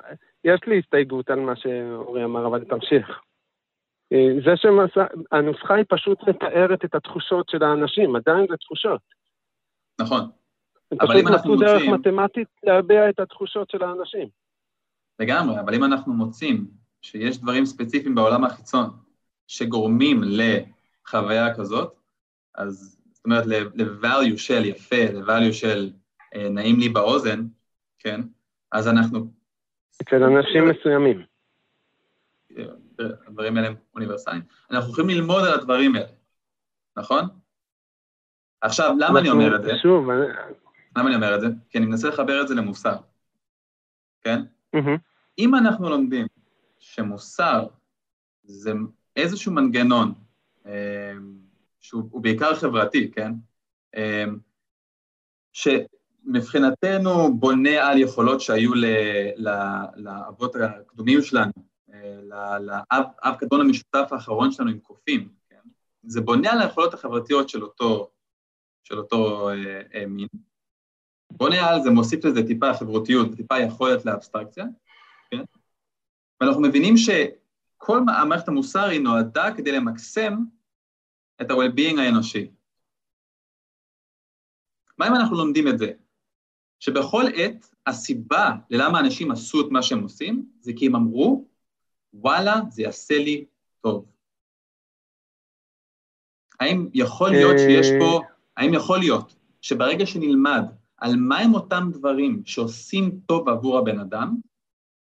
יש 0.44 0.60
לי 0.66 0.78
הסתייגות 0.78 1.30
על 1.30 1.40
מה 1.40 1.56
שאורי 1.56 2.24
אמר, 2.24 2.46
אבל 2.46 2.64
תמשיך. 2.64 3.20
אה, 4.12 4.28
זה 4.44 4.50
שהנוסחה 4.56 5.74
היא 5.74 5.84
פשוט 5.88 6.18
מתארת 6.28 6.84
את 6.84 6.94
התחושות 6.94 7.48
של 7.48 7.62
האנשים, 7.62 8.16
עדיין 8.16 8.46
זה 8.50 8.56
תחושות. 8.56 9.00
נכון. 10.00 10.20
הם 10.92 10.98
אבל 11.00 11.08
פשוט 11.08 11.22
אם 11.22 11.28
אנחנו 11.28 11.54
מצאו 11.54 11.66
דרך 11.66 11.82
מוצאים- 11.82 11.94
מתמטית 12.16 12.48
להביע 12.62 13.10
את 13.10 13.20
התחושות 13.20 13.70
של 13.70 13.82
האנשים. 13.82 14.28
לגמרי, 15.18 15.60
אבל 15.60 15.74
אם 15.74 15.84
אנחנו 15.84 16.12
מוצאים 16.12 16.66
שיש 17.04 17.38
דברים 17.38 17.66
ספציפיים 17.66 18.14
בעולם 18.14 18.44
החיצון 18.44 18.90
שגורמים 19.46 20.20
לחוויה 20.24 21.54
כזאת, 21.54 21.94
אז 22.54 22.98
זאת 23.12 23.24
אומרת, 23.24 23.46
ל-value 23.46 24.36
של 24.36 24.64
יפה, 24.64 25.04
ל-value 25.12 25.52
של 25.52 25.90
אה, 26.34 26.48
נעים 26.48 26.80
לי 26.80 26.88
באוזן, 26.88 27.46
כן? 27.98 28.20
אז 28.72 28.88
אנחנו, 28.88 29.26
אצל 30.02 30.22
אנשים 30.22 30.68
מסוימים. 30.68 31.22
אה, 32.58 32.64
הדברים 33.26 33.56
האלה 33.56 33.68
הם 33.68 33.74
אוניברסליים. 33.94 34.42
אנחנו 34.70 34.92
יכולים 34.92 35.10
ללמוד 35.10 35.44
על 35.44 35.54
הדברים 35.54 35.94
האלה, 35.94 36.12
נכון? 36.96 37.24
עכשיו, 38.60 38.96
למה 38.98 39.20
אני 39.20 39.30
אומר 39.30 39.56
את 39.56 39.62
זה? 39.62 39.72
שוב, 39.82 40.10
למה 40.96 41.08
אני 41.08 41.14
אומר 41.14 41.34
את 41.34 41.40
זה? 41.40 41.46
כי 41.70 41.78
אני 41.78 41.86
מנסה 41.86 42.08
לחבר 42.08 42.42
את 42.42 42.48
זה 42.48 42.54
למוסר, 42.54 42.96
כן? 44.20 44.42
מהמם. 44.72 44.96
אם 45.38 45.54
אנחנו 45.54 45.90
לומדים 45.90 46.26
שמוסר 46.94 47.66
זה 48.42 48.72
איזשהו 49.16 49.52
מנגנון 49.52 50.14
אה, 50.66 51.12
שהוא 51.80 52.02
הוא 52.10 52.22
בעיקר 52.22 52.54
חברתי, 52.54 53.10
כן? 53.10 53.32
אה, 53.96 54.24
שמבחינתנו 55.52 57.38
בונה 57.38 57.90
על 57.90 57.98
יכולות 57.98 58.40
שהיו 58.40 58.72
לאבות 59.96 60.56
הקדומים 60.56 61.22
שלנו, 61.22 61.52
אה, 61.92 62.58
לאב 62.58 63.04
אב 63.22 63.34
קדמון 63.38 63.60
המשותף 63.60 64.08
האחרון 64.10 64.52
שלנו 64.52 64.70
עם 64.70 64.78
קופים, 64.78 65.28
כן? 65.48 65.68
זה 66.02 66.20
בונה 66.20 66.52
על 66.52 66.60
היכולות 66.60 66.94
החברתיות 66.94 67.48
של 67.48 67.62
אותו, 67.62 68.10
של 68.84 68.98
אותו 68.98 69.50
מין. 70.08 70.28
בונה 71.30 71.68
על 71.68 71.82
זה, 71.82 71.90
מוסיף 71.90 72.24
לזה 72.24 72.46
טיפה 72.46 72.74
חברותיות 72.74 73.28
וטיפה 73.32 73.58
יכולת 73.58 74.04
לאבסטרקציה, 74.04 74.64
כן? 75.30 75.44
ואנחנו 76.44 76.62
מבינים 76.62 76.94
שכל 76.96 77.98
המערכת 77.98 78.48
המוסר 78.48 78.84
היא 78.84 79.00
נועדה 79.00 79.54
כדי 79.56 79.72
למקסם 79.72 80.36
את 81.40 81.50
ה-well-being 81.50 82.00
האנושי. 82.00 82.50
מה 84.98 85.08
אם 85.08 85.14
אנחנו 85.14 85.36
לומדים 85.36 85.68
את 85.68 85.78
זה? 85.78 85.92
שבכל 86.80 87.24
עת 87.34 87.74
הסיבה 87.86 88.50
ללמה 88.70 89.00
אנשים 89.00 89.30
עשו 89.30 89.60
את 89.60 89.66
מה 89.70 89.82
שהם 89.82 90.02
עושים, 90.02 90.46
זה 90.60 90.72
כי 90.76 90.86
הם 90.86 90.96
אמרו, 90.96 91.48
וואלה, 92.14 92.54
זה 92.70 92.82
יעשה 92.82 93.18
לי 93.18 93.44
טוב. 93.80 94.06
האם 96.60 96.88
יכול 96.94 97.30
להיות 97.30 97.58
שיש 97.58 97.86
פה, 97.98 98.20
האם 98.56 98.74
יכול 98.74 98.98
להיות 98.98 99.36
שברגע 99.60 100.06
שנלמד 100.06 100.62
על 100.96 101.16
מהם 101.16 101.54
אותם 101.54 101.90
דברים 101.92 102.42
שעושים 102.46 103.20
טוב 103.26 103.48
עבור 103.48 103.78
הבן 103.78 104.00
אדם, 104.00 104.36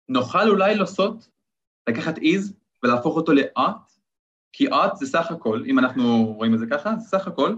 נוכל 0.09 0.49
אולי 0.49 0.75
לעשות, 0.75 1.29
לקחת 1.89 2.19
איז 2.19 2.59
ולהפוך 2.83 3.17
אותו 3.17 3.33
לאט, 3.33 3.91
כי 4.53 4.69
אט 4.69 4.97
זה 4.97 5.07
סך 5.07 5.31
הכל, 5.31 5.63
אם 5.67 5.79
אנחנו 5.79 6.25
רואים 6.37 6.55
את 6.55 6.59
זה 6.59 6.67
ככה, 6.71 6.97
זה 6.97 7.19
סך 7.19 7.29
הכל 7.29 7.55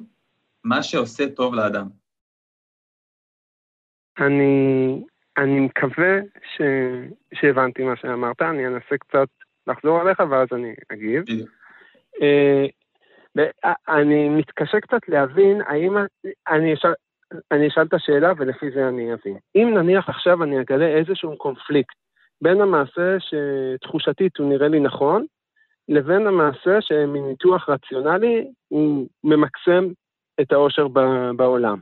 מה 0.65 0.83
שעושה 0.83 1.31
טוב 1.31 1.55
לאדם. 1.55 1.89
אני, 4.19 5.05
אני 5.39 5.61
מקווה 5.61 6.19
ש, 6.57 6.63
שהבנתי 7.35 7.83
מה 7.83 7.97
שאמרת, 7.97 8.43
אני 8.43 8.67
אנסה 8.67 8.99
קצת 8.99 9.29
לחזור 9.67 10.01
עליך 10.01 10.21
ואז 10.31 10.49
אני 10.53 10.75
אגיב. 10.93 11.23
בדיוק. 11.23 11.51
אה, 12.23 12.67
ו- 13.39 13.71
אני 13.89 14.29
מתקשה 14.29 14.81
קצת 14.81 15.09
להבין 15.09 15.61
האם... 15.67 15.97
אני 16.49 16.75
אשאל, 16.75 16.93
אני 17.51 17.69
אשאל 17.69 17.83
את 17.83 17.95
השאלה 17.95 18.33
ולפי 18.39 18.71
זה 18.71 18.89
אני 18.89 19.15
אבין. 19.15 19.39
אם 19.55 19.75
נניח 19.75 20.09
עכשיו 20.09 20.43
אני 20.43 20.61
אגלה 20.61 20.87
איזשהו 20.87 21.39
קונפליקט 21.39 21.97
בין 22.43 22.61
המעשה 22.61 23.17
שתחושתית 23.21 24.37
הוא 24.37 24.49
נראה 24.49 24.69
לי 24.69 24.81
נכון, 24.81 25.27
לבין 25.89 26.27
המעשה 26.27 26.81
שמניתוח 26.81 27.69
רציונלי 27.69 28.51
הוא 28.69 29.09
ממקסם 29.25 29.85
את 30.41 30.53
האושר 30.53 30.89
ב- 30.89 31.31
בעולם. 31.37 31.79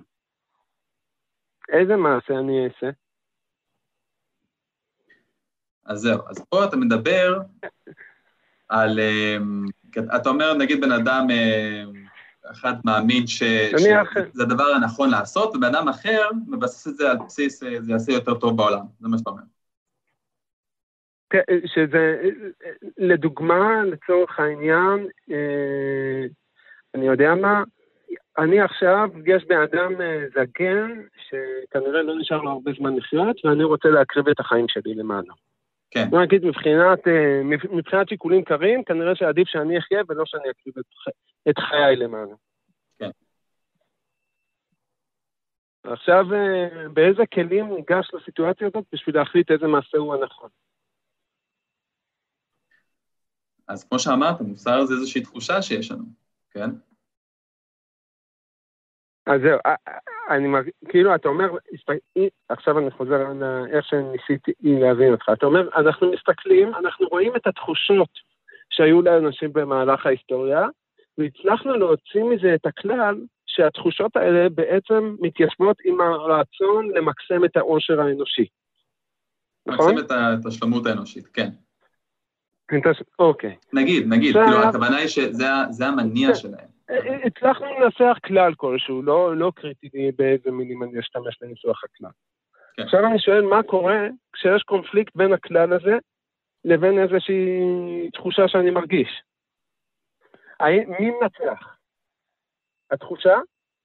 איזה 1.68 1.96
מעשה 1.96 2.38
אני 2.38 2.64
אעשה? 2.64 2.90
אז 5.84 5.98
זהו, 5.98 6.20
אז 6.28 6.44
פה 6.48 6.64
אתה 6.64 6.76
מדבר 6.76 7.38
על, 8.68 9.00
אמ, 9.00 9.64
אתה 10.16 10.28
אומר, 10.28 10.54
נגיד 10.54 10.80
בן 10.80 10.92
אדם 10.92 11.26
אמ, 11.30 11.92
אחד 12.52 12.74
מאמין 12.84 13.26
ש- 13.26 13.42
נניח- 13.42 14.12
שזה 14.32 14.42
הדבר 14.42 14.64
הנכון 14.76 15.10
לעשות, 15.10 15.56
ובן 15.56 15.74
אדם 15.74 15.88
אחר 15.88 16.28
מבסס 16.46 16.88
את 16.88 16.96
זה 16.96 17.10
על 17.10 17.16
בסיס, 17.26 17.62
אה, 17.62 17.82
זה 17.82 17.92
יעשה 17.92 18.12
יותר 18.12 18.34
טוב 18.34 18.56
בעולם, 18.56 18.84
זה 19.00 19.08
מה 19.08 19.18
שאתה 19.18 19.30
אומר. 19.30 19.42
כן, 21.30 21.40
שזה, 21.66 22.22
לדוגמה, 22.98 23.84
לצורך 23.84 24.40
העניין, 24.40 25.06
אה, 25.30 26.24
אני 26.94 27.06
יודע 27.06 27.34
מה, 27.34 27.62
אני 28.38 28.60
עכשיו, 28.60 29.08
יש 29.26 29.44
בן 29.44 29.60
אדם 29.60 30.00
אה, 30.00 30.24
זקן, 30.34 31.02
שכנראה 31.28 32.02
לא 32.02 32.14
נשאר 32.18 32.42
לו 32.42 32.50
הרבה 32.50 32.70
זמן 32.78 32.96
לחיות, 32.96 33.44
ואני 33.44 33.64
רוצה 33.64 33.88
להקריב 33.88 34.28
את 34.28 34.40
החיים 34.40 34.68
שלי 34.68 34.94
למענו. 34.94 35.34
כן. 35.90 36.10
בוא 36.10 36.22
נגיד, 36.22 36.44
מבחינת, 36.44 37.08
אה, 37.08 37.42
מבחינת 37.72 38.08
שיקולים 38.08 38.44
קרים, 38.44 38.84
כנראה 38.84 39.14
שעדיף 39.14 39.48
שאני 39.48 39.78
אחיה 39.78 40.02
ולא 40.08 40.24
שאני 40.26 40.50
אקריב 40.50 40.78
את, 40.78 40.84
ח- 40.94 41.48
את 41.50 41.58
חיי 41.58 41.96
למענו. 41.96 42.36
כן. 42.98 43.10
עכשיו, 45.84 46.34
אה, 46.34 46.88
באיזה 46.92 47.22
כלים 47.34 47.74
ניגש 47.74 48.10
לסיטואציה 48.14 48.66
הזאת 48.66 48.84
בשביל 48.92 49.16
להחליט 49.16 49.50
איזה 49.50 49.66
מעשה 49.66 49.98
הוא 49.98 50.14
הנכון? 50.14 50.48
אז 53.68 53.84
כמו 53.88 53.98
שאמרת, 53.98 54.40
מוסר 54.40 54.84
זה 54.84 54.94
איזושהי 54.94 55.20
תחושה 55.20 55.62
שיש 55.62 55.90
לנו, 55.90 56.04
כן? 56.50 56.70
אז 59.26 59.40
זהו, 59.40 59.58
אה, 59.66 59.74
אה, 59.88 60.36
אני 60.36 60.48
מרגיש, 60.48 60.72
כאילו, 60.88 61.14
אתה 61.14 61.28
אומר, 61.28 61.50
עכשיו 62.48 62.78
אני 62.78 62.90
חוזר 62.90 63.32
לאיך 63.32 63.86
שניסיתי 63.86 64.52
להבין 64.62 65.12
אותך. 65.12 65.28
אתה 65.32 65.46
אומר, 65.46 65.68
אנחנו 65.76 66.12
מסתכלים, 66.12 66.74
אנחנו 66.74 67.06
רואים 67.08 67.36
את 67.36 67.46
התחושות 67.46 68.08
שהיו 68.70 69.02
לאנשים 69.02 69.52
במהלך 69.52 70.06
ההיסטוריה, 70.06 70.66
והצלחנו 71.18 71.72
להוציא 71.72 72.22
מזה 72.22 72.54
את 72.54 72.66
הכלל 72.66 73.20
שהתחושות 73.46 74.16
האלה 74.16 74.48
בעצם 74.48 75.16
מתיישבות 75.20 75.76
עם 75.84 76.00
הרצון 76.00 76.90
למקסם 76.94 77.44
את 77.44 77.56
העושר 77.56 78.00
האנושי. 78.00 78.46
נכון? 79.66 79.96
למקסם 79.96 80.14
את 80.40 80.46
השלמות 80.46 80.86
האנושית, 80.86 81.26
כן. 81.26 81.48
אוקיי. 83.18 83.56
נגיד, 83.72 84.06
נגיד, 84.08 84.32
כאילו, 84.32 84.62
הכוונה 84.62 84.96
היא 84.96 85.08
שזה 85.08 85.86
המניע 85.86 86.34
שלהם. 86.34 86.68
הצלחנו 87.24 87.66
לנסח 87.66 88.18
כלל 88.26 88.54
כלשהו, 88.54 89.02
לא, 89.02 89.36
לא 89.36 89.52
קריטי 89.54 90.12
באיזה 90.16 90.50
מילים 90.50 90.82
אני 90.82 91.00
אשתמש 91.00 91.42
לניסוח 91.42 91.84
הכלל. 91.84 92.10
כן. 92.76 92.82
עכשיו 92.82 93.06
אני 93.06 93.18
שואל, 93.18 93.42
מה 93.42 93.62
קורה 93.62 94.06
כשיש 94.32 94.62
קונפליקט 94.62 95.16
בין 95.16 95.32
הכלל 95.32 95.72
הזה 95.72 95.96
לבין 96.64 96.98
איזושהי 96.98 98.10
תחושה 98.12 98.48
שאני 98.48 98.70
מרגיש? 98.70 99.22
מי 101.00 101.10
מנצח? 101.10 101.76
התחושה 102.90 103.38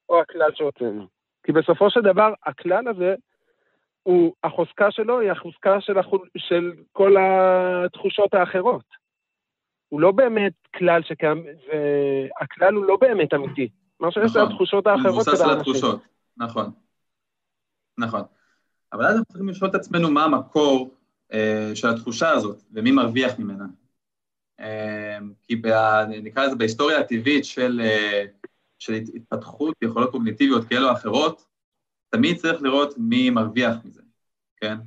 או 0.10 0.22
הכלל 0.22 0.50
שהוצאנו? 0.56 1.08
כי 1.44 1.52
בסופו 1.52 1.90
של 1.90 2.02
דבר, 2.02 2.34
הכלל 2.46 2.88
הזה, 2.88 3.16
הוא, 4.04 4.34
החוזקה 4.44 4.92
שלו 4.92 5.20
היא 5.20 5.32
החוזקה 5.32 5.82
של, 5.82 5.98
החול, 5.98 6.28
של 6.38 6.72
כל 6.92 7.16
התחושות 7.20 8.34
האחרות. 8.34 8.86
הוא 9.90 10.02
לא 10.02 10.12
באמת 10.12 10.54
כלל 10.76 11.04
שקיים, 11.04 11.44
והכלל 11.44 12.74
הוא 12.74 12.86
לא 12.86 12.98
באמת 13.02 13.34
אמיתי. 13.34 13.70
מה 14.00 14.12
שיש 14.12 14.24
נכון, 14.24 14.34
זה 14.34 14.44
התחושות 14.44 14.88
האחרות 14.88 15.26
של 15.26 15.32
האנשים. 15.32 15.74
מבוסס 15.74 16.08
נכון. 16.38 16.72
נכון. 17.98 18.22
אבל 18.94 19.06
אז 19.06 19.12
אנחנו 19.12 19.26
צריכים 19.26 19.50
לשאול 19.50 19.70
את 19.70 19.76
עצמנו 19.76 20.12
מה 20.12 20.24
המקור 20.24 20.96
אה, 21.34 21.72
של 21.76 21.88
התחושה 21.88 22.30
הזאת, 22.30 22.64
ומי 22.72 22.92
מרוויח 22.92 23.40
ממנה. 23.40 23.66
אה, 24.60 25.18
כי 25.44 25.56
בה, 25.56 26.06
נקרא 26.08 26.46
לזה 26.46 26.56
בהיסטוריה 26.56 27.00
הטבעית 27.00 27.46
של, 27.46 27.82
אה, 27.84 28.26
של 28.80 28.94
התפתחות 28.94 29.76
יכולות 29.82 30.12
קוגניטיביות 30.12 30.68
כאלו 30.68 30.88
או 30.88 30.94
אחרות, 30.94 31.46
תמיד 32.14 32.38
צריך 32.38 32.62
לראות 32.62 32.94
מי 32.98 33.30
מרוויח 33.30 33.76
מזה, 33.86 34.02
כן? 34.58 34.78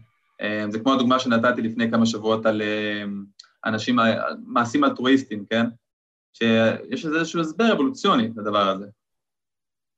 אה, 0.40 0.64
זה 0.68 0.80
כמו 0.80 0.92
הדוגמה 0.92 1.18
שנתתי 1.18 1.62
לפני 1.62 1.90
כמה 1.90 2.06
שבועות 2.06 2.46
על... 2.46 2.62
אה, 2.62 3.04
אנשים, 3.66 3.98
מעשים 4.46 4.84
אלטרואיסטיים, 4.84 5.44
כן? 5.50 5.66
שיש 6.32 7.04
לזה 7.04 7.18
איזשהו 7.18 7.40
הסבר 7.40 7.72
אבולוציוני 7.72 8.28
לדבר 8.36 8.68
הזה. 8.68 8.86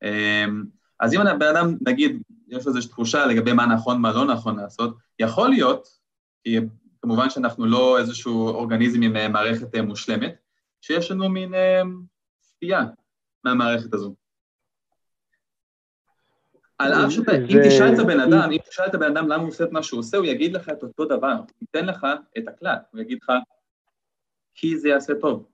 אמ, 0.02 0.64
אז 1.00 1.14
אם 1.14 1.20
הבן 1.20 1.56
אדם, 1.56 1.74
נגיד, 1.86 2.22
יש 2.48 2.66
לו 2.66 2.72
איזושהי 2.72 2.90
תחושה 2.90 3.26
לגבי 3.26 3.52
מה 3.52 3.66
נכון, 3.66 4.00
מה 4.00 4.12
לא 4.12 4.24
נכון 4.26 4.56
לעשות, 4.56 4.96
יכול 5.18 5.48
להיות, 5.48 5.88
כי 6.44 6.56
כמובן 7.02 7.30
שאנחנו 7.30 7.66
לא 7.66 7.98
איזשהו 7.98 8.48
אורגניזם 8.48 9.02
עם 9.02 9.16
אה, 9.16 9.28
מערכת 9.28 9.74
אה, 9.74 9.82
מושלמת, 9.82 10.34
שיש 10.80 11.10
לנו 11.10 11.28
מין 11.28 11.54
אה, 11.54 11.82
סטייה 12.42 12.84
מהמערכת 13.44 13.94
הזו. 13.94 14.14
על 16.78 16.92
אף 16.92 17.10
שאתה, 17.10 17.32
אם 17.32 17.58
תשאל 17.68 17.94
את 17.94 17.98
הבן 17.98 18.20
אדם, 18.20 18.50
אם 18.52 18.58
תשאל 18.68 18.86
את 18.86 18.94
הבן 18.94 19.16
אדם 19.16 19.28
למה 19.28 19.42
הוא 19.42 19.48
עושה 19.48 19.64
את 19.64 19.72
מה 19.72 19.82
שהוא 19.82 20.00
עושה, 20.00 20.16
הוא 20.16 20.26
יגיד 20.26 20.52
לך 20.52 20.68
את 20.68 20.82
אותו 20.82 21.04
דבר, 21.04 21.32
הוא 21.32 21.46
ייתן 21.60 21.86
לך 21.86 22.06
את 22.38 22.48
הכלל, 22.48 22.76
הוא 22.92 23.00
יגיד 23.00 23.18
לך, 23.22 23.32
כי 24.54 24.78
זה 24.78 24.88
יעשה 24.88 25.12
טוב. 25.20 25.48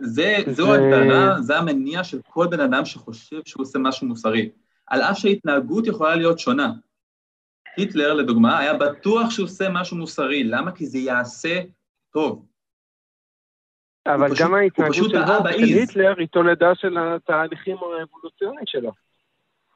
זה, 0.00 0.36
זו 0.50 0.74
הגדרה, 0.74 1.40
זה 1.40 1.58
המניע 1.58 2.04
של 2.04 2.20
כל 2.28 2.46
בן 2.50 2.60
אדם 2.60 2.84
שחושב 2.84 3.40
שהוא 3.44 3.62
עושה 3.62 3.78
משהו 3.78 4.06
מוסרי. 4.06 4.50
על 4.86 5.02
אף 5.02 5.18
שההתנהגות 5.18 5.86
יכולה 5.86 6.16
להיות 6.16 6.38
שונה. 6.38 6.72
היטלר, 7.76 8.14
לדוגמה, 8.14 8.58
היה 8.58 8.74
בטוח 8.74 9.30
שהוא 9.30 9.44
עושה 9.44 9.68
משהו 9.68 9.96
מוסרי. 9.96 10.44
למה? 10.44 10.72
כי 10.72 10.86
זה 10.86 10.98
יעשה 10.98 11.60
טוב. 12.10 12.46
אבל 14.06 14.28
גם 14.40 14.54
ההתנהגות 14.54 14.94
של 14.94 15.64
היטלר 15.64 16.14
היא 16.18 16.28
תולדה 16.28 16.74
של 16.74 16.96
התהליכים 16.98 17.76
האבולוציוניים 17.76 18.66
שלו. 18.66 18.92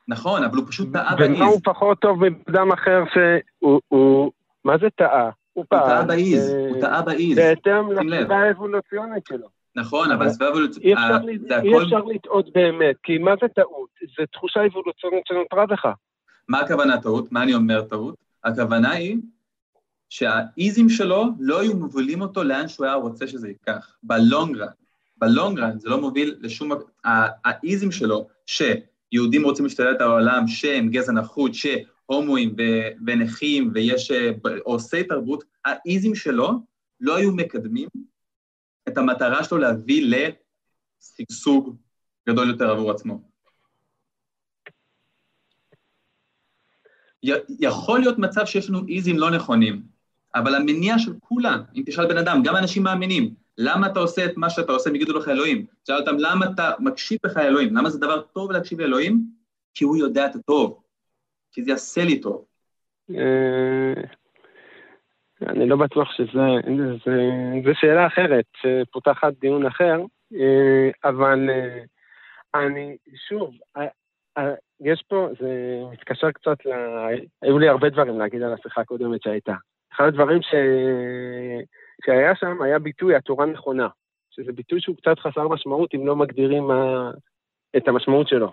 נכון, 0.08 0.44
אבל 0.44 0.56
הוא 0.56 0.66
פשוט 0.68 0.92
טעה 0.92 1.16
באיז. 1.16 1.30
ומה 1.30 1.44
הוא 1.44 1.60
פחות 1.64 1.98
טוב 1.98 2.18
מבן 2.24 2.72
אחר 2.72 3.02
שהוא... 3.12 4.32
מה 4.64 4.78
זה 4.78 4.86
טעה? 4.96 5.30
הוא 5.52 5.64
טעה 5.70 6.02
באיז, 6.02 6.54
הוא 6.54 6.80
טעה 6.80 7.02
באיז. 7.02 7.38
בהתאם 7.38 7.92
לסביבה 7.92 8.36
האבולוציונית 8.36 9.26
שלו. 9.28 9.48
נכון, 9.76 10.12
אבל 10.12 10.26
הסביבה 10.26 10.46
האבולוציונית, 10.46 10.98
אי 11.62 11.78
אפשר 11.84 12.04
לטעות 12.04 12.52
באמת, 12.52 12.96
כי 13.02 13.18
מה 13.18 13.34
זה 13.40 13.48
טעות? 13.48 13.88
זו 14.18 14.26
תחושה 14.32 14.66
אבולוציונית 14.66 15.26
שנותרה 15.26 15.66
בך. 15.66 15.88
מה 16.48 16.60
הכוונה 16.60 17.00
טעות? 17.00 17.32
מה 17.32 17.42
אני 17.42 17.54
אומר 17.54 17.82
טעות? 17.82 18.14
הכוונה 18.44 18.90
היא 18.90 19.16
שהאיזים 20.10 20.88
שלו 20.88 21.24
לא 21.38 21.60
היו 21.60 21.76
מובילים 21.76 22.20
אותו 22.20 22.44
לאן 22.44 22.68
שהוא 22.68 22.86
היה 22.86 22.94
רוצה 22.94 23.26
שזה 23.26 23.48
ייקח, 23.48 23.96
בלונגרן. 24.02 24.68
בלונגרן 25.16 25.78
זה 25.78 25.88
לא 25.88 26.00
מוביל 26.00 26.36
לשום... 26.40 26.72
האיזים 27.44 27.92
שלו, 27.92 28.28
שיהודים 28.46 29.44
רוצים 29.44 29.64
להשתלט 29.64 30.00
על 30.00 30.08
העולם, 30.08 30.48
שהם 30.48 30.90
גזע 30.90 31.12
נחות, 31.12 31.52
הומואים 32.06 32.56
ונכים 33.06 33.70
ויש 33.74 34.10
אה, 34.10 34.30
עושי 34.64 35.04
תרבות, 35.04 35.44
האיזים 35.64 36.14
שלו 36.14 36.50
לא 37.00 37.16
היו 37.16 37.32
מקדמים 37.32 37.88
את 38.88 38.98
המטרה 38.98 39.44
שלו 39.44 39.58
להביא 39.58 40.14
לשגשוג 41.00 41.76
גדול 42.28 42.48
יותר 42.48 42.70
עבור 42.70 42.90
עצמו. 42.90 43.28
יכול 47.60 48.00
להיות 48.00 48.18
מצב 48.18 48.44
שיש 48.44 48.70
לנו 48.70 48.86
איזים 48.88 49.18
לא 49.18 49.30
נכונים, 49.30 49.82
אבל 50.34 50.54
המניע 50.54 50.98
של 50.98 51.12
כולם, 51.20 51.62
אם 51.74 51.82
תשאל 51.86 52.06
בן 52.06 52.18
אדם, 52.18 52.42
גם 52.44 52.56
אנשים 52.56 52.82
מאמינים, 52.82 53.34
למה 53.58 53.86
אתה 53.86 54.00
עושה 54.00 54.24
את 54.24 54.36
מה 54.36 54.50
שאתה 54.50 54.72
עושה, 54.72 54.90
הם 54.90 54.96
יגידו 54.96 55.18
לך 55.18 55.28
אלוהים. 55.28 55.66
תשאל 55.82 55.96
אותם, 55.96 56.16
למה 56.18 56.46
אתה 56.46 56.70
מקשיב 56.78 57.18
לך 57.24 57.36
אלוהים? 57.36 57.76
למה 57.76 57.90
זה 57.90 57.98
דבר 57.98 58.20
טוב 58.20 58.52
להקשיב 58.52 58.80
לאלוהים? 58.80 59.20
כי 59.74 59.84
הוא 59.84 59.96
יודע 59.96 60.26
את 60.26 60.34
הטוב. 60.34 60.82
כי 61.52 61.62
זה 61.62 61.70
יעשה 61.70 62.04
לי 62.04 62.20
טוב. 62.20 62.44
אה, 63.10 64.02
אני 65.46 65.68
לא 65.68 65.76
בטוח 65.76 66.12
שזה, 66.12 66.40
זו 67.64 67.70
שאלה 67.74 68.06
אחרת 68.06 68.44
שפותחת 68.56 69.32
דיון 69.40 69.66
אחר, 69.66 70.00
אה, 70.34 70.90
אבל 71.04 71.50
אה, 71.50 71.84
אני, 72.54 72.96
שוב, 73.28 73.54
יש 74.80 75.04
פה, 75.08 75.28
זה 75.40 75.80
מתקשר 75.92 76.30
קצת 76.30 76.66
ל... 76.66 76.70
היו 77.42 77.58
לי 77.58 77.68
הרבה 77.68 77.90
דברים 77.90 78.18
להגיד 78.18 78.42
על 78.42 78.52
השיחה 78.52 78.80
הקודמת 78.80 79.22
שהייתה. 79.22 79.54
אחד 79.98 80.06
הדברים 80.06 80.42
ש... 80.42 80.54
שהיה 82.06 82.34
שם 82.34 82.62
היה 82.62 82.78
ביטוי 82.78 83.14
התורה 83.14 83.46
נכונה, 83.46 83.88
שזה 84.30 84.52
ביטוי 84.52 84.80
שהוא 84.80 84.96
קצת 84.96 85.18
חסר 85.18 85.48
משמעות 85.48 85.94
אם 85.94 86.06
לא 86.06 86.16
מגדירים 86.16 86.64
מה... 86.64 87.10
את 87.76 87.88
המשמעות 87.88 88.28
שלו. 88.28 88.52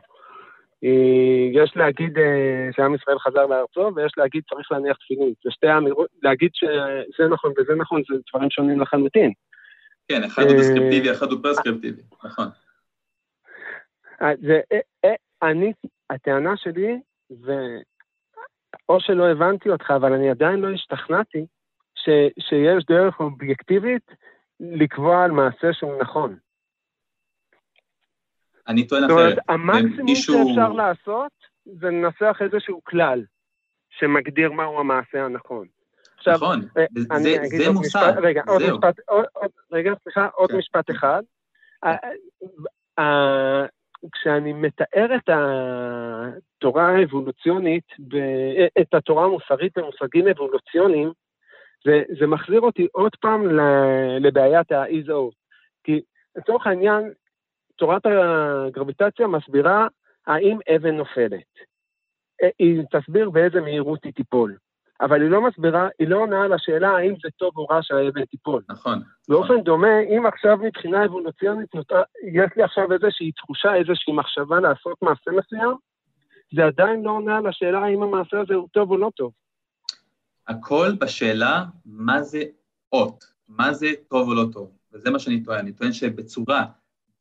אה, 0.84 1.64
יש 1.64 1.72
להגיד 1.76 2.18
אה, 2.18 2.70
שעם 2.76 2.96
ישראל 2.96 3.20
חזר 3.20 3.46
לארצו, 3.46 3.92
ויש 3.96 4.12
להגיד 4.18 4.44
צריך 4.50 4.72
להניח 4.72 4.98
תפילין. 4.98 5.34
זה 5.44 5.52
שתי 5.52 5.68
האמירות, 5.68 6.08
להגיד 6.24 6.50
שזה 6.54 7.28
נכון 7.30 7.52
וזה 7.58 7.76
נכון, 7.76 8.02
זה 8.10 8.16
דברים 8.34 8.50
שונים 8.50 8.82
לחלוטין. 8.82 9.32
כן, 10.08 10.24
אחד 10.24 10.44
הוא 10.44 10.58
דסקריפטיבי, 10.58 11.12
אחד 11.12 11.32
הוא 11.32 11.40
פרסקריפטיבי, 11.44 12.02
נכון. 12.24 12.48
אה, 14.22 15.14
אני, 15.44 15.74
הטענה 16.10 16.58
שלי, 16.58 17.00
ואו 18.90 19.00
שלא 19.00 19.32
הבנתי 19.32 19.70
אותך, 19.70 19.92
אבל 19.96 20.14
אני 20.14 20.30
עדיין 20.30 20.60
לא 20.60 20.70
השתכנעתי, 20.74 21.46
ש, 21.96 22.10
שיש 22.40 22.86
דרך 22.86 23.20
אובייקטיבית 23.20 24.12
לקבוע 24.60 25.24
על 25.24 25.32
מעשה 25.32 25.74
שהוא 25.74 26.02
נכון. 26.02 26.36
אני 28.68 28.88
טוען 28.88 29.04
אחרת. 29.04 29.18
זאת 29.18 29.26
אומרת, 29.26 29.38
המקסימום 29.50 30.06
מישהו... 30.06 30.48
שאפשר 30.48 30.70
לעשות 30.70 31.32
זה 31.66 31.88
לנסח 31.88 32.38
איזשהו 32.42 32.82
כלל 32.84 33.24
שמגדיר 33.90 34.52
מהו 34.52 34.80
המעשה 34.80 35.26
הנכון. 35.26 35.68
עכשיו, 36.18 36.34
נכון, 36.34 36.62
אה, 36.78 37.20
זה, 37.20 37.38
זה 37.58 37.72
מוסר, 37.72 38.20
רגע, 38.22 38.42
זהו. 38.46 38.54
עוד 38.54 38.64
משפט, 38.64 39.00
עוד, 39.08 39.26
עוד, 39.34 39.50
רגע, 39.72 39.94
סליחה, 40.04 40.28
עוד 40.34 40.52
כן. 40.52 40.58
משפט 40.58 40.90
אחד. 40.92 41.24
כשאני 44.12 44.54
מתאר 44.54 45.16
את 45.16 45.30
התורה 45.30 46.88
האבולוציונית, 46.88 47.84
את 48.82 48.94
התורה 48.94 49.26
המוסרית 49.26 49.78
במושגים 49.78 50.28
אבולוציוניים, 50.28 51.12
זה, 51.86 52.04
זה 52.20 52.28
מחזיר 52.28 52.62
אותי 52.62 52.88
עוד 52.92 53.16
פעם 53.22 53.48
לבעיית 54.20 54.72
ה-ISO. 54.72 55.32
כי 55.84 56.02
לצורך 56.36 56.68
העניין, 56.68 57.14
תורת 57.76 58.02
הגרביטציה 58.06 59.28
מסבירה 59.28 59.88
האם 60.28 60.58
אבן 60.76 60.96
נופלת. 60.96 61.54
היא 62.60 62.84
תסביר 62.92 63.30
באיזה 63.30 63.62
מהירות 63.62 64.04
היא 64.04 64.14
תיפול. 64.14 64.58
אבל 65.02 65.22
היא 65.22 65.30
לא 65.30 65.48
מסבירה, 65.48 65.88
היא 66.00 66.08
לא 66.08 66.18
עונה 66.18 66.44
על 66.44 66.54
השאלה 66.54 66.90
האם 66.90 67.14
זה 67.24 67.30
טוב 67.38 67.58
או 67.58 67.66
רע 67.66 67.80
שהאבן 67.82 68.26
תיפול. 68.26 68.64
נכון. 68.70 69.02
באופן 69.30 69.54
נכון. 69.54 69.64
דומה, 69.64 70.00
אם 70.00 70.26
עכשיו 70.26 70.58
מבחינה 70.58 71.06
אבולוציונית 71.06 71.70
יש 72.24 72.52
לי 72.56 72.64
עכשיו 72.64 72.94
איזושהי 72.94 73.32
תחושה, 73.32 73.76
איזושהי 73.76 74.14
מחשבה 74.14 74.60
לעשות 74.60 75.02
מעשה 75.02 75.32
מסוים, 75.32 75.76
זה 76.56 76.66
עדיין 76.66 77.04
לא 77.04 77.12
עונה 77.12 77.38
על 77.38 77.48
השאלה 77.48 77.80
האם 77.80 78.04
המעשה 78.04 78.40
הזה 78.40 78.54
הוא 78.54 78.68
טוב 78.72 78.92
או 78.92 78.98
לא 78.98 79.12
טוב. 79.16 79.32
הכל 80.48 80.92
בשאלה 81.00 81.66
מה 81.86 82.22
זה 82.22 82.44
אות, 82.94 83.26
מה 83.48 83.74
זה 83.74 83.88
טוב 84.08 84.30
או 84.30 84.34
לא 84.34 84.46
טוב, 84.54 84.72
וזה 84.94 85.10
מה 85.10 85.20
שאני 85.20 85.44
טוען. 85.44 85.60
אני 85.60 85.72
טוען 85.72 85.94
שבצורה 85.94 86.66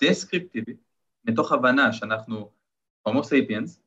דסקריפטיבית, 0.03 0.85
מתוך 1.25 1.53
הבנה 1.53 1.93
שאנחנו 1.93 2.51
הומו 3.03 3.25
סייפיאנס, 3.25 3.83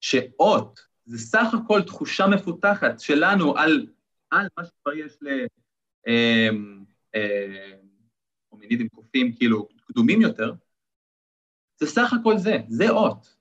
שאות 0.00 0.89
זה 1.10 1.18
סך 1.18 1.54
הכל 1.54 1.82
תחושה 1.82 2.26
מפותחת 2.26 3.00
שלנו 3.00 3.56
על, 3.56 3.86
על 4.30 4.48
מה 4.58 4.64
שכבר 4.64 4.92
יש 4.92 5.12
ל... 5.20 5.28
אמ, 6.06 6.84
אה, 7.14 7.72
הומינידים 8.48 8.88
קופים 8.88 9.36
כאילו 9.36 9.68
קדומים 9.86 10.20
יותר, 10.20 10.52
זה 11.80 11.86
סך 11.86 12.12
הכל 12.20 12.38
זה, 12.38 12.56
זה 12.68 12.90
אות. 12.90 13.36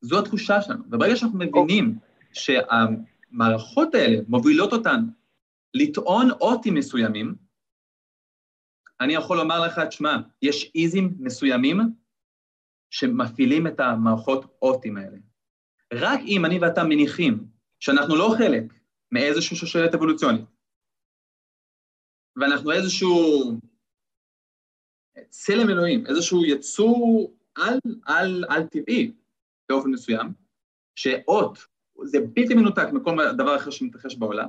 זו 0.00 0.18
התחושה 0.18 0.62
שלנו. 0.62 0.84
וברגע 0.86 1.16
שאנחנו 1.16 1.38
מבינים 1.38 1.98
שהמערכות 2.32 3.94
האלה 3.94 4.18
מובילות 4.28 4.72
אותן 4.72 5.04
לטעון 5.74 6.30
אותים 6.30 6.74
מסוימים, 6.74 7.34
אני 9.00 9.14
יכול 9.14 9.36
לומר 9.36 9.66
לך, 9.66 9.78
תשמע, 9.88 10.16
יש 10.42 10.72
איזים 10.74 11.14
מסוימים 11.18 11.80
שמפעילים 12.90 13.66
את 13.66 13.80
המערכות 13.80 14.44
אותים 14.62 14.96
האלה. 14.96 15.31
רק 15.92 16.20
אם 16.26 16.44
אני 16.44 16.58
ואתה 16.58 16.84
מניחים 16.84 17.46
שאנחנו 17.80 18.16
לא 18.16 18.34
חלק 18.38 18.64
מאיזושהי 19.12 19.56
שושלת 19.56 19.94
אבולוציונית, 19.94 20.44
ואנחנו 22.36 22.72
איזשהו 22.72 23.42
צלם 25.28 25.70
אלוהים, 25.70 26.06
איזשהו 26.06 26.44
יצור 26.44 27.34
על, 27.54 27.78
על, 28.06 28.44
על 28.48 28.66
טבעי 28.66 29.12
באופן 29.68 29.90
מסוים, 29.90 30.32
שאות 30.94 31.58
זה 32.04 32.18
בלתי 32.20 32.54
מנותק 32.54 32.86
מכל 32.92 33.16
דבר 33.36 33.56
אחר 33.56 33.70
שמתרחש 33.70 34.16
בעולם, 34.16 34.48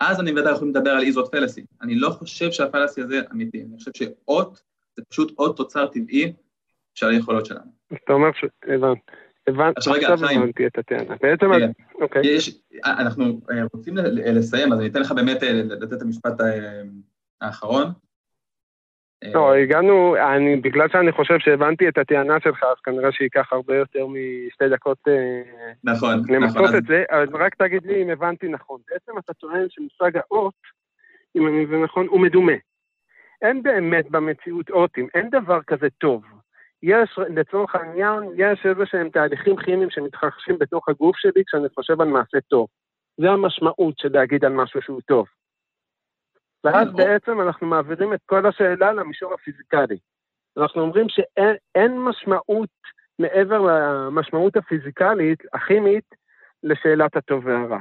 אז 0.00 0.20
אני 0.20 0.32
ואתה 0.32 0.50
יכולים 0.50 0.74
לדבר 0.74 0.90
על 0.90 1.02
איזות 1.02 1.32
פלסי. 1.32 1.64
אני 1.82 1.94
לא 1.94 2.10
חושב 2.10 2.52
שהפלסי 2.52 3.00
הזה 3.00 3.20
אמיתי, 3.32 3.62
אני 3.62 3.76
חושב 3.76 3.90
שאות 3.96 4.62
זה 4.96 5.02
פשוט 5.08 5.32
עוד 5.36 5.56
תוצר 5.56 5.86
טבעי 5.86 6.32
של 6.94 7.06
היכולות 7.06 7.46
שלנו. 7.46 7.72
אתה 8.04 8.12
אומר 8.12 8.32
ש... 8.32 8.44
הבנתי. 8.74 9.29
הבנתי, 9.50 9.74
עכשיו 9.76 9.92
רגע, 9.94 10.16
חיים. 10.16 10.42
הבנתי 10.42 10.66
את 10.66 10.78
הטענה. 10.78 11.14
בעצם, 11.22 11.46
אוקיי. 12.00 12.22
יש, 12.24 12.60
אנחנו 12.84 13.24
אה, 13.50 13.62
רוצים 13.74 13.94
לסיים, 14.16 14.72
אז 14.72 14.78
אני 14.78 14.88
אתן 14.88 15.00
לך 15.00 15.12
באמת 15.12 15.42
אה, 15.42 15.52
לתת 15.52 15.92
את 15.92 16.02
המשפט 16.02 16.40
אה, 16.40 16.82
האחרון. 17.40 17.86
לא, 19.34 19.54
הגענו, 19.54 20.16
אני, 20.16 20.56
בגלל 20.56 20.88
שאני 20.92 21.12
חושב 21.12 21.38
שהבנתי 21.38 21.88
את 21.88 21.98
הטענה 21.98 22.40
שלך, 22.44 22.62
אז 22.62 22.76
כנראה 22.84 23.12
שייקח 23.12 23.52
הרבה 23.52 23.76
יותר 23.76 24.06
משתי 24.06 24.68
דקות 24.68 24.98
נכון, 25.84 26.22
למצות 26.28 26.56
נכון, 26.56 26.76
את 26.76 26.84
זה, 26.86 27.04
אבל 27.10 27.44
רק 27.44 27.54
תגיד 27.54 27.86
לי 27.86 28.02
אם 28.02 28.10
הבנתי 28.10 28.48
נכון. 28.48 28.80
בעצם 28.90 29.18
אתה 29.18 29.34
טוען 29.34 29.66
שמושג 29.68 30.16
האות, 30.16 30.54
אם 31.36 31.46
אני 31.46 31.64
מבין 31.64 31.82
נכון, 31.82 32.06
הוא 32.06 32.20
מדומה. 32.20 32.52
אין 33.42 33.62
באמת 33.62 34.10
במציאות 34.10 34.70
אותים, 34.70 35.08
אין 35.14 35.30
דבר 35.30 35.62
כזה 35.62 35.86
טוב. 35.98 36.22
יש, 36.82 37.18
לצורך 37.34 37.74
העניין, 37.74 38.22
יש 38.36 38.66
איזה 38.66 38.86
שהם 38.86 39.10
תהליכים 39.10 39.56
כימיים 39.56 39.90
שמתרחשים 39.90 40.58
בתוך 40.58 40.88
הגוף 40.88 41.16
שלי 41.16 41.42
כשאני 41.46 41.68
חושב 41.74 42.00
על 42.00 42.08
מעשה 42.08 42.40
טוב. 42.48 42.66
זה 43.20 43.30
המשמעות 43.30 43.98
של 43.98 44.08
להגיד 44.12 44.44
על 44.44 44.52
משהו 44.52 44.82
שהוא 44.82 45.00
טוב. 45.00 45.26
ואז 46.64 46.88
כן, 46.88 46.96
בעצם 46.96 47.40
אנחנו 47.40 47.66
מעבירים 47.66 48.14
את 48.14 48.20
כל 48.26 48.46
השאלה 48.46 48.92
למישור 48.92 49.34
הפיזיקלי. 49.34 49.98
אנחנו 50.58 50.82
אומרים 50.82 51.06
שאין 51.08 51.98
משמעות 51.98 52.70
מעבר 53.18 53.58
למשמעות 53.60 54.56
הפיזיקלית, 54.56 55.42
הכימית, 55.52 56.04
לשאלת 56.62 57.16
הטוב 57.16 57.46
והרע. 57.46 57.78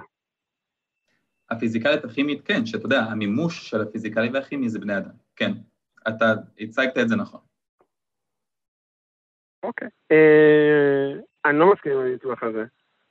הפיזיקלית 1.50 2.06
הכימית, 2.06 2.42
כן, 2.46 2.66
שאתה 2.66 2.86
יודע, 2.86 3.00
המימוש 3.00 3.70
של 3.70 3.82
הפיזיקלי 3.82 4.30
והכימי 4.34 4.70
זה 4.70 4.80
בני 4.80 4.98
אדם, 4.98 5.12
כן. 5.36 5.52
אתה 6.08 6.34
הצגת 6.60 6.98
את 6.98 7.10
זה 7.10 7.16
נכון. 7.16 7.49
אוקיי. 9.64 9.88
אה, 10.12 11.20
אני 11.46 11.60
לא 11.60 11.74
מסכים 11.74 11.92
עם 11.92 12.00
הניתוח 12.00 12.44
הזה. 12.44 12.64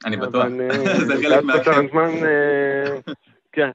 אני 0.07 0.17
בטוח, 0.17 0.45
אה, 0.45 1.05
זה 1.09 1.15
חלק 1.23 1.45
מהקטע. 1.45 1.71
אה, 1.71 3.15
כן, 3.53 3.71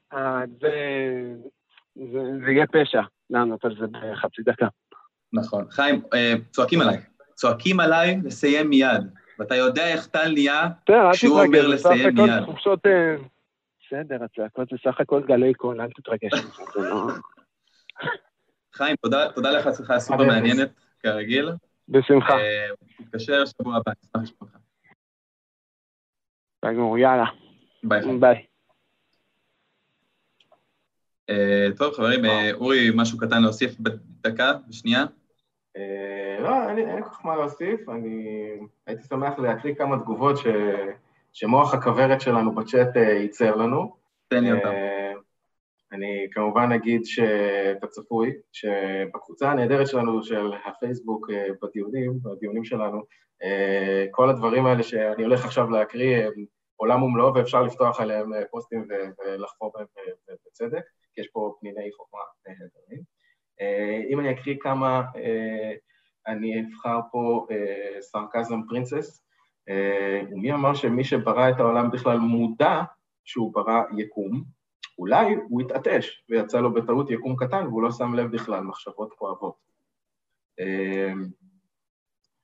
זה 2.45 2.51
יהיה 2.51 2.67
פשע 2.67 3.01
לענות 3.29 3.65
על 3.65 3.75
זה 3.79 3.85
בחצי 3.87 4.41
דקה. 4.41 4.67
נכון. 5.33 5.65
חיים, 5.69 6.01
צועקים 6.51 6.81
עליי. 6.81 6.97
צועקים 7.35 7.79
עליי 7.79 8.19
לסיים 8.23 8.69
מיד. 8.69 9.01
ואתה 9.39 9.55
יודע 9.55 9.87
איך 9.87 10.07
טל 10.07 10.31
נהיה 10.33 10.67
כשהוא 11.13 11.41
אומר 11.41 11.67
לסיים 11.67 12.15
מיד. 12.15 12.43
בסדר, 13.87 14.23
הצעקות 14.23 14.69
זה 14.69 14.77
סך 14.83 14.99
הכל 14.99 15.21
גלי 15.27 15.53
קול, 15.53 15.81
אל 15.81 15.89
תתרגש 15.89 16.31
לא- 16.75 17.07
חיים, 18.73 18.95
תודה 19.35 19.51
לך, 19.51 19.69
שיחה 19.77 19.99
סופר 19.99 20.23
מעניינת, 20.23 20.69
כרגיל. 20.99 21.49
בשמחה. 21.89 22.33
תתקשר 22.97 23.45
שבוע 23.45 23.75
הבא. 23.75 23.91
ביי 26.63 26.75
גמור, 26.75 26.97
יאללה. 26.97 27.25
ביי. 27.83 28.19
ביי. 28.19 28.45
טוב, 31.77 31.93
חברים, 31.93 32.25
אה, 32.25 32.53
אורי, 32.53 32.89
משהו 32.95 33.17
קטן 33.17 33.41
להוסיף 33.41 33.75
בדקה, 33.79 34.53
בשנייה? 34.67 35.05
אה, 35.77 36.37
לא, 36.39 36.69
אין 36.69 36.75
לי 36.75 37.03
כל 37.03 37.09
כך 37.09 37.25
מה 37.25 37.35
להוסיף, 37.35 37.89
אני 37.89 38.27
הייתי 38.87 39.03
שמח 39.03 39.39
להקריא 39.39 39.75
כמה 39.75 39.99
תגובות 39.99 40.39
שמוח 41.33 41.73
הכוורת 41.73 42.21
שלנו 42.21 42.55
בצ'אט 42.55 42.97
אה, 42.97 43.01
ייצר 43.01 43.55
לנו. 43.55 43.95
תן 44.27 44.43
לי 44.43 44.51
אותם. 44.51 44.69
אני 45.93 46.27
כמובן 46.31 46.71
אגיד 46.71 47.01
שאתה 47.05 47.87
צפוי, 47.87 48.33
שבקבוצה 48.51 49.51
הנהדרת 49.51 49.87
שלנו 49.87 50.23
של 50.23 50.51
הפייסבוק 50.65 51.29
אה, 51.29 51.47
בדיונים, 51.61 52.19
בדיונים 52.23 52.63
שלנו, 52.63 53.01
אה, 53.43 54.05
כל 54.11 54.29
הדברים 54.29 54.65
האלה 54.65 54.83
שאני 54.83 55.23
הולך 55.23 55.45
עכשיו 55.45 55.69
להקריא 55.69 56.17
הם 56.17 56.33
עולם 56.75 57.03
ומלואו 57.03 57.33
ואפשר 57.33 57.63
לפתוח 57.63 57.99
עליהם 57.99 58.33
אה, 58.33 58.41
פוסטים 58.51 58.87
ולחפור 59.19 59.71
בהם 59.75 59.85
בצדק, 60.47 60.83
כי 61.15 61.21
יש 61.21 61.27
פה 61.27 61.55
פניני 61.59 61.89
חוכמה 61.97 62.19
נהדרים. 62.47 63.13
אם 64.09 64.19
אני 64.19 64.31
אקריא 64.31 64.55
כמה, 64.61 65.03
אני 66.27 66.61
אבחר 66.61 66.99
פה 67.11 67.47
סרקזם 68.01 68.59
פרינסס, 68.69 69.23
ומי 70.31 70.53
אמר 70.53 70.73
שמי 70.73 71.03
שברא 71.03 71.49
את 71.49 71.59
העולם 71.59 71.91
בכלל 71.91 72.17
מודע 72.17 72.81
שהוא 73.25 73.53
ברא 73.53 73.81
יקום, 73.97 74.43
אולי 74.99 75.35
הוא 75.49 75.61
התעטש 75.61 76.23
ויצא 76.29 76.59
לו 76.59 76.73
בטעות 76.73 77.11
יקום 77.11 77.35
קטן 77.35 77.67
והוא 77.67 77.83
לא 77.83 77.91
שם 77.91 78.13
לב 78.13 78.31
בכלל, 78.31 78.63
מחשבות 78.63 79.13
כואבות. 79.13 79.55
אמ, 80.59 81.23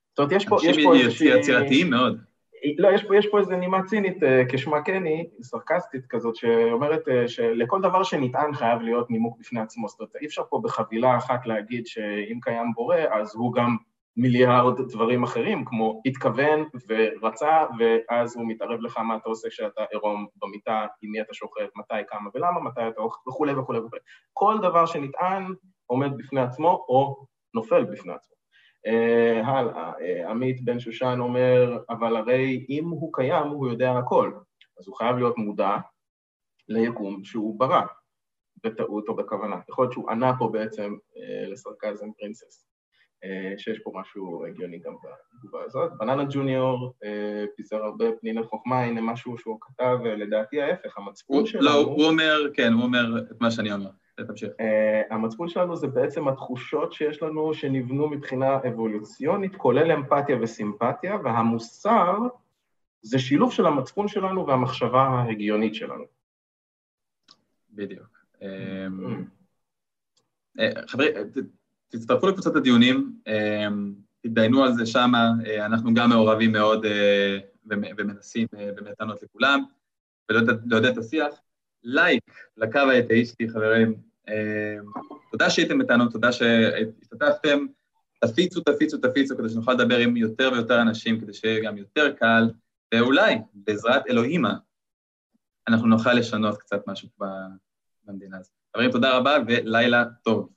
זאת 0.10 0.20
אומרת, 0.20 0.32
יש 0.32 0.46
פה, 0.46 0.56
איזושהי... 0.56 1.06
אנשים 1.06 1.38
יצירתיים 1.38 1.90
מאוד. 1.90 2.20
לא, 2.78 2.90
יש 2.94 3.04
פה, 3.04 3.18
יש 3.18 3.28
פה 3.28 3.40
איזו 3.40 3.56
נימה 3.56 3.84
צינית, 3.84 4.24
אה, 4.24 4.44
כשמה 4.50 4.84
כן 4.84 5.06
היא, 5.06 5.26
סרקסטית 5.42 6.06
כזאת, 6.10 6.36
שאומרת 6.36 7.08
אה, 7.08 7.28
שלכל 7.28 7.82
דבר 7.82 8.04
שנטען 8.04 8.54
חייב 8.54 8.82
להיות 8.82 9.12
נימוק 9.12 9.40
בפני 9.40 9.62
עצמו. 9.62 9.88
זאת 9.88 10.00
אומרת, 10.00 10.16
אי 10.22 10.26
אפשר 10.26 10.42
פה 10.50 10.62
בחבילה 10.64 11.18
אחת 11.18 11.46
להגיד 11.46 11.88
שאם 11.88 12.40
קיים 12.42 12.74
בורא, 12.76 12.98
אז 13.12 13.36
הוא 13.36 13.54
גם 13.54 13.78
מיליארד 14.20 14.82
דברים 14.92 15.24
אחרים, 15.24 15.66
כמו 15.66 16.02
התכוון 16.06 16.64
ורצה, 16.88 17.66
ואז 17.80 18.36
הוא 18.36 18.48
מתערב 18.48 18.82
לך 18.82 18.98
מה 18.98 19.16
אתה 19.16 19.30
עושה 19.30 19.50
כשאתה 19.50 19.84
עירום 19.92 20.28
במיטה, 20.36 20.86
עם 21.02 21.12
מי 21.12 21.22
אתה 21.22 21.34
שוחט, 21.34 21.70
מתי, 21.76 21.94
כמה 22.08 22.30
ולמה, 22.34 22.60
מתי 22.60 22.82
אתה 22.88 23.02
אוכל, 23.02 23.30
וכולי 23.30 23.54
וכולי 23.54 23.80
וכולי. 23.80 24.02
כל 24.34 24.58
דבר 24.62 24.86
שנטען 24.86 25.54
עומד 25.86 26.18
בפני 26.18 26.42
עצמו 26.42 26.86
או 26.90 27.26
נופל 27.54 27.84
בפני 27.84 28.14
עצמו. 28.14 28.36
Uh, 28.88 29.48
הלאה, 29.48 29.92
uh, 29.92 30.30
עמית 30.30 30.66
בן 30.66 30.80
שושן 30.80 31.18
אומר, 31.20 31.78
אבל 31.90 32.16
הרי 32.16 32.66
אם 32.70 32.90
הוא 32.90 33.14
קיים, 33.14 33.48
הוא 33.48 33.68
יודע 33.70 33.98
הכל. 33.98 34.32
אז 34.80 34.88
הוא 34.88 34.96
חייב 34.96 35.18
להיות 35.18 35.38
מודע 35.38 35.78
ליקום 36.70 37.24
שהוא 37.24 37.60
ברא, 37.60 37.82
בטעות 38.64 39.08
או 39.08 39.16
בכוונה. 39.16 39.60
יכול 39.70 39.84
להיות 39.84 39.94
שהוא 39.94 40.12
ענה 40.12 40.34
פה 40.40 40.50
בעצם 40.54 40.94
uh, 40.94 41.52
לסרקזם 41.52 42.08
פרינסס. 42.18 42.69
אה, 43.24 43.54
שיש 43.58 43.80
פה 43.80 43.92
משהו 43.96 44.46
הגיוני 44.46 44.80
גם 44.80 44.94
בתגובה 45.34 45.64
הזאת. 45.66 45.92
בננה 45.98 46.24
ג'וניור 46.30 46.94
אה, 47.04 47.46
פיזר 47.56 47.84
הרבה 47.84 48.06
פניני 48.22 48.44
חוכמה, 48.44 48.84
הנה 48.84 49.02
משהו 49.02 49.38
שהוא 49.38 49.58
כתב, 49.62 49.98
לדעתי 50.04 50.62
ההפך, 50.62 50.98
המצפון 50.98 51.46
שלנו... 51.46 51.66
לא, 51.66 51.74
הוא 51.74 52.06
אומר, 52.06 52.38
כן, 52.54 52.74
הוא 52.74 52.84
אומר 52.84 53.20
את 53.32 53.42
מה 53.42 53.52
שאני 53.52 53.74
אומר. 53.74 53.90
תמשיך. 54.28 54.50
המצפון 55.10 55.50
שלנו 55.50 55.76
זה 55.76 55.88
בעצם 55.88 56.28
התחושות 56.28 56.94
שיש 56.94 57.24
לנו 57.24 57.54
שנבנו 57.54 58.10
מבחינה 58.10 58.58
אבולוציונית, 58.68 59.56
כולל 59.56 59.92
אמפתיה 59.92 60.38
וסימפתיה, 60.42 61.18
והמוסר 61.24 62.18
זה 63.02 63.20
שילוב 63.20 63.54
של 63.54 63.66
המצפון 63.66 64.08
שלנו 64.08 64.48
והמחשבה 64.48 65.02
ההגיונית 65.02 65.76
שלנו. 65.76 66.04
בדיוק. 67.72 68.20
אמ, 68.42 69.26
אה, 70.60 70.88
חברים, 70.88 71.14
תצטרפו 71.90 72.28
לקבוצת 72.28 72.56
הדיונים, 72.56 73.14
אמ, 73.28 73.94
תתדיינו 74.22 74.64
על 74.64 74.74
זה 74.74 74.86
שמה, 74.86 75.32
אה, 75.46 75.66
אנחנו 75.66 75.94
גם 75.94 76.10
מעורבים 76.10 76.52
מאוד 76.52 76.86
אה, 76.86 77.38
ומנסים 77.66 78.48
באמת 78.52 78.94
לענות 79.00 79.24
לכולם, 79.24 79.64
ולעודד 80.30 80.86
את 80.86 80.98
השיח. 80.98 81.34
לייק 81.84 82.24
לקו 82.58 82.80
האתאיסטי, 82.80 83.50
חברים. 83.50 83.96
אמ, 84.28 84.34
תודה 85.32 85.50
שהייתם 85.50 85.82
איתנו, 85.82 86.10
תודה 86.10 86.32
שהשתתפתם. 86.32 87.66
תפיצו, 88.26 88.62
תפיצו, 88.62 88.98
תפיצו, 88.98 89.38
כדי 89.38 89.50
שנוכל 89.50 89.74
לדבר 89.74 89.98
עם 89.98 90.18
יותר 90.18 90.50
ויותר 90.54 90.82
אנשים, 90.82 91.22
כדי 91.22 91.34
שיהיה 91.34 91.64
גם 91.64 91.78
יותר 91.78 92.12
קל, 92.14 92.50
ואולי, 92.94 93.36
בעזרת 93.54 94.08
אלוהימה, 94.10 94.56
אנחנו 95.68 95.88
נוכל 95.88 96.14
לשנות 96.14 96.58
קצת 96.58 96.88
משהו 96.88 97.10
במדינה 98.06 98.38
הזאת. 98.38 98.54
חברים, 98.74 98.92
תודה 98.92 99.18
רבה 99.18 99.38
ולילה 99.48 100.06
טוב. 100.24 100.50